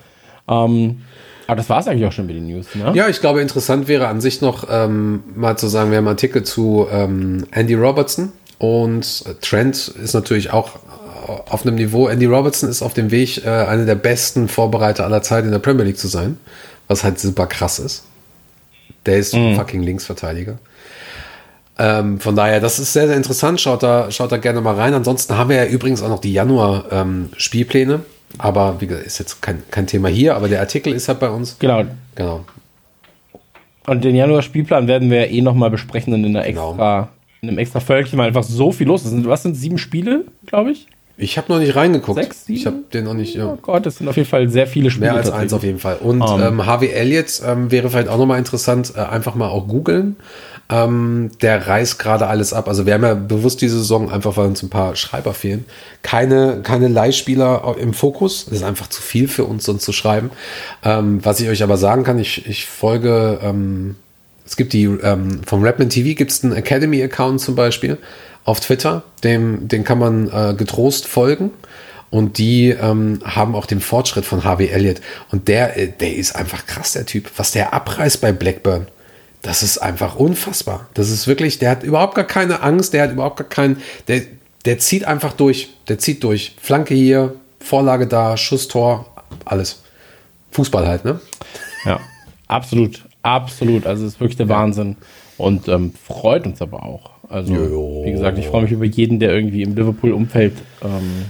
Ähm, 0.47 1.01
aber 1.47 1.56
das 1.56 1.70
war 1.70 1.81
es 1.81 1.89
eigentlich 1.89 2.06
auch 2.06 2.12
schon 2.12 2.27
mit 2.27 2.36
den 2.36 2.48
News, 2.48 2.74
ne? 2.74 2.93
Ja, 2.94 3.09
ich 3.09 3.23
glaube, 3.23 3.40
interessant 3.40 3.89
wäre 3.89 4.09
an 4.09 4.20
sich 4.20 4.43
noch 4.43 4.66
ähm, 4.70 5.23
mal 5.35 5.56
zu 5.56 5.69
sagen, 5.69 5.90
wir 5.90 5.97
haben 5.97 6.05
einen 6.05 6.16
Artikel 6.16 6.43
zu 6.43 6.86
ähm, 6.93 7.47
Andy 7.52 7.73
Robertson 7.73 8.32
und 8.59 9.24
Trent 9.40 9.89
ist 9.89 10.12
natürlich 10.12 10.51
auch 10.51 10.73
auf 11.48 11.65
einem 11.65 11.77
Niveau, 11.77 12.09
Andy 12.09 12.27
Robertson 12.27 12.69
ist 12.69 12.82
auf 12.82 12.93
dem 12.93 13.11
Weg, 13.11 13.43
äh, 13.47 13.48
einer 13.48 13.86
der 13.86 13.94
besten 13.94 14.48
Vorbereiter 14.48 15.05
aller 15.05 15.23
Zeit 15.23 15.47
in 15.47 15.51
der 15.51 15.61
Premier 15.61 15.85
League 15.85 15.98
zu 15.98 16.09
sein, 16.09 16.36
was 16.89 17.05
halt 17.05 17.19
super 17.19 17.47
krass 17.47 17.78
ist. 17.78 18.05
Der 19.06 19.16
ist 19.16 19.35
mhm. 19.35 19.56
fucking 19.56 19.82
Linksverteidiger. 19.82 20.59
Ähm, 21.78 22.20
von 22.20 22.36
daher, 22.36 22.60
das 22.60 22.78
ist 22.78 22.92
sehr, 22.92 23.09
sehr 23.09 23.16
interessant. 23.16 23.60
Schaut 23.60 23.82
da, 23.82 24.10
schaut 24.10 24.30
da 24.30 24.36
gerne 24.36 24.60
mal 24.60 24.74
rein. 24.74 24.94
Ansonsten 24.94 25.36
haben 25.36 25.51
wir 25.51 25.56
ja 25.56 25.66
übrigens 25.66 26.02
auch 26.02 26.09
noch 26.09 26.20
die 26.20 26.32
Januar-Spielpläne. 26.32 27.94
Ähm, 27.94 28.01
aber 28.38 28.80
wie 28.80 28.86
gesagt, 28.86 29.06
ist 29.06 29.18
jetzt 29.18 29.42
kein, 29.42 29.62
kein 29.70 29.86
Thema 29.86 30.09
hier, 30.09 30.36
aber 30.36 30.48
der 30.48 30.60
Artikel 30.60 30.92
ist 30.92 31.09
halt 31.09 31.20
bei 31.20 31.30
uns. 31.30 31.56
Genau. 31.59 31.84
Genau. 32.14 32.44
Und 33.86 34.05
den 34.05 34.14
Januar-Spielplan 34.14 34.88
werden 34.88 35.10
wir 35.10 35.26
ja 35.26 35.32
eh 35.32 35.40
nochmal 35.40 35.70
besprechen 35.70 36.14
in, 36.14 36.24
einer 36.24 36.46
extra, 36.46 36.72
genau. 36.72 37.09
in 37.42 37.48
einem 37.48 37.59
extra 37.59 37.80
Völkchen, 37.80 38.18
weil 38.18 38.28
einfach 38.28 38.42
so 38.42 38.72
viel 38.72 38.86
los 38.86 39.05
ist. 39.05 39.26
Was 39.26 39.42
sind 39.42 39.55
sieben 39.55 39.78
Spiele, 39.78 40.24
glaube 40.46 40.72
ich? 40.72 40.86
Ich 41.16 41.38
habe 41.38 41.52
noch 41.52 41.60
nicht 41.60 41.76
reingeguckt. 41.76 42.20
Sechs, 42.20 42.46
sieben? 42.46 42.59
Ich 42.59 42.66
habe 42.66 42.76
den 42.92 43.05
noch 43.05 43.14
nicht. 43.14 43.36
Ja. 43.36 43.52
Oh 43.52 43.59
Gott, 43.60 43.86
das 43.86 43.96
sind 43.96 44.09
auf 44.09 44.16
jeden 44.16 44.28
Fall 44.28 44.48
sehr 44.48 44.66
viele 44.66 44.90
Spiele. 44.90 45.12
Mehr 45.12 45.16
als 45.16 45.30
eins 45.30 45.52
auf 45.52 45.62
jeden 45.62 45.78
Fall. 45.78 45.96
Und 45.96 46.22
um. 46.22 46.42
ähm, 46.42 46.66
Harvey 46.66 46.88
Elliott 46.88 47.40
ähm, 47.46 47.70
wäre 47.70 47.88
vielleicht 47.88 48.09
auch 48.09 48.18
nochmal 48.18 48.38
interessant, 48.38 48.94
äh, 48.96 49.01
einfach 49.01 49.36
mal 49.36 49.48
auch 49.48 49.68
googeln. 49.68 50.16
Ähm, 50.70 51.31
der 51.43 51.66
reißt 51.66 51.99
gerade 51.99 52.27
alles 52.27 52.53
ab. 52.53 52.69
Also 52.69 52.86
wir 52.86 52.95
haben 52.95 53.03
ja 53.03 53.15
bewusst 53.15 53.61
diese 53.61 53.78
Saison, 53.78 54.11
einfach 54.11 54.36
weil 54.36 54.47
uns 54.47 54.62
ein 54.62 54.70
paar 54.70 54.97
Schreiber 54.97 55.35
fehlen, 55.35 55.66
keine, 56.03 56.61
keine 56.62 56.89
Leihspieler 56.89 57.77
im 57.78 57.93
Fokus. 57.93 58.47
Das 58.47 58.55
ist 58.55 58.65
einfach 58.65 58.89
zu 58.89 59.03
viel 59.03 59.28
für 59.28 59.45
uns, 59.45 59.65
sonst 59.65 59.85
zu 59.85 59.93
schreiben. 59.93 60.31
Ähm, 60.82 61.24
was 61.24 61.41
ich 61.41 61.49
euch 61.49 61.62
aber 61.62 61.77
sagen 61.77 62.03
kann, 62.05 62.19
ich, 62.19 62.47
ich 62.47 62.66
folge, 62.66 63.41
ähm, 63.43 63.97
es 64.47 64.57
gibt 64.57 64.73
die, 64.73 64.85
ähm, 64.85 65.43
vom 65.45 65.62
Rapman 65.65 65.91
TV 65.91 66.16
gibt 66.16 66.31
es 66.31 66.43
einen 66.43 66.55
Academy-Account 66.55 67.41
zum 67.41 67.55
Beispiel 67.55 67.99
auf 68.45 68.61
Twitter, 68.61 69.03
dem, 69.23 69.69
den 69.69 69.85
kann 69.85 69.99
man 69.99 70.28
äh, 70.28 70.55
getrost 70.55 71.07
folgen. 71.07 71.51
Und 72.11 72.39
die 72.39 72.69
ähm, 72.69 73.19
haben 73.24 73.57
auch 73.57 73.66
den 73.66 73.81
Fortschritt 73.81 74.24
von 74.24 74.45
Harvey 74.45 74.69
Elliott. 74.69 75.01
Und 75.32 75.49
der, 75.49 75.77
äh, 75.77 75.89
der 75.89 76.15
ist 76.15 76.36
einfach 76.36 76.65
krass, 76.65 76.93
der 76.93 77.07
Typ. 77.07 77.28
Was 77.36 77.51
der 77.51 77.74
abreißt 77.74 78.20
bei 78.20 78.31
Blackburn, 78.31 78.86
das 79.45 79.62
ist 79.62 79.77
einfach 79.79 80.16
unfassbar. 80.16 80.89
Das 80.95 81.11
ist 81.11 81.27
wirklich, 81.29 81.59
der 81.59 81.71
hat 81.71 81.83
überhaupt 81.83 82.15
gar 82.15 82.25
keine 82.25 82.62
Angst, 82.62 82.95
der 82.95 83.03
hat 83.03 83.12
überhaupt 83.12 83.37
gar 83.37 83.49
keinen, 83.49 83.77
der, 84.09 84.23
der 84.65 84.79
zieht 84.79 85.05
einfach 85.05 85.35
durch. 85.35 85.75
Der 85.87 85.99
zieht 85.99 86.25
durch. 86.25 86.57
Flanke 86.59 86.95
hier, 86.95 87.35
Vorlage 87.61 88.07
da, 88.07 88.39
Schuss, 88.39 88.69
Tor, 88.69 89.05
alles. 89.45 89.83
Fußball 90.51 90.89
halt, 90.89 91.05
ne? 91.05 91.21
Ja, 91.85 92.01
absolut. 92.49 93.05
Absolut. 93.23 93.87
Also 93.87 94.07
es 94.07 94.15
ist 94.15 94.21
wirklich 94.21 94.39
der. 94.39 94.49
Wahnsinn. 94.49 94.97
Und 95.37 95.69
ähm, 95.69 95.93
freut 95.93 96.47
uns 96.47 96.62
aber 96.62 96.83
auch. 96.83 97.11
Also, 97.29 97.55
jo. 97.55 98.03
wie 98.05 98.12
gesagt, 98.12 98.39
ich 98.39 98.47
freue 98.47 98.62
mich 98.62 98.73
über 98.73 98.85
jeden, 98.85 99.19
der 99.19 99.33
irgendwie 99.33 99.62
im 99.62 99.75
Liverpool-Umfeld 99.75 100.55
ähm, 100.83 101.27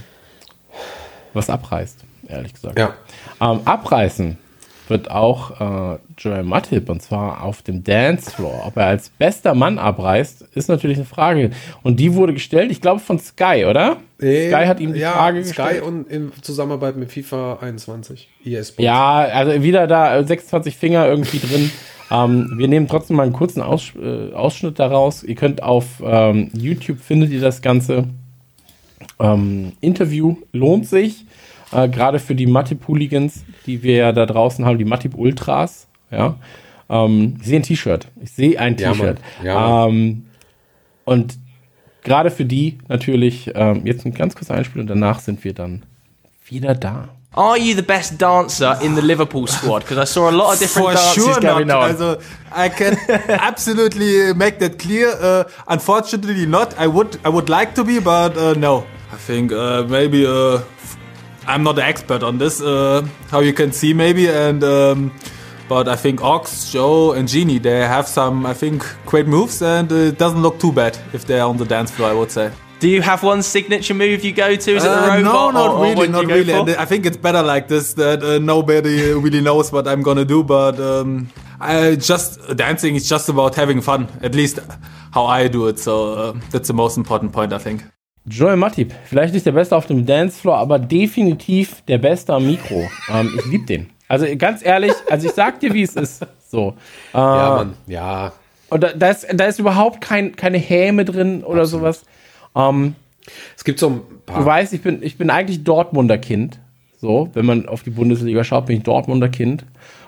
was 1.32 1.50
abreißt, 1.50 2.00
ehrlich 2.28 2.52
gesagt. 2.52 2.78
Ja. 2.78 2.94
Ähm, 3.40 3.60
abreißen 3.64 4.36
wird 4.88 5.10
auch 5.10 5.94
äh, 5.94 5.98
Joel 6.18 6.42
Matip 6.42 6.88
und 6.88 7.02
zwar 7.02 7.42
auf 7.42 7.62
dem 7.62 7.84
Dancefloor. 7.84 8.64
Ob 8.66 8.76
er 8.76 8.86
als 8.86 9.08
bester 9.08 9.54
Mann 9.54 9.78
abreißt, 9.78 10.42
ist 10.54 10.68
natürlich 10.68 10.98
eine 10.98 11.06
Frage. 11.06 11.50
Und 11.82 12.00
die 12.00 12.14
wurde 12.14 12.34
gestellt, 12.34 12.70
ich 12.70 12.80
glaube, 12.80 13.00
von 13.00 13.18
Sky, 13.18 13.64
oder? 13.68 13.98
Äh, 14.20 14.48
Sky 14.48 14.66
hat 14.66 14.80
ihm 14.80 14.92
die 14.92 15.00
ja, 15.00 15.12
Frage 15.12 15.44
Sky 15.44 15.48
gestellt. 15.48 15.76
Sky 15.76 15.86
und 15.86 16.08
in 16.08 16.32
Zusammenarbeit 16.42 16.96
mit 16.96 17.12
FIFA 17.12 17.58
21, 17.60 18.28
ES 18.44 18.74
Ja, 18.78 19.16
also 19.16 19.62
wieder 19.62 19.86
da 19.86 20.22
26 20.22 20.76
Finger 20.76 21.06
irgendwie 21.06 21.38
drin. 21.38 21.70
Ähm, 22.10 22.52
wir 22.56 22.68
nehmen 22.68 22.86
trotzdem 22.86 23.16
mal 23.16 23.22
einen 23.24 23.32
kurzen 23.32 23.62
Aus, 23.62 23.92
äh, 24.00 24.32
Ausschnitt 24.34 24.78
daraus. 24.78 25.22
Ihr 25.22 25.34
könnt 25.34 25.62
auf 25.62 26.02
ähm, 26.04 26.50
YouTube 26.52 27.00
findet 27.00 27.30
ihr 27.30 27.40
das 27.40 27.62
ganze 27.62 28.04
ähm, 29.18 29.72
Interview. 29.80 30.36
Lohnt 30.52 30.86
sich. 30.86 31.24
Äh, 31.74 31.88
Gerade 31.88 32.18
für 32.18 32.34
die 32.34 32.46
Matip-Hooligans, 32.46 33.44
die 33.66 33.82
wir 33.82 33.96
ja 33.96 34.12
da 34.12 34.26
draußen 34.26 34.64
haben, 34.64 34.78
die 34.78 34.84
Matip-Ultras. 34.84 35.88
Ja. 36.10 36.36
Ähm, 36.88 37.36
ich 37.40 37.46
sehe 37.46 37.58
ein 37.58 37.62
T-Shirt. 37.62 38.08
Ich 38.22 38.32
sehe 38.32 38.58
ein 38.58 38.76
T-Shirt. 38.76 39.18
Ja, 39.42 39.52
ja, 39.54 39.86
ähm, 39.86 40.26
und 41.04 41.38
gerade 42.02 42.30
für 42.30 42.44
die 42.44 42.78
natürlich 42.88 43.50
ähm, 43.54 43.82
jetzt 43.84 44.06
ein 44.06 44.14
ganz 44.14 44.34
kurzes 44.34 44.50
Einspiel 44.50 44.80
und 44.80 44.86
danach 44.88 45.18
sind 45.20 45.42
wir 45.44 45.52
dann 45.52 45.82
wieder 46.46 46.74
da. 46.74 47.08
Are 47.36 47.58
you 47.58 47.74
the 47.74 47.82
best 47.82 48.22
dancer 48.22 48.80
in 48.80 48.94
the 48.94 49.02
Liverpool 49.02 49.48
squad? 49.48 49.80
Because 49.80 49.98
I 49.98 50.04
saw 50.04 50.28
a 50.28 50.30
lot 50.30 50.52
of 50.52 50.60
different 50.60 50.90
For 50.90 50.94
dances 50.94 51.24
sure 51.24 51.40
going 51.40 51.66
not. 51.66 51.76
on. 51.78 51.90
Also, 51.90 52.16
I 52.54 52.68
can 52.68 52.96
absolutely 53.28 54.32
make 54.34 54.60
that 54.60 54.78
clear. 54.78 55.08
Uh, 55.20 55.42
unfortunately, 55.66 56.46
not. 56.46 56.78
I 56.78 56.86
would, 56.86 57.18
I 57.24 57.30
would 57.30 57.48
like 57.48 57.74
to 57.74 57.82
be, 57.82 57.98
but 57.98 58.36
uh, 58.36 58.54
no. 58.54 58.84
I 59.12 59.16
think 59.16 59.50
uh, 59.50 59.82
maybe 59.88 60.24
uh, 60.24 60.60
I'm 61.46 61.62
not 61.62 61.78
an 61.78 61.84
expert 61.84 62.22
on 62.22 62.38
this. 62.38 62.60
Uh, 62.60 63.06
how 63.30 63.40
you 63.40 63.52
can 63.52 63.72
see, 63.72 63.92
maybe, 63.92 64.28
and 64.28 64.62
um, 64.64 65.12
but 65.68 65.88
I 65.88 65.96
think 65.96 66.22
Ox, 66.22 66.70
Joe, 66.70 67.12
and 67.12 67.28
Genie 67.28 67.58
they 67.58 67.80
have 67.80 68.06
some, 68.06 68.46
I 68.46 68.54
think, 68.54 68.84
great 69.06 69.26
moves, 69.26 69.62
and 69.62 69.90
it 69.90 70.18
doesn't 70.18 70.42
look 70.42 70.58
too 70.58 70.72
bad 70.72 70.98
if 71.12 71.26
they're 71.26 71.44
on 71.44 71.56
the 71.56 71.64
dance 71.64 71.90
floor. 71.90 72.10
I 72.10 72.14
would 72.14 72.30
say. 72.30 72.50
Do 72.80 72.88
you 72.88 73.00
have 73.02 73.22
one 73.22 73.42
signature 73.42 73.94
move 73.94 74.24
you 74.24 74.32
go 74.32 74.56
to? 74.56 74.76
Is 74.76 74.84
it 74.84 74.88
the 74.88 75.04
uh, 75.04 75.16
robot? 75.16 75.22
No, 75.22 75.50
not 75.50 75.70
or, 75.70 75.82
really, 75.84 76.06
or 76.06 76.10
not 76.10 76.26
really. 76.26 76.52
And 76.52 76.70
I 76.70 76.84
think 76.84 77.06
it's 77.06 77.16
better 77.16 77.42
like 77.42 77.68
this 77.68 77.94
that 77.94 78.22
uh, 78.22 78.38
nobody 78.38 79.12
really 79.12 79.40
knows 79.40 79.72
what 79.72 79.88
I'm 79.88 80.02
gonna 80.02 80.24
do. 80.24 80.42
But 80.42 80.78
um, 80.80 81.28
I 81.60 81.96
just 81.96 82.56
dancing 82.56 82.94
is 82.96 83.08
just 83.08 83.28
about 83.28 83.54
having 83.54 83.80
fun. 83.80 84.08
At 84.22 84.34
least 84.34 84.58
how 85.12 85.24
I 85.24 85.48
do 85.48 85.68
it. 85.68 85.78
So 85.78 86.14
uh, 86.14 86.40
that's 86.50 86.68
the 86.68 86.74
most 86.74 86.96
important 86.96 87.32
point, 87.32 87.52
I 87.52 87.58
think. 87.58 87.84
Joel 88.26 88.56
Matip, 88.56 88.92
vielleicht 89.04 89.34
nicht 89.34 89.44
der 89.44 89.52
Beste 89.52 89.76
auf 89.76 89.86
dem 89.86 90.06
Dancefloor, 90.06 90.56
aber 90.56 90.78
definitiv 90.78 91.82
der 91.82 91.98
Beste 91.98 92.32
am 92.32 92.46
Mikro. 92.46 92.88
Ähm, 93.12 93.30
ich 93.38 93.46
liebe 93.46 93.66
den. 93.66 93.90
Also 94.08 94.26
ganz 94.36 94.64
ehrlich, 94.64 94.92
also 95.10 95.26
ich 95.28 95.34
sag 95.34 95.60
dir, 95.60 95.74
wie 95.74 95.82
es 95.82 95.94
ist. 95.94 96.26
So. 96.48 96.74
Äh, 97.12 97.18
ja, 97.18 97.54
Mann, 97.56 97.74
ja. 97.86 98.32
Und 98.70 98.82
da, 98.82 98.92
da, 98.92 99.10
ist, 99.10 99.26
da 99.32 99.44
ist 99.44 99.58
überhaupt 99.58 100.00
kein, 100.00 100.36
keine 100.36 100.58
Häme 100.58 101.04
drin 101.04 101.42
oder 101.42 101.62
Absolut. 101.62 101.82
sowas. 101.82 102.04
Ähm, 102.56 102.94
es 103.56 103.64
gibt 103.64 103.78
so 103.78 103.88
ein 103.90 104.00
paar. 104.24 104.40
Du 104.40 104.46
weißt, 104.46 104.72
ich 104.72 104.82
bin, 104.82 105.02
ich 105.02 105.18
bin 105.18 105.30
eigentlich 105.30 105.64
Dortmunder 105.64 106.18
Kind. 106.18 106.58
So, 107.00 107.28
wenn 107.34 107.44
man 107.44 107.68
auf 107.68 107.82
die 107.82 107.90
Bundesliga 107.90 108.44
schaut, 108.44 108.66
bin 108.66 108.78
ich 108.78 108.82
Dortmunder 108.82 109.28
Kind. 109.28 109.64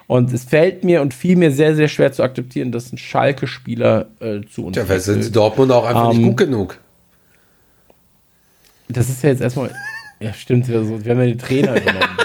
Und 0.07 0.33
es 0.33 0.45
fällt 0.45 0.85
mir 0.85 1.03
und 1.03 1.13
fiel 1.13 1.37
mir 1.37 1.51
sehr, 1.51 1.75
sehr 1.75 1.89
schwer 1.89 2.13
zu 2.13 2.23
akzeptieren, 2.23 2.71
dass 2.71 2.93
ein 2.93 2.99
Schalke-Spieler 2.99 4.07
äh, 4.21 4.41
zu 4.51 4.67
uns 4.67 4.77
Ja, 4.77 4.89
weil 4.89 5.01
sind 5.01 5.35
Dortmund 5.35 5.73
auch 5.73 5.85
einfach 5.85 6.13
ähm, 6.13 6.19
nicht 6.19 6.27
gut 6.29 6.37
genug. 6.37 6.79
Das 8.89 9.09
ist 9.09 9.23
ja 9.23 9.31
jetzt 9.31 9.43
erstmal. 9.43 9.71
Ja, 10.21 10.33
stimmt. 10.33 10.69
Wir, 10.69 11.05
wir 11.05 11.13
haben 11.13 11.21
ja 11.21 11.27
die 11.27 11.37
Trainer 11.37 11.77
übernommen. 11.83 12.19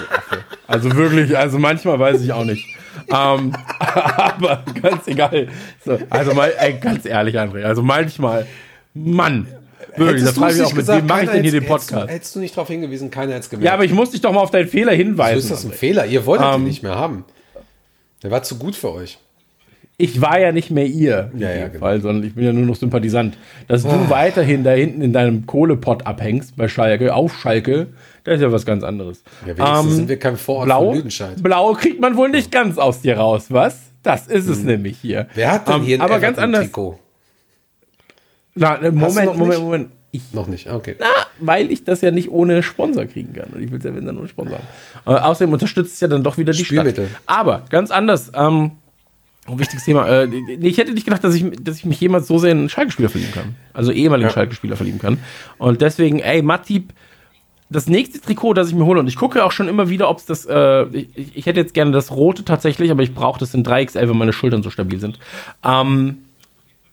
also 0.66 0.94
wirklich, 0.94 1.36
also 1.36 1.58
manchmal 1.58 1.98
weiß 1.98 2.22
ich 2.22 2.32
auch 2.32 2.44
nicht. 2.44 2.66
ähm, 3.08 3.54
aber 3.78 4.64
ganz 4.80 5.06
egal. 5.06 5.48
So, 5.84 5.98
also 6.08 6.34
mal, 6.34 6.52
ey, 6.58 6.74
ganz 6.74 7.04
ehrlich, 7.04 7.38
André. 7.38 7.64
Also 7.64 7.82
manchmal, 7.82 8.46
Mann, 8.94 9.46
Wirklich, 9.96 10.24
da 10.24 10.32
frage 10.32 10.54
ich 10.54 10.62
auch, 10.62 10.72
mit 10.72 10.88
wem 10.88 11.06
mache 11.06 11.24
ich 11.24 11.30
denn 11.30 11.42
hier 11.42 11.52
den 11.52 11.66
Podcast? 11.66 11.92
Hättest 11.92 12.08
du, 12.08 12.14
hättest 12.14 12.34
du 12.36 12.40
nicht 12.40 12.56
darauf 12.56 12.68
hingewiesen, 12.68 13.10
keiner 13.10 13.32
hätte 13.32 13.40
es 13.40 13.50
gemerkt. 13.50 13.66
Ja, 13.66 13.74
aber 13.74 13.84
ich 13.84 13.92
muss 13.92 14.10
dich 14.10 14.20
doch 14.20 14.32
mal 14.32 14.40
auf 14.40 14.50
deinen 14.50 14.68
Fehler 14.68 14.92
hinweisen. 14.92 15.40
So 15.40 15.54
ist 15.54 15.64
das 15.64 15.70
ein 15.70 15.76
Fehler? 15.76 16.06
Ihr 16.06 16.24
wolltet 16.24 16.46
um, 16.46 16.52
ihn 16.52 16.60
ähm, 16.60 16.64
nicht 16.64 16.82
mehr 16.82 16.94
haben. 16.94 17.24
Der 18.22 18.30
war 18.30 18.42
zu 18.42 18.56
gut 18.56 18.74
für 18.74 18.92
euch. 18.92 19.18
Ich 20.02 20.20
war 20.20 20.40
ja 20.40 20.50
nicht 20.50 20.72
mehr 20.72 20.86
ihr, 20.86 21.30
ja, 21.38 21.48
ja, 21.52 21.68
genau. 21.68 21.78
Fall, 21.78 22.00
sondern 22.00 22.26
ich 22.26 22.34
bin 22.34 22.44
ja 22.44 22.52
nur 22.52 22.66
noch 22.66 22.74
Sympathisant. 22.74 23.38
Dass 23.68 23.84
oh. 23.84 23.88
du 23.88 24.10
weiterhin 24.10 24.64
da 24.64 24.72
hinten 24.72 25.00
in 25.00 25.12
deinem 25.12 25.46
Kohlepott 25.46 26.06
abhängst 26.06 26.56
bei 26.56 26.66
Schalke, 26.66 27.14
auf 27.14 27.38
Schalke, 27.38 27.86
das 28.24 28.34
ist 28.34 28.42
ja 28.42 28.50
was 28.50 28.66
ganz 28.66 28.82
anderes. 28.82 29.22
Ja, 29.46 29.56
wenigstens 29.56 29.84
ähm, 29.84 29.90
sind 29.92 30.08
wir 30.08 30.18
kein 30.18 30.36
Vorort 30.36 30.66
Blau, 30.66 30.86
von 30.86 30.96
Lüdenscheid. 30.96 31.40
Blau 31.40 31.74
kriegt 31.74 32.00
man 32.00 32.16
wohl 32.16 32.30
nicht 32.30 32.50
ganz 32.50 32.78
aus 32.78 33.02
dir 33.02 33.16
raus, 33.16 33.46
was? 33.50 33.78
Das 34.02 34.26
ist 34.26 34.48
es 34.48 34.58
hm. 34.58 34.66
nämlich 34.66 34.98
hier. 34.98 35.28
Wer 35.34 35.52
hat 35.52 35.68
denn 35.68 35.76
um, 35.76 35.82
hier 35.82 35.98
ein 35.98 36.00
aber 36.00 36.18
ganz 36.18 36.36
anders. 36.36 36.64
Trikot? 36.64 36.98
Na, 38.56 38.78
Moment, 38.90 39.36
Moment, 39.36 39.60
Moment. 39.60 39.88
Ich, 40.10 40.32
Noch 40.32 40.48
nicht, 40.48 40.68
okay. 40.68 40.96
Na, 40.98 41.06
weil 41.38 41.70
ich 41.70 41.84
das 41.84 42.00
ja 42.00 42.10
nicht 42.10 42.28
ohne 42.28 42.64
Sponsor 42.64 43.06
kriegen 43.06 43.32
kann. 43.34 43.50
Und 43.54 43.62
ich 43.62 43.70
will 43.70 43.78
es 43.78 43.84
ja, 43.84 43.94
wenn 43.94 44.04
dann 44.04 44.18
ohne 44.18 44.26
Sponsor 44.26 44.58
haben. 44.58 45.16
Äh, 45.16 45.20
außerdem 45.20 45.52
unterstützt 45.52 45.94
es 45.94 46.00
ja 46.00 46.08
dann 46.08 46.24
doch 46.24 46.38
wieder 46.38 46.52
die 46.52 46.64
Stadt. 46.64 46.92
Aber 47.26 47.62
ganz 47.70 47.92
anders. 47.92 48.32
Ähm, 48.34 48.72
ein 49.46 49.58
wichtiges 49.58 49.84
Thema. 49.84 50.06
Äh, 50.08 50.28
ich 50.60 50.78
hätte 50.78 50.92
nicht 50.92 51.04
gedacht, 51.04 51.24
dass 51.24 51.34
ich, 51.34 51.44
dass 51.60 51.78
ich 51.78 51.84
mich 51.84 52.00
jemals 52.00 52.28
so 52.28 52.38
sehr 52.38 52.52
in 52.52 52.58
einen 52.58 52.68
Schalke-Spieler 52.68 53.08
verlieben 53.08 53.34
kann. 53.34 53.56
Also 53.72 53.90
ehemaligen 53.90 54.28
ja. 54.28 54.34
Schalke-Spieler 54.34 54.76
verlieben 54.76 55.00
kann. 55.00 55.18
Und 55.58 55.80
deswegen, 55.80 56.20
ey, 56.20 56.42
Matip, 56.42 56.92
das 57.68 57.86
nächste 57.86 58.20
Trikot, 58.20 58.54
das 58.54 58.68
ich 58.68 58.74
mir 58.74 58.84
hole, 58.84 59.00
und 59.00 59.08
ich 59.08 59.16
gucke 59.16 59.44
auch 59.44 59.52
schon 59.52 59.66
immer 59.66 59.88
wieder, 59.88 60.08
ob 60.08 60.18
es 60.18 60.26
das, 60.26 60.46
äh, 60.46 60.84
ich, 60.88 61.36
ich, 61.36 61.46
hätte 61.46 61.58
jetzt 61.58 61.74
gerne 61.74 61.90
das 61.90 62.12
rote 62.12 62.44
tatsächlich, 62.44 62.90
aber 62.90 63.02
ich 63.02 63.14
brauche 63.14 63.40
das 63.40 63.54
in 63.54 63.64
3XL, 63.64 64.08
wenn 64.08 64.16
meine 64.16 64.32
Schultern 64.32 64.62
so 64.62 64.70
stabil 64.70 65.00
sind. 65.00 65.18
Ähm, 65.64 66.18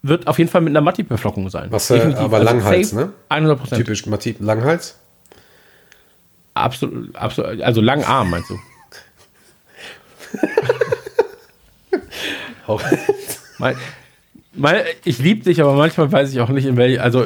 wird 0.02 0.28
auf 0.28 0.40
jeden 0.40 0.50
Fall 0.50 0.62
mit 0.62 0.72
einer 0.72 0.82
Matip-Beflockung 0.82 1.50
sein. 1.50 1.68
Was, 1.72 1.92
äh, 1.92 2.00
aber 2.16 2.38
also 2.38 2.50
Langhals, 2.50 2.94
ne? 2.94 3.12
100%. 3.30 3.76
Typisch 3.76 4.06
Matip 4.06 4.38
Langhals? 4.40 4.98
Absolut, 6.54 7.16
absolut, 7.16 7.62
also 7.62 7.82
Langarm 7.82 8.30
meinst 8.32 8.50
du? 8.50 8.58
mal, 13.58 13.76
mal, 14.54 14.86
ich 15.04 15.20
liebe 15.20 15.44
dich, 15.44 15.62
aber 15.62 15.74
manchmal 15.74 16.12
weiß 16.12 16.32
ich 16.32 16.40
auch 16.40 16.50
nicht, 16.50 16.66
in 16.66 16.78
welch, 16.78 17.02
also 17.02 17.26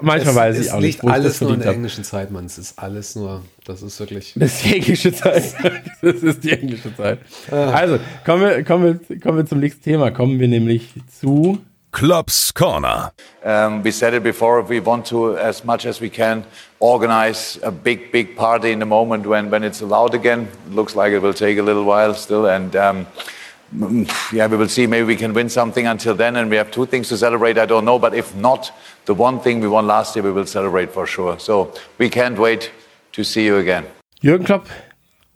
manchmal 0.00 0.28
es, 0.28 0.36
weiß 0.36 0.58
es 0.58 0.66
ich 0.66 0.72
auch 0.72 0.80
nicht, 0.80 0.86
liegt 0.86 1.04
ich 1.04 1.10
das 1.10 1.12
alles 1.12 1.40
nur 1.40 1.54
in 1.54 1.58
der 1.58 1.66
habe. 1.68 1.76
englischen 1.76 2.04
Zeit, 2.04 2.30
Mann. 2.30 2.46
Es 2.46 2.58
ist 2.58 2.78
alles 2.78 3.16
nur, 3.16 3.42
das 3.64 3.82
ist 3.82 3.98
wirklich. 4.00 4.34
Das 4.36 4.54
ist 4.54 4.64
die 4.64 4.76
englische 4.76 5.12
Zeit. 5.12 5.54
Das 6.02 6.22
ist 6.22 6.44
die 6.44 6.52
englische 6.52 6.94
Zeit. 6.94 7.18
Ah. 7.50 7.70
Also, 7.70 7.98
kommen 8.24 8.42
wir, 8.42 8.64
kommen, 8.64 9.00
wir, 9.08 9.20
kommen 9.20 9.38
wir 9.38 9.46
zum 9.46 9.60
nächsten 9.60 9.82
Thema. 9.82 10.10
Kommen 10.10 10.38
wir 10.38 10.48
nämlich 10.48 10.90
zu 11.20 11.58
Klops 11.92 12.52
Corner. 12.52 13.12
Um, 13.44 13.82
we 13.84 13.92
said 13.92 14.14
it 14.14 14.22
before, 14.22 14.62
we 14.68 14.84
want 14.84 15.06
to, 15.06 15.36
as 15.36 15.64
much 15.64 15.86
as 15.86 16.00
we 16.00 16.10
can, 16.10 16.44
organize 16.80 17.58
a 17.62 17.70
big, 17.70 18.10
big 18.10 18.36
party 18.36 18.72
in 18.72 18.80
the 18.80 18.86
moment 18.86 19.26
when, 19.26 19.50
when 19.50 19.62
it's 19.62 19.80
allowed 19.80 20.12
again. 20.12 20.48
It 20.66 20.74
looks 20.74 20.94
like 20.96 21.12
it 21.12 21.22
will 21.22 21.32
take 21.32 21.58
a 21.58 21.62
little 21.62 21.84
while 21.84 22.12
still. 22.14 22.46
And 22.46 22.74
um, 22.74 23.06
yeah, 24.32 24.46
we 24.46 24.56
will 24.56 24.68
see. 24.68 24.86
Maybe 24.86 25.04
we 25.04 25.16
can 25.16 25.32
win 25.32 25.48
something 25.48 25.86
until 25.86 26.14
then. 26.14 26.36
And 26.36 26.50
we 26.50 26.56
have 26.56 26.70
two 26.70 26.86
things 26.86 27.08
to 27.08 27.16
celebrate. 27.16 27.58
I 27.58 27.66
don't 27.66 27.84
know. 27.84 27.98
But 27.98 28.14
if 28.14 28.34
not, 28.36 28.72
the 29.06 29.14
one 29.14 29.40
thing 29.40 29.60
we 29.60 29.68
won 29.68 29.86
last 29.86 30.16
year, 30.16 30.24
we 30.24 30.32
will 30.32 30.46
celebrate 30.46 30.90
for 30.92 31.06
sure. 31.06 31.38
So 31.38 31.72
we 31.98 32.08
can't 32.08 32.38
wait 32.38 32.70
to 33.12 33.24
see 33.24 33.46
you 33.46 33.56
again. 33.58 33.84
Jürgen 34.20 34.44
Klopp, 34.44 34.66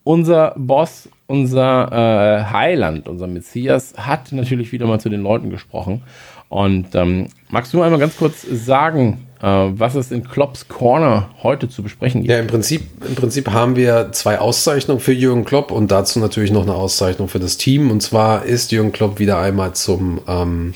unser 0.05 0.55
Boss, 0.56 1.09
unser 1.27 1.93
äh, 1.93 2.52
Heiland, 2.52 3.09
unser 3.09 3.27
Messias, 3.27 3.94
hat 3.97 4.32
natürlich 4.32 4.73
wieder 4.73 4.86
mal 4.86 4.98
zu 4.98 5.09
den 5.09 5.23
Leuten 5.23 5.51
gesprochen. 5.51 6.02
Und 6.48 6.94
ähm, 6.94 7.28
magst 7.51 7.74
du 7.74 7.82
einmal 7.82 8.01
ganz 8.01 8.16
kurz 8.16 8.43
sagen, 8.43 9.28
was 9.40 9.94
es 9.94 10.10
in 10.10 10.27
Klopps 10.28 10.69
Corner 10.69 11.31
heute 11.43 11.69
zu 11.69 11.82
besprechen 11.82 12.23
gibt? 12.23 12.32
Ja, 12.32 12.39
im 12.40 12.48
Prinzip, 12.48 12.82
im 13.06 13.15
Prinzip 13.15 13.51
haben 13.51 13.77
wir 13.77 14.10
zwei 14.12 14.39
Auszeichnungen 14.39 15.01
für 15.01 15.12
Jürgen 15.12 15.44
Klopp 15.44 15.70
und 15.70 15.90
dazu 15.90 16.19
natürlich 16.19 16.51
noch 16.51 16.62
eine 16.62 16.74
Auszeichnung 16.74 17.28
für 17.28 17.39
das 17.39 17.56
Team. 17.56 17.90
Und 17.90 18.01
zwar 18.02 18.44
ist 18.44 18.73
Jürgen 18.73 18.93
Klopp 18.93 19.19
wieder 19.19 19.39
einmal 19.39 19.74
zum 19.74 20.20
ähm, 20.27 20.74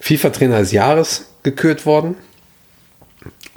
FIFA-Trainer 0.00 0.58
des 0.58 0.72
Jahres 0.72 1.30
gekürt 1.42 1.86
worden. 1.86 2.16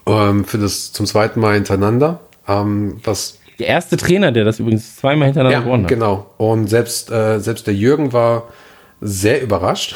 Ähm, 0.07 0.45
für 0.45 0.57
das 0.57 0.93
zum 0.93 1.05
zweiten 1.05 1.39
Mal 1.39 1.55
hintereinander. 1.55 2.21
Ähm, 2.47 2.99
was 3.03 3.39
Der 3.59 3.67
erste 3.67 3.97
Trainer, 3.97 4.31
der 4.31 4.45
das 4.45 4.59
übrigens 4.59 4.95
zweimal 4.95 5.25
hintereinander 5.25 5.59
ja, 5.59 5.63
gewonnen 5.63 5.83
hat. 5.83 5.89
genau. 5.89 6.27
Und 6.37 6.67
selbst, 6.67 7.11
äh, 7.11 7.39
selbst 7.39 7.67
der 7.67 7.73
Jürgen 7.73 8.13
war 8.13 8.47
sehr 9.01 9.41
überrascht, 9.41 9.95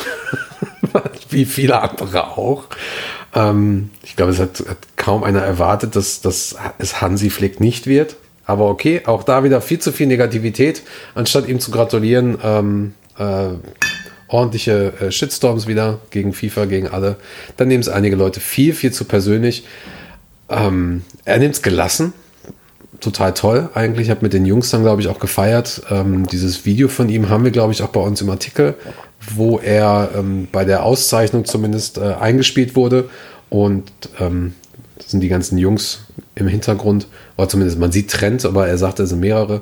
wie 1.30 1.46
viele 1.46 1.82
andere 1.82 2.38
auch. 2.38 2.66
Ähm, 3.34 3.90
ich 4.04 4.16
glaube, 4.16 4.32
es 4.32 4.40
hat, 4.40 4.64
hat 4.68 4.78
kaum 4.98 5.24
einer 5.24 5.42
erwartet, 5.42 5.96
dass, 5.96 6.22
dass 6.22 6.56
es 6.78 7.02
Hansi 7.02 7.30
Flick 7.30 7.60
nicht 7.60 7.88
wird. 7.88 8.16
Aber 8.46 8.70
okay, 8.70 9.02
auch 9.06 9.24
da 9.24 9.44
wieder 9.44 9.62
viel 9.62 9.80
zu 9.80 9.92
viel 9.92 10.08
Negativität. 10.08 10.84
Anstatt 11.16 11.48
ihm 11.48 11.60
zu 11.60 11.72
gratulieren, 11.72 12.38
ähm, 12.44 12.94
äh, 13.18 13.50
ordentliche 14.28 14.94
äh, 15.00 15.12
Shitstorms 15.12 15.68
wieder 15.68 16.00
gegen 16.10 16.34
FIFA, 16.34 16.66
gegen 16.66 16.88
alle. 16.88 17.18
Dann 17.58 17.68
nehmen 17.68 17.82
es 17.82 17.90
einige 17.90 18.16
Leute 18.16 18.40
viel, 18.40 18.74
viel 18.74 18.92
zu 18.92 19.06
persönlich. 19.06 19.66
Ähm, 20.50 21.04
er 21.26 21.38
nimmt 21.38 21.56
es 21.56 21.62
gelassen, 21.62 22.14
total 23.00 23.34
toll 23.34 23.70
eigentlich. 23.74 24.08
Ich 24.08 24.12
habe 24.12 24.22
mit 24.24 24.34
den 24.34 24.46
Jungs 24.46 24.70
dann, 24.70 24.84
glaube 24.84 25.02
ich, 25.02 25.08
auch 25.08 25.20
gefeiert. 25.20 25.84
Ähm, 25.90 26.28
dieses 26.28 26.66
Video 26.66 26.88
von 26.88 27.10
ihm 27.10 27.30
haben 27.30 27.44
wir, 27.44 27.52
glaube 27.52 27.74
ich, 27.74 27.84
auch 27.84 27.90
bei 27.90 28.02
uns 28.02 28.22
im 28.22 28.30
Artikel, 28.30 28.76
wo 29.36 29.60
er 29.60 30.12
ähm, 30.16 30.48
bei 30.52 30.66
der 30.66 30.84
Auszeichnung 30.84 31.46
zumindest 31.46 31.98
äh, 31.98 32.14
eingespielt 32.20 32.76
wurde. 32.76 33.10
Und 33.50 33.92
ähm, 34.20 34.56
das 34.98 35.12
sind 35.12 35.22
die 35.22 35.30
ganzen 35.30 35.58
Jungs 35.58 36.02
im 36.36 36.48
Hintergrund. 36.48 37.08
Oder 37.38 37.50
zumindest, 37.50 37.80
man 37.80 37.92
sieht 37.92 38.10
Trend, 38.10 38.46
aber 38.46 38.68
er 38.68 38.78
sagt, 38.78 39.00
es 39.00 39.10
sind 39.10 39.20
mehrere. 39.20 39.62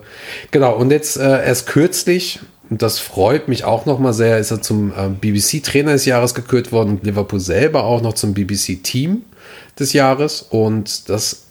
Genau, 0.51 0.75
und 0.75 0.91
jetzt 0.91 1.17
äh, 1.17 1.45
erst 1.45 1.67
kürzlich, 1.67 2.39
und 2.69 2.81
das 2.81 2.99
freut 2.99 3.47
mich 3.47 3.63
auch 3.63 3.85
nochmal 3.85 4.13
sehr, 4.13 4.37
ist 4.37 4.51
er 4.51 4.61
zum 4.61 4.91
äh, 4.91 5.09
BBC-Trainer 5.09 5.93
des 5.93 6.05
Jahres 6.05 6.35
gekürt 6.35 6.71
worden 6.71 6.91
und 6.91 7.03
Liverpool 7.03 7.39
selber 7.39 7.83
auch 7.83 8.01
noch 8.01 8.13
zum 8.13 8.33
BBC-Team 8.33 9.23
des 9.79 9.93
Jahres. 9.93 10.45
Und 10.49 11.09
das 11.09 11.45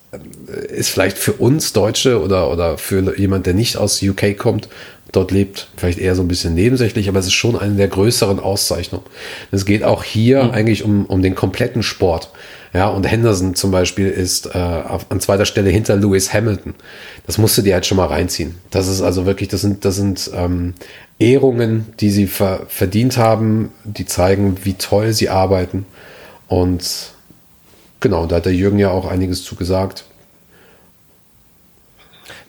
ist 0.69 0.89
vielleicht 0.89 1.19
für 1.19 1.35
uns 1.35 1.73
Deutsche 1.73 2.23
oder, 2.23 2.51
oder 2.51 2.79
für 2.79 3.19
jemand, 3.19 3.47
der 3.47 3.55
nicht 3.55 3.77
aus 3.77 4.03
UK 4.03 4.39
kommt, 4.39 4.69
dort 5.13 5.31
lebt, 5.31 5.69
vielleicht 5.77 5.99
eher 5.99 6.15
so 6.15 6.23
ein 6.23 6.29
bisschen 6.29 6.55
nebensächlich, 6.55 7.09
aber 7.09 7.19
es 7.19 7.27
ist 7.27 7.35
schon 7.35 7.59
eine 7.59 7.75
der 7.75 7.89
größeren 7.89 8.41
Auszeichnungen. 8.41 9.05
Es 9.51 9.65
geht 9.65 9.83
auch 9.83 10.05
hier 10.05 10.53
eigentlich 10.53 10.85
um, 10.85 11.07
um 11.07 11.23
den 11.23 11.35
kompletten 11.35 11.83
Sport. 11.83 12.31
Ja, 12.75 12.89
und 12.89 13.11
Henderson 13.11 13.55
zum 13.55 13.71
Beispiel 13.71 14.09
ist 14.09 14.55
äh, 14.55 14.59
auf, 14.59 15.07
an 15.11 15.21
zweiter 15.21 15.47
Stelle 15.47 15.71
hinter 15.71 15.97
Lewis 15.97 16.35
Hamilton. 16.35 16.75
Das 17.27 17.39
musst 17.39 17.57
du 17.57 17.63
dir 17.63 17.75
halt 17.75 17.87
schon 17.87 17.97
mal 17.97 18.07
reinziehen. 18.07 18.57
Das 18.71 18.89
ist 18.89 19.01
also 19.01 19.25
wirklich, 19.25 19.49
das 19.49 19.63
sind, 19.63 19.87
das 19.87 19.97
sind 19.97 20.31
ähm, 20.35 20.75
Ehrungen, 21.19 21.87
die 22.01 22.11
sie 22.11 22.27
ver 22.27 22.67
verdient 22.69 23.17
haben, 23.17 23.73
die 23.85 24.05
zeigen, 24.05 24.59
wie 24.65 24.75
toll 24.75 25.15
sie 25.15 25.31
arbeiten. 25.31 25.87
Und 26.47 27.13
Genau, 28.01 28.27
da 28.27 28.37
hat 28.37 28.47
der 28.47 28.55
Jürgen 28.55 28.79
ja 28.79 28.91
auch 28.91 29.07
einiges 29.07 29.43
zugesagt. 29.43 30.05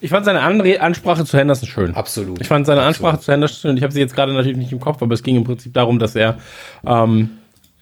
Ich 0.01 0.09
fand 0.11 0.25
seine 0.25 0.41
andere 0.41 0.79
Ansprache 0.81 1.25
zu 1.25 1.37
Henderson 1.37 1.67
schön. 1.67 1.93
Absolut. 1.93 2.39
Ich 2.41 2.47
fand 2.47 2.65
seine 2.65 2.81
Absolut. 2.81 3.05
Ansprache 3.09 3.19
zu 3.25 3.31
Henderson 3.31 3.57
schön. 3.61 3.77
Ich 3.77 3.83
habe 3.83 3.91
sie 3.93 3.99
jetzt 3.99 4.15
gerade 4.15 4.33
natürlich 4.33 4.57
nicht 4.57 4.71
im 4.71 4.79
Kopf, 4.79 5.01
aber 5.01 5.13
es 5.13 5.23
ging 5.23 5.35
im 5.35 5.43
Prinzip 5.43 5.73
darum, 5.73 5.99
dass 5.99 6.15
er 6.15 6.37
ähm, 6.85 7.31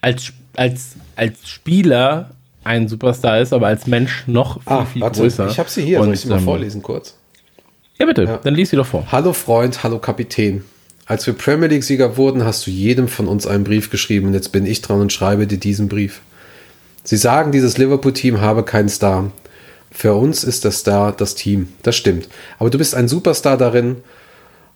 als, 0.02 0.34
als, 0.56 0.95
als 1.15 1.48
Spieler 1.48 2.31
ein 2.64 2.88
Superstar 2.88 3.39
ist, 3.39 3.53
aber 3.53 3.68
als 3.68 3.88
Mensch 3.88 4.23
noch 4.27 4.56
viel, 4.61 4.73
Ah, 4.73 4.85
viel 4.85 5.02
warte, 5.02 5.22
größer. 5.22 5.48
ich 5.48 5.60
habe 5.60 5.69
sie 5.69 5.84
hier. 5.84 5.99
Soll 5.99 6.07
Und, 6.07 6.14
ich 6.14 6.22
sie 6.22 6.27
mal 6.30 6.39
ähm, 6.39 6.44
vorlesen 6.44 6.81
kurz? 6.81 7.15
Ja, 7.99 8.06
bitte, 8.06 8.39
dann 8.44 8.53
lies 8.56 8.69
sie 8.72 8.76
doch 8.76 8.85
vor. 8.85 9.06
Hallo 9.11 9.34
Freund, 9.34 9.84
hallo 9.84 9.99
Kapitän. 9.99 10.64
Als 11.06 11.26
wir 11.26 11.34
Premier 11.34 11.68
League-Sieger 11.68 12.18
wurden, 12.18 12.44
hast 12.44 12.68
du 12.68 12.72
jedem 12.72 13.07
von 13.07 13.27
uns 13.27 13.48
einen 13.48 13.64
Brief 13.64 13.89
geschrieben 13.89 14.27
und 14.27 14.34
jetzt 14.34 14.52
bin 14.52 14.65
ich 14.65 14.81
dran 14.81 14.99
und 14.99 15.14
schreibe 15.14 15.48
dir 15.48 15.57
diesen 15.57 15.88
Brief. 15.88 16.22
Sie 17.03 17.15
sagen, 17.15 17.52
dieses 17.53 17.77
Liverpool-Team 17.77 18.41
habe 18.41 18.64
keinen 18.64 18.89
Star. 18.89 19.31
Für 19.91 20.14
uns 20.14 20.43
ist 20.43 20.64
der 20.64 20.72
Star 20.72 21.11
das 21.11 21.35
Team. 21.35 21.69
Das 21.84 21.95
stimmt. 21.95 22.27
Aber 22.59 22.69
du 22.69 22.77
bist 22.77 22.95
ein 22.95 23.07
Superstar 23.07 23.57
darin, 23.57 23.97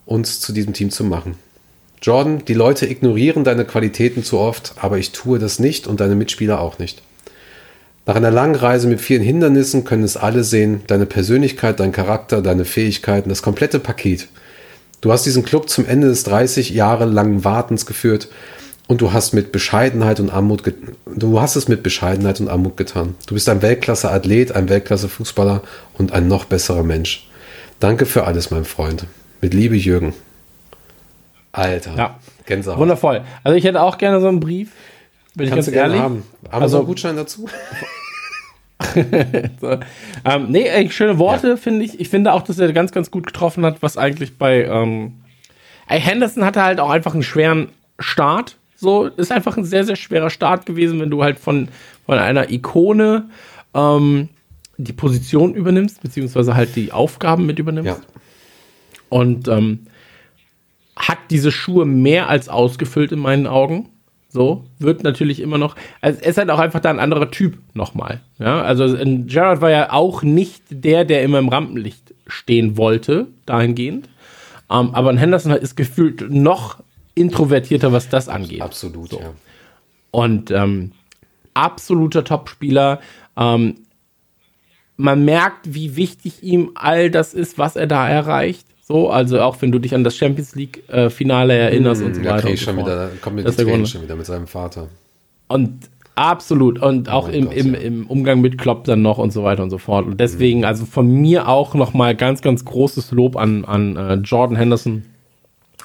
uns 0.05 0.39
zu 0.39 0.53
diesem 0.53 0.73
Team 0.73 0.89
zu 0.89 1.03
machen. 1.03 1.35
Jordan, 2.01 2.43
die 2.45 2.55
Leute 2.55 2.87
ignorieren 2.87 3.43
deine 3.43 3.65
Qualitäten 3.65 4.23
zu 4.23 4.39
oft, 4.39 4.73
aber 4.77 4.97
ich 4.97 5.11
tue 5.11 5.37
das 5.37 5.59
nicht 5.59 5.85
und 5.85 5.99
deine 5.99 6.15
Mitspieler 6.15 6.59
auch 6.59 6.79
nicht. 6.79 7.03
Nach 8.07 8.15
einer 8.15 8.31
langen 8.31 8.55
Reise 8.55 8.87
mit 8.87 8.99
vielen 8.99 9.21
Hindernissen 9.21 9.83
können 9.83 10.03
es 10.03 10.17
alle 10.17 10.43
sehen, 10.43 10.81
deine 10.87 11.05
Persönlichkeit, 11.05 11.79
dein 11.79 11.91
Charakter, 11.91 12.41
deine 12.41 12.65
Fähigkeiten, 12.65 13.29
das 13.29 13.43
komplette 13.43 13.77
Paket. 13.77 14.27
Du 15.01 15.11
hast 15.11 15.27
diesen 15.27 15.43
Club 15.43 15.69
zum 15.69 15.85
Ende 15.85 16.07
des 16.07 16.23
30 16.23 16.71
Jahre 16.71 17.05
langen 17.05 17.43
Wartens 17.43 17.85
geführt 17.85 18.27
und 18.91 18.99
du 18.99 19.13
hast 19.13 19.31
mit 19.33 19.53
Bescheidenheit 19.53 20.19
und 20.19 20.29
Armut 20.29 20.63
du 21.05 21.39
hast 21.39 21.55
es 21.55 21.69
mit 21.69 21.81
Bescheidenheit 21.81 22.41
und 22.41 22.49
Armut 22.49 22.75
getan. 22.75 23.15
Du 23.25 23.35
bist 23.35 23.47
ein 23.47 23.61
Weltklasse 23.61 24.11
Athlet, 24.11 24.51
ein 24.51 24.67
Weltklasse 24.67 25.07
Fußballer 25.07 25.61
und 25.97 26.11
ein 26.11 26.27
noch 26.27 26.43
besserer 26.43 26.83
Mensch. 26.83 27.25
Danke 27.79 28.05
für 28.05 28.25
alles, 28.25 28.51
mein 28.51 28.65
Freund. 28.65 29.05
Mit 29.39 29.53
Liebe 29.53 29.77
Jürgen. 29.77 30.13
Alter. 31.53 31.95
Ja. 31.95 32.19
Gänsehaut. 32.45 32.79
Wundervoll. 32.79 33.21
Also 33.45 33.57
ich 33.57 33.63
hätte 33.63 33.81
auch 33.81 33.97
gerne 33.97 34.19
so 34.19 34.27
einen 34.27 34.41
Brief. 34.41 34.71
Bin 35.35 35.45
ich 35.45 35.51
Kannst 35.51 35.55
ganz 35.55 35.65
du 35.67 35.71
gerne 35.71 35.87
ehrlich. 35.93 36.01
haben. 36.01 36.23
Haben 36.51 36.63
Also- 36.63 36.65
wir 36.65 36.69
so 36.69 36.77
einen 36.79 36.87
Gutschein 36.87 37.15
dazu? 37.15 37.47
So. 39.61 39.77
Ähm, 40.25 40.47
nee, 40.49 40.67
ey, 40.67 40.89
schöne 40.89 41.17
Worte, 41.19 41.55
finde 41.55 41.85
ich. 41.85 41.99
Ich 41.99 42.09
finde 42.09 42.33
auch, 42.33 42.41
dass 42.41 42.57
er 42.57 42.73
ganz, 42.73 42.91
ganz 42.91 43.11
gut 43.11 43.27
getroffen 43.27 43.63
hat, 43.63 43.81
was 43.83 43.95
eigentlich 43.95 44.37
bei 44.39 44.65
ähm, 44.65 45.21
Henderson 45.87 46.43
hatte 46.43 46.63
halt 46.63 46.79
auch 46.79 46.89
einfach 46.89 47.13
einen 47.13 47.21
schweren 47.21 47.69
Start. 47.99 48.57
So, 48.81 49.05
ist 49.05 49.31
einfach 49.31 49.57
ein 49.57 49.63
sehr, 49.63 49.85
sehr 49.85 49.95
schwerer 49.95 50.31
Start 50.31 50.65
gewesen, 50.65 50.99
wenn 50.99 51.11
du 51.11 51.23
halt 51.23 51.37
von, 51.37 51.67
von 52.03 52.17
einer 52.17 52.49
Ikone 52.49 53.29
ähm, 53.75 54.29
die 54.77 54.91
Position 54.91 55.53
übernimmst, 55.53 56.01
beziehungsweise 56.01 56.55
halt 56.55 56.75
die 56.75 56.91
Aufgaben 56.91 57.45
mit 57.45 57.59
übernimmst. 57.59 58.01
Ja. 58.01 58.19
Und 59.09 59.47
ähm, 59.47 59.81
hat 60.95 61.19
diese 61.29 61.51
Schuhe 61.51 61.85
mehr 61.85 62.27
als 62.27 62.49
ausgefüllt 62.49 63.11
in 63.11 63.19
meinen 63.19 63.45
Augen. 63.45 63.89
So, 64.29 64.65
wird 64.79 65.03
natürlich 65.03 65.41
immer 65.41 65.59
noch. 65.59 65.75
Also 66.01 66.19
er 66.19 66.29
ist 66.29 66.37
halt 66.39 66.49
auch 66.49 66.57
einfach 66.57 66.79
da 66.79 66.89
ein 66.89 66.99
anderer 66.99 67.29
Typ 67.29 67.59
nochmal. 67.75 68.21
Ja, 68.39 68.63
also 68.63 68.97
Gerard 69.27 69.61
war 69.61 69.69
ja 69.69 69.91
auch 69.91 70.23
nicht 70.23 70.63
der, 70.71 71.05
der 71.05 71.21
immer 71.21 71.37
im 71.37 71.49
Rampenlicht 71.49 72.15
stehen 72.25 72.77
wollte, 72.77 73.27
dahingehend. 73.45 74.09
Ähm, 74.71 74.95
aber 74.95 75.11
ein 75.11 75.17
Henderson 75.17 75.51
ist 75.51 75.75
gefühlt 75.75 76.31
noch 76.31 76.81
introvertierter, 77.15 77.91
was 77.91 78.09
das 78.09 78.29
angeht. 78.29 78.61
Absolut, 78.61 79.13
ja. 79.13 79.33
Und 80.11 80.51
ähm, 80.51 80.91
absoluter 81.53 82.23
Topspieler. 82.23 82.99
Ähm, 83.37 83.75
man 84.97 85.25
merkt, 85.25 85.73
wie 85.73 85.95
wichtig 85.95 86.43
ihm 86.43 86.71
all 86.75 87.09
das 87.09 87.33
ist, 87.33 87.57
was 87.57 87.75
er 87.75 87.87
da 87.87 88.07
erreicht. 88.07 88.67
So, 88.81 89.09
also 89.09 89.41
auch 89.41 89.61
wenn 89.61 89.71
du 89.71 89.79
dich 89.79 89.95
an 89.95 90.03
das 90.03 90.17
Champions 90.17 90.55
League 90.55 90.87
äh, 90.89 91.09
Finale 91.09 91.55
erinnerst 91.55 92.01
und 92.01 92.13
so 92.13 92.21
Da 92.21 92.31
weiter. 92.31 92.47
Und, 92.47 92.53
ich 92.53 92.59
so 92.59 92.71
schon 92.71 92.77
wieder, 92.77 93.09
kommt 93.21 93.37
mir 93.37 93.43
Das 93.43 93.55
der 93.55 93.85
schon 93.85 94.01
wieder 94.01 94.15
mit 94.15 94.25
seinem 94.25 94.47
Vater. 94.47 94.87
und 95.47 95.89
absolut. 96.15 96.79
Und 96.79 97.09
auch 97.09 97.27
mein 97.27 97.35
im, 97.35 97.45
Gott, 97.45 97.55
im, 97.55 97.73
ja. 97.73 97.79
im 97.79 98.07
Umgang 98.07 98.41
mit 98.41 98.57
Klopp 98.57 98.83
dann 98.83 99.01
noch 99.01 99.17
und 99.17 99.31
so 99.31 99.43
weiter 99.43 99.63
und 99.63 99.69
so 99.69 99.77
fort. 99.77 100.05
Und 100.05 100.19
deswegen, 100.19 100.65
also 100.65 100.85
von 100.85 101.07
mir 101.07 101.47
auch 101.47 101.73
nochmal 101.73 102.15
ganz, 102.15 102.41
ganz 102.41 102.65
großes 102.65 103.11
Lob 103.11 103.37
an, 103.37 103.65
an 103.65 103.95
äh, 103.95 104.15
Jordan 104.15 104.57
Henderson. 104.57 105.03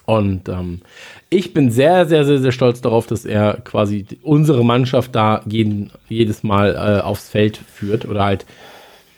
Und 0.04 0.48
ähm, 0.48 0.80
ich 1.28 1.52
bin 1.52 1.70
sehr, 1.70 2.06
sehr, 2.06 2.24
sehr, 2.24 2.38
sehr 2.38 2.52
stolz 2.52 2.80
darauf, 2.80 3.06
dass 3.06 3.24
er 3.24 3.54
quasi 3.64 4.06
unsere 4.22 4.64
Mannschaft 4.64 5.14
da 5.14 5.42
jeden, 5.46 5.90
jedes 6.08 6.42
Mal 6.42 6.74
äh, 6.74 7.02
aufs 7.02 7.28
Feld 7.28 7.56
führt 7.56 8.06
oder 8.06 8.24
halt 8.24 8.46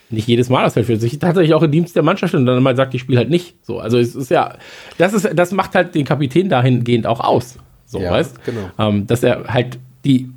nicht 0.09 0.27
jedes 0.27 0.49
Mal 0.49 0.65
aufs 0.65 0.73
Feld 0.73 0.87
führt, 0.87 1.01
sich 1.01 1.19
tatsächlich 1.19 1.53
auch 1.53 1.61
im 1.61 1.71
Dienst 1.71 1.95
der 1.95 2.01
Mannschaft 2.01 2.33
und 2.33 2.45
dann 2.47 2.63
mal 2.63 2.75
sagt, 2.75 2.95
ich 2.95 3.01
spiele 3.01 3.19
halt 3.19 3.29
nicht. 3.29 3.55
So, 3.63 3.79
also 3.79 3.99
es 3.99 4.15
ist 4.15 4.31
ja, 4.31 4.55
das 4.97 5.13
ist, 5.13 5.29
das 5.35 5.51
macht 5.51 5.75
halt 5.75 5.93
den 5.93 6.05
Kapitän 6.05 6.49
dahingehend 6.49 7.05
auch 7.05 7.19
aus. 7.19 7.57
So, 7.85 7.99
Ja, 7.99 8.11
weißt? 8.11 8.43
genau. 8.43 8.71
Ähm, 8.79 9.05
dass 9.05 9.21
er 9.21 9.45
halt 9.47 9.77
die, 10.03 10.31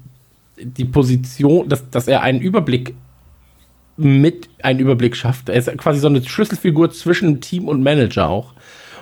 die 0.59 0.85
Position, 0.85 1.69
dass, 1.71 1.89
dass 1.89 2.07
er 2.07 2.21
einen 2.23 2.41
Überblick 2.41 2.95
mit 3.97 4.49
einen 4.63 4.81
Überblick 4.81 5.17
schafft. 5.17 5.49
Er 5.49 5.55
ist 5.57 5.75
quasi 5.79 6.01
so 6.01 6.09
eine 6.09 6.23
Schlüsselfigur 6.23 6.91
zwischen 6.91 7.41
Team 7.41 7.69
und 7.69 7.83
Manager 7.83 8.29
auch. 8.29 8.53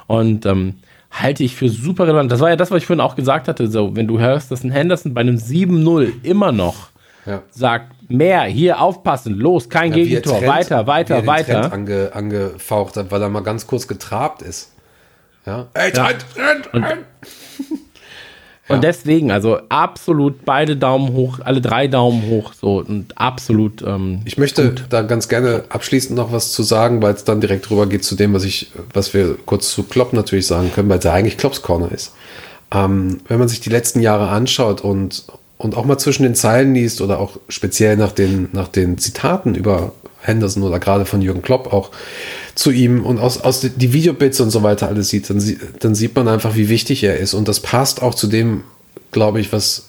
Und 0.07 0.47
ähm, 0.47 0.75
halte 1.11 1.43
ich 1.45 1.57
für 1.57 1.69
super 1.69 2.05
relevant. 2.07 2.31
Das 2.33 2.41
war 2.41 2.51
ja 2.51 2.57
das, 2.57 2.71
was 2.71 2.79
ich 2.79 2.87
vorhin 2.87 3.01
auch 3.01 3.17
gesagt 3.17 3.49
hatte. 3.49 3.67
So, 3.69 3.95
wenn 3.97 4.07
du 4.07 4.19
hörst, 4.19 4.51
dass 4.51 4.63
ein 4.65 4.71
Henderson 4.71 5.13
bei 5.15 5.21
einem 5.23 5.37
7-0 5.37 6.13
immer 6.23 6.53
noch 6.53 6.89
Ja. 7.27 7.43
sagt, 7.51 7.93
mehr, 8.11 8.43
hier 8.45 8.81
aufpassen, 8.81 9.35
los, 9.39 9.69
kein 9.69 9.91
Ja, 9.93 9.97
Gegentor, 9.97 10.39
Trent- 10.39 10.49
weiter, 10.51 10.77
wie 10.77 10.81
er 10.81 10.87
weiter, 10.87 11.27
weiter. 11.27 11.73
Ange, 11.73 12.11
angefaucht 12.15 12.97
hat, 12.97 13.11
weil 13.11 13.23
er 13.23 13.29
mal 13.29 13.43
ganz 13.43 13.67
kurz 13.67 13.87
getrabt 13.89 14.43
ist. 14.43 14.73
Ja. 15.47 15.67
Ey, 15.75 15.91
Trent, 15.93 16.25
Trent, 16.35 16.75
Und- 16.75 16.85
Und 18.71 18.85
deswegen, 18.85 19.31
also 19.31 19.59
absolut 19.69 20.45
beide 20.45 20.77
Daumen 20.77 21.13
hoch, 21.13 21.41
alle 21.45 21.61
drei 21.61 21.89
Daumen 21.89 22.29
hoch, 22.29 22.53
so 22.53 22.79
und 22.79 23.17
absolut. 23.19 23.83
Ähm, 23.83 24.21
Ich 24.25 24.39
möchte 24.39 24.75
da 24.89 25.03
ganz 25.03 25.29
gerne 25.29 25.65
abschließend 25.69 26.17
noch 26.17 26.33
was 26.33 26.53
zu 26.53 26.63
sagen, 26.63 27.03
weil 27.03 27.15
es 27.15 27.25
dann 27.25 27.41
direkt 27.41 27.71
rüber 27.71 27.87
geht 27.87 28.05
zu 28.05 28.15
dem, 28.15 28.33
was 28.33 28.45
ich, 28.45 28.71
was 28.93 29.15
wir 29.15 29.37
kurz 29.47 29.71
zu 29.71 29.83
Klopp 29.85 30.13
natürlich 30.13 30.47
sagen 30.47 30.71
können, 30.75 30.89
weil 30.89 30.99
es 30.99 31.05
ja 31.05 31.13
eigentlich 31.13 31.37
Klopps 31.37 31.63
Corner 31.63 31.91
ist. 31.93 32.15
Ähm, 32.73 33.21
wenn 33.27 33.39
man 33.39 33.49
sich 33.49 33.61
die 33.61 33.71
letzten 33.71 34.01
Jahre 34.01 34.29
anschaut 34.29 34.83
und, 34.83 35.25
und 35.59 35.77
auch 35.77 35.85
mal 35.85 35.99
zwischen 35.99 36.23
den 36.23 36.35
Zeilen 36.35 36.75
liest 36.75 37.01
oder 37.01 37.19
auch 37.19 37.39
speziell 37.49 37.97
nach 37.97 38.13
den, 38.13 38.49
nach 38.53 38.69
den 38.69 38.99
Zitaten 38.99 39.55
über 39.55 39.93
Henderson 40.21 40.63
oder 40.63 40.79
gerade 40.79 41.05
von 41.05 41.23
Jürgen 41.23 41.43
Klopp 41.43 41.73
auch 41.73 41.91
zu 42.55 42.71
ihm 42.71 43.05
und 43.05 43.19
aus, 43.19 43.41
aus 43.41 43.61
die- 43.61 43.93
Videobits 43.93 44.41
und 44.41 44.51
so 44.51 44.63
weiter 44.63 44.89
alles 44.89 45.09
sieht, 45.09 45.31
dann, 45.31 45.43
dann 45.81 45.95
sieht 45.95 46.15
man 46.15 46.29
einfach, 46.29 46.57
wie 46.57 46.69
wichtig 46.69 47.03
er 47.05 47.17
ist. 47.17 47.35
Und 47.35 47.49
das 47.49 47.61
passt 47.61 48.03
auch 48.03 48.15
zu 48.15 48.27
dem, 48.27 48.65
glaube 49.13 49.41
ich, 49.41 49.53
was, 49.53 49.89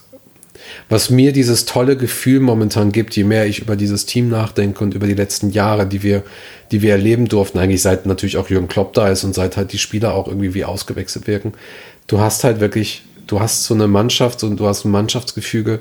was 0.89 1.09
mir 1.09 1.33
dieses 1.33 1.65
tolle 1.65 1.97
Gefühl 1.97 2.39
momentan 2.39 2.91
gibt, 2.91 3.15
je 3.15 3.23
mehr 3.23 3.45
ich 3.45 3.59
über 3.59 3.75
dieses 3.75 4.05
Team 4.05 4.29
nachdenke 4.29 4.83
und 4.83 4.93
über 4.93 5.07
die 5.07 5.13
letzten 5.13 5.49
Jahre, 5.49 5.85
die 5.85 6.01
wir, 6.03 6.23
die 6.71 6.81
wir 6.81 6.91
erleben 6.91 7.27
durften, 7.27 7.59
eigentlich 7.59 7.81
seit 7.81 8.05
natürlich 8.05 8.37
auch 8.37 8.49
Jürgen 8.49 8.67
Klopp 8.67 8.93
da 8.93 9.09
ist 9.09 9.23
und 9.23 9.35
seit 9.35 9.57
halt 9.57 9.73
die 9.73 9.79
Spieler 9.79 10.13
auch 10.13 10.27
irgendwie 10.27 10.53
wie 10.53 10.65
ausgewechselt 10.65 11.27
wirken. 11.27 11.53
Du 12.07 12.19
hast 12.19 12.43
halt 12.43 12.59
wirklich, 12.59 13.03
du 13.27 13.39
hast 13.39 13.65
so 13.65 13.73
eine 13.73 13.87
Mannschaft 13.87 14.43
und 14.43 14.57
du 14.59 14.67
hast 14.67 14.85
ein 14.85 14.91
Mannschaftsgefüge, 14.91 15.79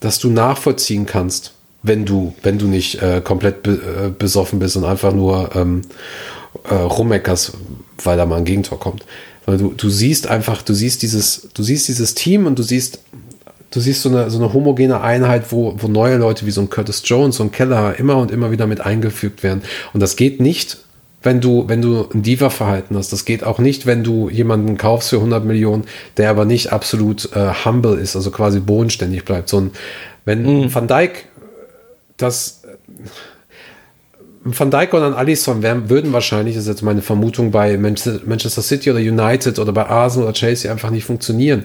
das 0.00 0.18
du 0.18 0.28
nachvollziehen 0.28 1.06
kannst, 1.06 1.52
wenn 1.86 2.04
du, 2.04 2.34
wenn 2.42 2.58
du 2.58 2.66
nicht 2.66 3.00
äh, 3.02 3.20
komplett 3.22 3.62
be, 3.62 3.72
äh, 3.72 4.10
besoffen 4.10 4.58
bist 4.58 4.76
und 4.76 4.84
einfach 4.84 5.12
nur 5.12 5.54
ähm, 5.54 5.82
äh, 6.68 6.74
rummeckerst, 6.74 7.54
weil 8.02 8.16
da 8.16 8.26
mal 8.26 8.36
ein 8.36 8.44
Gegentor 8.44 8.78
kommt. 8.78 9.04
Weil 9.46 9.58
du, 9.58 9.72
du 9.76 9.88
siehst 9.88 10.26
einfach, 10.26 10.62
du 10.62 10.74
siehst 10.74 11.02
dieses, 11.02 11.48
du 11.54 11.62
siehst 11.62 11.88
dieses 11.88 12.14
Team 12.14 12.46
und 12.46 12.58
du 12.58 12.62
siehst 12.62 13.00
du 13.70 13.80
siehst 13.80 14.02
so 14.02 14.08
eine, 14.08 14.30
so 14.30 14.38
eine 14.38 14.52
homogene 14.52 15.00
Einheit, 15.00 15.50
wo, 15.50 15.74
wo 15.78 15.88
neue 15.88 16.16
Leute 16.16 16.46
wie 16.46 16.50
so 16.50 16.60
ein 16.60 16.70
Curtis 16.70 17.02
Jones 17.04 17.40
und 17.40 17.52
Keller 17.52 17.98
immer 17.98 18.16
und 18.16 18.30
immer 18.30 18.50
wieder 18.50 18.66
mit 18.66 18.80
eingefügt 18.80 19.42
werden. 19.42 19.62
Und 19.92 20.00
das 20.00 20.16
geht 20.16 20.40
nicht, 20.40 20.78
wenn 21.22 21.40
du, 21.40 21.64
wenn 21.68 21.82
du 21.82 22.08
ein 22.14 22.22
Diva-Verhalten 22.22 22.96
hast. 22.96 23.12
Das 23.12 23.24
geht 23.24 23.44
auch 23.44 23.58
nicht, 23.58 23.84
wenn 23.84 24.04
du 24.04 24.30
jemanden 24.30 24.76
kaufst 24.76 25.10
für 25.10 25.16
100 25.16 25.44
Millionen, 25.44 25.84
der 26.16 26.30
aber 26.30 26.44
nicht 26.44 26.72
absolut 26.72 27.30
äh, 27.34 27.52
humble 27.64 27.98
ist, 27.98 28.16
also 28.16 28.30
quasi 28.30 28.60
bodenständig 28.60 29.24
bleibt. 29.24 29.48
So 29.48 29.60
ein, 29.60 29.70
wenn 30.24 30.72
Van 30.72 30.88
Dijk 30.88 31.26
das 32.16 32.62
Van 34.48 34.70
Dijk 34.70 34.94
und 34.94 35.02
an 35.02 35.14
Alisson 35.14 35.62
wären, 35.62 35.90
würden 35.90 36.12
wahrscheinlich, 36.12 36.54
das 36.54 36.64
ist 36.64 36.68
jetzt 36.68 36.82
meine 36.82 37.02
Vermutung, 37.02 37.50
bei 37.50 37.76
Manchester 37.76 38.20
Manchester 38.24 38.62
City 38.62 38.92
oder 38.92 39.00
United 39.00 39.58
oder 39.58 39.72
bei 39.72 39.86
Arsenal 39.86 40.28
oder 40.28 40.34
Chelsea 40.34 40.70
einfach 40.70 40.90
nicht 40.90 41.04
funktionieren. 41.04 41.64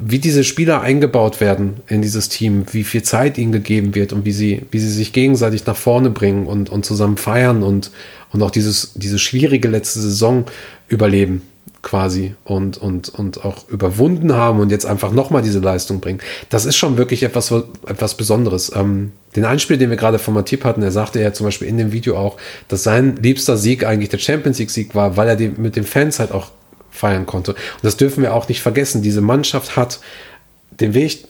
Wie 0.00 0.18
diese 0.18 0.42
Spieler 0.42 0.80
eingebaut 0.80 1.40
werden 1.40 1.74
in 1.86 2.02
dieses 2.02 2.28
Team, 2.28 2.66
wie 2.72 2.82
viel 2.82 3.04
Zeit 3.04 3.38
ihnen 3.38 3.52
gegeben 3.52 3.94
wird 3.94 4.12
und 4.12 4.24
wie 4.24 4.32
sie, 4.32 4.62
wie 4.72 4.80
sie 4.80 4.90
sich 4.90 5.12
gegenseitig 5.12 5.66
nach 5.66 5.76
vorne 5.76 6.10
bringen 6.10 6.46
und, 6.46 6.68
und 6.68 6.84
zusammen 6.84 7.16
feiern 7.16 7.62
und, 7.62 7.92
und 8.32 8.42
auch 8.42 8.50
dieses, 8.50 8.94
diese 8.94 9.20
schwierige 9.20 9.68
letzte 9.68 10.00
Saison 10.00 10.46
überleben 10.88 11.42
quasi 11.86 12.34
und, 12.42 12.78
und, 12.78 13.10
und 13.10 13.44
auch 13.44 13.68
überwunden 13.68 14.32
haben 14.32 14.58
und 14.58 14.70
jetzt 14.72 14.84
einfach 14.84 15.12
nochmal 15.12 15.42
diese 15.42 15.60
Leistung 15.60 16.00
bringen. 16.00 16.18
Das 16.50 16.64
ist 16.64 16.74
schon 16.76 16.96
wirklich 16.96 17.22
etwas, 17.22 17.54
etwas 17.86 18.16
Besonderes. 18.16 18.72
Ähm, 18.74 19.12
den 19.36 19.44
Einspiel, 19.44 19.78
den 19.78 19.90
wir 19.90 19.96
gerade 19.96 20.18
von 20.18 20.34
Matip 20.34 20.64
hatten, 20.64 20.82
er 20.82 20.90
sagte 20.90 21.20
ja 21.20 21.32
zum 21.32 21.46
Beispiel 21.46 21.68
in 21.68 21.78
dem 21.78 21.92
Video 21.92 22.16
auch, 22.16 22.38
dass 22.66 22.82
sein 22.82 23.14
liebster 23.22 23.56
Sieg 23.56 23.86
eigentlich 23.86 24.08
der 24.08 24.18
Champions 24.18 24.58
League 24.58 24.70
Sieg 24.70 24.96
war, 24.96 25.16
weil 25.16 25.28
er 25.28 25.36
die, 25.36 25.46
mit 25.48 25.76
den 25.76 25.84
Fans 25.84 26.18
halt 26.18 26.32
auch 26.32 26.48
feiern 26.90 27.24
konnte. 27.24 27.52
Und 27.52 27.84
das 27.84 27.96
dürfen 27.96 28.20
wir 28.20 28.34
auch 28.34 28.48
nicht 28.48 28.62
vergessen. 28.62 29.00
Diese 29.00 29.20
Mannschaft 29.20 29.76
hat 29.76 30.00
den 30.80 30.92
Weg 30.92 31.28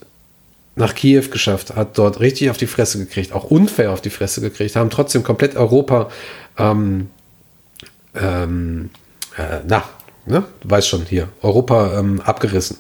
nach 0.75 0.95
Kiew 0.95 1.25
geschafft, 1.31 1.77
hat 1.77 1.99
dort 1.99 2.21
richtig 2.21 2.49
auf 2.49 2.57
die 2.57 2.67
Fresse 2.67 2.99
gekriegt, 2.99 3.33
auch 3.33 3.45
unfair 3.45 3.93
auf 3.93 4.01
die 4.01 4.09
Fresse 4.09 4.41
gekriegt, 4.41 4.75
haben 4.75 4.89
trotzdem 4.89 5.23
komplett 5.23 5.55
Europa, 5.55 6.09
ähm, 6.57 7.11
ähm, 8.15 8.89
äh, 9.37 9.61
na, 9.69 9.85
ne, 10.27 10.45
du 10.61 10.71
weißt 10.71 10.89
schon, 10.89 11.03
hier, 11.09 11.29
Europa 11.43 11.99
ähm, 11.99 12.21
abgerissen. 12.21 12.77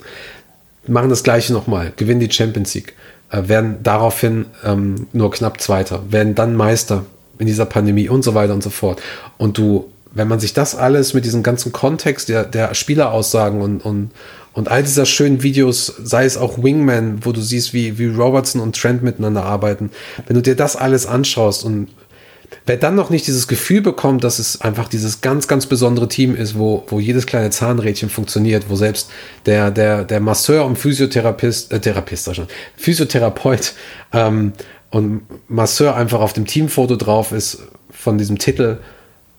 Machen 0.86 1.10
das 1.10 1.22
gleiche 1.22 1.52
nochmal, 1.52 1.92
gewinnen 1.96 2.20
die 2.20 2.30
Champions 2.30 2.74
League, 2.74 2.94
äh, 3.30 3.48
werden 3.48 3.78
daraufhin 3.82 4.46
ähm, 4.64 5.06
nur 5.12 5.30
knapp 5.30 5.60
Zweiter, 5.60 6.02
werden 6.10 6.34
dann 6.34 6.54
Meister 6.54 7.04
in 7.38 7.46
dieser 7.46 7.66
Pandemie 7.66 8.08
und 8.08 8.22
so 8.22 8.34
weiter 8.34 8.54
und 8.54 8.62
so 8.62 8.70
fort. 8.70 9.00
Und 9.36 9.58
du, 9.58 9.90
wenn 10.12 10.28
man 10.28 10.40
sich 10.40 10.54
das 10.54 10.74
alles 10.74 11.14
mit 11.14 11.24
diesem 11.24 11.42
ganzen 11.42 11.72
Kontext 11.72 12.28
der, 12.28 12.44
der 12.44 12.74
Spieleraussagen 12.74 13.60
und, 13.60 13.84
und, 13.84 14.10
und 14.52 14.68
all 14.68 14.82
dieser 14.82 15.06
schönen 15.06 15.42
Videos, 15.42 15.92
sei 16.02 16.24
es 16.24 16.36
auch 16.36 16.62
Wingman, 16.62 17.24
wo 17.24 17.32
du 17.32 17.40
siehst, 17.40 17.74
wie, 17.74 17.98
wie 17.98 18.06
Robertson 18.06 18.60
und 18.60 18.76
Trent 18.76 19.02
miteinander 19.02 19.44
arbeiten, 19.44 19.90
wenn 20.26 20.36
du 20.36 20.42
dir 20.42 20.56
das 20.56 20.76
alles 20.76 21.06
anschaust 21.06 21.64
und 21.64 21.88
wer 22.64 22.76
dann 22.76 22.94
noch 22.94 23.10
nicht 23.10 23.26
dieses 23.26 23.48
Gefühl 23.48 23.80
bekommt, 23.80 24.24
dass 24.24 24.38
es 24.38 24.60
einfach 24.60 24.88
dieses 24.88 25.20
ganz, 25.20 25.48
ganz 25.48 25.66
besondere 25.66 26.08
Team 26.08 26.34
ist, 26.34 26.58
wo, 26.58 26.84
wo 26.88 26.98
jedes 27.00 27.26
kleine 27.26 27.50
Zahnrädchen 27.50 28.08
funktioniert, 28.08 28.66
wo 28.68 28.76
selbst 28.76 29.10
der, 29.44 29.70
der, 29.70 30.04
der 30.04 30.20
Masseur 30.20 30.64
und 30.64 30.76
Physiotherapist, 30.76 31.72
äh, 31.72 31.80
Therapist, 31.80 32.34
schon, 32.34 32.48
Physiotherapeut 32.76 33.74
ähm, 34.12 34.52
und 34.90 35.22
Masseur 35.48 35.96
einfach 35.96 36.20
auf 36.20 36.32
dem 36.32 36.46
Teamfoto 36.46 36.96
drauf 36.96 37.32
ist 37.32 37.58
von 37.90 38.18
diesem 38.18 38.38
Titel, 38.38 38.78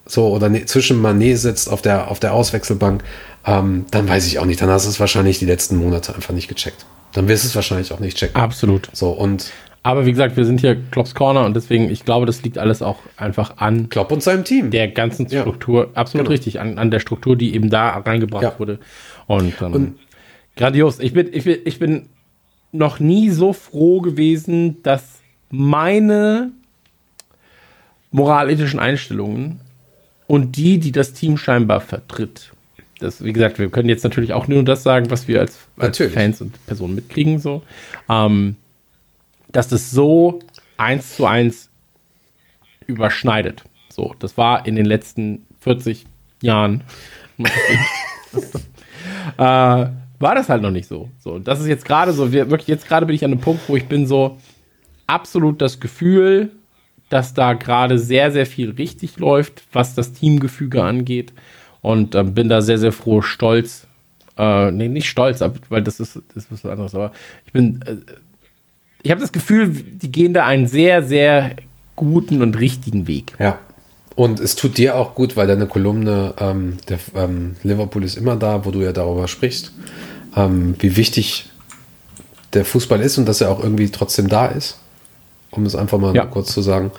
so 0.06 0.28
oder 0.28 0.50
ne, 0.50 0.66
zwischen 0.66 1.02
Manet 1.02 1.38
sitzt 1.38 1.70
auf 1.70 1.82
der, 1.82 2.10
auf 2.10 2.20
der 2.20 2.34
Auswechselbank, 2.34 3.04
ähm, 3.46 3.86
dann 3.92 4.08
weiß 4.08 4.28
ich 4.28 4.40
auch 4.40 4.46
nicht. 4.46 4.62
Dann 4.62 4.70
hast 4.70 4.86
du 4.86 4.90
es 4.90 5.00
wahrscheinlich 5.00 5.40
die 5.40 5.46
letzten 5.46 5.78
Monate 5.78 6.14
einfach 6.14 6.34
nicht 6.34 6.48
gecheckt. 6.48 6.86
Dann 7.14 7.28
wirst 7.28 7.44
du 7.44 7.48
es 7.48 7.56
wahrscheinlich 7.56 7.92
auch 7.94 8.00
nicht 8.00 8.18
checken. 8.18 8.36
absolut. 8.36 8.90
So, 8.94 9.10
und 9.12 9.52
Aber 9.88 10.06
wie 10.06 10.12
gesagt, 10.12 10.36
wir 10.36 10.44
sind 10.44 10.60
hier 10.60 10.76
Klopps 10.92 11.16
Corner 11.16 11.46
und 11.46 11.56
deswegen, 11.56 11.90
ich 11.90 12.04
glaube, 12.04 12.26
das 12.26 12.44
liegt 12.44 12.58
alles 12.58 12.82
auch 12.82 13.00
einfach 13.16 13.56
an 13.56 13.88
Klopp 13.88 14.12
und 14.12 14.22
seinem 14.22 14.44
Team. 14.44 14.70
der 14.70 14.90
ganzen 14.90 15.28
Ja. 15.30 15.40
Struktur, 15.42 15.92
absolut 15.94 16.26
Genau. 16.26 16.32
richtig, 16.34 16.60
an, 16.60 16.78
an 16.78 16.92
der 16.92 17.00
Struktur, 17.00 17.38
die 17.38 17.56
eben 17.56 17.70
da 17.70 17.92
reingebracht 17.92 18.44
Ja. 18.44 18.60
wurde. 18.60 18.80
Und, 19.28 19.54
ähm, 19.62 19.96
grandios. 20.58 21.00
Ich 21.00 21.14
bin, 21.14 21.30
ich, 21.32 21.46
bin, 21.46 21.60
ich 21.64 21.80
bin 21.80 22.08
noch 22.74 23.00
nie 23.00 23.30
so 23.30 23.54
froh 23.54 24.02
gewesen, 24.02 24.84
dass 24.84 25.20
meine 25.50 26.52
moralethischen 28.12 28.80
Einstellungen 28.82 29.62
und 30.28 30.58
die, 30.58 30.80
die 30.80 30.92
das 30.92 31.14
Team 31.14 31.38
scheinbar 31.38 31.80
vertritt. 31.80 32.52
Das, 33.00 33.24
wie 33.24 33.32
gesagt, 33.32 33.58
wir 33.58 33.70
können 33.70 33.88
jetzt 33.88 34.04
natürlich 34.04 34.34
auch 34.34 34.50
nur 34.50 34.64
das 34.64 34.84
sagen, 34.84 35.10
was 35.12 35.30
wir 35.30 35.40
als, 35.40 35.60
als. 35.78 35.98
Fans 35.98 36.42
und 36.42 36.66
Personen 36.66 36.96
mitkriegen, 36.96 37.40
so. 37.40 37.62
Ähm, 38.10 38.58
dass 39.52 39.68
das 39.68 39.92
so 39.92 40.40
eins 40.78 41.16
zu 41.16 41.26
eins 41.26 41.70
überschneidet. 42.86 43.64
So, 43.90 44.16
das 44.20 44.38
war 44.38 44.66
in 44.66 44.76
den 44.76 44.86
letzten 44.86 45.46
40 45.60 46.06
Jahren. 46.42 46.84
äh, 49.38 49.38
war 49.40 50.36
das 50.36 50.50
halt 50.50 50.62
noch 50.62 50.72
nicht 50.72 50.88
so. 50.88 51.10
So, 51.20 51.40
das 51.40 51.60
ist 51.60 51.68
jetzt 51.68 51.86
gerade 51.86 52.14
so, 52.14 52.32
wir, 52.32 52.50
wirklich 52.50 52.68
jetzt 52.68 52.88
gerade 52.88 53.06
bin 53.06 53.16
ich 53.16 53.24
an 53.24 53.32
einem 53.32 53.42
Punkt, 53.42 53.68
wo 53.68 53.76
ich 53.76 53.88
bin 53.88 54.08
so 54.08 54.38
absolut 55.06 55.62
das 55.62 55.80
Gefühl, 55.80 56.52
dass 57.10 57.34
da 57.34 57.54
gerade 57.54 58.00
sehr, 58.00 58.32
sehr 58.32 58.46
viel 58.46 58.72
richtig 58.72 59.18
läuft, 59.18 59.64
was 59.72 59.96
das 59.96 60.14
Teamgefüge 60.14 60.84
angeht. 60.84 61.34
Und 61.82 62.16
ähm, 62.16 62.34
bin 62.34 62.50
da 62.50 62.62
sehr, 62.62 62.80
sehr 62.80 62.92
froh, 62.92 63.22
stolz. 63.22 63.88
Äh, 64.38 64.72
nee, 64.72 64.88
nicht 64.90 65.10
stolz, 65.10 65.42
weil 65.70 65.84
das 65.84 66.00
ist, 66.00 66.20
das 66.34 66.46
ist 66.46 66.52
was 66.52 66.66
anderes, 66.66 66.94
aber 66.94 67.12
ich 67.46 67.54
bin, 67.54 67.82
äh, 67.84 67.98
ich 69.04 69.12
habe 69.12 69.22
das 69.22 69.32
Gefühl, 69.32 69.70
die 69.70 70.12
gehen 70.12 70.34
da 70.34 70.46
einen 70.46 70.68
sehr, 70.68 71.04
sehr 71.04 71.56
guten 71.96 72.42
und 72.42 72.60
richtigen 72.60 73.08
Weg. 73.08 73.34
Ja. 73.40 73.60
Und 74.16 74.40
es 74.40 74.56
tut 74.56 74.78
dir 74.78 74.96
auch 74.96 75.14
gut, 75.14 75.38
weil 75.38 75.46
deine 75.48 75.68
Kolumne, 75.68 76.34
ähm, 76.40 76.78
der, 76.90 76.98
ähm, 77.16 77.56
Liverpool 77.64 78.04
ist 78.04 78.18
immer 78.18 78.36
da, 78.36 78.66
wo 78.66 78.72
du 78.72 78.82
ja 78.82 78.92
darüber 78.92 79.28
sprichst, 79.28 79.72
ähm, 80.36 80.76
wie 80.80 80.96
wichtig 80.98 81.50
der 82.54 82.66
Fußball 82.66 83.00
ist 83.02 83.18
und 83.20 83.28
dass 83.28 83.42
er 83.42 83.52
auch 83.52 83.62
irgendwie 83.62 83.90
trotzdem 83.90 84.28
da 84.28 84.48
ist, 84.48 84.80
um 85.52 85.66
es 85.66 85.76
einfach 85.76 86.00
mal 86.00 86.16
Ja. 86.16 86.26
kurz 86.26 86.52
zu 86.52 86.62
sagen, 86.62 86.92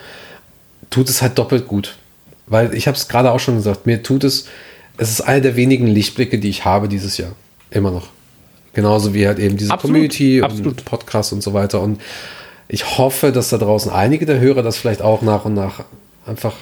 tut 0.90 1.08
es 1.08 1.20
halt 1.20 1.38
doppelt 1.38 1.66
gut. 1.66 1.96
Weil 2.46 2.72
ich 2.74 2.86
habe 2.86 2.96
es 2.96 3.08
gerade 3.08 3.32
auch 3.32 3.40
schon 3.40 3.56
gesagt, 3.56 3.86
mir 3.86 4.02
tut 4.02 4.24
es, 4.24 4.46
es 4.96 5.10
ist 5.10 5.20
einer 5.20 5.40
der 5.40 5.56
wenigen 5.56 5.86
Lichtblicke, 5.86 6.38
die 6.38 6.48
ich 6.48 6.64
habe 6.64 6.88
dieses 6.88 7.18
Jahr. 7.18 7.32
Immer 7.70 7.90
noch. 7.90 8.08
Genauso 8.78 9.12
wie 9.12 9.26
halt 9.26 9.40
eben 9.40 9.56
diese 9.56 9.72
Absolut, 9.72 9.92
Community 9.92 10.40
absolut. 10.40 10.66
und 10.78 10.84
Podcast 10.84 11.32
und 11.32 11.42
so 11.42 11.52
weiter. 11.52 11.80
Und 11.80 12.00
ich 12.68 12.96
hoffe, 12.96 13.32
dass 13.32 13.48
da 13.48 13.58
draußen 13.58 13.90
einige 13.90 14.24
der 14.24 14.38
Hörer 14.38 14.62
das 14.62 14.76
vielleicht 14.76 15.02
auch 15.02 15.20
nach 15.20 15.44
und 15.46 15.54
nach 15.54 15.82
einfach, 16.24 16.54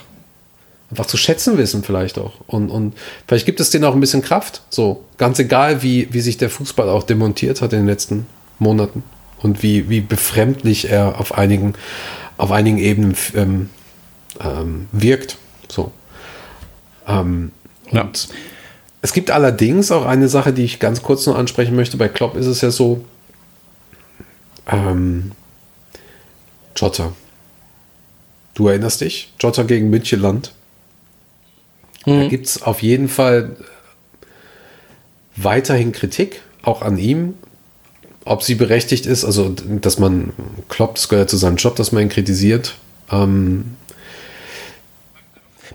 einfach 0.91 1.05
zu 1.05 1.19
schätzen 1.19 1.59
wissen, 1.59 1.83
vielleicht 1.83 2.19
auch. 2.19 2.33
Und, 2.47 2.71
und 2.71 2.95
vielleicht 3.29 3.45
gibt 3.45 3.61
es 3.61 3.69
denen 3.69 3.85
auch 3.85 3.93
ein 3.93 4.01
bisschen 4.01 4.23
Kraft. 4.23 4.63
So, 4.71 5.05
ganz 5.19 5.39
egal, 5.41 5.83
wie, 5.83 6.09
wie 6.11 6.23
sich 6.23 6.39
der 6.39 6.49
Fußball 6.49 6.89
auch 6.89 7.03
demontiert 7.03 7.61
hat 7.61 7.75
in 7.75 7.81
den 7.81 7.87
letzten 7.87 8.25
Monaten 8.59 9.05
und 9.43 9.63
wie, 9.63 9.91
wie 9.91 10.01
befremdlich 10.01 10.89
er 10.89 11.21
auf 11.21 11.37
einigen, 11.37 11.75
auf 12.39 12.51
einigen 12.51 12.79
Ebenen 12.79 13.15
ähm, 13.35 13.69
ähm, 14.43 14.89
wirkt. 14.91 15.37
So. 15.69 15.93
Ähm, 17.07 17.53
Ja. 17.93 18.09
Es 19.07 19.13
gibt 19.13 19.31
allerdings 19.31 19.93
auch 19.93 20.05
eine 20.05 20.29
Sache, 20.29 20.53
die 20.53 20.65
ich 20.65 20.81
ganz 20.81 21.01
kurz 21.01 21.27
noch 21.27 21.39
ansprechen 21.39 21.77
möchte. 21.77 21.97
Bei 21.97 22.09
Klopp 22.09 22.35
ist 22.35 22.47
es 22.47 22.61
ja 22.61 22.73
so, 22.73 23.05
ähm, 24.67 25.31
Jota. 26.75 27.13
Du 28.55 28.67
erinnerst 28.67 29.03
dich? 29.03 29.33
Jota 29.39 29.63
gegen 29.63 29.91
Müncheland. 29.91 30.55
Da 32.05 32.27
gibt 32.27 32.47
es 32.47 32.63
auf 32.63 32.83
jeden 32.83 33.09
Fall 33.09 33.55
weiterhin 35.37 35.93
Kritik, 35.93 36.43
auch 36.63 36.83
an 36.83 36.99
ihm. 36.99 37.35
Ob 38.25 38.43
sie 38.43 38.57
berechtigt 38.57 39.07
ist, 39.07 39.25
also 39.25 39.51
dass 39.51 40.01
man 40.01 40.33
Klopp, 40.69 40.97
das 40.97 41.09
gehört 41.09 41.31
zu 41.31 41.37
seinem 41.37 41.59
Job, 41.59 41.77
dass 41.77 41.93
man 41.93 42.03
ihn 42.03 42.09
kritisiert. 42.09 42.75
Ähm, 43.13 43.77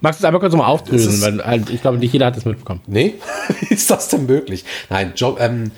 Magst 0.01 0.19
du 0.19 0.23
es 0.23 0.25
einmal 0.25 0.39
kurz 0.39 0.51
nochmal 0.51 0.67
aufdröseln, 0.69 1.21
weil 1.21 1.45
halt, 1.45 1.69
ich 1.69 1.81
glaube, 1.81 1.97
nicht 1.97 2.11
jeder 2.11 2.25
hat 2.27 2.35
das 2.35 2.45
mitbekommen. 2.45 2.81
Nee, 2.87 3.15
wie 3.61 3.73
ist 3.73 3.89
das 3.89 4.09
denn 4.09 4.25
möglich? 4.25 4.65
Nein, 4.89 5.13
Job, 5.15 5.37
ähm, 5.39 5.71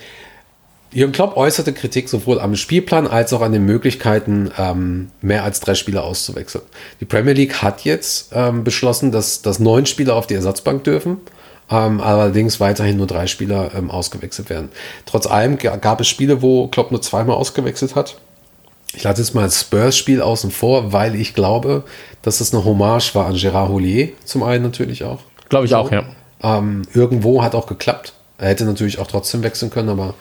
Jürgen 0.91 1.11
Klopp 1.11 1.35
äußerte 1.37 1.73
Kritik 1.73 2.07
sowohl 2.07 2.39
am 2.39 2.55
Spielplan 2.55 3.07
als 3.07 3.33
auch 3.33 3.41
an 3.41 3.51
den 3.51 3.65
Möglichkeiten, 3.65 4.51
ähm, 4.59 5.09
mehr 5.21 5.43
als 5.43 5.59
drei 5.59 5.73
Spieler 5.73 6.03
auszuwechseln. 6.03 6.63
Die 6.99 7.05
Premier 7.05 7.33
League 7.33 7.61
hat 7.63 7.83
jetzt 7.83 8.29
ähm, 8.33 8.63
beschlossen, 8.63 9.11
dass, 9.11 9.41
dass 9.41 9.59
neun 9.59 9.87
Spieler 9.87 10.15
auf 10.15 10.27
die 10.27 10.35
Ersatzbank 10.35 10.83
dürfen, 10.83 11.17
ähm, 11.71 11.99
allerdings 11.99 12.59
weiterhin 12.59 12.97
nur 12.97 13.07
drei 13.07 13.25
Spieler 13.25 13.71
ähm, 13.75 13.89
ausgewechselt 13.89 14.51
werden. 14.51 14.69
Trotz 15.07 15.25
allem 15.25 15.57
ga- 15.57 15.77
gab 15.77 15.99
es 15.99 16.07
Spiele, 16.07 16.43
wo 16.43 16.67
Klopp 16.67 16.91
nur 16.91 17.01
zweimal 17.01 17.37
ausgewechselt 17.37 17.95
hat. 17.95 18.17
Ich 18.95 19.03
lasse 19.03 19.21
jetzt 19.21 19.33
mal 19.33 19.43
das 19.43 19.59
Spurs-Spiel 19.61 20.21
außen 20.21 20.51
vor, 20.51 20.93
weil 20.93 21.15
ich 21.15 21.33
glaube, 21.33 21.83
dass 22.21 22.41
es 22.41 22.53
eine 22.53 22.63
Hommage 22.63 23.15
war 23.15 23.25
an 23.27 23.35
Gérard 23.35 23.69
Houllier, 23.69 24.09
zum 24.23 24.43
einen 24.43 24.63
natürlich 24.63 25.03
auch. 25.03 25.19
Glaube 25.49 25.65
ich 25.65 25.75
auch, 25.75 25.91
ja. 25.91 26.03
Ähm, 26.41 26.83
irgendwo 26.93 27.43
hat 27.43 27.55
auch 27.55 27.67
geklappt. 27.67 28.13
Er 28.37 28.49
hätte 28.49 28.65
natürlich 28.65 28.99
auch 28.99 29.07
trotzdem 29.07 29.43
wechseln 29.43 29.71
können, 29.71 29.89
aber 29.89 30.13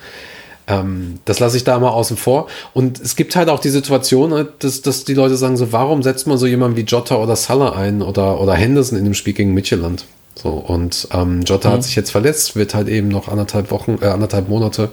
ähm, 0.68 1.18
das 1.24 1.40
lasse 1.40 1.56
ich 1.56 1.64
da 1.64 1.78
mal 1.78 1.90
außen 1.90 2.16
vor. 2.16 2.46
Und 2.72 3.00
es 3.00 3.16
gibt 3.16 3.34
halt 3.34 3.48
auch 3.48 3.58
die 3.58 3.70
Situation, 3.70 4.32
äh, 4.32 4.44
dass, 4.60 4.82
dass 4.82 5.04
die 5.04 5.14
Leute 5.14 5.36
sagen 5.36 5.56
so, 5.56 5.72
warum 5.72 6.02
setzt 6.02 6.26
man 6.26 6.38
so 6.38 6.46
jemanden 6.46 6.76
wie 6.76 6.82
Jota 6.82 7.16
oder 7.16 7.36
Salah 7.36 7.76
ein 7.76 8.02
oder, 8.02 8.40
oder 8.40 8.54
Henderson 8.54 8.98
in 8.98 9.04
dem 9.04 9.14
Spiel 9.14 9.32
gegen 9.32 9.54
Midtjylland? 9.54 10.04
So, 10.34 10.50
und 10.50 11.08
ähm, 11.12 11.42
Jota 11.42 11.70
hat 11.70 11.84
sich 11.84 11.94
jetzt 11.94 12.10
verletzt, 12.10 12.56
wird 12.56 12.74
halt 12.74 12.88
eben 12.88 13.08
noch 13.08 13.28
anderthalb 13.28 13.70
Wochen, 13.70 13.98
äh, 14.00 14.06
anderthalb 14.06 14.48
Monate 14.48 14.90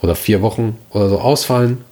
oder 0.00 0.14
vier 0.14 0.42
Wochen 0.42 0.76
oder 0.90 1.08
so 1.08 1.20
ausfallen. 1.20 1.84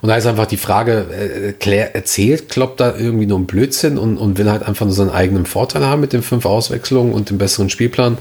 Und 0.00 0.08
da 0.08 0.16
ist 0.16 0.26
einfach 0.26 0.46
die 0.46 0.56
Frage, 0.56 1.06
äh, 1.10 1.52
klär, 1.52 1.94
erzählt 1.94 2.48
Klopp 2.48 2.76
da 2.76 2.96
irgendwie 2.96 3.26
nur 3.26 3.38
einen 3.38 3.46
Blödsinn 3.46 3.98
und, 3.98 4.16
und 4.16 4.38
will 4.38 4.50
halt 4.50 4.62
einfach 4.62 4.86
nur 4.86 4.94
seinen 4.94 5.10
eigenen 5.10 5.46
Vorteil 5.46 5.84
haben 5.84 6.00
mit 6.00 6.12
den 6.12 6.22
fünf 6.22 6.46
Auswechslungen 6.46 7.12
und 7.12 7.30
dem 7.30 7.38
besseren 7.38 7.68
Spielplan? 7.70 8.18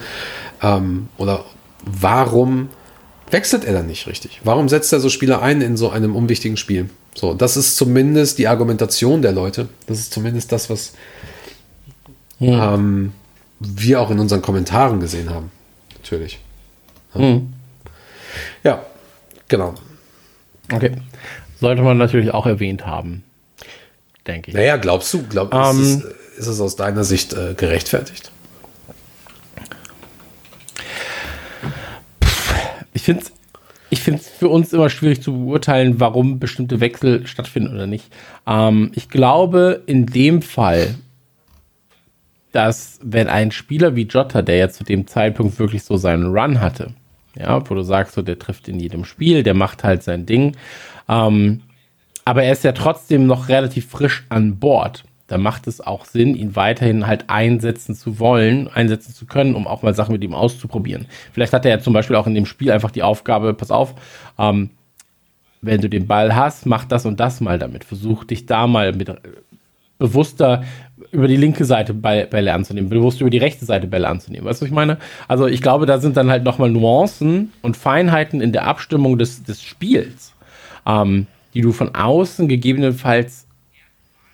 Ähm, 0.61 1.09
oder 1.17 1.45
warum 1.83 2.69
wechselt 3.29 3.65
er 3.65 3.73
dann 3.73 3.87
nicht 3.87 4.07
richtig? 4.07 4.41
Warum 4.43 4.69
setzt 4.69 4.91
er 4.93 4.99
so 4.99 5.09
Spieler 5.09 5.41
ein 5.41 5.61
in 5.61 5.77
so 5.77 5.89
einem 5.89 6.15
unwichtigen 6.15 6.57
Spiel? 6.57 6.89
So, 7.13 7.33
das 7.33 7.57
ist 7.57 7.77
zumindest 7.77 8.39
die 8.39 8.47
Argumentation 8.47 9.21
der 9.21 9.31
Leute. 9.31 9.69
Das 9.87 9.99
ist 9.99 10.13
zumindest 10.13 10.51
das, 10.51 10.69
was 10.69 10.93
ähm, 12.41 13.13
wir 13.59 14.01
auch 14.01 14.11
in 14.11 14.19
unseren 14.19 14.41
Kommentaren 14.41 14.99
gesehen 14.99 15.29
haben. 15.29 15.51
Natürlich. 15.97 16.39
Ja, 17.13 17.41
ja 18.63 18.85
genau. 19.47 19.75
Okay. 20.71 20.91
Sollte 21.59 21.81
man 21.81 21.97
natürlich 21.97 22.33
auch 22.33 22.45
erwähnt 22.45 22.85
haben. 22.85 23.23
Denke 24.27 24.51
ich. 24.51 24.55
Naja, 24.55 24.77
glaubst 24.77 25.13
du, 25.13 25.23
glaub, 25.23 25.53
Ähm, 25.53 25.81
ist, 25.81 26.03
es, 26.03 26.39
ist 26.39 26.47
es 26.47 26.61
aus 26.61 26.75
deiner 26.75 27.03
Sicht 27.03 27.33
äh, 27.33 27.53
gerechtfertigt? 27.53 28.31
Ich 32.93 33.03
finde 33.03 33.23
es 33.23 33.31
ich 33.89 34.01
find's 34.01 34.27
für 34.27 34.49
uns 34.49 34.73
immer 34.73 34.89
schwierig 34.89 35.21
zu 35.21 35.45
beurteilen, 35.45 35.99
warum 35.99 36.39
bestimmte 36.39 36.79
Wechsel 36.79 37.25
stattfinden 37.27 37.73
oder 37.73 37.87
nicht. 37.87 38.11
Ähm, 38.45 38.91
ich 38.93 39.09
glaube 39.09 39.83
in 39.85 40.05
dem 40.05 40.41
Fall, 40.41 40.95
dass 42.51 42.99
wenn 43.03 43.27
ein 43.27 43.51
Spieler 43.51 43.95
wie 43.95 44.03
Jota, 44.03 44.41
der 44.41 44.55
ja 44.57 44.69
zu 44.69 44.83
dem 44.83 45.07
Zeitpunkt 45.07 45.59
wirklich 45.59 45.83
so 45.83 45.97
seinen 45.97 46.25
Run 46.35 46.61
hatte, 46.61 46.93
ja, 47.35 47.69
wo 47.69 47.75
du 47.75 47.83
sagst, 47.83 48.15
so, 48.15 48.21
der 48.21 48.39
trifft 48.39 48.67
in 48.67 48.79
jedem 48.79 49.05
Spiel, 49.05 49.43
der 49.43 49.53
macht 49.53 49.83
halt 49.83 50.03
sein 50.03 50.25
Ding, 50.25 50.55
ähm, 51.09 51.61
aber 52.25 52.43
er 52.43 52.51
ist 52.51 52.63
ja 52.63 52.71
trotzdem 52.71 53.27
noch 53.27 53.49
relativ 53.49 53.87
frisch 53.87 54.25
an 54.29 54.57
Bord. 54.57 55.03
Da 55.27 55.37
macht 55.39 55.65
es 55.67 55.81
auch 55.81 56.05
Sinn, 56.05 56.35
ihn 56.35 56.55
weiterhin 56.55 57.07
halt 57.07 57.29
einsetzen 57.29 57.95
zu 57.95 58.19
wollen, 58.19 58.67
einsetzen 58.67 59.13
zu 59.13 59.25
können, 59.25 59.55
um 59.55 59.65
auch 59.67 59.81
mal 59.81 59.95
Sachen 59.95 60.11
mit 60.13 60.23
ihm 60.23 60.35
auszuprobieren. 60.35 61.07
Vielleicht 61.31 61.53
hat 61.53 61.65
er 61.65 61.71
ja 61.71 61.79
zum 61.79 61.93
Beispiel 61.93 62.15
auch 62.15 62.27
in 62.27 62.35
dem 62.35 62.45
Spiel 62.45 62.71
einfach 62.71 62.91
die 62.91 63.01
Aufgabe, 63.01 63.53
pass 63.53 63.71
auf, 63.71 63.95
ähm, 64.37 64.69
wenn 65.61 65.81
du 65.81 65.89
den 65.89 66.05
Ball 66.05 66.35
hast, 66.35 66.67
mach 66.67 66.85
das 66.85 67.07
und 67.07 67.19
das 67.19 67.41
mal 67.41 67.57
damit. 67.57 67.83
Versuch 67.83 68.23
dich 68.23 68.45
da 68.45 68.67
mal 68.67 68.93
mit 68.93 69.11
bewusster 69.97 70.63
über 71.11 71.27
die 71.27 71.37
linke 71.37 71.65
Seite 71.65 71.93
Bälle 71.93 72.53
anzunehmen, 72.53 72.89
bewusst 72.89 73.21
über 73.21 73.29
die 73.29 73.37
rechte 73.37 73.65
Seite 73.65 73.87
Bälle 73.87 74.07
anzunehmen. 74.07 74.45
Weißt 74.45 74.61
du, 74.61 74.65
was 74.65 74.69
ich 74.69 74.75
meine? 74.75 74.97
Also 75.27 75.47
ich 75.47 75.61
glaube, 75.61 75.85
da 75.85 75.99
sind 75.99 76.17
dann 76.17 76.29
halt 76.29 76.43
nochmal 76.43 76.69
Nuancen 76.69 77.53
und 77.61 77.77
Feinheiten 77.77 78.41
in 78.41 78.51
der 78.51 78.65
Abstimmung 78.67 79.17
des, 79.17 79.43
des 79.43 79.61
Spiels, 79.61 80.33
ähm, 80.85 81.27
die 81.53 81.61
du 81.61 81.71
von 81.71 81.95
außen 81.95 82.47
gegebenenfalls 82.47 83.47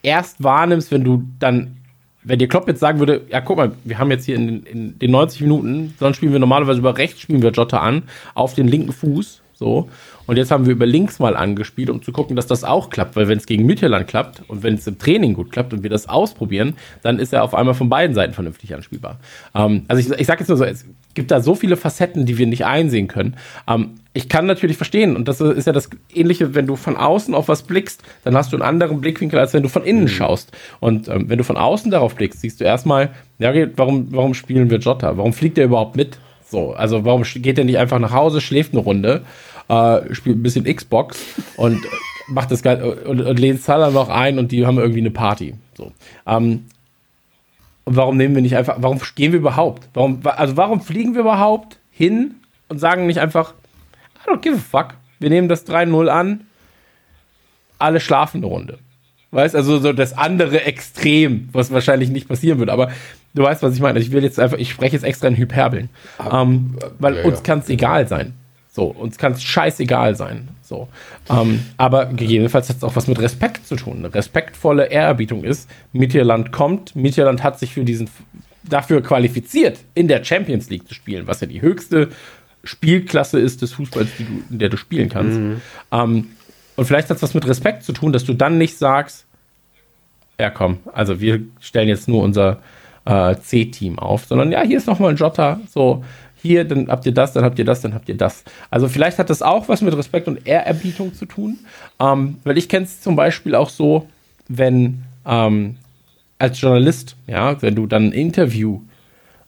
erst 0.03 0.43
wahrnimmst, 0.43 0.91
wenn 0.91 1.03
du 1.03 1.23
dann, 1.39 1.77
wenn 2.23 2.39
dir 2.39 2.47
Klopp 2.47 2.67
jetzt 2.67 2.79
sagen 2.79 2.99
würde, 2.99 3.21
ja 3.29 3.41
guck 3.41 3.57
mal, 3.57 3.71
wir 3.83 3.99
haben 3.99 4.09
jetzt 4.11 4.25
hier 4.25 4.35
in, 4.35 4.47
den- 4.47 4.63
in 4.63 4.99
den 4.99 5.11
90 5.11 5.41
Minuten, 5.41 5.93
sonst 5.99 6.17
spielen 6.17 6.31
wir 6.31 6.39
normalerweise 6.39 6.79
über 6.79 6.97
rechts, 6.97 7.21
spielen 7.21 7.41
wir 7.41 7.51
Jota 7.51 7.79
an, 7.79 8.03
auf 8.33 8.55
den 8.55 8.67
linken 8.67 8.91
Fuß, 8.93 9.41
so. 9.53 9.89
Und 10.31 10.37
jetzt 10.37 10.49
haben 10.49 10.65
wir 10.65 10.71
über 10.71 10.85
links 10.85 11.19
mal 11.19 11.35
angespielt, 11.35 11.89
um 11.89 12.01
zu 12.01 12.13
gucken, 12.13 12.37
dass 12.37 12.47
das 12.47 12.63
auch 12.63 12.89
klappt, 12.89 13.17
weil 13.17 13.27
wenn 13.27 13.37
es 13.37 13.45
gegen 13.45 13.65
Mittelland 13.65 14.07
klappt 14.07 14.43
und 14.47 14.63
wenn 14.63 14.75
es 14.75 14.87
im 14.87 14.97
Training 14.97 15.33
gut 15.33 15.51
klappt 15.51 15.73
und 15.73 15.83
wir 15.83 15.89
das 15.89 16.07
ausprobieren, 16.07 16.75
dann 17.01 17.19
ist 17.19 17.33
er 17.33 17.43
auf 17.43 17.53
einmal 17.53 17.73
von 17.73 17.89
beiden 17.89 18.15
Seiten 18.15 18.31
vernünftig 18.31 18.73
anspielbar. 18.73 19.19
Ähm, 19.53 19.83
also 19.89 19.99
ich, 19.99 20.17
ich 20.17 20.27
sage 20.27 20.39
jetzt 20.39 20.47
nur 20.47 20.57
so, 20.57 20.63
es 20.63 20.85
gibt 21.15 21.31
da 21.31 21.41
so 21.41 21.53
viele 21.53 21.75
Facetten, 21.75 22.25
die 22.25 22.37
wir 22.37 22.47
nicht 22.47 22.63
einsehen 22.63 23.09
können. 23.09 23.35
Ähm, 23.67 23.95
ich 24.13 24.29
kann 24.29 24.45
natürlich 24.45 24.77
verstehen, 24.77 25.17
und 25.17 25.27
das 25.27 25.41
ist 25.41 25.67
ja 25.67 25.73
das 25.73 25.89
Ähnliche, 26.13 26.55
wenn 26.55 26.65
du 26.65 26.77
von 26.77 26.95
außen 26.95 27.35
auf 27.35 27.49
was 27.49 27.63
blickst, 27.63 28.01
dann 28.23 28.37
hast 28.37 28.53
du 28.53 28.55
einen 28.55 28.63
anderen 28.63 29.01
Blickwinkel, 29.01 29.37
als 29.37 29.53
wenn 29.53 29.63
du 29.63 29.67
von 29.67 29.83
innen 29.83 30.07
schaust. 30.07 30.53
Und 30.79 31.09
ähm, 31.09 31.27
wenn 31.27 31.39
du 31.39 31.43
von 31.43 31.57
außen 31.57 31.91
darauf 31.91 32.15
blickst, 32.15 32.39
siehst 32.39 32.61
du 32.61 32.63
erstmal, 32.63 33.09
ja, 33.37 33.49
okay, 33.49 33.69
warum, 33.75 34.07
warum 34.11 34.33
spielen 34.33 34.69
wir 34.69 34.77
Jota? 34.77 35.17
Warum 35.17 35.33
fliegt 35.33 35.57
er 35.57 35.65
überhaupt 35.65 35.97
mit? 35.97 36.19
So, 36.51 36.73
also 36.73 37.05
warum 37.05 37.23
geht 37.23 37.57
er 37.57 37.63
nicht 37.63 37.77
einfach 37.77 37.97
nach 37.99 38.11
Hause, 38.11 38.41
schläft 38.41 38.73
eine 38.73 38.81
Runde, 38.81 39.21
äh, 39.71 40.13
spielt 40.13 40.37
ein 40.37 40.43
bisschen 40.43 40.65
Xbox 40.65 41.17
und 41.55 41.81
macht 42.27 42.51
das 42.51 42.61
geil 42.61 42.83
und, 42.83 43.21
und 43.21 43.39
lehnt 43.39 43.61
Salah 43.61 43.89
noch 43.89 44.09
ein 44.09 44.37
und 44.37 44.51
die 44.51 44.65
haben 44.65 44.77
irgendwie 44.77 44.99
eine 44.99 45.11
Party. 45.11 45.55
So. 45.75 45.93
Ähm, 46.27 46.65
und 47.85 47.95
warum 47.95 48.17
nehmen 48.17 48.35
wir 48.35 48.41
nicht 48.41 48.57
einfach, 48.57 48.75
warum 48.79 48.99
gehen 49.15 49.31
wir 49.31 49.39
überhaupt? 49.39 49.87
Warum, 49.93 50.19
also 50.23 50.57
warum 50.57 50.81
fliegen 50.81 51.13
wir 51.13 51.21
überhaupt 51.21 51.77
hin 51.89 52.35
und 52.67 52.79
sagen 52.79 53.07
nicht 53.07 53.19
einfach, 53.19 53.53
I 54.25 54.29
don't 54.29 54.41
give 54.41 54.55
a 54.55 54.59
fuck, 54.59 54.95
wir 55.19 55.29
nehmen 55.29 55.47
das 55.47 55.65
3-0 55.65 56.07
an, 56.09 56.41
alle 57.79 57.99
schlafen 57.99 58.37
eine 58.37 58.47
Runde. 58.47 58.77
Weißt 59.31 59.55
also 59.55 59.79
so 59.79 59.93
das 59.93 60.17
andere 60.17 60.65
Extrem, 60.65 61.47
was 61.53 61.71
wahrscheinlich 61.71 62.09
nicht 62.09 62.27
passieren 62.27 62.59
wird, 62.59 62.69
aber 62.69 62.91
du 63.33 63.43
weißt, 63.43 63.63
was 63.63 63.73
ich 63.73 63.79
meine. 63.79 63.99
Ich 63.99 64.11
will 64.11 64.23
jetzt 64.23 64.37
einfach, 64.37 64.57
ich 64.57 64.69
spreche 64.69 64.97
jetzt 64.97 65.05
extra 65.05 65.29
in 65.29 65.37
Hyperbeln. 65.37 65.89
Ähm, 66.29 66.75
weil 66.99 67.15
ja, 67.15 67.23
uns 67.23 67.41
kann 67.41 67.59
es 67.59 67.69
egal 67.69 68.09
sein. 68.09 68.33
So, 68.73 68.85
uns 68.85 69.17
kann 69.17 69.33
es 69.33 69.43
scheißegal 69.43 70.15
sein. 70.15 70.47
So. 70.61 70.87
Ähm, 71.29 71.65
aber 71.75 72.05
gegebenenfalls 72.05 72.69
hat 72.69 72.77
es 72.77 72.83
auch 72.83 72.95
was 72.95 73.07
mit 73.07 73.19
Respekt 73.19 73.67
zu 73.67 73.75
tun. 73.75 73.97
Eine 73.97 74.13
respektvolle 74.13 74.85
Ehrerbietung 74.85 75.43
ist, 75.43 75.69
Mittelland 75.91 76.53
kommt, 76.53 76.95
Mittelland 76.95 77.43
hat 77.43 77.59
sich 77.59 77.73
für 77.73 77.83
diesen 77.83 78.09
dafür 78.63 79.01
qualifiziert, 79.01 79.79
in 79.93 80.07
der 80.07 80.23
Champions 80.23 80.69
League 80.69 80.87
zu 80.87 80.93
spielen, 80.93 81.27
was 81.27 81.41
ja 81.41 81.47
die 81.47 81.61
höchste 81.61 82.09
Spielklasse 82.63 83.39
ist 83.39 83.61
des 83.61 83.73
Fußballs, 83.73 84.09
die 84.17 84.23
du, 84.23 84.43
in 84.49 84.59
der 84.59 84.69
du 84.69 84.77
spielen 84.77 85.09
kannst. 85.09 85.37
Mhm. 85.37 85.61
Ähm, 85.91 86.27
und 86.77 86.85
vielleicht 86.85 87.09
hat 87.09 87.17
es 87.17 87.23
was 87.23 87.33
mit 87.33 87.45
Respekt 87.47 87.83
zu 87.83 87.91
tun, 87.91 88.13
dass 88.13 88.23
du 88.23 88.33
dann 88.33 88.57
nicht 88.57 88.77
sagst, 88.77 89.25
ja 90.39 90.49
komm, 90.49 90.79
also 90.93 91.19
wir 91.19 91.41
stellen 91.59 91.89
jetzt 91.89 92.07
nur 92.07 92.23
unser 92.23 92.61
äh, 93.05 93.35
C-Team 93.35 93.99
auf, 93.99 94.25
sondern 94.25 94.51
ja, 94.51 94.61
hier 94.61 94.77
ist 94.77 94.87
nochmal 94.87 95.11
ein 95.11 95.17
Jotter, 95.17 95.59
so, 95.69 96.05
hier, 96.41 96.63
dann 96.63 96.87
habt 96.87 97.05
ihr 97.05 97.13
das, 97.13 97.33
dann 97.33 97.43
habt 97.43 97.59
ihr 97.59 97.65
das, 97.65 97.81
dann 97.81 97.93
habt 97.93 98.09
ihr 98.09 98.17
das. 98.17 98.43
Also 98.69 98.87
vielleicht 98.87 99.19
hat 99.19 99.29
das 99.29 99.41
auch 99.41 99.69
was 99.69 99.81
mit 99.81 99.95
Respekt 99.95 100.27
und 100.27 100.47
Ehrerbietung 100.47 101.13
zu 101.13 101.25
tun, 101.25 101.59
ähm, 101.99 102.37
weil 102.43 102.57
ich 102.57 102.67
kenne 102.67 102.85
es 102.85 103.01
zum 103.01 103.15
Beispiel 103.15 103.55
auch 103.55 103.69
so, 103.69 104.07
wenn 104.47 105.03
ähm, 105.25 105.77
als 106.39 106.59
Journalist, 106.59 107.15
ja, 107.27 107.61
wenn 107.61 107.75
du 107.75 107.85
dann 107.85 108.07
ein 108.07 108.11
Interview 108.11 108.81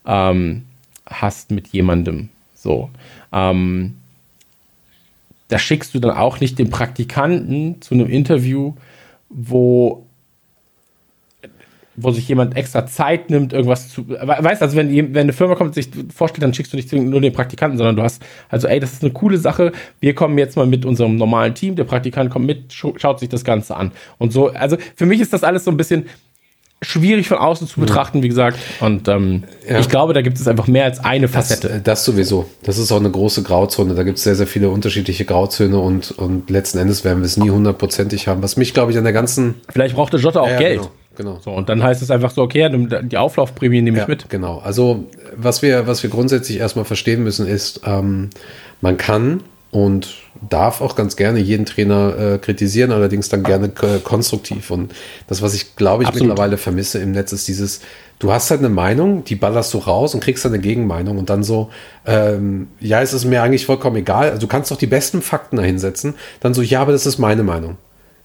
ähm, 0.06 0.62
hast 1.06 1.50
mit 1.50 1.68
jemandem, 1.68 2.28
so, 2.54 2.90
ähm, 3.32 3.96
da 5.48 5.58
schickst 5.58 5.94
du 5.94 5.98
dann 5.98 6.16
auch 6.16 6.40
nicht 6.40 6.58
den 6.58 6.70
Praktikanten 6.70 7.82
zu 7.82 7.94
einem 7.94 8.08
Interview, 8.08 8.74
wo 9.28 10.03
wo 11.96 12.10
sich 12.10 12.26
jemand 12.28 12.56
extra 12.56 12.86
Zeit 12.86 13.30
nimmt, 13.30 13.52
irgendwas 13.52 13.88
zu. 13.88 14.08
Weißt 14.08 14.60
du, 14.60 14.64
also 14.64 14.76
wenn, 14.76 14.90
wenn 15.14 15.16
eine 15.16 15.32
Firma 15.32 15.54
kommt 15.54 15.68
und 15.68 15.74
sich 15.74 15.88
vorstellt, 16.14 16.42
dann 16.42 16.52
schickst 16.54 16.72
du 16.72 16.76
nicht 16.76 16.92
nur 16.92 17.20
den 17.20 17.32
Praktikanten, 17.32 17.78
sondern 17.78 17.96
du 17.96 18.02
hast, 18.02 18.22
also 18.48 18.66
ey, 18.66 18.80
das 18.80 18.92
ist 18.92 19.02
eine 19.02 19.12
coole 19.12 19.38
Sache. 19.38 19.72
Wir 20.00 20.14
kommen 20.14 20.36
jetzt 20.38 20.56
mal 20.56 20.66
mit 20.66 20.84
unserem 20.84 21.16
normalen 21.16 21.54
Team, 21.54 21.76
der 21.76 21.84
Praktikant 21.84 22.30
kommt 22.30 22.46
mit, 22.46 22.72
schaut 22.72 23.20
sich 23.20 23.28
das 23.28 23.44
Ganze 23.44 23.76
an. 23.76 23.92
Und 24.18 24.32
so, 24.32 24.48
also 24.48 24.76
für 24.96 25.06
mich 25.06 25.20
ist 25.20 25.32
das 25.32 25.44
alles 25.44 25.64
so 25.64 25.70
ein 25.70 25.76
bisschen, 25.76 26.06
schwierig 26.82 27.28
von 27.28 27.38
außen 27.38 27.66
zu 27.66 27.80
betrachten, 27.80 28.22
wie 28.22 28.28
gesagt. 28.28 28.58
Und 28.80 29.08
ähm, 29.08 29.44
Ja. 29.66 29.78
ich 29.78 29.88
glaube, 29.88 30.12
da 30.12 30.20
gibt 30.20 30.38
es 30.38 30.46
einfach 30.46 30.66
mehr 30.66 30.84
als 30.84 30.98
eine 31.02 31.26
Das, 31.28 31.48
Facette. 31.48 31.70
äh, 31.70 31.80
das 31.80 32.04
sowieso. 32.04 32.46
Das 32.62 32.76
ist 32.76 32.92
auch 32.92 32.98
eine 33.00 33.10
große 33.10 33.42
Grauzone. 33.42 33.94
Da 33.94 34.02
gibt 34.02 34.18
es 34.18 34.24
sehr, 34.24 34.34
sehr 34.34 34.46
viele 34.46 34.68
unterschiedliche 34.68 35.24
Grauzöne 35.24 35.78
und, 35.78 36.10
und 36.10 36.50
letzten 36.50 36.78
Endes 36.78 37.02
werden 37.04 37.20
wir 37.20 37.26
es 37.26 37.38
nie 37.38 37.48
hundertprozentig 37.50 38.28
haben. 38.28 38.42
Was 38.42 38.56
mich, 38.58 38.74
glaube 38.74 38.92
ich, 38.92 38.98
an 38.98 39.04
der 39.04 39.14
ganzen 39.14 39.54
Vielleicht 39.72 39.94
braucht 39.94 40.12
der 40.12 40.20
Jota 40.20 40.40
auch 40.40 40.48
Ja, 40.48 40.58
Geld. 40.58 40.80
Genau, 40.80 40.90
genau. 41.16 41.38
So, 41.42 41.50
und 41.50 41.68
dann 41.68 41.82
heißt 41.82 42.02
es 42.02 42.10
einfach 42.10 42.30
so, 42.30 42.42
okay, 42.42 42.70
die 43.02 43.16
Auflaufprämie 43.16 43.82
nehme 43.82 43.98
ich 43.98 44.02
Ja, 44.02 44.08
mit. 44.08 44.28
Genau. 44.28 44.58
Also 44.58 45.04
was 45.36 45.62
wir, 45.62 45.86
was 45.86 46.02
wir 46.02 46.10
grundsätzlich 46.10 46.58
erstmal 46.58 46.84
verstehen 46.84 47.22
müssen, 47.22 47.46
ist, 47.46 47.80
ähm, 47.84 48.30
man 48.80 48.96
kann 48.96 49.42
und 49.70 50.14
darf 50.48 50.80
auch 50.80 50.94
ganz 50.94 51.16
gerne 51.16 51.40
jeden 51.40 51.66
Trainer 51.66 52.16
äh, 52.16 52.38
kritisieren, 52.38 52.92
allerdings 52.92 53.28
dann 53.28 53.42
gerne 53.42 53.66
äh, 53.82 53.98
konstruktiv. 54.02 54.70
Und 54.70 54.94
das, 55.26 55.42
was 55.42 55.54
ich 55.54 55.74
glaube 55.76 56.02
ich 56.02 56.08
Absolut. 56.08 56.28
mittlerweile 56.28 56.58
vermisse 56.58 56.98
im 56.98 57.12
Netz, 57.12 57.32
ist 57.32 57.48
dieses, 57.48 57.80
du 58.18 58.32
hast 58.32 58.50
halt 58.50 58.60
eine 58.60 58.68
Meinung, 58.68 59.24
die 59.24 59.34
ballerst 59.34 59.74
du 59.74 59.78
raus 59.78 60.14
und 60.14 60.22
kriegst 60.22 60.44
dann 60.44 60.52
eine 60.52 60.62
Gegenmeinung 60.62 61.18
und 61.18 61.30
dann 61.30 61.42
so, 61.42 61.70
ähm, 62.06 62.68
ja, 62.80 63.00
es 63.02 63.12
ist 63.12 63.24
mir 63.24 63.42
eigentlich 63.42 63.66
vollkommen 63.66 63.96
egal. 63.96 64.30
Also 64.30 64.42
du 64.42 64.46
kannst 64.46 64.70
doch 64.70 64.76
die 64.76 64.86
besten 64.86 65.22
Fakten 65.22 65.56
dahinsetzen, 65.56 66.14
dann 66.40 66.54
so, 66.54 66.62
ja, 66.62 66.80
aber 66.80 66.92
das 66.92 67.06
ist 67.06 67.18
meine 67.18 67.42
Meinung. 67.42 67.76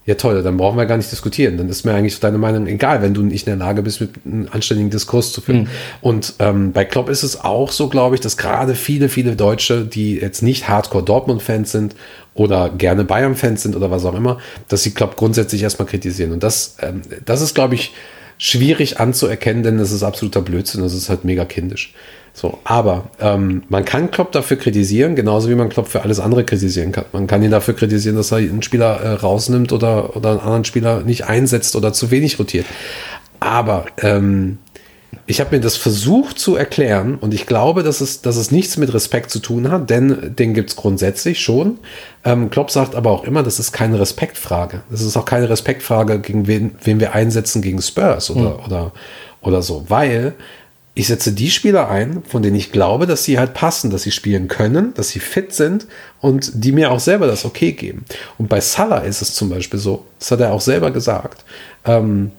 Ja, 0.10 0.16
toll, 0.16 0.42
dann 0.42 0.58
brauchen 0.58 0.76
wir 0.76 0.88
gar 0.88 0.98
nicht 0.98 1.12
diskutieren. 1.12 1.58
Dann 1.58 1.70
ist 1.70 1.86
mir 1.86 1.94
eigentlich 1.94 2.20
deine 2.20 2.40
Meinung 2.40 2.66
egal, 2.66 3.04
wenn 3.04 3.14
du 3.14 3.22
nicht 3.22 3.46
in 3.46 3.56
der 3.56 3.64
Lage 3.64 3.84
bist, 3.84 4.02
mit 4.02 4.10
einem 4.26 4.48
anständigen 4.50 4.90
Diskurs 4.90 5.32
zu 5.32 5.40
führen. 5.40 5.70
Und 6.02 6.34
ähm, 6.40 6.72
bei 6.72 6.84
Klopp 6.84 7.10
ist 7.10 7.22
es 7.22 7.40
auch 7.42 7.72
so, 7.72 7.90
glaube 7.90 8.16
ich, 8.16 8.22
dass 8.22 8.36
gerade 8.36 8.74
viele, 8.74 9.08
viele 9.08 9.36
Deutsche, 9.36 9.86
die 9.86 10.16
jetzt 10.16 10.42
nicht 10.42 10.68
Hardcore 10.68 11.04
Dortmund-Fans 11.04 11.72
sind 11.72 11.96
oder 12.34 12.72
gerne 12.72 13.04
Bayern-Fans 13.04 13.62
sind 13.62 13.76
oder 13.76 13.92
was 13.92 14.04
auch 14.04 14.16
immer, 14.16 14.40
dass 14.68 14.82
sie 14.82 14.96
Klopp 14.96 15.16
grundsätzlich 15.16 15.62
erstmal 15.62 15.88
kritisieren. 15.88 16.32
Und 16.32 16.42
das, 16.42 16.78
ähm, 16.82 17.04
das 17.24 17.42
ist, 17.42 17.54
glaube 17.54 17.76
ich, 17.76 17.94
schwierig 18.40 19.00
anzuerkennen, 19.00 19.62
denn 19.62 19.78
das 19.78 19.92
ist 19.92 20.02
absoluter 20.02 20.42
Blödsinn, 20.42 20.82
das 20.82 20.96
ist 20.96 21.10
halt 21.10 21.24
mega 21.24 21.46
kindisch. 21.46 21.94
So, 22.40 22.58
aber 22.64 23.10
ähm, 23.20 23.64
man 23.68 23.84
kann 23.84 24.12
Klopp 24.12 24.32
dafür 24.32 24.56
kritisieren, 24.56 25.14
genauso 25.18 25.50
wie 25.50 25.56
man 25.56 25.68
Klopp 25.68 25.90
für 25.90 26.04
alles 26.04 26.22
andere 26.22 26.46
kritisieren 26.46 26.94
kann. 26.94 27.04
Man 27.12 27.28
kann 27.28 27.44
ihn 27.44 27.52
dafür 27.52 27.74
kritisieren, 27.74 28.16
dass 28.16 28.32
er 28.32 28.38
einen 28.38 28.62
Spieler 28.62 29.02
äh, 29.02 29.10
rausnimmt 29.16 29.74
oder, 29.74 30.16
oder 30.16 30.30
einen 30.30 30.40
anderen 30.40 30.64
Spieler 30.64 31.02
nicht 31.02 31.26
einsetzt 31.26 31.76
oder 31.76 31.92
zu 31.92 32.12
wenig 32.12 32.40
rotiert. 32.40 32.66
Aber 33.42 33.88
ähm, 34.02 34.58
ich 35.26 35.42
habe 35.42 35.54
mir 35.54 35.62
das 35.62 35.76
versucht 35.76 36.40
zu 36.40 36.56
erklären 36.56 37.16
und 37.16 37.34
ich 37.34 37.46
glaube, 37.46 37.84
dass 37.84 38.00
es, 38.00 38.22
dass 38.22 38.38
es 38.38 38.52
nichts 38.52 38.78
mit 38.78 38.94
Respekt 38.94 39.32
zu 39.32 39.40
tun 39.40 39.70
hat, 39.70 39.90
denn 39.90 40.34
den 40.38 40.54
gibt 40.54 40.70
es 40.70 40.78
grundsätzlich 40.78 41.42
schon. 41.42 41.80
Ähm, 42.24 42.50
Klopp 42.50 42.72
sagt 42.72 42.96
aber 42.96 43.12
auch 43.12 43.26
immer, 43.26 43.44
das 43.44 43.60
ist 43.60 43.74
keine 43.74 44.00
Respektfrage. 44.00 44.84
Das 44.90 45.02
ist 45.02 45.18
auch 45.18 45.26
keine 45.26 45.50
Respektfrage, 45.50 46.22
gegen 46.22 46.48
wen, 46.48 46.76
wen 46.82 47.02
wir 47.02 47.14
einsetzen 47.14 47.62
gegen 47.62 47.82
Spurs 47.82 48.32
oder, 48.32 48.66
oder, 48.66 48.94
oder 49.42 49.62
so, 49.62 49.84
weil 49.90 50.36
ich 51.00 51.08
setze 51.08 51.32
die 51.32 51.50
Spieler 51.50 51.88
ein, 51.88 52.24
von 52.26 52.42
denen 52.42 52.58
ich 52.58 52.74
glaube, 52.74 53.08
dass 53.08 53.24
sie 53.24 53.40
halt 53.40 53.54
passen, 53.54 53.90
dass 53.90 54.04
sie 54.04 54.12
spielen 54.12 54.50
können, 54.50 54.94
dass 54.96 55.08
sie 55.08 55.22
fit 55.22 55.54
sind 55.54 55.88
und 56.20 56.52
die 56.54 56.74
mir 56.74 56.92
auch 56.92 57.00
selber 57.00 57.26
das 57.26 57.46
okay 57.46 57.72
geben. 57.72 58.04
Und 58.38 58.50
bei 58.50 58.60
Salah 58.60 58.98
ist 58.98 59.22
es 59.22 59.34
zum 59.34 59.50
Beispiel 59.50 59.80
so, 59.80 60.06
das 60.20 60.32
hat 60.32 60.42
er 60.42 60.52
auch 60.52 60.60
selber 60.60 60.92
gesagt, 60.92 61.46
ähm, 61.86 62.34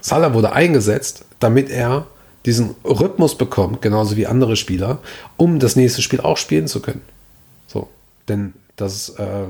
Salah 0.00 0.32
wurde 0.32 0.52
eingesetzt, 0.52 1.26
damit 1.38 1.68
er 1.68 2.06
diesen 2.46 2.76
Rhythmus 2.82 3.36
bekommt, 3.36 3.82
genauso 3.82 4.16
wie 4.16 4.26
andere 4.26 4.56
Spieler, 4.56 5.00
um 5.36 5.58
das 5.58 5.76
nächste 5.76 6.00
Spiel 6.00 6.22
auch 6.22 6.38
spielen 6.38 6.68
zu 6.68 6.80
können. 6.80 7.02
So, 7.66 7.90
denn 8.26 8.54
das, 8.76 9.10
äh, 9.18 9.44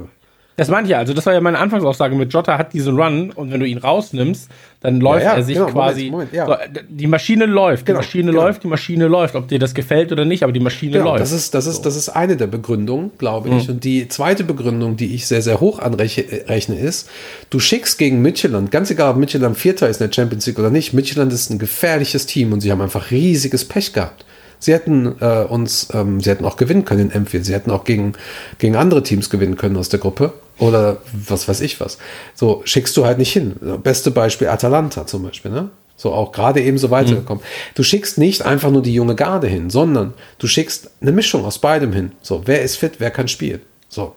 Das 0.57 0.69
meinte 0.69 0.85
ich 0.85 0.91
ja. 0.91 0.99
Also, 0.99 1.15
das 1.15 1.25
war 1.27 1.33
ja 1.33 1.41
meine 1.41 1.59
Anfangsaussage 1.59 2.15
mit 2.15 2.33
Jota 2.33 2.59
hat 2.59 2.73
diesen 2.73 2.99
Run 2.99 3.31
und 3.31 3.51
wenn 3.53 3.61
du 3.61 3.67
ihn 3.67 3.79
rausnimmst, 3.79 4.51
dann 4.81 5.01
läuft 5.01 5.25
ja, 5.25 5.35
er 5.35 5.43
sich 5.43 5.55
genau, 5.55 5.69
Moment, 5.69 5.87
quasi. 5.87 6.11
Moment, 6.11 6.33
ja. 6.33 6.47
so, 6.47 6.57
die 6.89 7.07
Maschine 7.07 7.47
läuft, 7.47 7.87
Genau, 7.87 8.01
die 8.01 8.05
Maschine 8.05 8.33
genau. 8.33 8.45
läuft, 8.45 8.63
die 8.65 8.69
Maschine 8.69 9.07
läuft. 9.07 9.35
Ob 9.35 9.49
dir 9.49 9.59
das 9.59 9.75
gefällt 9.75 10.13
oder 10.13 10.25
nicht, 10.25 10.43
aber 10.43 10.53
die 10.53 10.61
Maschine 10.61 10.93
Genau, 10.99 11.11
läuft. 11.11 11.21
das 11.21 11.33
ist, 11.33 11.55
das, 11.55 11.67
ist, 11.67 11.83
das 11.83 11.97
ist 11.97 12.09
eine 12.09 12.37
der 12.37 12.49
Begründungen, 12.49 13.13
glaube 13.17 13.49
ich. 13.51 13.69
Und 13.69 13.85
die 13.85 14.09
zweite 14.09 14.45
Begründung, 14.45 14.97
die 14.97 15.15
ich 15.15 15.27
sehr, 15.27 15.41
sehr 15.41 15.61
hoch 15.61 15.79
anrechne, 15.79 16.79
ist, 16.79 17.09
du 17.51 17.59
schickst 17.59 17.99
gegen 17.99 18.21
Midtjylland, 18.23 18.71
ganz 18.71 18.91
egal, 18.91 19.13
ob 19.13 19.17
Midtjylland 19.17 19.57
Vierter 19.57 19.89
ist 19.89 20.01
in 20.01 20.09
der 20.09 20.15
Champions 20.15 20.47
League 20.47 20.59
oder 20.59 20.71
nicht, 20.71 20.93
Midtjylland 20.93 21.33
ist 21.33 21.51
ein 21.51 21.59
gefährliches 21.59 22.27
Team 22.27 22.53
und 22.53 22.61
sie 22.61 22.71
haben 22.71 22.81
einfach 22.81 23.11
riesiges 23.11 23.65
Pech 23.65 23.93
gehabt. 23.93 24.25
Sie 24.63 24.73
hätten 24.73 25.17
äh, 25.21 25.43
uns, 25.43 25.89
ähm, 25.93 26.21
sie 26.21 26.31
hätten 26.31 26.45
auch 26.45 26.57
gewinnen 26.57 26.85
können 26.85 27.01
in 27.01 27.11
Enfield, 27.11 27.45
sie 27.45 27.53
hätten 27.53 27.73
auch 27.73 27.83
gegen, 27.83 28.13
gegen 28.59 28.77
andere 28.77 29.03
Teams 29.03 29.29
gewinnen 29.29 29.57
können 29.57 29.77
aus 29.77 29.89
der 29.89 29.99
Gruppe 29.99 30.35
oder 30.57 30.99
was 31.13 31.49
weiß 31.49 31.61
ich 31.63 31.81
was. 31.81 31.99
So 32.37 32.63
schickst 32.65 32.97
du 32.97 33.05
halt 33.05 33.19
nicht 33.19 33.33
hin. 33.33 33.57
Beste 33.83 34.13
Beispiel 34.13 34.47
Atalanta 34.47 35.05
zum 35.05 35.25
Beispiel, 35.25 35.51
ne? 35.51 35.71
So 35.97 36.13
auch 36.13 36.31
gerade 36.31 36.61
eben 36.61 36.79
so 36.79 36.91
weitergekommen. 36.91 37.43
Du 37.75 37.83
schickst 37.83 38.19
nicht 38.19 38.43
einfach 38.43 38.71
nur 38.71 38.83
die 38.83 38.95
junge 38.95 39.17
Garde 39.17 39.49
hin, 39.49 39.69
sondern 39.69 40.15
du 40.39 40.47
schickst 40.47 40.91
eine 41.01 41.11
Mischung 41.11 41.45
aus 41.45 41.59
beidem 41.59 41.93
hin. 41.93 42.13
So, 42.23 42.43
wer 42.45 42.63
ist 42.63 42.77
fit, 42.77 42.95
wer 42.99 43.11
kann 43.11 43.27
spielen? 43.27 43.63
So. 43.89 44.15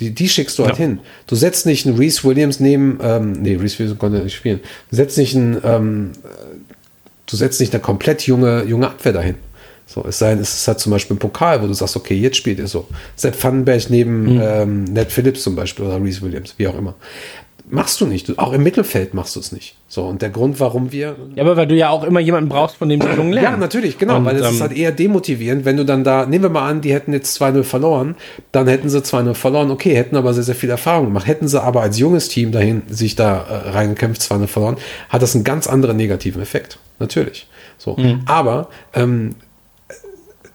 Die, 0.00 0.10
die 0.10 0.28
schickst 0.28 0.58
du 0.58 0.64
halt 0.64 0.76
hin. 0.76 0.98
Du 1.28 1.36
setzt 1.36 1.66
nicht 1.66 1.86
einen 1.86 1.96
Reese 1.96 2.24
Williams 2.24 2.58
neben, 2.58 2.98
ähm, 3.00 3.32
nee, 3.34 3.54
Reese 3.54 3.78
Williams 3.78 4.00
konnte 4.00 4.18
nicht 4.18 4.34
spielen. 4.34 4.58
Du 4.90 4.96
setzt 4.96 5.16
nicht 5.18 5.36
einen, 5.36 5.60
ähm, 5.62 6.12
du 7.26 7.36
setzt 7.36 7.60
nicht 7.60 7.72
eine 7.72 7.80
komplett 7.80 8.26
junge, 8.26 8.64
junge 8.64 8.88
Abwehr 8.88 9.12
dahin. 9.12 9.36
So, 9.86 10.04
es 10.08 10.18
sei 10.18 10.30
denn, 10.30 10.40
es 10.40 10.54
ist 10.54 10.66
halt 10.66 10.80
zum 10.80 10.92
Beispiel 10.92 11.16
ein 11.16 11.18
Pokal, 11.18 11.62
wo 11.62 11.66
du 11.66 11.74
sagst, 11.74 11.96
okay, 11.96 12.14
jetzt 12.14 12.36
spielt 12.36 12.58
ihr 12.58 12.66
so. 12.66 12.86
Sepp 13.16 13.42
Vandenberg 13.42 13.90
neben 13.90 14.40
ähm, 14.40 14.84
Ned 14.84 15.12
Phillips 15.12 15.42
zum 15.42 15.54
Beispiel 15.54 15.84
oder 15.84 16.02
Reese 16.02 16.22
Williams, 16.22 16.54
wie 16.56 16.66
auch 16.66 16.76
immer. 16.76 16.94
Machst 17.66 17.98
du 18.00 18.06
nicht. 18.06 18.28
Du, 18.28 18.34
auch 18.36 18.52
im 18.52 18.62
Mittelfeld 18.62 19.14
machst 19.14 19.36
du 19.36 19.40
es 19.40 19.50
nicht. 19.50 19.76
So, 19.88 20.04
und 20.04 20.20
der 20.20 20.28
Grund, 20.28 20.60
warum 20.60 20.92
wir 20.92 21.16
ja, 21.34 21.42
aber 21.42 21.56
weil 21.56 21.66
du 21.66 21.74
ja 21.74 21.88
auch 21.88 22.04
immer 22.04 22.20
jemanden 22.20 22.50
brauchst, 22.50 22.76
von 22.76 22.90
dem 22.90 23.00
die 23.00 23.06
Jungen 23.06 23.32
lernen. 23.32 23.52
ja, 23.52 23.56
natürlich, 23.56 23.96
genau, 23.96 24.16
Und, 24.16 24.26
weil 24.26 24.36
es 24.36 24.46
ähm, 24.46 24.54
ist 24.54 24.60
halt 24.60 24.76
eher 24.76 24.92
demotivierend, 24.92 25.64
wenn 25.64 25.78
du 25.78 25.84
dann 25.84 26.04
da, 26.04 26.26
nehmen 26.26 26.44
wir 26.44 26.50
mal 26.50 26.68
an, 26.68 26.82
die 26.82 26.92
hätten 26.92 27.14
jetzt 27.14 27.40
2-0 27.40 27.62
verloren, 27.62 28.16
dann 28.52 28.68
hätten 28.68 28.90
sie 28.90 28.98
2-0 28.98 29.32
verloren, 29.32 29.70
okay, 29.70 29.94
hätten 29.96 30.16
aber 30.16 30.34
sehr, 30.34 30.42
sehr 30.42 30.54
viel 30.54 30.68
Erfahrung 30.68 31.06
gemacht. 31.06 31.26
Hätten 31.26 31.48
sie 31.48 31.62
aber 31.62 31.80
als 31.80 31.98
junges 31.98 32.28
Team 32.28 32.52
dahin 32.52 32.82
sich 32.88 33.16
da 33.16 33.38
äh, 33.38 33.70
reingekämpft, 33.70 34.20
2-0 34.20 34.46
verloren, 34.46 34.76
hat 35.08 35.22
das 35.22 35.34
einen 35.34 35.44
ganz 35.44 35.66
anderen 35.66 35.96
negativen 35.96 36.42
Effekt. 36.42 36.78
Natürlich. 36.98 37.46
So. 37.78 37.96
Aber 38.26 38.68
ähm, 38.94 39.36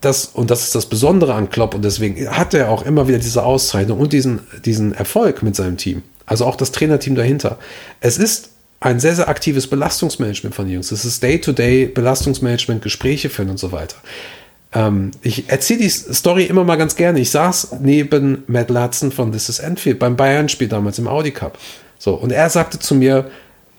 das, 0.02 0.26
und 0.26 0.50
das 0.50 0.64
ist 0.64 0.76
das 0.76 0.86
Besondere 0.86 1.34
an 1.34 1.50
Klopp 1.50 1.76
und 1.76 1.84
deswegen 1.84 2.30
hat 2.30 2.54
er 2.54 2.70
auch 2.70 2.86
immer 2.86 3.08
wieder 3.08 3.20
diese 3.20 3.44
Auszeichnung 3.44 4.00
und 4.00 4.14
diesen, 4.14 4.40
diesen 4.66 4.94
Erfolg 4.94 5.44
mit 5.44 5.56
seinem 5.56 5.78
Team. 5.78 6.04
Also 6.26 6.46
auch 6.46 6.56
das 6.56 6.72
Trainerteam 6.72 7.16
dahinter. 7.16 7.58
Es 8.00 8.18
ist 8.18 8.50
ein 8.80 9.00
sehr, 9.00 9.16
sehr 9.16 9.28
aktives 9.28 9.68
Belastungsmanagement 9.68 10.56
von 10.56 10.66
den 10.66 10.76
Jungs. 10.76 10.92
Es 10.92 11.04
ist 11.04 11.22
Day-to-Day 11.22 11.88
Belastungsmanagement, 11.88 12.82
Gespräche 12.82 13.30
führen 13.30 13.50
und 13.50 13.60
so 13.60 13.72
weiter. 13.72 13.98
Ähm, 14.74 15.12
ich 15.22 15.50
erzähle 15.50 15.82
die 15.82 15.90
Story 15.90 16.46
immer 16.46 16.64
mal 16.64 16.78
ganz 16.78 16.96
gerne. 16.96 17.20
Ich 17.20 17.32
saß 17.32 17.78
neben 17.82 18.44
Matt 18.48 18.70
Latson 18.70 19.12
von 19.12 19.32
This 19.32 19.50
is 19.50 19.60
Enfield 19.60 20.00
beim 20.00 20.16
Bayern-Spiel 20.16 20.70
damals 20.70 21.00
im 21.00 21.08
Audi 21.08 21.32
Cup. 21.32 21.58
So, 21.98 22.14
und 22.14 22.32
er 22.32 22.50
sagte 22.50 22.80
zu 22.80 22.96
mir, 22.96 23.30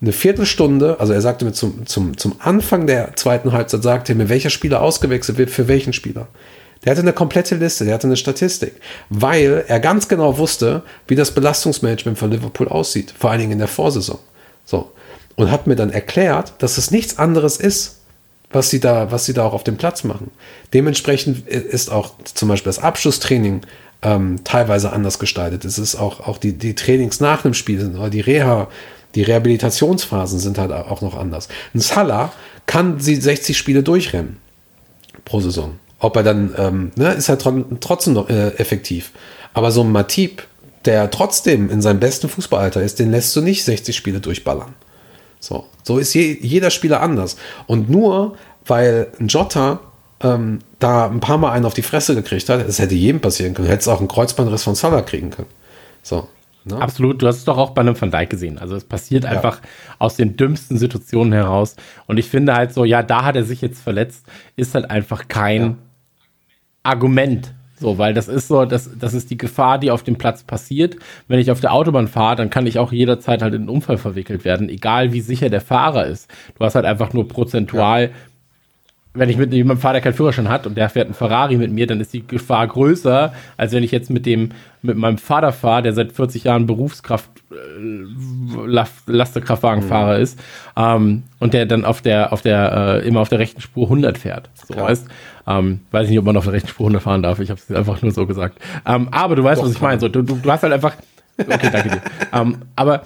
eine 0.01 0.13
Viertelstunde, 0.13 0.99
also 0.99 1.13
er 1.13 1.21
sagte 1.21 1.45
mir 1.45 1.53
zum, 1.53 1.87
zum, 1.87 2.17
zum 2.17 2.37
Anfang 2.39 2.87
der 2.87 3.17
zweiten 3.17 3.53
Halbzeit, 3.53 3.83
sagte 3.83 4.13
er 4.13 4.17
mir, 4.17 4.29
welcher 4.29 4.51
Spieler 4.51 4.81
ausgewechselt 4.81 5.37
wird 5.37 5.51
für 5.51 5.69
welchen 5.69 5.93
Spieler. 5.93 6.29
Der 6.85 6.93
hatte 6.93 7.03
eine 7.03 7.13
komplette 7.13 7.57
Liste, 7.57 7.85
der 7.85 7.95
hatte 7.95 8.07
eine 8.07 8.17
Statistik, 8.17 8.75
weil 9.11 9.65
er 9.69 9.81
ganz 9.81 10.09
genau 10.09 10.39
wusste, 10.39 10.83
wie 11.07 11.15
das 11.15 11.33
Belastungsmanagement 11.33 12.19
von 12.19 12.31
Liverpool 12.31 12.69
aussieht, 12.69 13.13
vor 13.19 13.31
allen 13.31 13.41
Dingen 13.41 13.53
in 13.53 13.59
der 13.59 13.69
Vorsaison. 13.69 14.19
So. 14.65 14.91
Und 15.37 15.51
hat 15.51 15.67
mir 15.67 15.77
dann 15.77 15.91
erklärt, 15.91 16.55
dass 16.59 16.79
es 16.79 16.91
nichts 16.91 17.19
anderes 17.19 17.59
ist, 17.59 18.01
was 18.51 18.71
sie 18.71 18.81
da, 18.81 19.13
was 19.13 19.27
sie 19.27 19.35
da 19.35 19.45
auch 19.45 19.53
auf 19.53 19.65
dem 19.65 19.77
Platz 19.77 20.05
machen. 20.05 20.31
Dementsprechend 20.73 21.47
ist 21.47 21.91
auch 21.91 22.15
zum 22.25 22.49
Beispiel 22.49 22.71
das 22.71 22.79
Abschlusstraining 22.79 23.61
ähm, 24.03 24.41
teilweise 24.45 24.93
anders 24.93 25.19
gestaltet. 25.19 25.65
Es 25.65 25.79
ist 25.79 25.97
auch, 25.97 26.21
auch 26.27 26.39
die, 26.39 26.55
die 26.55 26.75
Trainings 26.75 27.21
nach 27.21 27.43
dem 27.43 27.55
Spiel 27.55 27.95
oder 27.95 28.11
die 28.11 28.21
Reha, 28.21 28.69
die 29.15 29.23
Rehabilitationsphasen 29.23 30.39
sind 30.39 30.59
halt 30.59 30.73
auch 30.73 31.01
noch 31.01 31.17
anders. 31.17 31.49
Ein 31.75 31.81
Salah 31.81 32.33
kann 32.67 33.01
sie 33.01 33.17
60 33.17 33.57
Spiele 33.57 33.83
durchrennen 33.83 34.39
pro 35.25 35.41
Saison. 35.41 35.79
Ob 35.99 36.17
er 36.17 36.23
dann, 36.23 36.55
ähm, 36.57 36.93
ne, 36.97 37.13
ist 37.13 37.29
halt 37.29 37.45
trotzdem 37.81 38.15
noch 38.15 38.29
äh, 38.31 38.49
effektiv. 38.57 39.13
Aber 39.53 39.71
so 39.71 39.83
ein 39.83 39.93
Matip, 39.93 40.47
der 40.85 41.11
trotzdem 41.11 41.69
in 41.71 41.83
seinem 41.83 42.01
besten 42.01 42.29
Fußballalter 42.29 42.83
ist, 42.83 42.99
den 42.99 43.11
lässt 43.11 43.35
du 43.37 43.43
nicht 43.43 43.65
60 43.65 43.95
Spiele 43.97 44.21
durchballern. 44.21 44.75
So, 45.41 45.67
so 45.83 45.99
ist 45.99 46.15
je, 46.15 46.39
jeder 46.41 46.71
Spieler 46.71 47.01
anders. 47.01 47.37
Und 47.67 47.91
nur 47.91 48.37
weil 48.67 49.09
ein 49.19 49.29
Jota 49.29 49.81
ähm, 50.23 50.61
da 50.79 51.07
ein 51.07 51.21
paar 51.21 51.39
Mal 51.39 51.53
einen 51.53 51.65
auf 51.65 51.75
die 51.75 51.83
Fresse 51.83 52.15
gekriegt 52.15 52.49
hat, 52.49 52.67
es 52.67 52.79
hätte 52.79 52.95
jedem 52.95 53.21
passieren 53.21 53.55
können. 53.55 53.67
Du 53.67 53.73
hättest 53.73 53.89
auch 53.89 53.99
einen 53.99 54.09
Kreuzbandriss 54.09 54.63
von 54.63 54.75
Salah 54.75 55.03
kriegen 55.03 55.31
können. 55.31 55.49
So. 56.03 56.29
Ne? 56.65 56.81
Absolut, 56.81 57.23
du 57.23 57.27
hast 57.27 57.39
es 57.39 57.45
doch 57.45 57.59
auch 57.59 57.71
bei 57.71 57.81
einem 57.81 58.01
Van 58.01 58.11
Dijk 58.11 58.31
gesehen. 58.31 58.59
Also 58.59 58.77
es 58.77 58.85
passiert 58.85 59.25
ja. 59.25 59.31
einfach 59.31 59.61
aus 59.99 60.17
den 60.17 60.37
dümmsten 60.37 60.77
Situationen 60.77 61.33
heraus. 61.33 61.77
Und 62.07 62.19
ich 62.19 62.29
finde 62.29 62.55
halt 62.55 62.75
so, 62.75 62.85
ja, 62.85 63.03
da 63.03 63.25
hat 63.25 63.37
er 63.37 63.45
sich 63.45 63.61
jetzt 63.61 63.83
verletzt, 63.83 64.27
ist 64.57 64.75
halt 64.75 64.91
einfach 64.91 65.29
kein 65.29 65.63
ja. 65.63 65.77
Argument. 66.83 67.55
So, 67.79 67.97
weil 67.97 68.13
das 68.13 68.29
ist 68.29 68.49
so, 68.49 68.67
das, 68.67 68.91
das 68.99 69.15
ist 69.15 69.31
die 69.31 69.39
Gefahr, 69.39 69.79
die 69.79 69.91
auf 69.91 70.03
dem 70.03 70.17
Platz 70.17 70.43
passiert. 70.43 70.97
Wenn 71.29 71.39
ich 71.39 71.51
auf 71.51 71.61
der 71.61 71.73
Autobahn 71.73 72.09
fahre, 72.09 72.37
dann 72.37 72.51
kann 72.51 72.67
ich 72.67 72.79
auch 72.79 72.93
jederzeit 72.93 73.41
halt 73.41 73.55
in 73.55 73.63
einen 73.63 73.71
Unfall 73.71 73.97
verwickelt 73.97 74.45
werden, 74.45 74.69
egal 74.69 75.15
wie 75.15 75.23
sicher 75.23 75.49
der 75.49 75.63
Fahrer 75.63 76.05
ist. 76.07 76.31
Du 76.59 76.65
hast 76.65 76.75
halt 76.75 76.85
einfach 76.85 77.15
nur 77.15 77.27
prozentual 77.27 78.03
ja 78.03 78.11
wenn 79.13 79.29
ich 79.29 79.37
mit 79.37 79.53
jemandem 79.53 79.81
fahre, 79.81 79.95
der 79.95 80.03
keinen 80.03 80.15
Führerschein 80.15 80.49
hat 80.49 80.67
und 80.67 80.77
der 80.77 80.89
fährt 80.89 81.07
einen 81.07 81.15
Ferrari 81.15 81.57
mit 81.57 81.73
mir, 81.73 81.87
dann 81.89 82.01
ist 82.01 82.13
die 82.13 82.25
Gefahr 82.25 82.67
größer, 82.69 83.33
als 83.57 83.73
wenn 83.73 83.83
ich 83.83 83.91
jetzt 83.91 84.09
mit 84.09 84.25
dem, 84.25 84.51
mit 84.83 84.97
meinem 84.97 85.19
Vater 85.19 85.53
fahre, 85.53 85.83
der 85.83 85.95
seit 85.95 86.13
40 86.13 86.45
Jahren 86.45 86.67
Berufskraft, 86.67 87.29
äh, 87.51 88.67
Lasterkraftwagenfahrer 89.07 90.17
mhm. 90.17 90.23
ist, 90.23 90.39
ähm, 90.77 91.25
und 91.41 91.55
der 91.55 91.67
dann 91.67 91.85
auf 91.85 92.03
der, 92.03 92.33
auf 92.33 92.43
der, 92.43 93.01
äh, 93.03 93.09
immer 93.09 93.21
auf 93.21 93.29
der 93.29 93.41
rechten 93.41 93.61
Spur 93.61 93.87
100 93.87 94.17
fährt. 94.17 94.49
So 94.55 94.75
Klar. 94.75 94.89
weißt, 94.89 95.09
ähm, 95.49 95.81
weiß 95.91 96.05
ich 96.05 96.11
nicht, 96.11 96.19
ob 96.21 96.27
man 96.27 96.37
auf 96.37 96.45
der 96.45 96.53
rechten 96.53 96.69
Spur 96.69 96.87
100 96.87 97.03
fahren 97.03 97.23
darf. 97.23 97.41
Ich 97.41 97.51
habe 97.51 97.61
es 97.61 97.75
einfach 97.75 98.01
nur 98.03 98.13
so 98.13 98.27
gesagt. 98.27 98.61
Ähm, 98.87 99.09
aber 99.11 99.35
du 99.35 99.43
weißt, 99.43 99.61
Doch, 99.61 99.67
was 99.67 99.73
ich 99.73 99.81
meine. 99.81 99.99
So, 99.99 100.09
du, 100.09 100.23
du, 100.23 100.37
du 100.37 100.53
hast 100.53 100.63
halt 100.63 100.73
einfach, 100.73 100.95
okay, 101.37 101.69
danke 101.73 101.89
dir. 101.89 102.03
ähm, 102.33 102.59
aber 102.77 103.03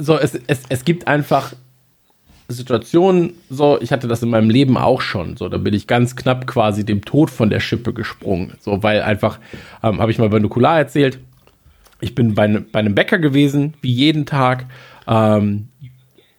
so, 0.00 0.18
es, 0.18 0.34
es, 0.48 0.62
es 0.68 0.84
gibt 0.84 1.06
einfach 1.06 1.52
Situationen, 2.48 3.34
so, 3.50 3.78
ich 3.80 3.90
hatte 3.90 4.06
das 4.06 4.22
in 4.22 4.30
meinem 4.30 4.50
Leben 4.50 4.76
auch 4.76 5.00
schon, 5.00 5.36
so, 5.36 5.48
da 5.48 5.58
bin 5.58 5.74
ich 5.74 5.86
ganz 5.86 6.14
knapp 6.14 6.46
quasi 6.46 6.84
dem 6.84 7.04
Tod 7.04 7.30
von 7.30 7.50
der 7.50 7.60
Schippe 7.60 7.92
gesprungen, 7.92 8.54
so, 8.60 8.82
weil 8.82 9.02
einfach, 9.02 9.40
ähm, 9.82 10.00
habe 10.00 10.12
ich 10.12 10.18
mal 10.18 10.28
bei 10.28 10.38
Nukular 10.38 10.78
erzählt, 10.78 11.18
ich 12.00 12.14
bin 12.14 12.34
bei, 12.34 12.46
ne, 12.46 12.60
bei 12.60 12.78
einem 12.78 12.94
Bäcker 12.94 13.18
gewesen, 13.18 13.74
wie 13.80 13.90
jeden 13.90 14.26
Tag, 14.26 14.66
ähm, 15.08 15.68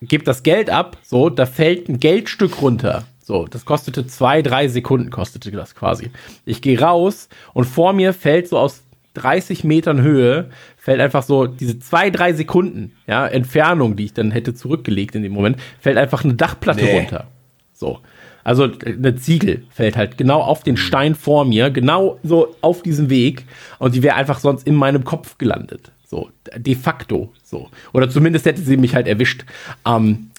gebe 0.01 0.23
das 0.23 0.43
Geld 0.43 0.69
ab, 0.69 0.97
so, 1.03 1.29
da 1.29 1.45
fällt 1.45 1.89
ein 1.89 1.99
Geldstück 1.99 2.61
runter, 2.61 3.03
so, 3.21 3.45
das 3.45 3.65
kostete 3.65 4.07
zwei, 4.07 4.41
drei 4.41 4.69
Sekunden, 4.69 5.09
kostete 5.09 5.51
das 5.51 5.75
quasi. 5.75 6.11
Ich 6.45 6.61
gehe 6.61 6.79
raus 6.79 7.27
und 7.53 7.65
vor 7.65 7.91
mir 7.91 8.13
fällt 8.13 8.47
so 8.47 8.57
aus 8.57 8.83
30 9.17 9.63
Metern 9.63 10.01
Höhe 10.01 10.49
fällt 10.77 11.01
einfach 11.01 11.23
so 11.23 11.47
diese 11.47 11.79
zwei, 11.79 12.09
drei 12.09 12.33
Sekunden, 12.33 12.93
ja, 13.07 13.27
Entfernung, 13.27 13.95
die 13.95 14.05
ich 14.05 14.13
dann 14.13 14.31
hätte 14.31 14.53
zurückgelegt 14.53 15.15
in 15.15 15.23
dem 15.23 15.33
Moment, 15.33 15.57
fällt 15.79 15.97
einfach 15.97 16.23
eine 16.23 16.35
Dachplatte 16.35 16.83
nee. 16.83 16.99
runter. 16.99 17.27
So. 17.73 17.99
Also 18.43 18.69
eine 18.85 19.17
Ziegel 19.17 19.63
fällt 19.69 19.97
halt 19.97 20.17
genau 20.17 20.41
auf 20.41 20.63
den 20.63 20.77
Stein 20.77 21.15
vor 21.15 21.43
mir, 21.43 21.69
genau 21.69 22.17
so 22.23 22.55
auf 22.61 22.81
diesem 22.81 23.09
Weg 23.09 23.45
und 23.77 23.93
die 23.93 24.03
wäre 24.03 24.15
einfach 24.15 24.39
sonst 24.39 24.65
in 24.65 24.75
meinem 24.75 25.03
Kopf 25.03 25.37
gelandet. 25.37 25.91
So, 26.05 26.29
de 26.55 26.75
facto. 26.75 27.33
So. 27.43 27.69
Oder 27.91 28.09
zumindest 28.09 28.45
hätte 28.45 28.61
sie 28.61 28.77
mich 28.77 28.95
halt 28.95 29.07
erwischt. 29.07 29.43
Ähm, 29.85 30.31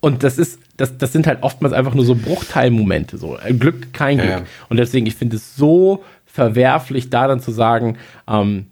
und 0.00 0.24
das 0.24 0.38
ist, 0.38 0.58
das, 0.76 0.98
das 0.98 1.12
sind 1.12 1.26
halt 1.28 1.42
oftmals 1.42 1.72
einfach 1.72 1.94
nur 1.94 2.04
so 2.04 2.16
Bruchteilmomente. 2.16 3.18
So. 3.18 3.38
Glück, 3.58 3.92
kein 3.92 4.18
Glück. 4.18 4.30
Ja, 4.30 4.38
ja. 4.38 4.44
Und 4.68 4.76
deswegen, 4.76 5.06
ich 5.06 5.14
finde 5.14 5.36
es 5.36 5.54
so 5.54 6.04
verwerflich, 6.38 7.10
da 7.10 7.26
dann 7.26 7.40
zu 7.40 7.50
sagen, 7.50 7.98
ähm, 8.28 8.66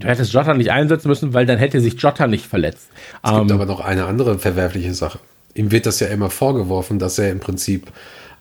Du 0.00 0.06
hättest 0.06 0.32
Jota 0.32 0.54
nicht 0.54 0.70
einsetzen 0.70 1.08
müssen, 1.08 1.34
weil 1.34 1.44
dann 1.44 1.58
hätte 1.58 1.80
sich 1.80 2.00
Jota 2.00 2.28
nicht 2.28 2.46
verletzt. 2.46 2.88
Es 3.24 3.32
ähm, 3.32 3.38
gibt 3.38 3.50
aber 3.50 3.66
noch 3.66 3.80
eine 3.80 4.06
andere 4.06 4.38
verwerfliche 4.38 4.94
Sache. 4.94 5.18
Ihm 5.54 5.72
wird 5.72 5.86
das 5.86 5.98
ja 5.98 6.06
immer 6.06 6.30
vorgeworfen, 6.30 7.00
dass 7.00 7.18
er 7.18 7.32
im 7.32 7.40
Prinzip 7.40 7.88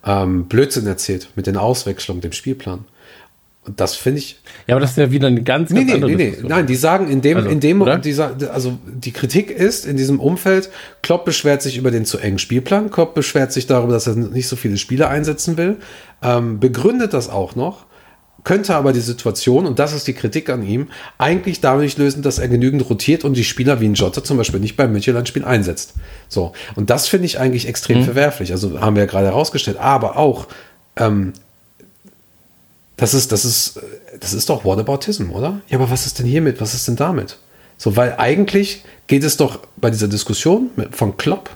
ähm, 0.06 0.46
Blödsinn 0.46 0.86
erzählt 0.86 1.30
mit 1.36 1.48
den 1.48 1.58
Auswechslungen, 1.58 2.22
dem 2.22 2.32
Spielplan. 2.32 2.86
Und 3.66 3.80
das 3.80 3.96
finde 3.96 4.20
ich. 4.20 4.40
Ja, 4.68 4.76
aber 4.76 4.82
das 4.82 4.92
ist 4.92 4.98
ja 4.98 5.10
wieder 5.10 5.30
eine 5.30 5.42
ganz, 5.42 5.74
ganz 5.74 5.84
nee, 5.84 5.94
andere 5.94 6.12
nee, 6.12 6.36
nee, 6.40 6.48
Nein, 6.48 6.68
die 6.68 6.76
sagen 6.76 7.10
in 7.10 7.22
dem, 7.22 7.38
also, 7.38 7.50
in 7.50 7.60
dem, 7.60 8.02
dieser, 8.04 8.36
also 8.54 8.78
die 8.86 9.12
Kritik 9.12 9.50
ist 9.50 9.88
in 9.88 9.98
diesem 9.98 10.20
Umfeld, 10.20 10.70
Klopp 11.02 11.26
beschwert 11.26 11.64
sich 11.64 11.78
über 11.78 11.90
den 11.90 12.06
zu 12.06 12.20
engen 12.20 12.38
Spielplan, 12.38 12.92
Klopp 12.92 13.16
beschwert 13.16 13.52
sich 13.52 13.66
darüber, 13.66 13.94
dass 13.94 14.06
er 14.06 14.16
nicht 14.16 14.48
so 14.48 14.56
viele 14.56 14.78
Spiele 14.78 15.08
einsetzen 15.08 15.58
will, 15.58 15.78
ähm, 16.22 16.60
begründet 16.60 17.14
das 17.14 17.30
auch 17.30 17.56
noch 17.56 17.87
könnte 18.48 18.76
aber 18.76 18.94
die 18.94 19.02
Situation, 19.02 19.66
und 19.66 19.78
das 19.78 19.92
ist 19.92 20.08
die 20.08 20.14
Kritik 20.14 20.50
an 20.50 20.66
ihm, 20.66 20.88
eigentlich 21.18 21.60
dadurch 21.60 21.98
lösen, 21.98 22.22
dass 22.22 22.40
er 22.40 22.48
genügend 22.48 22.90
rotiert 22.90 23.26
und 23.26 23.34
die 23.34 23.44
Spieler 23.44 23.82
wie 23.82 23.90
ein 23.90 23.94
Jota 23.94 24.24
zum 24.24 24.38
Beispiel 24.38 24.62
nicht 24.62 24.78
beim 24.78 24.94
München-Spiel 24.94 25.44
einsetzt. 25.44 25.96
So. 26.30 26.54
Und 26.78 26.90
das 26.90 27.10
finde 27.10 27.26
ich 27.26 27.42
eigentlich 27.42 27.68
extrem 27.68 28.00
mhm. 28.00 28.04
verwerflich. 28.06 28.54
Also 28.54 28.80
haben 28.80 28.96
wir 28.96 29.04
ja 29.04 29.10
gerade 29.10 29.28
herausgestellt. 29.28 29.76
Aber 29.80 30.16
auch, 30.16 30.48
ähm, 30.96 31.34
das 32.96 33.14
ist, 33.14 33.34
das 33.34 33.44
ist, 33.44 33.82
das 34.18 34.34
ist 34.34 34.48
doch 34.48 34.64
Whataboutism, 34.64 35.30
oder? 35.32 35.60
Ja, 35.68 35.78
aber 35.78 35.90
was 35.90 36.06
ist 36.06 36.18
denn 36.20 36.26
hiermit? 36.26 36.62
Was 36.62 36.74
ist 36.74 36.88
denn 36.88 36.96
damit? 36.96 37.40
So, 37.78 37.98
weil 37.98 38.16
eigentlich 38.18 38.86
geht 39.08 39.26
es 39.26 39.36
doch 39.36 39.60
bei 39.76 39.90
dieser 39.90 40.08
Diskussion 40.08 40.70
von 40.92 41.18
Klopp, 41.18 41.50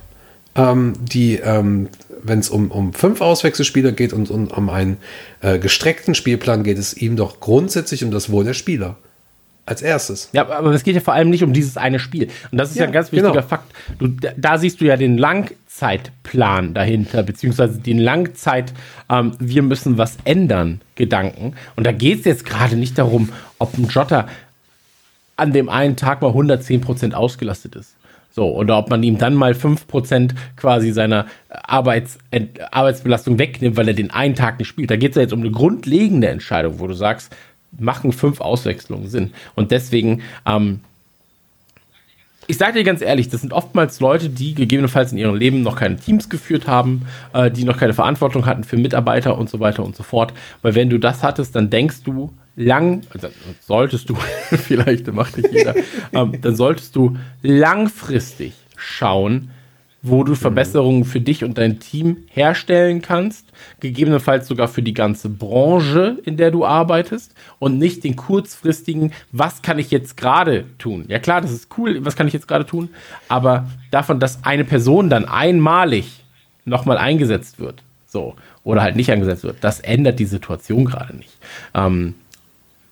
ähm, 0.56 0.94
die 1.02 1.36
ähm, 1.36 1.90
wenn 2.24 2.40
es 2.40 2.50
um, 2.50 2.72
um 2.72 2.94
fünf 2.94 3.22
Auswechselspieler 3.22 3.92
geht 3.92 4.14
und, 4.14 4.30
und 4.30 4.52
um 4.52 4.70
einen 4.70 4.98
äh, 5.42 5.60
gestreckten 5.60 6.16
Spielplan, 6.16 6.64
geht 6.64 6.78
es 6.78 6.96
ihm 6.96 7.16
doch 7.16 7.40
grundsätzlich 7.40 8.04
um 8.04 8.12
das 8.12 8.32
Wohl 8.32 8.44
der 8.44 8.54
Spieler. 8.54 8.98
Als 9.64 9.84
erstes. 9.84 10.30
Ja, 10.34 10.50
aber 10.50 10.72
es 10.72 10.84
geht 10.84 10.96
ja 10.96 11.02
vor 11.02 11.14
allem 11.14 11.30
nicht 11.30 11.44
um 11.44 11.54
dieses 11.54 11.78
eine 11.78 12.00
Spiel. 12.00 12.30
Und 12.52 12.58
das 12.58 12.72
ist 12.72 12.78
ja, 12.78 12.84
ja 12.84 12.88
ein 12.88 12.94
ganz 12.94 13.12
wichtiger 13.12 13.32
genau. 13.32 13.48
Fakt. 13.48 13.72
Du, 14.00 14.08
da, 14.08 14.32
da, 14.36 14.58
siehst 14.58 14.82
du 14.82 14.86
ja 14.86 14.98
den 14.98 15.20
Langzeitplan 15.20 16.74
dahinter, 16.74 17.22
beziehungsweise 17.22 17.78
den 17.78 18.00
Langzeit, 18.00 18.74
ähm, 19.08 19.34
wir 19.40 19.62
müssen 19.62 20.00
was 20.00 20.18
ändern, 20.26 20.82
Gedanken. 20.96 21.54
Und 21.76 21.86
da 21.86 21.92
geht 21.92 22.20
es 22.20 22.26
jetzt 22.26 22.46
gerade 22.46 22.76
nicht 22.76 22.98
darum, 22.98 23.30
ob 23.60 23.78
ein 23.78 23.88
Jotter 23.88 24.28
an 25.38 25.54
dem 25.54 25.70
einen 25.70 25.96
Tag 25.96 26.24
mal 26.24 26.32
110% 26.32 27.14
ausgelastet 27.14 27.76
ist. 27.76 27.96
So, 28.34 28.56
oder 28.56 28.78
ob 28.78 28.90
man 28.90 29.04
ihm 29.04 29.18
dann 29.18 29.36
mal 29.36 29.52
5% 29.52 30.32
quasi 30.56 30.92
seiner 30.92 31.26
Arbeits 31.50 32.18
Arbeitsbelastung 32.72 33.38
wegnimmt, 33.38 33.76
weil 33.76 33.90
er 33.90 33.94
den 33.94 34.12
einen 34.12 34.36
Tag 34.36 34.58
nicht 34.58 34.70
spielt. 34.70 34.90
Da 34.90 34.96
geht 34.96 35.12
es 35.12 35.16
ja 35.18 35.24
jetzt 35.24 35.34
um 35.34 35.42
eine 35.42 35.52
grundlegende 35.52 36.30
Entscheidung, 36.30 36.80
wo 36.80 36.88
du 36.88 36.94
sagst, 36.94 37.36
machen 37.78 38.14
fünf 38.14 38.40
Auswechslungen 38.40 39.10
Sinn. 39.10 39.32
Und 39.56 39.72
deswegen, 39.72 40.22
ähm, 40.46 40.80
ich 42.48 42.58
sage 42.58 42.80
dir 42.80 42.84
ganz 42.84 43.02
ehrlich, 43.02 43.30
das 43.30 43.42
sind 43.42 43.54
oftmals 43.54 44.00
Leute, 44.00 44.30
die 44.30 44.54
gegebenenfalls 44.54 45.12
in 45.12 45.18
ihrem 45.18 45.36
Leben 45.36 45.62
noch 45.62 45.76
keine 45.76 45.98
Teams 45.98 46.30
geführt 46.30 46.68
haben, 46.68 47.06
äh, 47.34 47.52
die 47.52 47.66
noch 47.66 47.78
keine 47.78 47.94
Verantwortung 47.94 48.46
hatten 48.46 48.64
für 48.64 48.78
Mitarbeiter 48.78 49.38
und 49.38 49.50
so 49.50 49.60
weiter 49.60 49.84
und 49.84 49.96
so 49.96 50.04
fort. 50.04 50.34
Weil 50.62 50.76
wenn 50.76 50.90
du 50.90 51.00
das 51.00 51.22
hattest, 51.22 51.56
dann 51.56 51.70
denkst 51.70 52.04
du, 52.04 52.34
lang, 52.56 53.02
also 53.10 53.30
solltest 53.62 54.10
du, 54.10 54.16
vielleicht 54.50 55.12
macht 55.14 55.38
nicht 55.38 55.52
jeder, 55.52 55.76
ähm, 56.14 56.40
dann 56.42 56.56
solltest 56.56 56.96
du 56.96 57.18
langfristig 57.42 58.54
schauen, 58.76 59.52
wo 60.04 60.24
du 60.24 60.34
Verbesserungen 60.34 61.06
für 61.06 61.22
dich 61.22 61.44
und 61.44 61.58
dein 61.58 61.80
Team 61.80 62.18
herstellen 62.28 63.02
kannst, 63.02 63.46
gegebenenfalls 63.80 64.48
sogar 64.48 64.68
für 64.68 64.82
die 64.82 64.96
ganze 64.96 65.30
Branche, 65.30 66.18
in 66.26 66.38
der 66.38 66.50
du 66.50 66.66
arbeitest 66.66 67.34
und 67.60 67.78
nicht 67.78 68.04
den 68.04 68.16
kurzfristigen, 68.16 69.14
was 69.32 69.62
kann 69.62 69.78
ich 69.78 69.92
jetzt 69.92 70.18
gerade 70.18 70.66
tun? 70.80 71.06
Ja 71.08 71.20
klar, 71.20 71.42
das 71.42 71.52
ist 71.52 71.68
cool, 71.78 72.04
was 72.04 72.16
kann 72.16 72.28
ich 72.28 72.34
jetzt 72.34 72.48
gerade 72.48 72.66
tun, 72.66 72.90
aber 73.28 73.70
davon, 73.92 74.20
dass 74.20 74.44
eine 74.44 74.66
Person 74.66 75.10
dann 75.10 75.26
einmalig 75.26 76.24
nochmal 76.66 76.98
eingesetzt 76.98 77.60
wird, 77.60 77.84
so, 78.08 78.36
oder 78.64 78.82
halt 78.82 78.96
nicht 78.96 79.12
eingesetzt 79.12 79.44
wird, 79.44 79.58
das 79.62 79.80
ändert 79.80 80.20
die 80.20 80.26
Situation 80.26 80.86
gerade 80.86 81.16
nicht. 81.16 81.38
Ähm, 81.76 82.16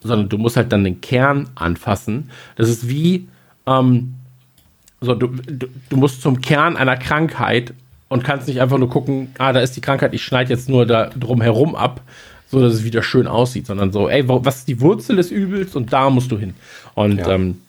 sondern 0.01 0.29
du 0.29 0.37
musst 0.37 0.57
halt 0.57 0.71
dann 0.71 0.83
den 0.83 1.01
Kern 1.01 1.49
anfassen. 1.55 2.29
Das 2.55 2.69
ist 2.69 2.87
wie, 2.87 3.27
ähm, 3.65 4.15
so, 5.01 5.15
du, 5.15 5.27
du, 5.27 5.67
du 5.89 5.97
musst 5.97 6.21
zum 6.21 6.41
Kern 6.41 6.77
einer 6.77 6.97
Krankheit 6.97 7.73
und 8.09 8.23
kannst 8.23 8.47
nicht 8.47 8.61
einfach 8.61 8.77
nur 8.77 8.89
gucken, 8.89 9.33
ah, 9.37 9.53
da 9.53 9.59
ist 9.59 9.75
die 9.75 9.81
Krankheit, 9.81 10.13
ich 10.13 10.23
schneide 10.23 10.49
jetzt 10.51 10.67
nur 10.69 10.85
da 10.85 11.07
drum 11.07 11.41
herum 11.41 11.75
ab, 11.75 12.01
so 12.49 12.59
dass 12.59 12.73
es 12.73 12.83
wieder 12.83 13.03
schön 13.03 13.27
aussieht, 13.27 13.67
sondern 13.67 13.91
so, 13.91 14.09
ey, 14.09 14.23
was 14.27 14.57
ist 14.59 14.67
die 14.67 14.81
Wurzel 14.81 15.15
des 15.17 15.31
Übels 15.31 15.75
und 15.75 15.93
da 15.93 16.09
musst 16.09 16.31
du 16.31 16.37
hin. 16.37 16.55
Und 16.95 17.19
Ja. 17.19 17.29
ähm, 17.29 17.61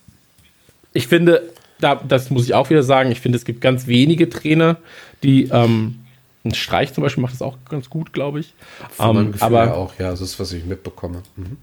ich 0.93 1.07
finde, 1.07 1.43
da, 1.79 1.95
das 1.95 2.31
muss 2.31 2.45
ich 2.45 2.55
auch 2.55 2.71
wieder 2.71 2.83
sagen, 2.83 3.11
ich 3.11 3.21
finde, 3.21 3.37
es 3.37 3.45
gibt 3.45 3.61
ganz 3.61 3.87
wenige 3.87 4.29
Trainer, 4.29 4.77
die, 5.23 5.45
ähm, 5.53 5.97
ein 6.43 6.55
Streich 6.55 6.95
zum 6.95 7.03
Beispiel 7.03 7.21
macht 7.23 7.35
das 7.35 7.43
auch 7.43 7.59
ganz 7.69 7.91
gut, 7.91 8.15
glaube 8.15 8.41
ich. 8.41 8.55
Von 8.91 9.17
Ähm, 9.17 9.35
aber 9.41 9.77
auch, 9.77 9.93
ja, 9.99 10.11
das 10.11 10.23
ist, 10.23 10.41
was 10.41 10.53
ich 10.53 10.65
mitbekomme. 10.65 11.23
Mhm. 11.37 11.59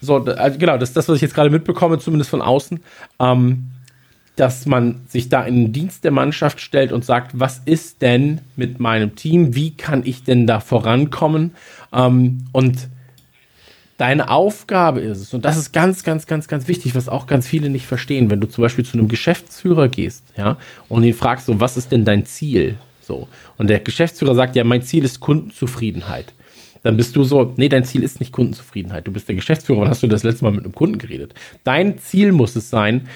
So, 0.00 0.16
also 0.16 0.58
genau, 0.58 0.78
das 0.78 0.90
ist 0.90 0.96
das, 0.96 1.08
was 1.08 1.16
ich 1.16 1.22
jetzt 1.22 1.34
gerade 1.34 1.50
mitbekomme, 1.50 1.98
zumindest 1.98 2.30
von 2.30 2.42
außen, 2.42 2.80
ähm, 3.20 3.70
dass 4.36 4.66
man 4.66 5.00
sich 5.08 5.28
da 5.28 5.44
in 5.44 5.56
den 5.56 5.72
Dienst 5.72 6.04
der 6.04 6.10
Mannschaft 6.10 6.60
stellt 6.60 6.92
und 6.92 7.04
sagt, 7.04 7.38
was 7.40 7.62
ist 7.64 8.02
denn 8.02 8.42
mit 8.54 8.80
meinem 8.80 9.16
Team? 9.16 9.54
Wie 9.54 9.74
kann 9.74 10.02
ich 10.04 10.24
denn 10.24 10.46
da 10.46 10.60
vorankommen? 10.60 11.52
Ähm, 11.92 12.44
und 12.52 12.88
deine 13.96 14.30
Aufgabe 14.30 15.00
ist 15.00 15.20
es, 15.20 15.32
und 15.32 15.44
das 15.44 15.56
ist 15.56 15.72
ganz, 15.72 16.02
ganz, 16.02 16.26
ganz, 16.26 16.48
ganz 16.48 16.68
wichtig, 16.68 16.94
was 16.94 17.08
auch 17.08 17.26
ganz 17.26 17.46
viele 17.46 17.70
nicht 17.70 17.86
verstehen, 17.86 18.30
wenn 18.30 18.40
du 18.40 18.46
zum 18.46 18.62
Beispiel 18.62 18.84
zu 18.84 18.98
einem 18.98 19.08
Geschäftsführer 19.08 19.88
gehst, 19.88 20.24
ja, 20.36 20.58
und 20.88 21.02
ihn 21.02 21.14
fragst, 21.14 21.46
so, 21.46 21.58
was 21.60 21.78
ist 21.78 21.92
denn 21.92 22.04
dein 22.04 22.26
Ziel? 22.26 22.76
So. 23.00 23.28
Und 23.56 23.70
der 23.70 23.80
Geschäftsführer 23.80 24.34
sagt, 24.34 24.56
ja, 24.56 24.64
mein 24.64 24.82
Ziel 24.82 25.04
ist 25.04 25.20
Kundenzufriedenheit. 25.20 26.34
Dann 26.82 26.96
bist 26.96 27.16
du 27.16 27.24
so, 27.24 27.52
nee, 27.56 27.68
dein 27.68 27.84
Ziel 27.84 28.02
ist 28.02 28.20
nicht 28.20 28.32
Kundenzufriedenheit. 28.32 29.06
Du 29.06 29.12
bist 29.12 29.28
der 29.28 29.34
Geschäftsführer, 29.34 29.82
wann 29.82 29.88
hast 29.88 30.02
du 30.02 30.06
das 30.06 30.22
letzte 30.22 30.44
Mal 30.44 30.52
mit 30.52 30.64
einem 30.64 30.74
Kunden 30.74 30.98
geredet? 30.98 31.34
Dein 31.64 31.98
Ziel 31.98 32.32
muss 32.32 32.56
es 32.56 32.70
sein, 32.70 33.08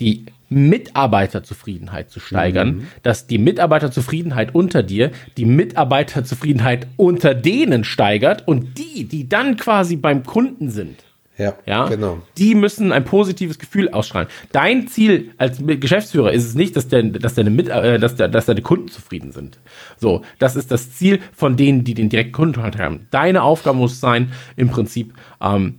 die 0.00 0.26
Mitarbeiterzufriedenheit 0.50 2.10
zu 2.10 2.20
steigern, 2.20 2.88
dass 3.02 3.26
die 3.26 3.38
Mitarbeiterzufriedenheit 3.38 4.54
unter 4.54 4.82
dir 4.82 5.10
die 5.36 5.44
Mitarbeiterzufriedenheit 5.44 6.86
unter 6.96 7.34
denen 7.34 7.84
steigert 7.84 8.48
und 8.48 8.78
die, 8.78 9.04
die 9.04 9.28
dann 9.28 9.56
quasi 9.56 9.96
beim 9.96 10.22
Kunden 10.22 10.70
sind, 10.70 11.04
Ja, 11.38 11.54
ja, 11.66 11.86
genau. 11.86 12.18
die 12.36 12.56
müssen 12.56 12.90
ein 12.90 13.04
positives 13.04 13.60
Gefühl 13.60 13.88
ausstrahlen. 13.90 14.26
Dein 14.50 14.88
Ziel 14.88 15.30
als 15.38 15.58
Geschäftsführer 15.64 16.32
ist 16.32 16.44
es 16.44 16.54
nicht, 16.56 16.74
dass, 16.74 16.88
der, 16.88 17.04
dass, 17.04 17.34
deine, 17.34 17.50
Mit, 17.50 17.68
äh, 17.68 18.00
dass, 18.00 18.16
der, 18.16 18.26
dass 18.26 18.46
deine 18.46 18.60
Kunden 18.60 18.88
zufrieden 18.88 19.30
sind. 19.30 19.58
So, 19.98 20.22
das 20.40 20.56
ist 20.56 20.72
das 20.72 20.96
Ziel 20.96 21.20
von 21.32 21.56
denen, 21.56 21.84
die 21.84 21.94
den 21.94 22.08
direkten 22.08 22.32
Kundenkontakt 22.32 22.82
haben. 22.82 23.06
Deine 23.12 23.44
Aufgabe 23.44 23.78
muss 23.78 24.00
sein, 24.00 24.32
im 24.56 24.68
Prinzip 24.68 25.14
ähm, 25.40 25.78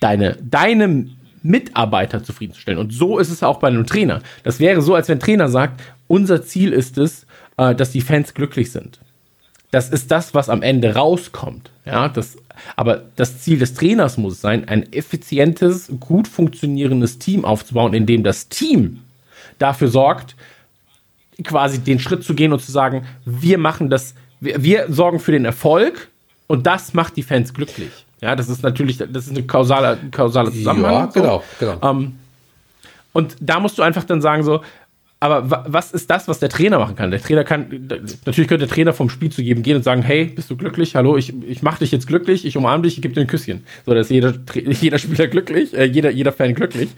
deine, 0.00 0.38
deine 0.42 1.10
Mitarbeiter 1.42 2.24
zufriedenzustellen. 2.24 2.78
Und 2.78 2.94
so 2.94 3.18
ist 3.18 3.30
es 3.30 3.42
auch 3.42 3.58
bei 3.58 3.68
einem 3.68 3.86
Trainer. 3.86 4.22
Das 4.42 4.58
wäre 4.58 4.80
so, 4.80 4.94
als 4.94 5.08
wenn 5.08 5.18
ein 5.18 5.20
Trainer 5.20 5.48
sagt, 5.50 5.82
unser 6.06 6.42
Ziel 6.42 6.72
ist 6.72 6.96
es, 6.96 7.26
äh, 7.58 7.74
dass 7.74 7.90
die 7.90 8.00
Fans 8.00 8.32
glücklich 8.32 8.72
sind. 8.72 9.00
Das 9.70 9.90
ist 9.90 10.10
das, 10.10 10.32
was 10.32 10.48
am 10.48 10.62
Ende 10.62 10.94
rauskommt. 10.94 11.70
Ja, 11.84 12.08
das, 12.08 12.38
aber 12.76 13.02
das 13.16 13.40
Ziel 13.40 13.58
des 13.58 13.74
Trainers 13.74 14.18
muss 14.18 14.40
sein, 14.40 14.68
ein 14.68 14.92
effizientes, 14.92 15.90
gut 16.00 16.28
funktionierendes 16.28 17.18
Team 17.18 17.44
aufzubauen, 17.44 17.94
in 17.94 18.06
dem 18.06 18.22
das 18.22 18.48
Team 18.48 19.00
dafür 19.58 19.88
sorgt, 19.88 20.36
quasi 21.44 21.78
den 21.78 21.98
Schritt 21.98 22.24
zu 22.24 22.34
gehen 22.34 22.52
und 22.52 22.60
zu 22.60 22.72
sagen, 22.72 23.06
wir 23.24 23.58
machen 23.58 23.90
das, 23.90 24.14
wir, 24.40 24.62
wir 24.62 24.86
sorgen 24.88 25.20
für 25.20 25.32
den 25.32 25.44
Erfolg 25.44 26.08
und 26.46 26.66
das 26.66 26.94
macht 26.94 27.16
die 27.16 27.22
Fans 27.22 27.52
glücklich. 27.52 28.06
Ja, 28.20 28.34
das 28.34 28.48
ist 28.48 28.62
natürlich, 28.62 28.98
das 28.98 29.26
ist 29.26 29.30
eine 29.30 29.42
kausale, 29.42 29.98
kausale 30.10 30.50
Zusammenhang. 30.50 30.92
Ja, 30.92 31.10
so. 31.12 31.20
genau, 31.20 31.44
genau. 31.58 31.90
Ähm, 31.90 32.18
und 33.12 33.36
da 33.40 33.60
musst 33.60 33.78
du 33.78 33.82
einfach 33.82 34.04
dann 34.04 34.20
sagen, 34.20 34.42
so, 34.42 34.62
aber 35.26 35.50
wa- 35.50 35.64
was 35.68 35.92
ist 35.92 36.08
das, 36.10 36.28
was 36.28 36.38
der 36.38 36.48
Trainer 36.48 36.78
machen 36.78 36.96
kann? 36.96 37.10
Der 37.10 37.20
Trainer 37.20 37.44
kann, 37.44 37.66
natürlich 38.24 38.48
könnte 38.48 38.66
der 38.66 38.68
Trainer 38.68 38.92
vom 38.92 39.10
Spiel 39.10 39.30
zu 39.30 39.42
geben 39.42 39.62
gehen 39.62 39.76
und 39.76 39.82
sagen, 39.82 40.02
hey, 40.02 40.26
bist 40.26 40.50
du 40.50 40.56
glücklich? 40.56 40.94
Hallo, 40.94 41.16
ich, 41.16 41.34
ich 41.48 41.62
mache 41.62 41.80
dich 41.80 41.90
jetzt 41.92 42.06
glücklich, 42.06 42.44
ich 42.44 42.56
umarme 42.56 42.84
dich, 42.84 42.96
ich 42.96 43.02
gebe 43.02 43.14
dir 43.14 43.20
ein 43.22 43.26
Küsschen. 43.26 43.64
So, 43.84 43.92
dass 43.94 44.08
jeder, 44.08 44.34
jeder 44.54 44.98
Spieler 44.98 45.26
glücklich, 45.26 45.74
äh, 45.76 45.84
jeder, 45.84 46.10
jeder 46.10 46.32
Fan 46.32 46.54
glücklich. 46.54 46.88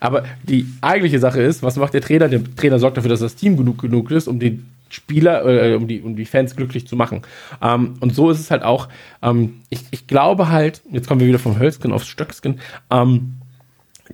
Aber 0.00 0.24
die 0.42 0.66
eigentliche 0.82 1.18
Sache 1.18 1.40
ist, 1.40 1.62
was 1.62 1.76
macht 1.76 1.94
der 1.94 2.02
Trainer? 2.02 2.28
Der 2.28 2.42
Trainer 2.56 2.78
sorgt 2.78 2.96
dafür, 2.98 3.08
dass 3.08 3.20
das 3.20 3.34
Team 3.36 3.56
genug 3.56 3.78
genug 3.80 4.10
ist, 4.10 4.28
um 4.28 4.38
den 4.38 4.66
Spieler, 4.88 5.44
äh, 5.44 5.74
um, 5.74 5.88
die, 5.88 6.00
um 6.02 6.16
die 6.16 6.26
Fans 6.26 6.54
glücklich 6.54 6.86
zu 6.86 6.96
machen. 6.96 7.22
Ähm, 7.62 7.94
und 8.00 8.14
so 8.14 8.30
ist 8.30 8.40
es 8.40 8.50
halt 8.50 8.62
auch, 8.62 8.88
ähm, 9.22 9.54
ich, 9.70 9.80
ich 9.90 10.06
glaube 10.06 10.48
halt, 10.48 10.82
jetzt 10.90 11.08
kommen 11.08 11.20
wir 11.20 11.26
wieder 11.28 11.38
vom 11.38 11.58
Hölzken 11.58 11.92
aufs 11.92 12.06
Stöcksken, 12.06 12.60
ähm, 12.90 13.34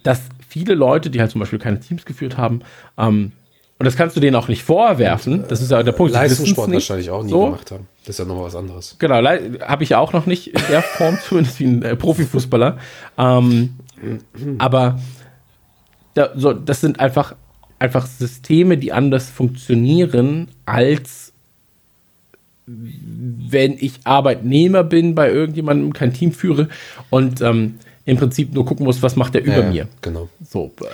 dass 0.03 0.23
viele 0.49 0.74
Leute, 0.74 1.11
die 1.11 1.20
halt 1.20 1.31
zum 1.31 1.40
Beispiel 1.40 1.59
keine 1.59 1.81
Teams 1.81 2.05
geführt 2.05 2.36
haben, 2.39 2.61
ähm, 2.97 3.32
und 3.82 3.86
das 3.86 3.96
kannst 3.96 4.14
du 4.14 4.20
denen 4.20 4.36
auch 4.36 4.46
nicht 4.46 4.62
vorwerfen, 4.62 5.42
das 5.48 5.60
ist 5.60 5.72
ja 5.72 5.82
der 5.82 5.90
Punkt. 5.90 6.12
Leistungssport 6.12 6.68
nicht. 6.68 6.76
wahrscheinlich 6.88 7.10
auch 7.10 7.24
nie 7.24 7.30
So. 7.30 7.46
gemacht 7.46 7.72
haben. 7.72 7.88
Das 8.06 8.10
ist 8.10 8.18
ja 8.20 8.24
nochmal 8.26 8.44
was 8.44 8.54
anderes. 8.54 8.94
Genau, 9.00 9.16
habe 9.16 9.82
ich 9.82 9.88
ja 9.88 9.98
auch 9.98 10.12
noch 10.12 10.24
nicht 10.24 10.54
in 10.54 10.62
der 10.70 10.82
Form 10.82 11.18
zumindest 11.28 11.59
wie 11.59 11.64
ein 11.64 11.82
äh, 11.82 11.96
Profifußballer. 11.96 12.78
Ähm, 13.18 13.74
aber 14.59 15.00
da, 16.14 16.30
so, 16.36 16.52
das 16.52 16.80
sind 16.80 17.00
einfach, 17.00 17.34
einfach 17.80 18.06
Systeme, 18.06 18.78
die 18.78 18.92
anders 18.92 19.28
funktionieren, 19.30 20.46
als 20.64 21.32
wenn 22.66 23.72
ich 23.80 23.94
Arbeitnehmer 24.04 24.84
bin 24.84 25.16
bei 25.16 25.28
irgendjemandem, 25.28 25.92
kein 25.92 26.12
Team 26.12 26.30
führe 26.30 26.68
und 27.10 27.40
ähm, 27.40 27.80
im 28.04 28.16
Prinzip 28.16 28.54
nur 28.54 28.64
gucken 28.64 28.86
muss, 28.86 29.02
was 29.02 29.16
macht 29.16 29.34
der 29.34 29.42
über 29.44 29.59
Ja, 29.59 29.68
mir. 29.68 29.88
Genau. 30.02 30.28
So, 30.48 30.70
äh, 30.80 30.84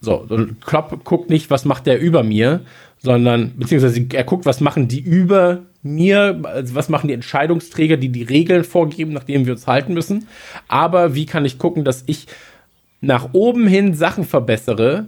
so, 0.00 0.16
und 0.16 0.64
Klopp 0.64 1.04
guckt 1.04 1.28
nicht, 1.28 1.50
was 1.50 1.64
macht 1.64 1.86
der 1.86 2.00
über 2.00 2.22
mir, 2.22 2.62
sondern, 2.98 3.52
beziehungsweise 3.56 4.06
er 4.12 4.24
guckt, 4.24 4.46
was 4.46 4.60
machen 4.60 4.88
die 4.88 5.00
über 5.00 5.62
mir, 5.82 6.40
also 6.44 6.74
was 6.74 6.88
machen 6.88 7.08
die 7.08 7.14
Entscheidungsträger, 7.14 7.96
die 7.96 8.10
die 8.10 8.22
Regeln 8.22 8.64
vorgeben, 8.64 9.12
nach 9.12 9.24
denen 9.24 9.46
wir 9.46 9.52
uns 9.52 9.66
halten 9.66 9.94
müssen. 9.94 10.26
Aber 10.68 11.14
wie 11.14 11.26
kann 11.26 11.44
ich 11.44 11.58
gucken, 11.58 11.84
dass 11.84 12.02
ich 12.06 12.26
nach 13.00 13.30
oben 13.32 13.66
hin 13.66 13.94
Sachen 13.94 14.24
verbessere, 14.24 15.06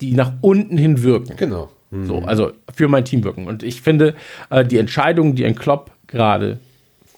die 0.00 0.12
nach 0.12 0.32
unten 0.40 0.76
hin 0.76 1.02
wirken? 1.02 1.36
Genau. 1.36 1.70
So, 1.90 2.20
also 2.20 2.52
für 2.74 2.88
mein 2.88 3.04
Team 3.04 3.22
wirken. 3.22 3.46
Und 3.46 3.62
ich 3.62 3.82
finde, 3.82 4.14
äh, 4.48 4.64
die 4.64 4.78
Entscheidung, 4.78 5.34
die 5.34 5.44
ein 5.44 5.54
Klopp 5.54 5.90
gerade 6.06 6.58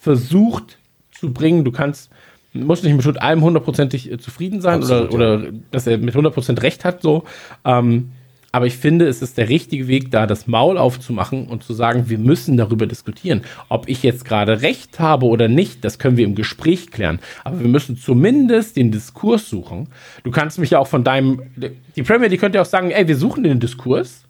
versucht 0.01 0.79
zu 1.12 1.33
bringen, 1.33 1.65
du 1.65 1.71
kannst, 1.71 2.11
musst 2.55 2.85
nicht 2.85 3.05
mit 3.05 3.23
allem 3.23 3.43
hundertprozentig 3.43 4.11
äh, 4.11 4.19
zufrieden 4.19 4.61
sein 4.61 4.81
Absolut, 4.81 5.13
oder, 5.13 5.35
oder 5.35 5.53
dass 5.71 5.87
er 5.87 5.99
mit 5.99 6.15
100% 6.15 6.63
recht 6.63 6.85
hat, 6.85 7.03
so. 7.03 7.25
Ähm, 7.65 8.11
aber 8.55 8.67
ich 8.67 8.77
finde, 8.77 9.09
es 9.09 9.21
ist 9.21 9.37
der 9.37 9.49
richtige 9.49 9.89
Weg, 9.89 10.13
da 10.13 10.29
das 10.29 10.47
Maul 10.47 10.79
aufzumachen 10.79 11.49
und 11.49 11.65
zu 11.65 11.75
sagen, 11.75 12.09
wir 12.09 12.19
müssen 12.19 12.57
darüber 12.57 12.87
diskutieren. 12.87 13.43
Ob 13.69 13.89
ich 13.89 14.05
jetzt 14.05 14.25
gerade 14.25 14.63
recht 14.63 15.01
habe 15.01 15.27
oder 15.27 15.49
nicht, 15.49 15.85
das 15.85 15.99
können 15.99 16.17
wir 16.17 16.25
im 16.25 16.37
Gespräch 16.37 16.93
klären. 16.93 17.19
Aber 17.43 17.59
wir 17.59 17.67
müssen 17.67 17.97
zumindest 17.97 18.77
den 18.77 18.93
Diskurs 18.93 19.51
suchen. 19.51 19.89
Du 20.23 20.31
kannst 20.31 20.61
mich 20.61 20.71
ja 20.71 20.79
auch 20.79 20.87
von 20.87 21.03
deinem, 21.03 21.43
die 21.97 22.05
Premier, 22.05 22.29
die 22.29 22.39
könnte 22.39 22.59
ja 22.59 22.63
auch 22.63 22.67
sagen, 22.67 22.93
ey, 22.93 23.09
wir 23.09 23.17
suchen 23.17 23.43
den 23.43 23.59
Diskurs. 23.59 24.23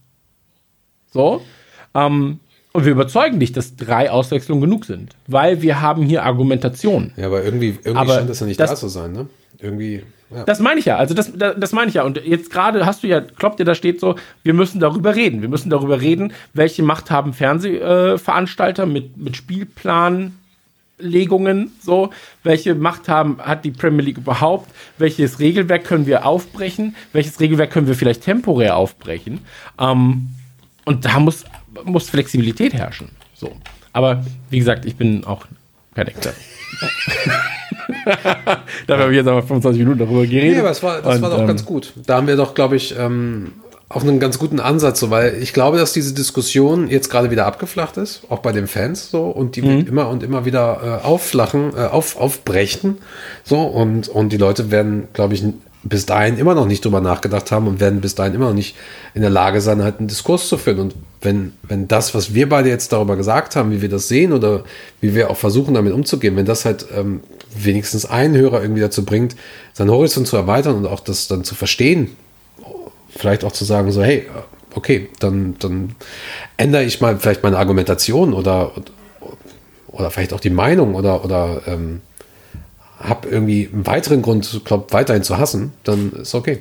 So. 1.11 1.43
Ähm, 1.95 2.41
und 2.75 2.85
wir 2.85 2.93
überzeugen 2.93 3.41
dich, 3.41 3.53
dass 3.53 3.77
drei 3.77 4.11
Auswechslungen 4.11 4.61
genug 4.61 4.85
sind. 4.85 5.15
Weil 5.29 5.63
wir 5.63 5.81
haben 5.81 6.03
hier 6.03 6.25
Argumentation. 6.25 7.13
Ja, 7.17 7.27
aber 7.27 7.43
irgendwie, 7.45 7.69
irgendwie 7.69 7.95
Aber 7.95 8.17
scheint 8.17 8.29
das 8.29 8.41
ja 8.41 8.47
nicht 8.47 8.61
das- 8.61 8.71
da 8.71 8.77
zu 8.77 8.89
sein, 8.89 9.13
ne? 9.13 9.27
Irgendwie, 9.61 10.03
ja. 10.35 10.43
Das 10.45 10.59
meine 10.59 10.81
ich 10.81 10.87
ja. 10.87 10.97
Also 10.97 11.15
das, 11.15 11.33
das, 11.37 11.55
das 11.57 11.73
meine 11.73 11.89
ich 11.89 11.95
ja. 11.95 12.03
Und 12.03 12.21
jetzt 12.25 12.51
gerade 12.51 12.85
hast 12.85 13.05
du 13.05 13.07
ja, 13.07 13.21
kloppt 13.21 13.61
dir 13.61 13.65
da 13.65 13.77
steht 13.77 14.01
so, 14.01 14.17
wir 14.43 14.53
müssen 14.53 14.81
darüber 14.81 15.15
reden. 15.15 15.41
Wir 15.41 15.49
müssen 15.49 15.71
darüber 15.71 16.01
reden, 16.01 16.33
welche 16.53 16.83
Macht 16.83 17.13
haben 17.13 17.33
Fernsehveranstalter 17.33 18.83
äh, 18.83 18.87
mit, 18.87 19.17
mit 19.17 19.37
Spielplanlegungen, 19.37 20.33
so, 21.81 22.11
welche 22.43 22.75
Macht 22.75 23.09
haben, 23.09 23.39
hat 23.41 23.65
die 23.65 23.71
Premier 23.71 24.03
League 24.03 24.19
überhaupt, 24.19 24.69
welches 24.99 25.39
Regelwerk 25.39 25.85
können 25.85 26.07
wir 26.07 26.27
aufbrechen, 26.27 26.97
welches 27.13 27.39
Regelwerk 27.39 27.71
können 27.71 27.87
wir 27.87 27.95
vielleicht 27.95 28.25
temporär 28.25 28.77
aufbrechen. 28.77 29.43
Ähm, 29.79 30.31
und 30.85 31.05
da 31.05 31.21
muss, 31.21 31.45
muss 31.85 32.09
Flexibilität 32.11 32.75
herrschen. 32.75 33.09
So. 33.35 33.53
Aber 33.93 34.25
wie 34.51 34.59
gesagt, 34.59 34.85
ich 34.85 34.97
bin 34.97 35.25
auch 35.25 35.47
kein 35.95 36.09
Experte. 36.09 36.37
Dafür 38.87 39.05
habe 39.05 39.13
ich 39.13 39.17
jetzt 39.17 39.29
aber 39.29 39.43
25 39.43 39.79
Minuten 39.81 39.99
darüber 40.01 40.23
geredet. 40.27 40.55
Nee, 40.55 40.59
aber 40.61 40.71
es 40.71 40.83
war, 40.83 41.01
das 41.03 41.17
Und, 41.17 41.23
war 41.23 41.31
doch 41.31 41.41
ähm, 41.41 41.47
ganz 41.47 41.65
gut. 41.65 41.93
Da 42.07 42.17
haben 42.17 42.27
wir 42.27 42.37
doch, 42.37 42.55
glaube 42.55 42.77
ich, 42.77 42.95
ähm, 42.99 43.53
auch 43.89 44.03
einen 44.03 44.19
ganz 44.19 44.39
guten 44.39 44.61
Ansatz, 44.61 45.01
so, 45.01 45.11
weil 45.11 45.37
ich 45.41 45.53
glaube, 45.53 45.79
dass 45.79 45.93
diese 45.93 46.15
Diskussion 46.15 46.89
jetzt 46.89 47.11
gerade 47.11 47.31
wieder 47.31 47.47
abgeflacht 47.47 47.97
ist, 47.97 48.23
auch 48.29 48.41
bei 48.41 48.53
den 48.53 48.67
Fans 48.67 49.11
so, 49.11 49.27
und 49.27 49.57
die 49.57 49.63
Mhm. 49.63 49.79
wird 49.79 49.89
immer 49.89 50.09
und 50.09 50.23
immer 50.23 50.45
wieder 50.45 51.01
äh, 51.03 51.07
aufflachen, 51.07 51.73
äh, 51.77 51.87
auf, 51.87 52.17
aufbrechen. 52.17 52.99
So, 53.45 53.63
und, 53.63 54.09
und 54.09 54.31
die 54.31 54.37
Leute 54.39 54.71
werden, 54.71 55.09
glaube 55.13 55.35
ich, 55.35 55.45
bis 55.85 56.07
dahin 56.07 56.39
immer 56.39 56.55
noch 56.55 56.67
nicht 56.67 56.85
drüber 56.85 57.01
nachgedacht 57.03 57.53
haben 57.53 57.69
und 57.69 57.79
werden 57.79 58.01
bis 58.01 58.15
dahin 58.15 58.35
immer 58.35 58.47
noch 58.47 58.55
nicht 58.55 58.75
in 59.13 59.21
der 59.21 59.31
Lage 59.31 59.61
sein, 59.61 59.83
halt 59.83 59.99
einen 59.99 60.09
Diskurs 60.09 60.49
zu 60.49 60.57
führen. 60.57 60.79
Und 60.81 60.95
wenn, 61.25 61.53
wenn 61.63 61.89
das, 61.89 62.15
was 62.15 62.35
wir 62.35 62.49
beide 62.49 62.69
jetzt 62.69 62.93
darüber 62.93 63.17
gesagt 63.17 63.57
haben, 63.57 63.71
wie 63.71 63.83
wir 63.83 63.89
das 63.89 64.09
sehen 64.09 64.33
oder 64.33 64.65
wie 65.01 65.15
wir 65.15 65.31
auch 65.31 65.37
versuchen, 65.37 65.75
damit 65.75 65.93
umzugehen, 65.93 66.37
wenn 66.37 66.47
das 66.47 66.65
halt 66.65 66.87
ähm, 66.95 67.21
wenigstens 67.57 68.07
einen 68.07 68.37
Hörer 68.37 68.63
irgendwie 68.63 68.81
dazu 68.81 69.05
bringt, 69.05 69.35
seinen 69.73 69.91
Horizont 69.91 70.27
zu 70.27 70.37
erweitern 70.37 70.77
und 70.77 70.87
auch 70.87 71.01
das 71.01 71.29
dann 71.29 71.45
zu 71.45 71.55
verstehen, 71.55 72.17
vielleicht 73.09 73.45
auch 73.45 73.53
zu 73.53 73.65
sagen, 73.65 73.91
so, 73.93 74.03
hey, 74.03 74.27
okay, 74.75 75.09
dann, 75.21 75.57
dann 75.59 75.95
ändere 76.57 76.85
ich 76.85 77.01
mal 77.01 77.19
vielleicht 77.19 77.43
meine 77.43 77.59
Argumentation 77.59 78.35
oder, 78.35 78.73
oder 79.89 80.11
vielleicht 80.11 80.33
auch 80.33 80.41
die 80.41 80.51
Meinung 80.51 80.95
oder, 80.95 81.25
oder 81.25 81.63
ähm, 81.67 82.01
habe 82.99 83.29
irgendwie 83.29 83.69
einen 83.73 83.87
weiteren 83.87 84.23
Grund, 84.23 84.63
glaub, 84.65 84.93
weiterhin 84.93 85.23
zu 85.23 85.39
hassen, 85.39 85.73
dann 85.85 86.13
ist 86.13 86.35
okay. 86.35 86.61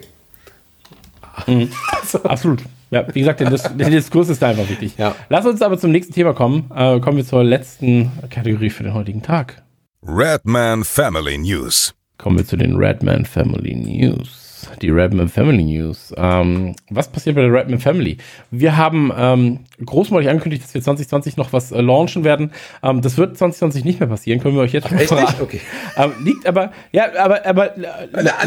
Absolut. 2.23 2.63
Ja, 2.93 3.07
wie 3.11 3.21
gesagt, 3.21 3.39
der, 3.39 3.49
der 3.49 3.89
Diskurs 3.89 4.29
ist 4.29 4.39
da 4.39 4.49
einfach 4.49 4.69
wichtig. 4.69 4.93
Ja. 4.99 5.15
Lass 5.27 5.47
uns 5.47 5.63
aber 5.63 5.79
zum 5.79 5.91
nächsten 5.91 6.13
Thema 6.13 6.33
kommen. 6.33 6.69
Äh, 6.75 6.99
kommen 6.99 7.17
wir 7.17 7.25
zur 7.25 7.43
letzten 7.43 8.11
Kategorie 8.29 8.69
für 8.69 8.83
den 8.83 8.93
heutigen 8.93 9.23
Tag. 9.23 9.63
Redman 10.05 10.83
Family 10.83 11.39
News. 11.39 11.95
Kommen 12.19 12.37
wir 12.37 12.45
zu 12.45 12.55
den 12.55 12.75
Redman 12.75 13.25
Family 13.25 13.73
News. 13.73 14.69
Die 14.83 14.91
Redman 14.91 15.27
Family 15.27 15.63
News. 15.63 16.13
Ähm, 16.15 16.75
was 16.91 17.11
passiert 17.11 17.35
bei 17.35 17.41
der 17.41 17.51
Redman 17.51 17.79
Family? 17.79 18.17
Wir 18.51 18.77
haben 18.77 19.11
ähm, 19.17 19.61
großmalig 19.83 20.29
angekündigt, 20.29 20.63
dass 20.63 20.75
wir 20.75 20.81
2020 20.83 21.35
noch 21.35 21.51
was 21.51 21.71
äh, 21.71 21.81
launchen 21.81 22.23
werden. 22.23 22.51
Ähm, 22.83 23.01
das 23.01 23.17
wird 23.17 23.35
2020 23.37 23.85
nicht 23.85 23.99
mehr 24.01 24.09
passieren, 24.09 24.39
können 24.39 24.53
wir 24.53 24.61
euch 24.61 24.71
jetzt 24.71 24.87
schon 24.89 24.99
echt 24.99 25.11
nicht? 25.11 25.19
verraten. 25.19 25.41
Okay. 25.41 25.61
Ähm, 25.97 26.11
liegt 26.23 26.45
aber, 26.45 26.71
ja, 26.91 27.05
aber, 27.17 27.43
aber, 27.43 27.75
äh, 27.75 27.83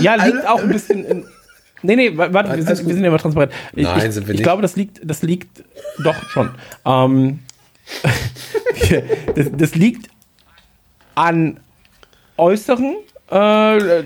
ja, 0.00 0.14
liegt 0.14 0.46
auch 0.46 0.62
ein 0.62 0.68
bisschen 0.68 1.04
in, 1.04 1.24
Nee, 1.86 1.96
nee, 1.96 2.16
wa- 2.16 2.32
warte, 2.32 2.56
wir 2.56 2.62
sind, 2.62 2.86
wir 2.86 2.94
sind 2.94 3.02
ja 3.02 3.08
immer 3.08 3.18
transparent. 3.18 3.52
Ich, 3.74 3.84
Nein, 3.84 4.06
ich, 4.08 4.12
sind 4.14 4.26
wir 4.26 4.34
ich 4.34 4.40
nicht. 4.40 4.42
glaube, 4.44 4.62
das 4.62 4.76
liegt, 4.76 5.00
das 5.08 5.22
liegt 5.22 5.62
doch 6.04 6.28
schon. 6.28 6.50
Ähm, 6.84 7.38
das, 9.34 9.46
das 9.56 9.74
liegt 9.74 10.08
an 11.14 11.58
Äußeren. 12.36 12.96
Äh, 13.30 14.02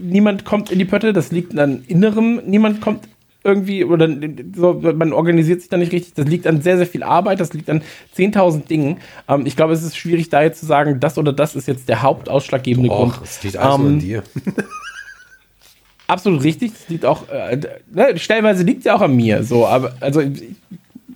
niemand 0.00 0.44
kommt 0.44 0.70
in 0.70 0.78
die 0.78 0.84
Pötte, 0.84 1.12
das 1.12 1.30
liegt 1.32 1.58
an 1.58 1.84
Innerem. 1.88 2.40
Niemand 2.46 2.80
kommt 2.80 3.08
irgendwie, 3.46 3.84
oder 3.84 4.08
so, 4.56 4.72
man 4.96 5.12
organisiert 5.12 5.60
sich 5.60 5.68
da 5.68 5.76
nicht 5.76 5.92
richtig. 5.92 6.14
Das 6.14 6.26
liegt 6.26 6.46
an 6.46 6.62
sehr, 6.62 6.78
sehr 6.78 6.86
viel 6.86 7.02
Arbeit, 7.02 7.40
das 7.40 7.52
liegt 7.52 7.68
an 7.68 7.82
10.000 8.16 8.66
Dingen. 8.66 8.96
Ähm, 9.28 9.44
ich 9.44 9.56
glaube, 9.56 9.74
es 9.74 9.82
ist 9.82 9.96
schwierig, 9.98 10.30
da 10.30 10.42
jetzt 10.42 10.60
zu 10.60 10.66
sagen, 10.66 10.98
das 11.00 11.18
oder 11.18 11.32
das 11.34 11.54
ist 11.54 11.68
jetzt 11.68 11.88
der 11.90 12.00
hauptausschlaggebende 12.00 12.88
Grund. 12.88 13.12
Och, 13.18 13.22
es 13.22 13.42
liegt 13.42 13.56
alles 13.58 13.74
Ähm, 13.78 13.86
an 13.86 13.98
dir. 13.98 14.22
Absolut 16.06 16.42
richtig. 16.42 16.72
Das 16.72 16.88
liegt 16.88 17.04
auch, 17.04 17.28
äh, 17.28 17.58
ne, 17.92 18.18
stellenweise 18.18 18.62
liegt 18.62 18.80
es 18.80 18.84
ja 18.84 18.96
auch 18.96 19.00
an 19.00 19.16
mir. 19.16 19.42
So, 19.42 19.66
aber 19.66 19.94
also 20.00 20.20
in, 20.20 20.56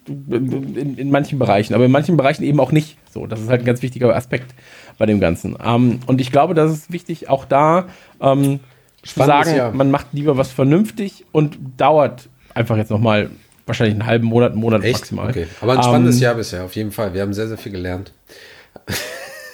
in 0.06 1.10
manchen 1.10 1.39
Bereichen, 1.39 1.74
aber 1.74 1.85
in 1.85 1.90
manchen 1.90 2.16
Bereichen 2.16 2.43
eben 2.43 2.59
auch 2.60 2.73
nicht. 2.73 2.97
So, 3.12 3.27
das 3.27 3.40
ist 3.40 3.48
halt 3.48 3.62
ein 3.62 3.66
ganz 3.66 3.82
wichtiger 3.82 4.15
Aspekt 4.15 4.55
bei 4.97 5.06
dem 5.06 5.20
Ganzen. 5.20 5.56
Ähm, 5.65 6.01
und 6.06 6.20
ich 6.20 6.32
glaube, 6.32 6.55
das 6.55 6.73
ist 6.73 6.93
wichtig, 6.93 7.28
auch 7.28 7.44
da 7.44 7.86
ähm, 8.20 8.60
zu 9.02 9.20
sagen, 9.20 9.55
Jahr. 9.55 9.73
man 9.73 9.90
macht 9.90 10.09
lieber 10.12 10.36
was 10.36 10.51
vernünftig 10.51 11.24
und 11.32 11.59
dauert 11.77 12.28
einfach 12.55 12.77
jetzt 12.77 12.90
nochmal 12.90 13.31
wahrscheinlich 13.66 13.94
einen 13.94 14.06
halben 14.06 14.27
Monat, 14.27 14.52
einen 14.52 14.60
Monat 14.60 14.82
Echt? 14.82 15.01
maximal. 15.01 15.31
Okay. 15.31 15.47
Aber 15.60 15.74
ein 15.77 15.82
spannendes 15.82 16.16
Ähm, 16.16 16.23
Jahr 16.23 16.35
bisher, 16.35 16.65
auf 16.65 16.74
jeden 16.74 16.90
Fall. 16.90 17.12
Wir 17.15 17.23
haben 17.23 17.35
sehr, 17.35 17.48
sehr 17.48 17.59
viel 17.59 17.73
gelernt. 17.73 18.12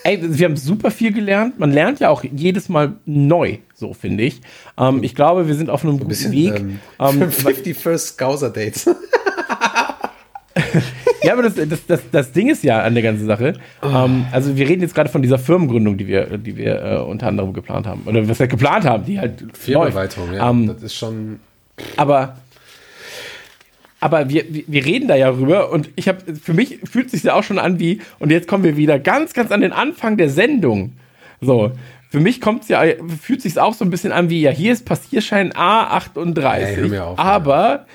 Ey, 0.04 0.18
wir 0.20 0.44
haben 0.46 0.56
super 0.56 0.90
viel 0.90 1.12
gelernt. 1.12 1.58
Man 1.58 1.72
lernt 1.72 1.98
ja 2.00 2.10
auch 2.10 2.22
jedes 2.24 2.68
Mal 2.68 2.92
neu, 3.06 3.58
so 3.84 3.92
finde 3.94 4.24
ich. 4.24 4.40
Ähm, 4.78 5.02
ich 5.02 5.14
glaube, 5.14 5.46
wir 5.46 5.54
sind 5.54 5.68
auf 5.68 5.84
einem 5.84 5.98
guten 5.98 6.08
Bisschen, 6.08 6.32
Weg. 6.32 6.54
ähm, 6.56 6.80
Ähm, 6.98 7.30
50 7.30 7.76
First 7.76 8.08
Scouser 8.14 8.50
Dates. 8.50 8.88
Ja, 11.22 11.32
aber 11.32 11.42
das, 11.42 11.54
das, 11.54 11.86
das, 11.86 12.00
das 12.12 12.32
Ding 12.32 12.50
ist 12.50 12.62
ja 12.62 12.82
an 12.82 12.92
der 12.92 13.02
ganzen 13.02 13.26
Sache. 13.26 13.54
Ähm, 13.82 14.26
also 14.30 14.56
wir 14.56 14.68
reden 14.68 14.82
jetzt 14.82 14.94
gerade 14.94 15.08
von 15.08 15.22
dieser 15.22 15.38
Firmengründung, 15.38 15.96
die 15.96 16.06
wir, 16.06 16.36
die 16.36 16.56
wir 16.56 16.82
äh, 16.82 16.96
unter 16.98 17.28
anderem 17.28 17.54
geplant 17.54 17.86
haben. 17.86 18.02
Oder 18.04 18.28
was 18.28 18.38
wir 18.38 18.46
geplant 18.46 18.84
haben, 18.84 19.06
die 19.06 19.18
halt. 19.18 19.42
Firmenerweiterung, 19.54 20.34
ja. 20.34 20.50
Ähm, 20.50 20.66
das 20.66 20.82
ist 20.82 20.94
schon. 20.94 21.40
aber 21.96 22.36
aber 24.00 24.28
wir, 24.28 24.44
wir 24.50 24.64
wir 24.66 24.84
reden 24.84 25.08
da 25.08 25.16
ja 25.16 25.30
rüber 25.30 25.72
und 25.72 25.88
ich 25.96 26.08
habe 26.08 26.18
für 26.36 26.52
mich 26.52 26.80
fühlt 26.84 27.10
sich 27.10 27.22
ja 27.22 27.34
auch 27.34 27.42
schon 27.42 27.58
an 27.58 27.78
wie 27.80 28.02
und 28.18 28.30
jetzt 28.30 28.46
kommen 28.46 28.62
wir 28.62 28.76
wieder 28.76 28.98
ganz 28.98 29.32
ganz 29.32 29.50
an 29.50 29.62
den 29.62 29.72
Anfang 29.72 30.18
der 30.18 30.28
Sendung. 30.28 30.92
So, 31.40 31.72
für 32.14 32.20
mich 32.20 32.40
kommt's 32.40 32.68
ja 32.68 32.80
fühlt 33.20 33.42
sich 33.42 33.58
auch 33.58 33.74
so 33.74 33.84
ein 33.84 33.90
bisschen 33.90 34.12
an 34.12 34.30
wie 34.30 34.40
ja, 34.40 34.52
hier 34.52 34.72
ist 34.72 34.84
Passierschein 34.84 35.52
A38, 35.52 36.46
Ey, 36.46 36.76
hör 36.76 36.88
mir 36.88 37.04
auf, 37.06 37.18
aber 37.18 37.86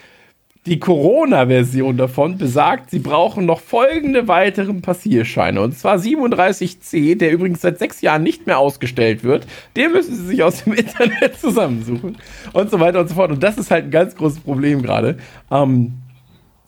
die 0.66 0.78
Corona-Version 0.78 1.96
davon 1.96 2.38
besagt, 2.38 2.90
sie 2.90 3.00
brauchen 3.00 3.46
noch 3.46 3.62
folgende 3.62 4.28
weiteren 4.28 4.82
Passierscheine. 4.82 5.62
Und 5.62 5.80
zwar 5.80 5.96
37C, 5.96 7.18
der 7.18 7.32
übrigens 7.32 7.62
seit 7.62 7.80
sechs 7.80 8.02
Jahren 8.02 8.24
nicht 8.24 8.46
mehr 8.46 8.60
ausgestellt 8.60 9.24
wird. 9.24 9.48
Den 9.78 9.94
müssen 9.94 10.14
sie 10.14 10.26
sich 10.26 10.44
aus 10.44 10.66
dem 10.66 10.74
Internet 10.74 11.40
zusammensuchen. 11.40 12.18
Und 12.52 12.70
so 12.70 12.80
weiter 12.82 13.00
und 13.00 13.08
so 13.08 13.16
fort. 13.16 13.32
Und 13.32 13.41
das 13.41 13.58
ist 13.58 13.72
halt 13.72 13.86
ein 13.86 13.91
ganz 13.91 14.18
großes 14.18 14.41
Problem 14.41 14.82
gerade. 14.82 15.18
Ähm, 15.50 15.94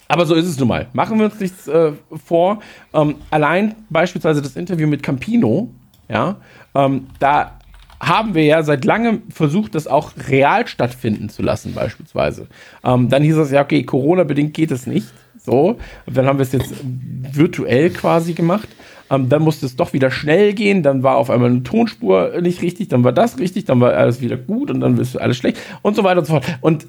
aber 0.07 0.25
so 0.25 0.35
ist 0.35 0.47
es 0.47 0.57
nun 0.57 0.69
mal. 0.69 0.87
Machen 0.93 1.19
wir 1.19 1.25
uns 1.25 1.39
nichts 1.39 1.67
äh, 1.67 1.91
vor. 2.25 2.61
Ähm, 2.93 3.15
allein 3.29 3.75
beispielsweise 3.89 4.41
das 4.41 4.55
Interview 4.55 4.87
mit 4.87 5.03
Campino, 5.03 5.69
ja, 6.09 6.37
ähm, 6.75 7.07
da 7.19 7.59
haben 7.99 8.33
wir 8.33 8.43
ja 8.43 8.63
seit 8.63 8.83
langem 8.83 9.21
versucht, 9.29 9.75
das 9.75 9.87
auch 9.87 10.13
real 10.27 10.67
stattfinden 10.67 11.29
zu 11.29 11.43
lassen, 11.43 11.73
beispielsweise. 11.73 12.47
Ähm, 12.83 13.09
dann 13.09 13.21
hieß 13.21 13.37
es 13.37 13.51
ja, 13.51 13.61
okay, 13.61 13.83
Corona-bedingt 13.83 14.53
geht 14.53 14.71
es 14.71 14.87
nicht. 14.87 15.07
So, 15.43 15.77
und 16.05 16.17
dann 16.17 16.25
haben 16.25 16.37
wir 16.37 16.43
es 16.43 16.51
jetzt 16.51 16.73
virtuell 16.83 17.89
quasi 17.89 18.33
gemacht. 18.33 18.69
Ähm, 19.09 19.29
dann 19.29 19.41
musste 19.41 19.65
es 19.65 19.75
doch 19.75 19.93
wieder 19.93 20.09
schnell 20.09 20.53
gehen, 20.53 20.83
dann 20.83 21.03
war 21.03 21.17
auf 21.17 21.29
einmal 21.29 21.49
eine 21.49 21.63
Tonspur 21.63 22.39
nicht 22.41 22.61
richtig, 22.61 22.87
dann 22.87 23.03
war 23.03 23.11
das 23.11 23.39
richtig, 23.39 23.65
dann 23.65 23.79
war 23.81 23.93
alles 23.93 24.21
wieder 24.21 24.37
gut 24.37 24.71
und 24.71 24.79
dann 24.79 24.97
ist 24.97 25.17
alles 25.17 25.37
schlecht 25.37 25.57
und 25.81 25.95
so 25.95 26.03
weiter 26.03 26.19
und 26.19 26.25
so 26.25 26.33
fort. 26.33 26.45
Und 26.61 26.87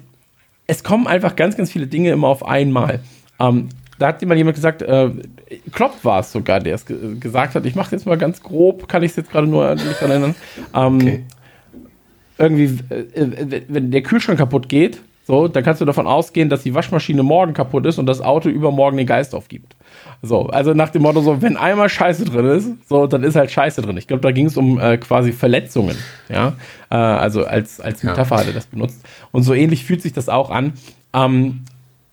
es 0.65 0.83
kommen 0.83 1.07
einfach 1.07 1.35
ganz, 1.35 1.57
ganz 1.57 1.71
viele 1.71 1.87
Dinge 1.87 2.11
immer 2.11 2.27
auf 2.27 2.45
einmal. 2.45 3.01
Ähm, 3.39 3.69
da 3.99 4.07
hat 4.07 4.21
mal 4.23 4.37
jemand 4.37 4.55
gesagt, 4.55 4.81
äh, 4.81 5.09
Klopp 5.71 6.03
war 6.03 6.19
es 6.19 6.31
sogar, 6.31 6.59
der 6.59 6.75
es 6.75 6.85
ge 6.85 7.17
gesagt 7.19 7.55
hat. 7.55 7.65
Ich 7.65 7.75
mache 7.75 7.95
jetzt 7.95 8.05
mal 8.05 8.17
ganz 8.17 8.41
grob, 8.41 8.87
kann 8.87 9.03
ich 9.03 9.11
es 9.11 9.17
jetzt 9.17 9.31
gerade 9.31 9.47
nur 9.47 9.75
nicht 9.75 10.01
daran 10.01 10.11
erinnern. 10.11 10.35
Ähm, 10.73 10.95
Okay. 10.95 11.23
Irgendwie, 12.39 12.79
äh, 12.89 13.61
wenn 13.67 13.91
der 13.91 14.01
Kühlschrank 14.01 14.39
kaputt 14.39 14.67
geht, 14.67 14.99
so, 15.25 15.47
dann 15.47 15.63
kannst 15.63 15.79
du 15.79 15.85
davon 15.85 16.05
ausgehen, 16.05 16.49
dass 16.49 16.63
die 16.63 16.73
Waschmaschine 16.73 17.23
morgen 17.23 17.53
kaputt 17.53 17.85
ist 17.85 17.97
und 17.97 18.07
das 18.07 18.19
Auto 18.19 18.49
übermorgen 18.49 18.97
den 18.97 19.07
Geist 19.07 19.33
aufgibt. 19.33 19.75
So, 20.21 20.47
also 20.47 20.73
nach 20.73 20.89
dem 20.89 21.03
Motto, 21.03 21.21
so, 21.21 21.41
wenn 21.41 21.55
einmal 21.55 21.87
Scheiße 21.87 22.25
drin 22.25 22.45
ist, 22.45 22.89
so, 22.89 23.07
dann 23.07 23.23
ist 23.23 23.35
halt 23.35 23.49
Scheiße 23.49 23.81
drin. 23.81 23.95
Ich 23.95 24.07
glaube, 24.07 24.21
da 24.21 24.31
ging 24.31 24.47
es 24.47 24.57
um 24.57 24.79
äh, 24.79 24.97
quasi 24.97 25.31
Verletzungen, 25.31 25.95
ja. 26.27 26.53
Äh, 26.89 26.95
also 26.95 27.45
als, 27.45 27.79
als 27.79 28.03
Metapher 28.03 28.37
hat 28.37 28.47
er 28.47 28.53
das 28.53 28.65
benutzt. 28.65 29.01
Und 29.31 29.43
so 29.43 29.53
ähnlich 29.53 29.85
fühlt 29.85 30.01
sich 30.01 30.11
das 30.11 30.27
auch 30.27 30.49
an. 30.49 30.73
Ähm, 31.13 31.61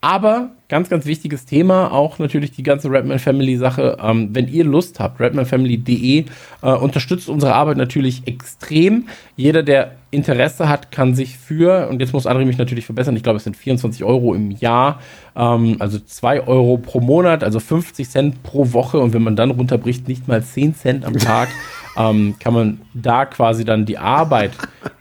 aber 0.02 0.50
ganz, 0.68 0.88
ganz 0.88 1.04
wichtiges 1.04 1.44
Thema, 1.44 1.92
auch 1.92 2.18
natürlich 2.18 2.52
die 2.52 2.62
ganze 2.62 2.90
Redman 2.90 3.18
Family 3.18 3.56
Sache. 3.56 3.98
Ähm, 4.02 4.30
wenn 4.32 4.48
ihr 4.48 4.64
Lust 4.64 4.98
habt, 5.00 5.20
redmanfamily.de 5.20 6.24
äh, 6.62 6.70
unterstützt 6.72 7.28
unsere 7.28 7.54
Arbeit 7.54 7.76
natürlich 7.76 8.22
extrem. 8.26 9.08
Jeder, 9.36 9.62
der 9.62 9.92
Interesse 10.10 10.68
hat, 10.68 10.90
kann 10.90 11.14
sich 11.14 11.36
für, 11.36 11.88
und 11.88 12.00
jetzt 12.00 12.12
muss 12.12 12.26
André 12.26 12.44
mich 12.46 12.56
natürlich 12.56 12.86
verbessern, 12.86 13.14
ich 13.16 13.22
glaube, 13.22 13.36
es 13.38 13.44
sind 13.44 13.56
24 13.56 14.04
Euro 14.04 14.34
im 14.34 14.50
Jahr, 14.52 15.00
ähm, 15.36 15.76
also 15.80 15.98
2 15.98 16.46
Euro 16.46 16.78
pro 16.78 17.00
Monat, 17.00 17.44
also 17.44 17.60
50 17.60 18.08
Cent 18.08 18.42
pro 18.42 18.72
Woche. 18.72 19.00
Und 19.00 19.12
wenn 19.12 19.22
man 19.22 19.36
dann 19.36 19.50
runterbricht, 19.50 20.08
nicht 20.08 20.28
mal 20.28 20.42
10 20.42 20.74
Cent 20.76 21.04
am 21.04 21.14
Tag. 21.14 21.48
Ähm, 21.98 22.36
kann 22.38 22.54
man 22.54 22.80
da 22.94 23.26
quasi 23.26 23.64
dann 23.64 23.84
die 23.84 23.98
Arbeit 23.98 24.52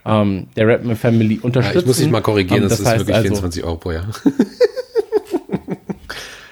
ähm, 0.04 0.48
der 0.56 0.66
Redman 0.66 0.96
Family 0.96 1.36
Ja, 1.36 1.42
unterstützen. 1.42 1.78
ich 1.78 1.86
muss 1.86 1.96
dich 1.98 2.10
mal 2.10 2.20
korrigieren, 2.20 2.64
Ähm, 2.64 2.68
das, 2.68 2.80
ist 2.80 2.86
heißt 2.86 2.98
wirklich 2.98 3.14
also- 3.14 3.28
24 3.28 3.62
Euro 3.62 3.76
pro 3.76 3.92
Jahr. 3.92 4.06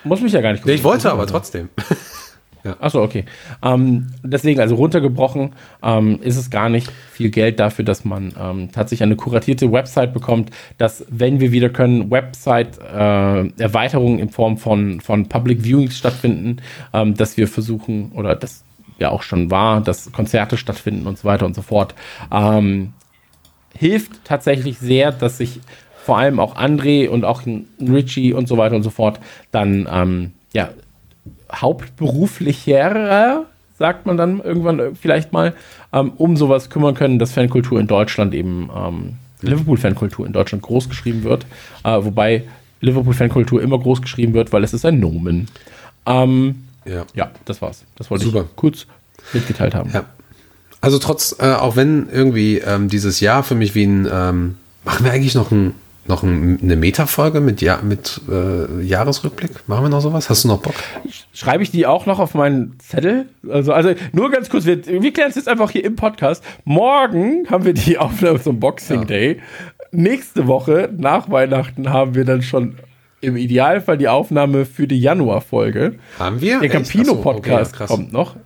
Muss 0.09 0.21
mich 0.21 0.33
ja 0.33 0.41
gar 0.41 0.53
nicht 0.53 0.67
Nee, 0.67 0.75
ich 0.75 0.85
wollte 0.85 1.13
aber 1.13 1.27
trotzdem. 1.27 1.69
Achso, 2.81 3.03
okay. 3.03 3.25
Ähm, 3.63 4.09
deswegen, 4.23 4.61
also 4.61 4.75
runtergebrochen, 4.75 5.55
ähm, 5.83 6.21
ist 6.23 6.37
es 6.37 6.51
gar 6.51 6.69
nicht 6.69 6.93
viel 7.13 7.31
Geld 7.31 7.59
dafür, 7.61 7.83
dass 7.85 8.05
man 8.05 8.35
ähm, 8.39 8.71
tatsächlich 8.73 9.05
eine 9.05 9.17
kuratierte 9.17 9.73
Website 9.73 10.13
bekommt, 10.13 10.51
dass, 10.77 11.07
wenn 11.09 11.41
wir 11.41 11.53
wieder 11.53 11.71
können, 11.71 12.11
Website-Erweiterungen 12.11 14.19
in 14.19 14.29
Form 14.31 14.59
von, 14.59 15.01
von 15.01 15.29
Public 15.29 15.65
Viewings 15.65 15.97
stattfinden, 15.97 16.57
ähm, 16.93 17.15
dass 17.15 17.37
wir 17.37 17.47
versuchen, 17.49 18.11
oder 18.13 18.35
das 18.35 18.65
ja 18.99 19.11
auch 19.11 19.23
schon 19.23 19.51
war, 19.51 19.81
dass 19.81 20.13
Konzerte 20.13 20.57
stattfinden 20.57 21.07
und 21.07 21.19
so 21.19 21.25
weiter 21.25 21.47
und 21.47 21.55
so 21.55 21.63
fort. 21.63 21.95
Ähm, 22.33 22.93
hilft 23.77 24.25
tatsächlich 24.25 24.79
sehr, 24.79 25.13
dass 25.13 25.39
sich 25.39 25.61
vor 26.09 26.17
allem 26.17 26.41
auch 26.41 26.57
André 26.57 27.07
und 27.07 27.27
auch 27.27 27.43
Richie 27.79 28.33
und 28.33 28.49
so 28.49 28.57
weiter 28.57 28.75
und 28.77 28.83
so 28.83 28.89
fort 28.89 29.21
dann 29.51 29.87
ähm, 29.93 30.33
ja, 30.55 30.71
hauptberuflicher, 31.53 33.45
sagt 33.79 34.07
man 34.07 34.17
dann 34.17 34.41
irgendwann 34.41 34.79
äh, 34.79 34.91
vielleicht 34.99 35.35
mal, 35.35 35.53
ähm, 35.93 36.13
um 36.17 36.39
sowas 36.39 36.71
kümmern 36.71 36.95
können, 36.95 37.19
dass 37.19 37.33
Fankultur 37.33 37.79
in 37.79 37.87
Deutschland 37.89 38.33
eben 38.33 38.71
ähm, 38.75 39.17
Liverpool-Fankultur 39.43 40.25
in 40.27 40.33
Deutschland 40.33 40.63
groß 40.63 40.89
geschrieben 40.89 41.25
wird. 41.25 41.45
Äh, 41.85 42.03
wobei 42.03 42.45
Liverpool-Fankultur 42.81 43.61
immer 43.61 43.79
groß 43.79 44.01
geschrieben 44.01 44.33
wird, 44.33 44.51
weil 44.51 44.65
es 44.65 44.73
ist 44.73 44.87
ein 44.87 45.01
Nomen. 45.01 45.49
Ähm, 46.07 46.65
Ja. 46.87 47.05
ja, 47.15 47.31
das 47.45 47.61
war's. 47.61 47.85
Das 47.97 48.11
wollte 48.11 48.25
Super. 48.25 48.47
ich 48.49 48.57
kurz 48.57 48.87
mitgeteilt 49.35 49.75
haben. 49.75 49.91
Ja. 49.93 50.07
Also 50.81 50.99
trotz, 50.99 51.37
äh, 51.39 51.53
auch 51.53 51.77
wenn 51.77 52.09
irgendwie 52.11 52.61
ähm, 52.61 52.89
dieses 52.89 53.21
Jahr 53.21 53.43
für 53.43 53.55
mich 53.55 53.75
wie 53.75 53.85
ein, 53.85 54.09
ähm, 54.11 54.55
machen 54.87 55.05
wir 55.05 55.13
eigentlich 55.13 55.35
noch 55.35 55.51
ein, 55.51 55.75
noch 56.09 56.23
ein, 56.23 56.59
eine 56.63 56.77
Meta-Folge 56.77 57.41
mit, 57.41 57.61
ja, 57.61 57.81
mit 57.83 58.21
äh, 58.31 58.83
Jahresrückblick? 58.83 59.69
Machen 59.69 59.85
wir 59.85 59.89
noch 59.91 60.01
sowas? 60.01 60.29
Hast 60.31 60.45
du 60.45 60.49
noch 60.49 60.61
Bock? 60.61 60.75
Schreibe 61.33 61.63
ich 61.63 61.71
die 61.71 61.87
auch 61.87 62.07
noch 62.07 62.19
auf 62.19 62.35
meinen 62.35 62.79
Zettel? 62.81 63.27
Also, 63.49 63.73
also 63.73 63.95
nur 64.13 64.31
ganz 64.31 64.49
kurz, 64.51 64.65
wir, 64.65 64.85
wir 64.87 65.13
klären 65.13 65.31
es 65.31 65.37
jetzt 65.37 65.49
einfach 65.49 65.71
hier 65.71 65.85
im 65.85 65.97
Podcast. 65.97 66.43
Morgen 66.65 67.47
haben 67.51 67.65
wir 67.65 67.75
die 67.75 67.99
Aufnahme 67.99 68.41
zum 68.43 68.59
Boxing 68.61 69.01
Ja. 69.01 69.05
Day. 69.07 69.41
Nächste 69.91 70.47
Woche, 70.47 70.91
nach 70.97 71.31
Weihnachten, 71.31 71.91
haben 71.91 72.15
wir 72.15 72.25
dann 72.25 72.43
schon 72.43 72.77
im 73.21 73.37
Idealfall 73.37 73.99
die 73.99 74.09
Aufnahme 74.09 74.65
für 74.67 74.87
die 74.87 75.01
Januar-Folge. 75.01 75.95
Haben 76.19 76.41
wir? 76.41 76.61
Der? 76.61 76.71
Ach 76.71 76.85
so, 76.85 76.93
Campino-Podcast 76.93 77.75
okay, 77.75 77.87
kommt 77.87 78.13
noch. 78.13 78.37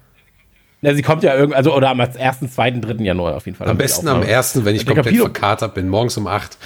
Ja, 0.80 0.94
sie 0.94 1.02
kommt 1.02 1.22
ja 1.22 1.34
irgendwie, 1.36 1.56
also 1.56 1.74
oder 1.76 1.90
am 1.90 2.00
1., 2.00 2.16
2., 2.52 2.70
3. 2.72 3.04
Januar 3.04 3.36
auf 3.36 3.46
jeden 3.46 3.56
Fall. 3.56 3.68
Am 3.68 3.76
besten 3.78 4.08
am 4.08 4.22
1., 4.22 4.64
wenn 4.64 4.74
ich 4.74 4.84
Der 4.84 4.94
komplett 4.94 5.14
Campino- 5.14 5.22
verkatert 5.24 5.74
bin, 5.74 5.88
morgens 5.88 6.16
um 6.16 6.26
8. 6.26 6.56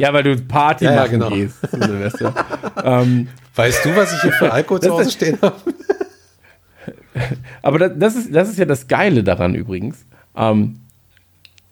Ja, 0.00 0.12
weil 0.14 0.22
du 0.22 0.36
Party 0.36 0.86
Ja, 0.86 0.92
ja, 0.92 0.96
machen 1.02 1.10
genau. 1.10 1.28
gehst 1.30 1.56
zu 1.70 1.76
Silvester. 1.78 2.34
ähm, 2.82 3.28
Weißt 3.54 3.84
du, 3.84 3.94
was 3.94 4.12
ich 4.14 4.22
hier 4.22 4.32
für 4.32 4.50
Alkohol 4.52 4.80
zu 4.80 4.90
Hause 4.90 5.10
stehen 5.10 5.38
habe? 5.42 5.56
aber 7.62 7.78
das, 7.78 7.92
das, 7.96 8.16
ist, 8.16 8.34
das 8.34 8.48
ist 8.48 8.58
ja 8.58 8.64
das 8.64 8.88
Geile 8.88 9.22
daran 9.22 9.54
übrigens. 9.54 10.04
Ähm, 10.36 10.80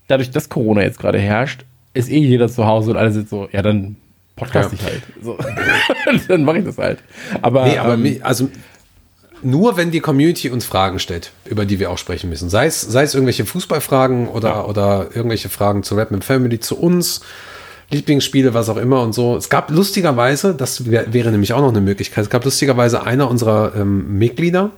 dadurch, 0.08 0.30
dass 0.30 0.48
Corona 0.48 0.82
jetzt 0.82 0.98
gerade 0.98 1.18
herrscht, 1.18 1.64
ist 1.94 2.10
eh 2.10 2.18
jeder 2.18 2.48
zu 2.48 2.66
Hause 2.66 2.90
und 2.90 2.96
alle 2.96 3.12
sind 3.12 3.28
so, 3.28 3.48
ja, 3.50 3.62
dann 3.62 3.96
podcast 4.36 4.72
Ja. 4.72 4.78
ich 4.78 4.84
halt. 4.84 5.02
So. 5.22 5.38
dann 6.28 6.44
mache 6.44 6.58
ich 6.58 6.64
das 6.64 6.78
halt. 6.78 6.98
Aber, 7.40 7.64
Nee, 7.66 7.78
aber 7.78 7.94
ähm, 7.94 8.20
also 8.22 8.50
nur 9.42 9.76
wenn 9.76 9.90
die 9.90 10.00
Community 10.00 10.50
uns 10.50 10.66
Fragen 10.66 10.98
stellt, 10.98 11.32
über 11.46 11.64
die 11.64 11.78
wir 11.78 11.90
auch 11.90 11.98
sprechen 11.98 12.28
müssen. 12.28 12.50
Sei 12.50 12.66
es, 12.66 12.80
sei 12.80 13.04
es 13.04 13.14
irgendwelche 13.14 13.46
Fußballfragen 13.46 14.28
oder, 14.28 14.68
oder 14.68 15.08
irgendwelche 15.14 15.48
Fragen 15.48 15.82
zu 15.82 15.94
Rap 15.94 16.12
Family, 16.24 16.60
zu 16.60 16.78
uns, 16.78 17.20
Lieblingsspiele, 17.90 18.52
was 18.52 18.68
auch 18.68 18.76
immer 18.76 19.02
und 19.02 19.14
so. 19.14 19.36
Es 19.36 19.48
gab 19.48 19.70
lustigerweise, 19.70 20.54
das 20.54 20.90
wär, 20.90 21.12
wäre 21.12 21.30
nämlich 21.30 21.52
auch 21.52 21.60
noch 21.60 21.70
eine 21.70 21.80
Möglichkeit, 21.80 22.24
es 22.24 22.30
gab 22.30 22.44
lustigerweise 22.44 23.04
einer 23.04 23.30
unserer 23.30 23.74
ähm, 23.74 24.18
Mitglieder, 24.18 24.70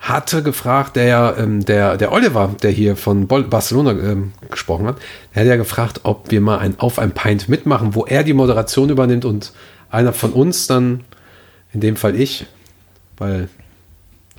hatte 0.00 0.42
gefragt, 0.42 0.96
der, 0.96 1.36
ähm, 1.38 1.64
der, 1.64 1.96
der 1.96 2.12
Oliver, 2.12 2.54
der 2.62 2.70
hier 2.70 2.96
von 2.96 3.26
Barcelona 3.26 3.92
ähm, 3.92 4.32
gesprochen 4.50 4.86
hat, 4.86 4.96
der 5.34 5.42
hat 5.42 5.48
ja 5.48 5.56
gefragt, 5.56 6.00
ob 6.04 6.30
wir 6.30 6.40
mal 6.40 6.58
ein 6.58 6.78
Auf 6.78 6.98
ein 6.98 7.12
Pint 7.12 7.48
mitmachen, 7.48 7.94
wo 7.94 8.04
er 8.04 8.24
die 8.24 8.32
Moderation 8.32 8.90
übernimmt 8.90 9.24
und 9.24 9.52
einer 9.90 10.12
von 10.12 10.32
uns 10.32 10.66
dann, 10.66 11.04
in 11.72 11.80
dem 11.80 11.96
Fall 11.96 12.18
ich, 12.18 12.46
weil 13.18 13.48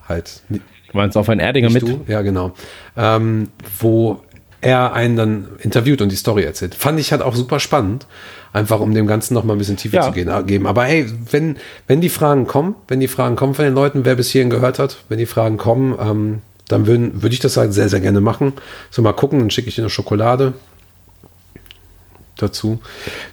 halt 0.08 0.42
du 0.50 0.60
meinst 0.94 1.18
auf 1.18 1.30
ein 1.30 1.40
Erdinger 1.40 1.70
mit? 1.70 1.84
du, 1.84 2.02
ja 2.08 2.22
genau, 2.22 2.54
ähm, 2.98 3.50
wo 3.80 4.22
er 4.62 4.94
einen 4.94 5.16
dann 5.16 5.48
interviewt 5.60 6.02
und 6.02 6.12
die 6.12 6.16
Story 6.16 6.44
erzählt. 6.44 6.76
Fand 6.76 7.00
ich 7.00 7.12
halt 7.12 7.22
auch 7.22 7.36
super 7.36 7.60
spannend, 7.60 8.06
einfach 8.54 8.80
um 8.80 8.94
dem 8.94 9.08
Ganzen 9.08 9.34
noch 9.34 9.44
mal 9.44 9.54
ein 9.54 9.58
bisschen 9.60 9.78
tiefer 9.78 9.98
Ja. 9.98 10.04
zu 10.04 10.12
gehen, 10.12 10.30
äh, 10.30 10.44
geben. 10.44 10.68
Aber 10.68 10.84
hey, 10.84 11.08
wenn, 11.32 11.58
wenn 11.88 12.00
die 12.02 12.10
Fragen 12.10 12.48
kommen, 12.48 12.76
wenn 12.88 13.00
die 13.00 13.08
Fragen 13.08 13.36
kommen 13.36 13.56
von 13.56 13.66
den 13.66 13.74
Leuten, 13.74 14.06
wer 14.06 14.16
bis 14.16 14.30
hierhin 14.30 14.50
gehört 14.50 14.78
hat, 14.80 14.98
wenn 15.10 15.18
die 15.18 15.26
Fragen 15.26 15.58
kommen, 15.58 15.96
ähm, 16.00 16.42
dann 16.68 16.88
würde 16.88 17.34
ich 17.34 17.40
das 17.40 17.58
halt 17.58 17.74
sehr, 17.74 17.90
sehr 17.90 18.00
gerne 18.00 18.22
machen. 18.22 18.54
So 18.92 19.02
mal 19.02 19.12
gucken, 19.14 19.40
dann 19.40 19.50
schicke 19.50 19.68
ich 19.68 19.76
dir 19.76 19.82
eine 19.82 19.90
Schokolade 19.90 20.54
dazu. 22.38 22.80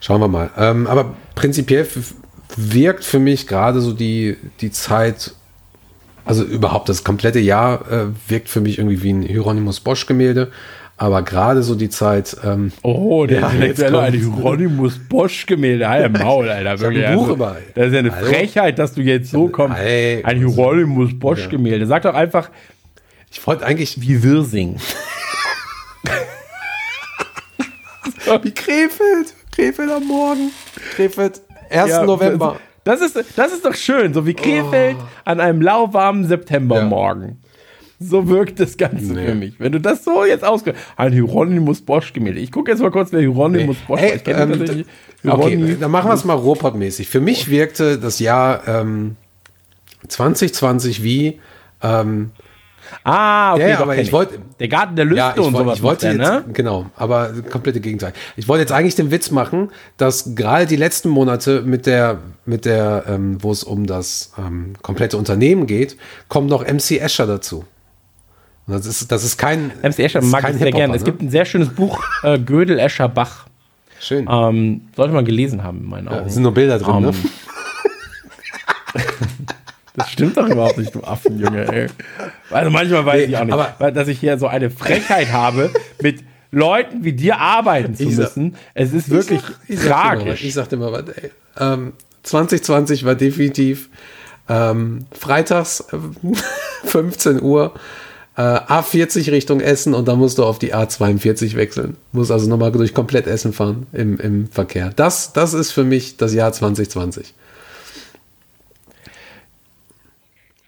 Schauen 0.01 0.21
wir 0.21 0.29
mal. 0.29 0.51
Ähm, 0.57 0.87
aber 0.87 1.15
prinzipiell 1.35 1.87
wirkt 2.57 3.05
für 3.05 3.19
mich 3.19 3.47
gerade 3.47 3.81
so 3.81 3.93
die, 3.93 4.37
die 4.61 4.71
Zeit, 4.71 5.35
also 6.25 6.43
überhaupt 6.43 6.89
das 6.89 7.05
komplette 7.05 7.39
Jahr 7.39 7.91
äh, 7.91 8.07
wirkt 8.29 8.49
für 8.49 8.61
mich 8.61 8.79
irgendwie 8.79 9.03
wie 9.03 9.13
ein 9.13 9.23
Hieronymus 9.23 9.81
Bosch 9.81 10.07
Gemälde. 10.07 10.51
Aber 11.01 11.23
gerade 11.23 11.63
so 11.63 11.77
die 11.77 11.89
Zeit, 11.89 12.37
ähm, 12.45 12.73
Oh, 12.83 13.25
der 13.25 13.41
Ja, 13.41 13.47
jetzt 13.53 13.79
intellektuelle 13.79 14.01
ein. 14.01 14.13
Hieronymus 14.15 14.99
Bosch-Gemälde. 15.09 15.89
Halt 15.89 16.07
im 16.07 16.13
Maul, 16.21 16.49
Alter. 16.51 16.81
Wirklich. 16.81 17.07
ein 17.07 17.15
Buch 17.15 17.23
also, 17.23 17.35
über- 17.35 17.57
das 17.77 17.87
ist 17.87 17.93
ja 17.93 17.99
eine 18.01 18.15
Hallo? 18.17 18.27
Frechheit, 18.27 18.79
dass 18.81 18.95
du 18.95 19.03
jetzt 19.03 19.31
so 19.31 19.47
kommst. 19.49 19.79
Ey, 19.79 20.25
Ein 20.25 20.39
Hieronymus 20.39 21.17
Bosch-Gemälde. 21.19 21.87
Sag 21.87 22.03
doch 22.03 22.15
einfach, 22.15 22.51
ich 23.31 23.47
wollte 23.47 23.65
eigentlich 23.65 24.01
wie 24.01 24.23
Wirsing. 24.25 24.77
wie 28.43 28.51
Krefeld, 28.53 29.35
Krefeld 29.53 29.91
am 29.91 30.05
Morgen, 30.07 30.51
Krefeld, 30.95 31.41
1. 31.71 31.89
Ja, 31.91 32.05
November. 32.05 32.57
Das 32.85 33.01
ist, 33.01 33.17
das 33.37 33.53
ist 33.53 33.65
doch 33.65 33.75
schön, 33.75 34.15
so 34.15 34.27
wie 34.27 34.35
Krefeld 34.35 34.97
an 35.25 35.41
einem 35.41 35.61
lauwarmen 35.63 36.25
Septembermorgen. 36.27 37.41
So 38.01 38.29
wirkt 38.29 38.61
das 38.61 38.77
Ganze 38.77 39.13
Nee. 39.13 39.27
für 39.27 39.35
mich. 39.35 39.55
Wenn 39.59 39.73
du 39.73 39.81
das 39.81 40.05
so 40.05 40.25
jetzt 40.25 40.45
ausge... 40.45 40.75
Ein 40.97 41.13
Hieronymus 41.13 41.81
Bosch-Gemälde. 41.83 42.39
Ich 42.39 42.53
gucke 42.53 42.71
jetzt 42.71 42.81
mal 42.81 42.91
kurz, 42.93 43.11
wer 43.13 43.21
Hieronymus 43.21 43.77
Bosch 43.89 44.01
Hey, 44.01 44.17
Ich 44.17 44.25
kenne 44.25 44.43
ähm, 44.43 44.51
tatsächlich 44.59 44.87
Okay, 45.27 45.57
Hierony- 45.57 45.77
dann 45.81 45.91
machen 45.91 46.09
wir 46.09 46.15
es 46.15 46.25
mal 46.25 46.35
Ruhrpott-mäßig. 46.37 47.09
Für 47.09 47.21
mich 47.21 47.51
wirkte 47.51 47.99
das 47.99 48.21
Jahr 48.21 48.67
ähm, 48.69 49.17
2020 50.07 51.03
wie 51.03 51.41
ähm, 51.83 52.31
Ah, 53.05 53.53
okay, 53.53 53.63
Ja, 53.63 53.69
ja, 53.69 53.81
aber 53.81 53.99
ich 53.99 54.13
wollte- 54.13 54.39
Der 54.61 54.69
Garten 54.69 54.97
der 54.97 55.05
Lüste 55.05 55.19
Ja, 55.19 55.35
ich, 55.37 55.41
und 55.43 55.55
sowas. 55.55 55.77
ich 55.77 55.83
wollte 55.83 56.07
jetzt, 56.09 56.17
ne? 56.17 56.43
genau, 56.55 56.87
aber 56.97 57.33
komplette 57.51 57.81
Gegenteil. 57.81 58.15
Ich 58.37 58.49
wollte 58.49 58.63
jetzt 58.63 58.73
eigentlich 58.73 58.95
den 58.95 59.11
Witz 59.11 59.31
machen, 59.31 59.71
dass 59.99 60.35
gerade 60.35 60.65
die 60.67 60.77
letzten 60.77 61.11
Monate 61.11 61.61
mit 61.63 61.85
der, 61.85 62.21
mit 62.47 62.65
der, 62.65 63.05
ähm, 63.07 63.43
wo 63.43 63.53
es 63.53 63.63
um 63.63 63.87
das 63.87 64.33
ähm, 64.39 64.73
komplette 64.81 65.19
Unternehmen 65.19 65.67
geht, 65.67 65.99
kommt 66.29 66.49
noch 66.49 66.63
MC 66.67 66.93
Escher 66.99 67.27
dazu. 67.27 67.65
Das 68.69 68.85
ist, 68.87 69.11
das 69.11 69.25
ist 69.25 69.39
kein. 69.39 69.73
MC 69.83 69.99
Escher 70.01 70.23
mag 70.23 70.49
ich 70.51 70.57
sehr 70.59 70.71
gerne. 70.73 70.95
Es 70.95 71.01
ne? 71.03 71.07
gibt 71.07 71.23
ein 71.23 71.31
sehr 71.31 71.45
schönes 71.47 71.71
Buch, 71.71 72.03
äh, 72.23 72.39
Gödel, 72.39 72.79
Escher, 72.79 73.09
Bach. 73.09 73.47
Schön. 74.01 74.29
Ähm, 74.31 74.83
sollte 74.95 75.13
man 75.15 75.25
gelesen 75.25 75.65
haben, 75.65 75.79
in 75.79 75.87
meinen 75.87 76.07
Ja, 76.07 76.19
Augen. 76.19 76.27
es 76.27 76.35
sind 76.35 76.43
nur 76.43 76.53
Bilder 76.55 76.79
drin, 76.79 77.01
ne? 77.01 77.09
Ähm, 77.09 77.15
Das 79.97 80.11
stimmt 80.13 80.37
doch 80.37 80.47
überhaupt 80.49 80.79
nicht, 80.79 80.95
du 80.95 81.03
Affenjunge, 81.03 81.67
ey. 81.73 81.87
Also 82.51 82.71
manchmal 82.71 83.05
weiß 83.05 83.17
Nee, 83.27 83.33
ich 83.33 83.37
auch 83.37 83.45
nicht, 83.45 83.53
aber- 83.53 83.91
dass 83.91 84.07
ich 84.07 84.21
hier 84.21 84.39
so 84.39 84.47
eine 84.47 84.71
Frechheit 84.71 85.33
habe, 85.33 85.71
mit 86.01 86.23
Leuten 86.53 87.03
wie 87.03 87.15
dir 87.15 87.39
arbeiten 87.41 87.97
zu 87.97 88.09
sag- 88.11 88.37
müssen. 88.37 88.55
Es 88.75 88.93
ist 88.93 89.11
wirklich 89.11 89.41
Ich 89.67 89.81
sag 89.81 89.83
dir 89.83 89.89
mal 89.89 90.17
was, 90.19 90.23
tragisch. 90.25 90.45
ich 90.45 90.55
sagte 90.55 90.77
mal 90.77 90.93
was, 90.93 91.09
ey. 91.09 91.33
Ähm, 91.59 91.95
2020 92.23 93.05
war 93.07 93.17
definitiv 93.17 93.89
ähm, 94.49 95.07
freitags 95.11 95.81
äh, 95.93 95.97
15 96.85 97.43
Uhr 97.43 97.75
äh, 98.39 98.41
A40 98.41 99.31
Richtung 99.33 99.61
Essen 99.61 99.93
und 99.95 100.07
dann 100.09 100.19
musst 100.19 100.39
du 100.39 100.45
auf 100.45 100.59
die 100.59 100.73
A42 100.75 101.57
wechseln. 101.57 101.97
Musst 102.13 102.31
also 102.31 102.49
nochmal 102.49 102.71
durch 102.73 102.95
komplett 102.95 103.27
Essen 103.27 103.53
fahren 103.53 103.87
im, 103.93 104.19
im 104.21 104.49
Verkehr. 104.49 104.91
Das, 104.97 105.33
das 105.33 105.53
ist 105.55 105.73
für 105.73 105.85
mich 105.85 106.17
das 106.17 106.33
Jahr 106.33 106.53
2020. 106.53 107.35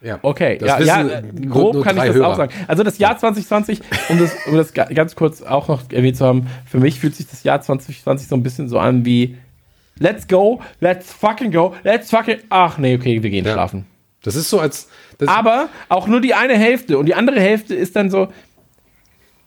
Ja, 0.02 0.18
Okay, 0.22 0.58
ja, 0.64 0.80
ja 0.80 1.20
grob 1.50 1.84
kann 1.84 1.96
ich 1.98 2.04
das 2.04 2.14
Hörer. 2.14 2.28
auch 2.28 2.36
sagen. 2.36 2.52
Also 2.66 2.82
das 2.82 2.96
Jahr 2.98 3.18
2020, 3.18 3.80
um 4.08 4.18
das, 4.18 4.30
um 4.46 4.56
das 4.56 4.72
ga- 4.72 4.86
ganz 4.86 5.14
kurz 5.14 5.42
auch 5.42 5.68
noch 5.68 5.82
erwähnt 5.92 6.16
zu 6.16 6.24
haben, 6.24 6.46
für 6.64 6.78
mich 6.80 6.98
fühlt 6.98 7.14
sich 7.14 7.26
das 7.26 7.42
Jahr 7.44 7.60
2020 7.60 8.26
so 8.26 8.34
ein 8.34 8.42
bisschen 8.42 8.68
so 8.68 8.78
an 8.78 9.04
wie 9.04 9.36
Let's 9.98 10.26
go, 10.26 10.62
let's 10.80 11.12
fucking 11.12 11.52
go, 11.52 11.74
let's 11.84 12.08
fucking. 12.08 12.38
Ach 12.48 12.78
nee, 12.78 12.94
okay, 12.96 13.22
wir 13.22 13.28
gehen 13.28 13.44
Ja. 13.44 13.52
schlafen. 13.52 13.84
Das 14.22 14.34
ist 14.34 14.48
so 14.48 14.58
als. 14.58 14.88
Das, 15.20 15.28
Aber 15.28 15.68
auch 15.88 16.06
nur 16.06 16.20
die 16.20 16.34
eine 16.34 16.56
Hälfte. 16.56 16.98
Und 16.98 17.06
die 17.06 17.14
andere 17.14 17.40
Hälfte 17.40 17.74
ist 17.74 17.94
dann 17.96 18.10
so, 18.10 18.28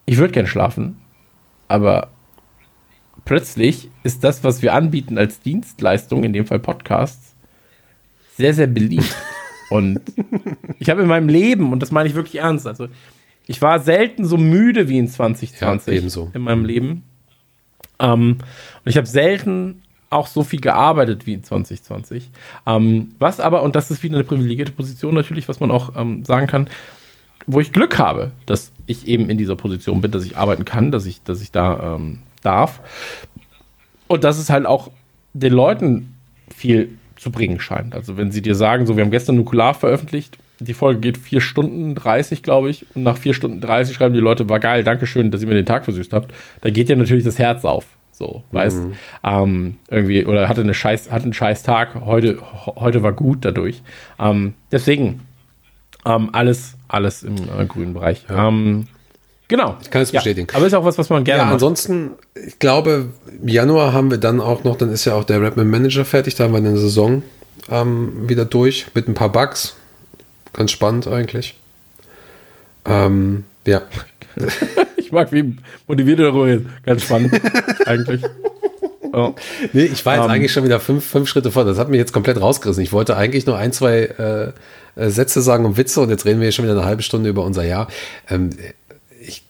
ich 0.06 0.18
würde 0.18 0.34
gern 0.34 0.48
schlafen, 0.48 0.98
aber 1.68 2.10
plötzlich 3.26 3.90
ist 4.04 4.24
das, 4.24 4.44
was 4.44 4.62
wir 4.62 4.74
anbieten 4.74 5.18
als 5.18 5.40
Dienstleistung, 5.40 6.24
in 6.24 6.34
dem 6.34 6.46
Fall 6.46 6.60
Podcasts, 6.60 7.36
sehr, 8.38 8.54
sehr 8.54 8.68
beliebt. 8.68 9.16
und 9.70 10.02
ich 10.80 10.90
habe 10.90 11.02
in 11.02 11.08
meinem 11.08 11.30
Leben, 11.30 11.72
und 11.72 11.80
das 11.80 11.92
meine 11.92 12.10
ich 12.10 12.16
wirklich 12.16 12.36
ernst, 12.42 12.68
also 12.68 12.88
ich 13.46 13.62
war 13.62 13.80
selten 13.80 14.26
so 14.26 14.38
müde 14.38 14.90
wie 14.90 14.98
in 14.98 15.08
2020 15.08 15.88
Ja, 15.88 15.98
ebenso. 16.00 16.32
in 16.34 16.42
meinem 16.42 16.66
Leben. 16.66 17.04
Ähm, 18.00 18.38
und 18.84 18.90
ich 18.90 18.98
habe 18.98 19.08
selten 19.08 19.83
auch 20.14 20.28
so 20.28 20.44
viel 20.44 20.60
gearbeitet 20.60 21.26
wie 21.26 21.34
in 21.34 21.44
2020. 21.44 22.30
Ähm, 22.66 23.16
was 23.20 23.40
aber, 23.40 23.64
und 23.64 23.76
das 23.76 23.92
ist 23.92 24.04
wieder 24.04 24.16
eine 24.16 24.24
privilegierte 24.24 24.72
Position 24.72 25.14
natürlich, 25.14 25.48
was 25.48 25.60
man 25.60 25.72
auch 25.72 25.96
ähm, 25.96 26.24
sagen 26.24 26.48
kann, 26.48 26.68
wo 27.46 27.60
ich 27.60 27.74
Glück 27.74 27.98
habe, 28.00 28.32
dass 28.46 28.72
ich 28.86 29.08
eben 29.08 29.30
in 29.30 29.38
dieser 29.38 29.56
Position 29.56 30.02
bin, 30.02 30.12
dass 30.12 30.26
ich 30.26 30.38
arbeiten 30.38 30.66
kann, 30.66 30.92
dass 30.92 31.06
ich, 31.06 31.24
dass 31.24 31.42
ich 31.42 31.52
da 31.52 31.96
ähm, 31.96 32.20
darf. 32.42 32.80
Und 34.08 34.24
dass 34.24 34.38
es 34.38 34.50
halt 34.50 34.66
auch 34.66 34.92
den 35.34 35.54
Leuten 35.54 36.16
viel 36.56 36.98
zu 37.16 37.32
bringen 37.32 37.60
scheint. 37.60 37.96
Also 37.96 38.18
wenn 38.18 38.32
sie 38.32 38.42
dir 38.42 38.56
sagen, 38.56 38.86
so, 38.86 38.96
wir 38.96 39.04
haben 39.04 39.12
gestern 39.12 39.36
Nukular 39.36 39.74
veröffentlicht, 39.74 40.38
die 40.60 40.74
Folge 40.74 41.00
geht 41.00 41.18
4 41.18 41.42
Stunden 41.42 41.96
30, 41.96 42.44
glaube 42.44 42.70
ich, 42.70 42.86
und 42.96 43.04
nach 43.04 43.18
4 43.18 43.34
Stunden 43.34 43.60
30 43.60 43.96
schreiben 43.96 44.14
die 44.14 44.20
Leute, 44.20 44.50
war 44.50 44.60
geil, 44.60 44.84
Dankeschön, 44.84 45.32
dass 45.32 45.42
ihr 45.42 45.48
mir 45.48 45.56
den 45.56 45.66
Tag 45.66 45.86
versüßt 45.86 46.14
habt. 46.14 46.34
Da 46.62 46.70
geht 46.70 46.90
dir 46.90 46.96
natürlich 46.96 47.24
das 47.24 47.40
Herz 47.40 47.66
auf. 47.66 47.86
So, 48.24 48.44
weißt 48.52 48.80
ähm, 49.26 49.76
irgendwie, 49.90 50.26
oder 50.26 50.48
hatte 50.48 50.62
eine 50.62 50.74
scheiß, 50.74 51.12
hatte 51.12 51.24
einen 51.24 51.34
scheiß 51.34 51.64
Tag, 51.64 51.96
heute, 52.06 52.38
heute 52.66 53.04
war 53.04 53.12
gut 53.12 53.40
dadurch. 53.44 53.82
Ähm, 54.18 54.54
deswegen, 54.72 55.20
ähm, 56.06 56.30
alles, 56.32 56.76
alles 56.88 57.24
im 57.24 57.36
äh, 57.36 57.66
grünen 57.68 57.94
Bereich. 57.94 58.26
Ähm, 58.30 58.88
Genau. 59.50 59.76
Ich 59.82 59.92
kann 59.92 60.02
es 60.02 60.12
Ja, 60.12 60.20
bestätigen. 60.22 60.48
Aber 60.56 60.66
ist 60.66 60.74
auch 60.74 60.86
was, 60.86 60.98
was 60.98 61.10
man 61.10 61.26
gerne 61.26 61.40
Ja, 61.40 61.44
macht. 61.44 61.56
ansonsten, 61.56 62.12
ich 62.48 62.58
glaube, 62.60 63.10
im 63.42 63.48
Januar 63.50 63.92
haben 63.94 64.10
wir 64.10 64.18
dann 64.18 64.40
auch 64.40 64.64
noch, 64.64 64.78
dann 64.78 64.90
ist 64.90 65.04
ja 65.06 65.14
auch 65.16 65.26
der 65.26 65.42
Rapman 65.44 65.70
Manager 65.70 66.06
fertig, 66.06 66.34
da 66.36 66.46
haben 66.46 66.54
wir 66.54 66.58
eine 66.60 66.78
Saison 66.78 67.22
ähm, 67.70 68.28
wieder 68.28 68.46
durch 68.46 68.88
mit 68.96 69.08
ein 69.08 69.14
paar 69.14 69.32
Bugs. 69.32 69.76
Ganz 70.54 70.72
spannend 70.72 71.08
eigentlich. 71.08 71.56
Ähm, 72.86 73.44
ja. 73.68 73.82
Ich 74.96 75.12
mag, 75.12 75.32
wie 75.32 75.58
motiviert 75.88 76.20
er 76.20 76.28
darüber 76.28 76.48
ist. 76.48 76.66
Ganz 76.86 77.04
spannend, 77.04 77.40
eigentlich. 77.86 78.22
Oh. 79.12 79.34
Nee, 79.74 79.84
ich 79.84 80.04
war 80.06 80.16
jetzt 80.16 80.26
Ähm. 80.26 80.32
eigentlich 80.32 80.52
schon 80.52 80.64
wieder 80.64 80.80
fünf, 80.80 81.06
fünf 81.06 81.30
Schritte 81.30 81.52
vor. 81.52 81.66
Das 81.66 81.78
hat 81.78 81.90
mich 81.90 82.00
jetzt 82.00 82.14
komplett 82.14 82.40
rausgerissen. 82.42 82.82
Ich 82.82 82.94
wollte 82.94 83.16
eigentlich 83.16 83.46
nur 83.46 83.58
ein, 83.58 83.72
zwei 83.74 84.06
äh, 84.06 84.52
äh, 84.96 85.10
Sätze 85.10 85.42
sagen 85.42 85.66
und 85.66 85.78
Witze 85.78 86.02
und 86.02 86.10
jetzt 86.10 86.26
reden 86.26 86.40
wir 86.40 86.46
hier 86.46 86.52
schon 86.52 86.66
wieder 86.66 86.76
eine 86.76 86.86
halbe 86.86 87.04
Stunde 87.04 87.30
über 87.30 87.44
unser 87.44 87.64
Jahr. 87.64 87.90
Ähm, 88.30 88.52
ich, 89.22 89.44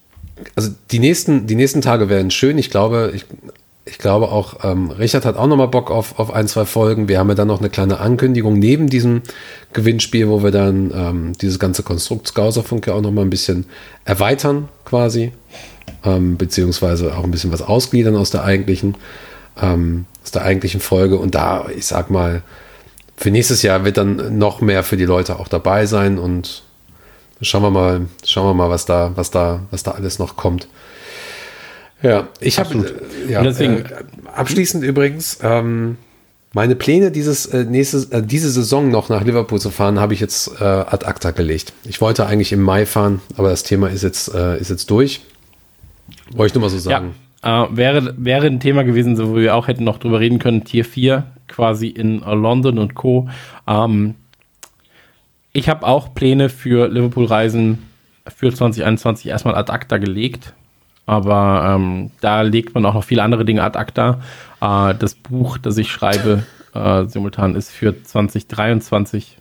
also 0.54 0.70
die 0.90 0.98
nächsten, 0.98 1.46
die 1.46 1.54
nächsten 1.54 1.80
Tage 1.80 2.08
werden 2.08 2.30
schön. 2.30 2.58
Ich 2.58 2.70
glaube, 2.70 3.12
ich, 3.14 3.24
ich 3.86 3.98
glaube 3.98 4.30
auch, 4.30 4.64
ähm, 4.64 4.90
Richard 4.90 5.24
hat 5.26 5.36
auch 5.36 5.46
nochmal 5.46 5.68
Bock 5.68 5.90
auf, 5.90 6.18
auf 6.18 6.32
ein, 6.32 6.48
zwei 6.48 6.64
Folgen. 6.64 7.08
Wir 7.08 7.18
haben 7.18 7.28
ja 7.28 7.34
dann 7.34 7.48
noch 7.48 7.60
eine 7.60 7.68
kleine 7.68 8.00
Ankündigung 8.00 8.58
neben 8.58 8.88
diesem 8.88 9.22
Gewinnspiel, 9.72 10.28
wo 10.28 10.42
wir 10.42 10.50
dann 10.50 10.90
ähm, 10.94 11.32
dieses 11.40 11.58
ganze 11.58 11.82
Konstrukt 11.82 12.28
Skauserfunk 12.28 12.86
ja 12.86 12.94
auch 12.94 13.02
nochmal 13.02 13.24
ein 13.24 13.30
bisschen 13.30 13.66
erweitern 14.04 14.68
quasi. 14.84 15.32
Ähm, 16.02 16.38
beziehungsweise 16.38 17.16
auch 17.16 17.24
ein 17.24 17.30
bisschen 17.30 17.52
was 17.52 17.60
ausgliedern 17.60 18.16
aus 18.16 18.30
der 18.30 18.44
eigentlichen 18.44 18.96
ähm, 19.60 20.06
aus 20.22 20.30
der 20.30 20.42
eigentlichen 20.42 20.80
Folge. 20.80 21.18
Und 21.18 21.34
da, 21.34 21.66
ich 21.74 21.86
sag 21.86 22.10
mal, 22.10 22.42
für 23.16 23.30
nächstes 23.30 23.62
Jahr 23.62 23.84
wird 23.84 23.96
dann 23.96 24.38
noch 24.38 24.60
mehr 24.60 24.82
für 24.82 24.96
die 24.96 25.04
Leute 25.04 25.38
auch 25.38 25.48
dabei 25.48 25.86
sein 25.86 26.18
und 26.18 26.62
schauen 27.40 27.62
wir 27.62 27.70
mal, 27.70 28.02
schauen 28.24 28.46
wir 28.46 28.54
mal, 28.54 28.70
was 28.70 28.86
da, 28.86 29.12
was 29.14 29.30
da, 29.30 29.60
was 29.70 29.82
da 29.82 29.92
alles 29.92 30.18
noch 30.18 30.36
kommt. 30.36 30.68
Ja, 32.04 32.28
ich 32.40 32.58
habe 32.58 32.74
äh, 33.28 33.32
ja, 33.32 33.42
deswegen- 33.42 33.76
äh, 33.78 33.84
abschließend 34.34 34.84
übrigens 34.84 35.38
ähm, 35.42 35.96
meine 36.52 36.76
Pläne 36.76 37.10
dieses 37.10 37.46
äh, 37.46 37.64
nächstes, 37.64 38.06
äh, 38.10 38.22
diese 38.22 38.50
Saison 38.50 38.90
noch 38.90 39.08
nach 39.08 39.24
Liverpool 39.24 39.58
zu 39.60 39.70
fahren, 39.70 39.98
habe 39.98 40.14
ich 40.14 40.20
jetzt 40.20 40.60
äh, 40.60 40.64
ad 40.64 41.04
acta 41.06 41.30
gelegt. 41.32 41.72
Ich 41.84 42.00
wollte 42.00 42.26
eigentlich 42.26 42.52
im 42.52 42.62
Mai 42.62 42.86
fahren, 42.86 43.20
aber 43.36 43.48
das 43.50 43.62
Thema 43.64 43.88
ist 43.88 44.02
jetzt 44.02 44.32
äh, 44.34 44.58
ist 44.60 44.70
jetzt 44.70 44.90
durch. 44.90 45.22
Wollte 46.32 46.52
ich 46.52 46.54
nur 46.54 46.62
mal 46.62 46.68
so 46.70 46.76
Ja, 46.90 47.00
sagen. 47.00 47.14
äh, 47.72 47.76
wäre, 47.76 48.14
wäre 48.18 48.46
ein 48.46 48.60
Thema 48.60 48.84
gewesen, 48.84 49.16
so 49.16 49.30
wo 49.30 49.36
wir 49.36 49.54
auch 49.56 49.66
hätten 49.68 49.84
noch 49.84 49.98
drüber 49.98 50.20
reden 50.20 50.38
können, 50.38 50.64
Tier 50.64 50.84
4 50.84 51.24
quasi 51.48 51.88
in 51.88 52.20
London 52.20 52.78
und 52.78 52.94
Co. 52.94 53.28
Ähm, 53.66 54.14
ich 55.52 55.68
habe 55.68 55.86
auch 55.86 56.14
Pläne 56.14 56.48
für 56.50 56.88
Liverpool-Reisen 56.88 57.78
für 58.36 58.52
2021 58.52 59.26
erstmal 59.28 59.54
ad 59.54 59.70
acta 59.72 59.98
gelegt. 59.98 60.52
Aber 61.06 61.74
ähm, 61.76 62.10
da 62.20 62.42
legt 62.42 62.74
man 62.74 62.84
auch 62.86 62.94
noch 62.94 63.04
viele 63.04 63.22
andere 63.22 63.44
Dinge 63.44 63.62
ad 63.62 63.78
acta. 63.78 64.20
Äh, 64.60 64.94
das 64.94 65.14
Buch, 65.14 65.58
das 65.58 65.76
ich 65.76 65.90
schreibe, 65.90 66.44
äh, 66.74 67.04
simultan 67.06 67.54
ist 67.56 67.70
für 67.70 68.02
2023 68.02 69.38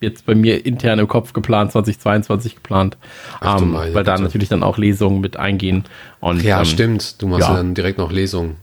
jetzt 0.00 0.24
bei 0.26 0.34
mir 0.34 0.64
intern 0.64 0.98
im 0.98 1.08
Kopf 1.08 1.32
geplant, 1.32 1.72
2022 1.72 2.56
geplant, 2.56 2.96
Ach 3.40 3.60
ähm, 3.60 3.74
weil 3.92 4.02
da 4.04 4.16
natürlich 4.16 4.48
dann 4.48 4.62
auch 4.62 4.78
Lesungen 4.78 5.20
mit 5.20 5.36
eingehen. 5.36 5.84
Und, 6.20 6.42
Ja, 6.42 6.60
ähm, 6.60 6.64
stimmt. 6.64 7.20
Du 7.20 7.28
machst 7.28 7.48
ja. 7.48 7.54
dann 7.54 7.74
direkt 7.74 7.98
noch 7.98 8.10
Lesungen. 8.10 8.56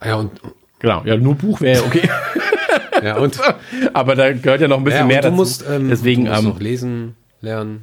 Ah 0.00 0.08
ja, 0.08 0.14
und, 0.16 0.30
Genau, 0.80 1.02
ja, 1.06 1.16
nur 1.16 1.34
Buch 1.34 1.62
wäre 1.62 1.82
okay. 1.82 2.06
ja, 3.02 3.16
und, 3.16 3.40
Aber 3.94 4.14
da 4.14 4.32
gehört 4.32 4.60
ja 4.60 4.68
noch 4.68 4.76
ein 4.76 4.84
bisschen 4.84 5.00
ja, 5.00 5.06
mehr 5.06 5.22
du 5.22 5.28
dazu. 5.28 5.36
musst, 5.36 5.64
ähm, 5.68 5.88
Deswegen 5.88 6.26
du 6.26 6.30
musst 6.30 6.42
ähm, 6.42 6.48
noch 6.50 6.60
lesen, 6.60 7.16
lernen. 7.40 7.82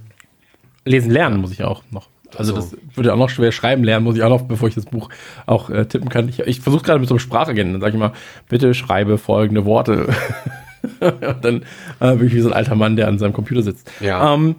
lesen 0.86 1.10
lernen 1.10 1.42
muss 1.42 1.52
ich 1.52 1.64
auch 1.64 1.82
noch. 1.90 2.08
Also 2.38 2.56
Also- 2.56 2.70
das 2.76 2.96
würde 2.98 3.14
auch 3.14 3.18
noch 3.18 3.30
schwer 3.30 3.52
schreiben 3.52 3.84
lernen, 3.84 4.04
muss 4.06 4.16
ich 4.16 4.24
auch 4.24 4.30
noch, 4.30 4.44
bevor 4.44 4.68
ich 4.68 4.76
das 4.76 4.86
Buch 4.86 5.10
auch 5.46 5.70
äh, 5.70 5.86
tippen 5.86 6.10
kann. 6.10 6.28
Ich, 6.30 6.40
ich 6.40 6.62
versuche 6.62 6.84
gerade 6.84 7.00
mit 7.00 7.08
so 7.10 7.16
einem 7.16 7.20
Sprachagenten, 7.20 7.74
dann 7.74 7.82
sage 7.82 7.94
ich 7.94 8.00
mal, 8.00 8.14
bitte 8.50 8.74
schreibe 8.74 9.18
folgende 9.18 9.66
Worte. 9.66 10.08
Und 11.00 11.46
dann 11.46 11.64
äh, 12.00 12.16
bin 12.16 12.28
ich 12.28 12.34
wie 12.34 12.42
so 12.42 12.50
ein 12.50 12.54
alter 12.56 12.76
Mann, 12.76 12.96
der 12.96 13.08
an 13.08 13.20
seinem 13.20 13.34
Computer 13.34 13.62
sitzt. 13.62 13.90
Ja. 14.00 14.34
Ähm, 14.34 14.56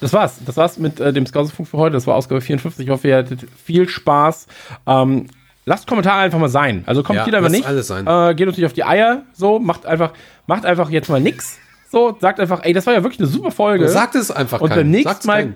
das 0.00 0.12
war's. 0.12 0.38
Das 0.46 0.56
war's 0.56 0.78
mit 0.78 0.98
äh, 0.98 1.12
dem 1.12 1.26
Scoutsfunk 1.26 1.68
für 1.68 1.76
heute. 1.78 1.92
Das 1.94 2.06
war 2.06 2.14
Ausgabe 2.16 2.40
54. 2.40 2.86
Ich 2.86 2.90
hoffe, 2.90 3.08
ihr 3.08 3.16
hattet 3.18 3.46
viel 3.62 3.88
Spaß. 3.88 4.46
Ähm, 4.86 5.26
lasst 5.66 5.86
Kommentare 5.86 6.20
einfach 6.22 6.38
mal 6.38 6.48
sein. 6.48 6.82
Also 6.86 7.02
kommentiert 7.02 7.34
Ja, 7.34 7.38
einfach 7.38 7.50
lasst 7.50 7.60
nicht. 7.60 7.68
alles 7.68 7.86
sein. 7.86 8.06
Äh, 8.06 8.34
geht 8.34 8.48
uns 8.48 8.56
nicht 8.56 8.66
auf 8.66 8.72
die 8.72 8.84
Eier. 8.84 9.22
So, 9.34 9.58
macht 9.58 9.84
einfach, 9.86 10.12
macht 10.46 10.64
einfach 10.64 10.90
jetzt 10.90 11.08
mal 11.10 11.20
nix. 11.20 11.58
So, 11.90 12.16
sagt 12.18 12.40
einfach, 12.40 12.60
ey, 12.64 12.72
das 12.72 12.86
war 12.86 12.94
ja 12.94 13.02
wirklich 13.02 13.20
eine 13.20 13.28
super 13.28 13.50
Folge. 13.50 13.86
Sagt 13.90 14.14
es 14.14 14.30
einfach 14.30 14.60
Und 14.62 14.70
beim 14.70 14.90
nächsten 14.90 15.26
Mal, 15.26 15.42
keinem. 15.42 15.54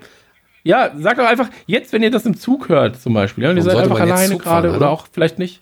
Ja, 0.66 0.90
sagt 0.98 1.20
doch 1.20 1.26
einfach, 1.26 1.48
jetzt, 1.66 1.93
wenn 1.93 2.02
ihr 2.02 2.10
das 2.10 2.26
im 2.26 2.36
Zug 2.36 2.68
hört, 2.68 3.01
zum 3.01 3.14
Beispiel, 3.14 3.44
ja, 3.44 3.51
und 3.51 3.56
ihr 3.56 3.62
seid 3.62 3.76
einfach 3.76 4.01
alleine 4.01 4.36
gerade 4.36 4.68
oder 4.68 4.74
Alter? 4.74 4.90
auch 4.90 5.06
vielleicht 5.10 5.38
nicht. 5.38 5.60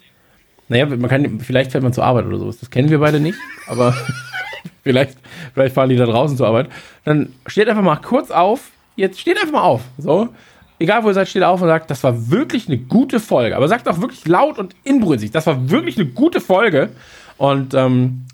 Naja, 0.68 0.86
man 0.86 1.10
kann, 1.10 1.40
vielleicht 1.40 1.72
fährt 1.72 1.84
man 1.84 1.92
zur 1.92 2.04
Arbeit 2.04 2.24
oder 2.24 2.38
sowas. 2.38 2.58
Das 2.58 2.70
kennen 2.70 2.88
wir 2.88 2.98
beide 3.00 3.20
nicht, 3.20 3.38
aber 3.66 3.94
vielleicht, 4.82 5.18
vielleicht 5.52 5.74
fahren 5.74 5.90
die 5.90 5.96
da 5.96 6.06
draußen 6.06 6.38
zur 6.38 6.46
Arbeit. 6.46 6.70
Dann 7.04 7.34
steht 7.46 7.68
einfach 7.68 7.82
mal 7.82 7.96
kurz 7.96 8.30
auf. 8.30 8.70
Jetzt 8.96 9.20
steht 9.20 9.36
einfach 9.36 9.52
mal 9.52 9.62
auf. 9.62 9.82
So. 9.98 10.30
Egal 10.78 11.04
wo 11.04 11.08
ihr 11.08 11.14
seid, 11.14 11.28
steht 11.28 11.42
auf 11.42 11.60
und 11.60 11.68
sagt, 11.68 11.90
das 11.90 12.02
war 12.02 12.30
wirklich 12.30 12.66
eine 12.68 12.78
gute 12.78 13.20
Folge. 13.20 13.56
Aber 13.56 13.68
sagt 13.68 13.86
auch 13.88 14.00
wirklich 14.00 14.26
laut 14.26 14.58
und 14.58 14.74
inbrünstig, 14.84 15.32
das 15.32 15.46
war 15.46 15.68
wirklich 15.68 15.98
eine 15.98 16.06
gute 16.06 16.40
Folge. 16.40 16.88
Und 17.36 17.74
ähm, 17.74 18.24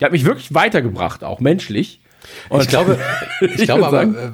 die 0.00 0.06
hat 0.06 0.12
mich 0.12 0.24
wirklich 0.24 0.54
weitergebracht, 0.54 1.22
auch 1.22 1.40
menschlich. 1.40 2.00
Und 2.48 2.62
Ich 2.62 2.68
glaube, 2.68 2.98
ich 3.40 3.62
glaube 3.64 3.86
aber, 3.86 3.98
sagen- 3.98 4.14
äh, 4.14 4.30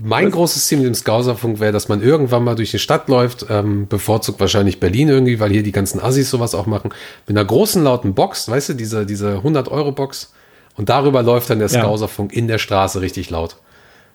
mein 0.00 0.30
großes 0.30 0.66
Ziel 0.66 0.78
mit 0.78 0.86
dem 0.86 0.94
Scouserfunk 0.94 1.60
wäre, 1.60 1.72
dass 1.72 1.88
man 1.88 2.02
irgendwann 2.02 2.44
mal 2.44 2.54
durch 2.54 2.70
die 2.70 2.78
Stadt 2.78 3.08
läuft, 3.08 3.46
ähm, 3.50 3.86
bevorzugt 3.88 4.40
wahrscheinlich 4.40 4.80
Berlin 4.80 5.08
irgendwie, 5.08 5.40
weil 5.40 5.50
hier 5.50 5.62
die 5.62 5.72
ganzen 5.72 6.00
Assis 6.00 6.30
sowas 6.30 6.54
auch 6.54 6.66
machen, 6.66 6.90
mit 7.26 7.36
einer 7.36 7.44
großen 7.46 7.82
lauten 7.82 8.14
Box, 8.14 8.48
weißt 8.48 8.70
du, 8.70 8.74
diese, 8.74 9.06
diese 9.06 9.38
100-Euro-Box 9.38 10.32
und 10.76 10.88
darüber 10.88 11.22
läuft 11.22 11.50
dann 11.50 11.58
der 11.58 11.68
Ja. 11.68 11.80
Scouserfunk 11.82 12.32
in 12.32 12.48
der 12.48 12.58
Straße 12.58 13.00
richtig 13.00 13.30
laut. 13.30 13.56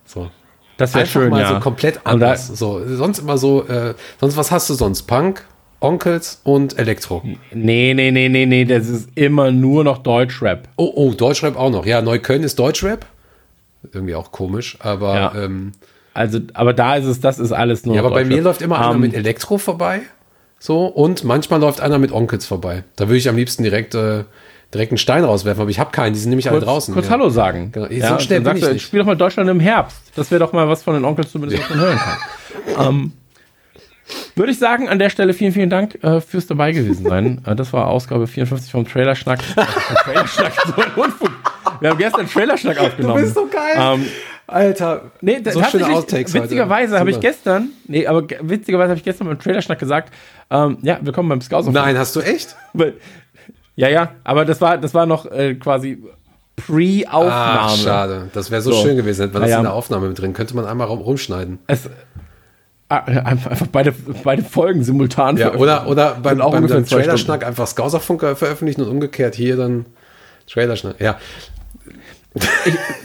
So. 0.06 0.30
das 0.78 0.94
wäre 0.95 1.06
schön, 1.06 1.30
mal 1.30 1.41
ja. 1.41 1.49
so 1.56 1.60
komplett 1.60 2.02
anders. 2.06 2.48
So, 2.48 2.82
sonst 2.86 3.20
immer 3.20 3.38
so, 3.38 3.66
äh, 3.68 3.94
sonst 4.20 4.38
was 4.38 4.52
hast 4.52 4.70
du 4.70 4.74
sonst? 4.74 5.04
Punk, 5.04 5.45
Onkels 5.80 6.41
und 6.44 6.80
Elektro. 6.80 7.22
Nee, 7.54 7.94
nee, 7.94 8.12
nee, 8.12 8.30
nee, 8.30 8.45
nee, 8.45 8.66
das 8.66 8.88
ist 8.88 9.10
immer 9.16 9.52
nur 9.52 9.84
noch 9.84 9.99
Deutschrap. 9.99 10.70
Oh, 10.76 10.91
oh, 10.95 11.14
Deutschrap 11.14 11.56
auch 11.56 11.70
noch. 11.70 11.86
Ja, 11.86 12.02
Neukölln 12.02 12.44
ist 12.44 12.58
Deutschrap. 12.58 13.06
Irgendwie 13.94 14.16
auch 14.16 14.32
komisch, 14.32 14.78
aber 14.82 15.16
Ja. 15.16 15.34
ähm, 15.36 15.72
Also, 16.14 16.40
aber 16.54 16.74
da 16.74 16.95
ist 16.95 17.06
es, 17.06 17.20
das 17.20 17.40
ist 17.40 17.52
alles 17.52 17.86
nur 17.86 17.95
Ja, 17.95 18.02
aber 18.02 18.12
bei 18.12 18.26
mir 18.26 18.41
läuft 18.41 18.62
immer 18.62 18.80
einer 18.80 18.95
Ähm, 18.95 19.02
mit 19.02 19.14
Elektro 19.14 19.58
vorbei. 19.58 20.02
So, 20.60 20.86
und 20.88 21.24
manchmal 21.24 21.60
läuft 21.60 21.82
einer 21.82 21.99
mit 21.99 22.12
Onkels 22.12 22.45
vorbei. 22.48 22.84
Da 22.95 23.08
würde 23.08 23.18
ich 23.18 23.30
am 23.30 23.36
liebsten 23.36 23.62
direkt, 23.64 23.94
äh, 23.94 24.24
direkt 24.74 24.91
einen 24.91 24.98
Stein 24.98 25.24
rauswerfen, 25.24 25.62
aber 25.62 25.70
ich 25.70 25.80
habe 25.80 25.91
keinen, 25.91 26.14
die 26.14 26.20
sind 26.20 26.30
nämlich 26.32 26.49
alle 26.49 26.58
kurz, 26.58 26.66
draußen. 26.68 26.94
kurz 26.95 27.06
ja. 27.06 27.12
Hallo 27.12 27.30
sagen. 27.30 27.72
Genau. 27.72 27.88
So 27.88 28.20
schnell 28.20 28.41
bin 28.41 28.58
ich 28.58 28.64
du, 28.64 28.74
nicht. 28.74 28.84
Spiel 28.84 28.99
doch 28.99 29.06
mal 29.06 29.16
Deutschland 29.16 29.49
im 29.49 29.60
Herbst. 29.60 30.02
Das 30.16 30.32
wäre 30.32 30.40
doch 30.40 30.54
mal 30.54 30.68
was 30.68 30.82
von 30.84 30.95
den 30.95 31.06
Onkels 31.06 31.32
zumindest, 31.32 31.62
was 31.62 31.70
man 31.70 31.80
hören 31.80 31.98
kann. 31.99 32.88
ähm, 32.90 33.12
würde 34.36 34.52
ich 34.52 34.58
sagen, 34.60 34.90
an 34.90 34.99
der 34.99 35.10
Stelle 35.10 35.34
vielen, 35.34 35.52
vielen 35.52 35.70
Dank 35.70 36.02
äh, 36.04 36.22
fürs 36.22 36.48
dabei 36.48 36.72
gewesen 36.72 37.06
sein. 37.08 37.41
äh, 37.45 37.56
das 37.56 37.72
war 37.74 37.88
Ausgabe 37.88 38.26
54 38.26 38.72
vom 38.72 38.88
Trailerschnack. 38.88 39.40
Trailerschnack 40.04 40.54
so 40.66 40.82
ein 40.82 40.91
Unfug. 40.95 41.30
Wir 41.80 41.90
haben 41.90 41.98
gestern 41.98 42.28
Trailerschnack 42.28 42.80
aufgenommen. 42.82 43.34
geil. 43.52 43.76
Ähm, 43.78 44.06
Alter. 44.48 45.12
Nee, 45.22 45.41
So 45.49 45.62
schöne 45.64 45.88
Outtakes. 45.90 46.34
Witzigerweise 46.34 46.99
habe 46.99 47.10
ich 47.12 47.20
gestern, 47.20 47.70
nee, 47.88 48.08
aber 48.08 48.22
ge- 48.26 48.40
witzigerweise 48.41 48.90
habe 48.91 48.98
ich 48.98 49.04
gestern 49.04 49.28
beim 49.28 49.40
Trailerschnack 49.40 49.78
gesagt, 49.80 50.14
ähm, 50.49 50.78
ja, 50.84 50.99
willkommen 51.02 51.28
beim 51.30 51.41
Scouts. 51.41 51.68
Nein, 51.68 51.98
hast 51.98 52.16
du 52.16 52.22
echt? 52.22 52.56
Ja, 53.76 53.90
ja, 53.90 54.12
aber 54.24 54.45
das 54.45 54.62
war, 54.62 54.78
das 54.78 54.94
war 54.94 55.06
noch 55.06 55.26
äh, 55.32 55.56
quasi 55.56 56.02
Pre-Aufnahme. 56.56 57.60
Ach, 57.62 57.76
schade. 57.78 58.30
Das 58.34 58.49
wäre 58.49 58.62
so, 58.62 58.72
So. 58.72 58.82
schön 58.84 58.95
gewesen. 58.95 59.22
Hätte 59.24 59.34
man 59.34 59.41
das 59.44 59.52
Ja, 59.52 59.58
in 59.58 59.64
der 59.64 59.74
Aufnahme 59.74 60.08
mit 60.08 60.20
drin. 60.20 60.34
Könnte 60.34 60.56
man 60.56 60.66
einmal 60.66 60.88
rum- 60.88 61.02
rumschneiden. 61.02 61.60
Es, 61.68 61.88
ah, 62.90 62.98
einfach, 62.99 63.68
beide, 63.72 63.94
beide 64.24 64.41
Folgen 64.44 64.84
simultan 64.84 65.38
Ja, 65.38 65.54
oder, 65.54 65.88
oder 65.88 66.16
beim, 66.24 66.38
beim, 66.40 66.86
Trailerschnack 66.86 67.45
einfach 67.45 67.68
Scouserfunk 67.68 68.22
veröffentlichen 68.22 68.82
und 68.82 68.88
umgekehrt 68.90 69.36
hier 69.36 69.56
dann 69.58 69.86
Trailerschnack. 70.49 70.99
Ja, 70.99 71.18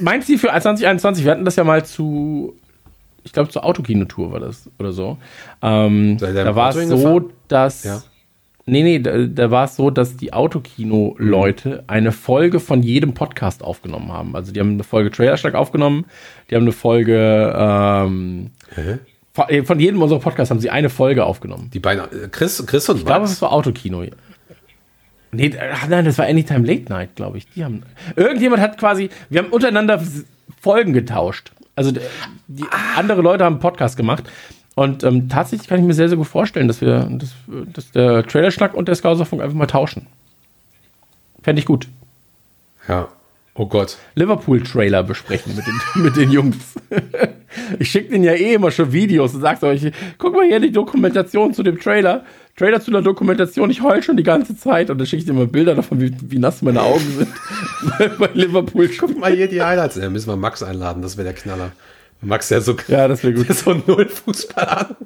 mein 0.00 0.22
Ziel 0.22 0.38
für 0.38 0.48
2021, 0.48 1.24
wir 1.24 1.32
hatten 1.32 1.44
das 1.44 1.56
ja 1.56 1.64
mal 1.64 1.84
zu, 1.84 2.54
ich 3.24 3.32
glaube, 3.32 3.50
zur 3.50 3.64
Autokinotour 3.64 4.32
war 4.32 4.40
das 4.40 4.70
oder 4.78 4.92
so. 4.92 5.18
Ähm, 5.60 6.18
da 6.18 6.54
war 6.54 6.70
Auto 6.70 6.80
es 6.80 6.88
so, 6.88 7.30
dass. 7.48 7.84
Ja. 7.84 8.02
Nee, 8.64 8.84
nee, 8.84 9.00
da, 9.00 9.26
da 9.26 9.50
war 9.50 9.64
es 9.64 9.74
so, 9.74 9.90
dass 9.90 10.16
die 10.16 10.32
Autokino-Leute 10.32 11.82
eine 11.88 12.12
Folge 12.12 12.60
von 12.60 12.84
jedem 12.84 13.12
Podcast 13.12 13.64
aufgenommen 13.64 14.12
haben. 14.12 14.36
Also 14.36 14.52
die 14.52 14.60
haben 14.60 14.74
eine 14.74 14.84
Folge 14.84 15.10
Trailerschlag 15.10 15.54
aufgenommen, 15.54 16.06
die 16.48 16.54
haben 16.54 16.62
eine 16.62 16.70
Folge 16.70 17.52
ähm, 17.56 18.52
von, 19.32 19.48
äh, 19.48 19.64
von 19.64 19.80
jedem 19.80 20.02
unserer 20.02 20.20
Podcasts 20.20 20.50
haben 20.50 20.60
sie 20.60 20.70
eine 20.70 20.90
Folge 20.90 21.24
aufgenommen. 21.24 21.70
die 21.72 21.80
beiden, 21.80 22.04
äh, 22.04 22.28
Chris, 22.30 22.64
Chris 22.66 22.88
und 22.88 22.98
Ich 22.98 23.04
glaube, 23.04 23.22
Max. 23.22 23.32
es 23.32 23.42
war 23.42 23.52
Autokino. 23.52 24.04
Nee, 25.34 25.56
ach 25.58 25.88
nein, 25.88 26.04
das 26.04 26.18
war 26.18 26.26
Anytime 26.26 26.66
Late 26.66 26.92
Night, 26.92 27.16
glaube 27.16 27.38
ich. 27.38 27.48
Die 27.50 27.64
haben. 27.64 27.82
Irgendjemand 28.16 28.60
hat 28.62 28.78
quasi. 28.78 29.08
Wir 29.30 29.42
haben 29.42 29.50
untereinander 29.50 30.02
Folgen 30.60 30.92
getauscht. 30.92 31.52
Also 31.74 31.92
die 32.48 32.64
andere 32.96 33.22
Leute 33.22 33.44
haben 33.44 33.54
einen 33.54 33.60
Podcast 33.60 33.96
gemacht. 33.96 34.24
Und 34.74 35.04
ähm, 35.04 35.28
tatsächlich 35.28 35.68
kann 35.68 35.80
ich 35.80 35.86
mir 35.86 35.94
sehr, 35.94 36.08
sehr 36.08 36.18
gut 36.18 36.26
vorstellen, 36.26 36.68
dass 36.68 36.80
wir, 36.80 37.08
dass, 37.10 37.34
dass 37.72 37.90
der 37.92 38.26
Trailerschnack 38.26 38.74
und 38.74 38.88
der 38.88 38.94
Scouserfunk 38.94 39.42
einfach 39.42 39.56
mal 39.56 39.66
tauschen. 39.66 40.06
Fände 41.42 41.60
ich 41.60 41.66
gut. 41.66 41.88
Ja. 42.88 43.08
Oh 43.54 43.66
Gott. 43.66 43.98
Liverpool-Trailer 44.14 45.02
besprechen 45.02 45.54
mit 45.54 45.66
den, 45.66 45.80
mit 46.02 46.16
den 46.16 46.30
Jungs. 46.30 46.74
ich 47.78 47.90
schicke 47.90 48.10
denen 48.10 48.24
ja 48.24 48.32
eh 48.32 48.54
immer 48.54 48.70
schon 48.70 48.92
Videos 48.92 49.34
und 49.34 49.42
sag 49.42 49.62
euch, 49.62 49.92
guck 50.16 50.34
mal 50.34 50.46
hier 50.46 50.60
die 50.60 50.72
Dokumentation 50.72 51.52
zu 51.52 51.62
dem 51.62 51.78
Trailer. 51.78 52.24
Trailer 52.56 52.80
zu 52.80 52.90
einer 52.90 53.02
Dokumentation, 53.02 53.70
ich 53.70 53.82
heul 53.82 54.02
schon 54.02 54.16
die 54.16 54.22
ganze 54.22 54.56
Zeit 54.56 54.90
und 54.90 54.98
dann 54.98 55.06
schicke 55.06 55.20
ich 55.20 55.26
dir 55.26 55.32
mal 55.32 55.46
Bilder 55.46 55.74
davon, 55.74 56.00
wie, 56.00 56.14
wie 56.28 56.38
nass 56.38 56.62
meine 56.62 56.82
Augen 56.82 57.04
sind 57.16 58.18
bei 58.18 58.30
Liverpool. 58.34 58.90
Guck 58.98 59.18
mal 59.18 59.32
hier 59.32 59.48
die 59.48 59.62
Highlights. 59.62 59.96
Ja, 59.96 60.10
müssen 60.10 60.28
wir 60.28 60.36
Max 60.36 60.62
einladen, 60.62 61.02
das 61.02 61.16
wäre 61.16 61.24
der 61.24 61.34
Knaller. 61.34 61.72
Max, 62.20 62.48
der 62.48 62.60
so, 62.60 62.76
Ja, 62.88 63.08
das 63.08 63.24
wäre 63.24 63.34
gut. 63.34 63.48
so 63.56 63.74
null 63.86 64.08
Fußball 64.08 64.68
an 64.68 64.96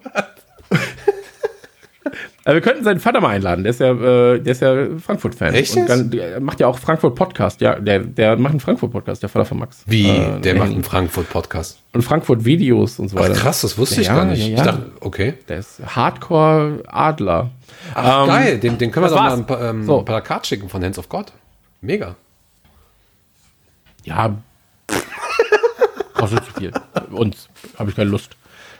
wir 2.54 2.60
könnten 2.60 2.84
seinen 2.84 3.00
Vater 3.00 3.20
mal 3.20 3.30
einladen, 3.30 3.64
der 3.64 3.70
ist 3.70 3.80
ja, 3.80 3.90
äh, 3.90 4.38
der 4.40 4.52
ist 4.52 4.62
ja 4.62 4.74
Frankfurt-Fan. 5.04 5.52
Echt 5.54 5.76
Und 5.76 6.10
der 6.14 6.40
macht 6.40 6.60
ja 6.60 6.68
auch 6.68 6.78
Frankfurt-Podcast, 6.78 7.60
ja, 7.60 7.74
der, 7.80 8.00
der 8.00 8.36
macht 8.36 8.52
einen 8.52 8.60
Frankfurt-Podcast, 8.60 9.22
der 9.22 9.28
Vater 9.28 9.44
von 9.44 9.58
Max. 9.58 9.82
Wie? 9.86 10.08
Äh, 10.08 10.40
der 10.40 10.54
macht 10.54 10.70
einen 10.70 10.84
Frankfurt-Podcast. 10.84 11.80
Und 11.92 12.02
Frankfurt-Videos 12.02 12.98
und 13.00 13.08
so 13.08 13.16
Ach, 13.16 13.22
weiter. 13.22 13.34
krass, 13.34 13.62
das 13.62 13.76
wusste 13.76 14.00
ich 14.00 14.06
Ja, 14.06 14.14
gar 14.16 14.24
nicht. 14.26 14.42
ja, 14.42 14.48
ja. 14.48 14.54
Ich 14.56 14.62
dachte, 14.62 14.90
okay. 15.00 15.34
Der 15.48 15.58
ist 15.58 15.80
Hardcore-Adler. 15.84 17.50
Ach, 17.94 18.22
Ähm, 18.22 18.26
geil. 18.28 18.58
Dem, 18.58 18.78
dem 18.78 18.90
können 18.92 19.06
wir 19.06 19.10
doch 19.10 19.16
mal 19.16 19.32
ein, 19.32 19.46
pa- 19.46 19.70
ähm, 19.70 19.84
So. 19.84 20.02
Plakat 20.02 20.46
schicken 20.46 20.68
von 20.68 20.84
Hands 20.84 20.98
of 20.98 21.08
God. 21.08 21.32
Mega. 21.80 22.14
Ja. 24.04 24.36
Kostet 26.14 26.44
zu 26.44 26.52
viel. 26.54 26.72
Uns 27.10 27.48
habe 27.78 27.90
ich 27.90 27.96
keine 27.96 28.10
Lust. 28.10 28.36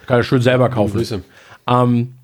Kann 0.07 0.21
ich 0.21 0.27
schön 0.27 0.41
selber 0.41 0.69
kaufen. 0.71 0.97
Grüße. 0.97 1.23
Ähm, 1.69 2.15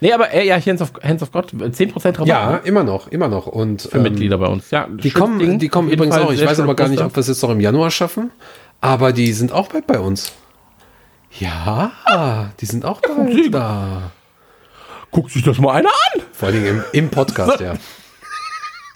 nee, 0.00 0.12
aber 0.12 0.32
äh, 0.32 0.46
ja, 0.46 0.56
Hands 0.64 0.80
of, 0.82 0.92
Hands 1.02 1.22
of 1.22 1.30
God, 1.32 1.52
10% 1.52 1.94
Rabatt 2.06 2.26
Ja, 2.26 2.50
ne? 2.52 2.60
immer 2.64 2.84
noch, 2.84 3.08
immer 3.08 3.28
noch. 3.28 3.46
Und 3.46 3.82
für 3.82 3.96
ähm, 3.98 4.02
Mitglieder 4.04 4.38
bei 4.38 4.46
uns. 4.46 4.70
Ja, 4.70 4.86
Die 4.88 5.10
kommen, 5.10 5.38
Ding. 5.38 5.58
die 5.58 5.68
kommen 5.68 5.88
übrigens 5.90 6.14
Fall 6.16 6.24
auch. 6.24 6.32
Ich 6.32 6.44
weiß 6.44 6.60
aber 6.60 6.74
gar 6.74 6.88
nicht, 6.88 7.02
ob 7.02 7.14
wir 7.14 7.20
es 7.20 7.28
jetzt 7.28 7.42
noch 7.42 7.50
im 7.50 7.60
Januar 7.60 7.90
schaffen. 7.90 8.30
Aber 8.80 9.12
die 9.12 9.32
sind 9.32 9.52
auch 9.52 9.68
bald 9.68 9.86
bei 9.86 9.98
uns. 9.98 10.32
Ja, 11.38 12.50
die 12.60 12.66
sind 12.66 12.84
auch 12.84 13.00
bald 13.00 13.54
da. 13.54 14.10
Guckt 15.10 15.30
sich 15.30 15.42
das 15.42 15.58
mal 15.58 15.72
einer 15.74 15.88
an 15.88 16.22
Vor 16.32 16.52
Dingen 16.52 16.66
im, 16.66 16.84
im 16.92 17.08
Podcast, 17.10 17.60
ja. 17.60 17.74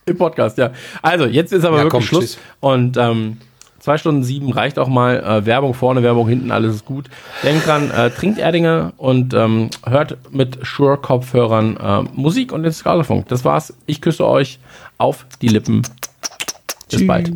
im 0.07 0.17
Podcast, 0.17 0.59
ja. 0.59 0.73
Also, 1.01 1.25
jetzt 1.27 1.53
ist 1.53 1.65
aber 1.65 1.79
Ja, 1.79 1.85
wirklich 1.85 1.91
komm, 2.11 2.21
Schluss. 2.21 2.25
tschüss. 2.35 2.39
Und 2.61 2.97
ähm, 2.97 3.39
zwei 3.83 3.99
Stunden 3.99 4.23
sieben 4.23 4.53
reicht 4.53 4.79
auch 4.79 4.89
mal. 4.89 5.23
Äh, 5.23 5.45
Werbung 5.45 5.75
vorne, 5.75 6.03
Werbung 6.03 6.29
hinten, 6.29 6.51
alles 6.51 6.77
ist 6.77 6.85
gut. 6.87 7.11
Denkt 7.43 7.67
dran, 7.67 7.91
äh, 7.91 8.11
trinkt 8.11 8.39
Erdinger 8.39 8.93
und 8.97 9.35
ähm, 9.35 9.71
hört 9.85 10.17
mit 10.31 10.59
Shure-Kopfhörern 10.63 11.77
äh, 11.77 12.03
Musik 12.15 12.53
und 12.53 12.63
den 12.63 12.73
Skalafunk. 12.73 13.29
Das 13.29 13.45
war's. 13.45 13.75
Ich 13.87 14.01
küsse 14.01 14.27
euch 14.27 14.59
auf 14.99 15.27
die 15.43 15.49
Lippen. 15.49 15.83
Bis 16.89 17.07
bald. 17.07 17.33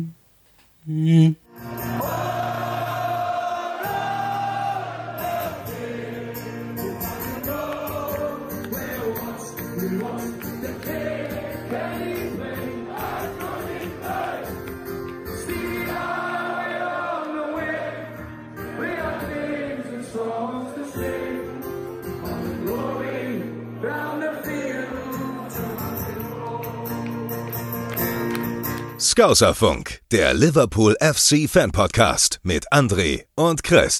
Scouserfunk, 29.17 30.01
der 30.11 30.35
Liverpool 30.35 30.95
FC 31.01 31.49
Fan 31.49 31.71
Podcast 31.71 32.39
mit 32.43 32.71
André 32.71 33.23
und 33.35 33.63
Chris. 33.63 33.95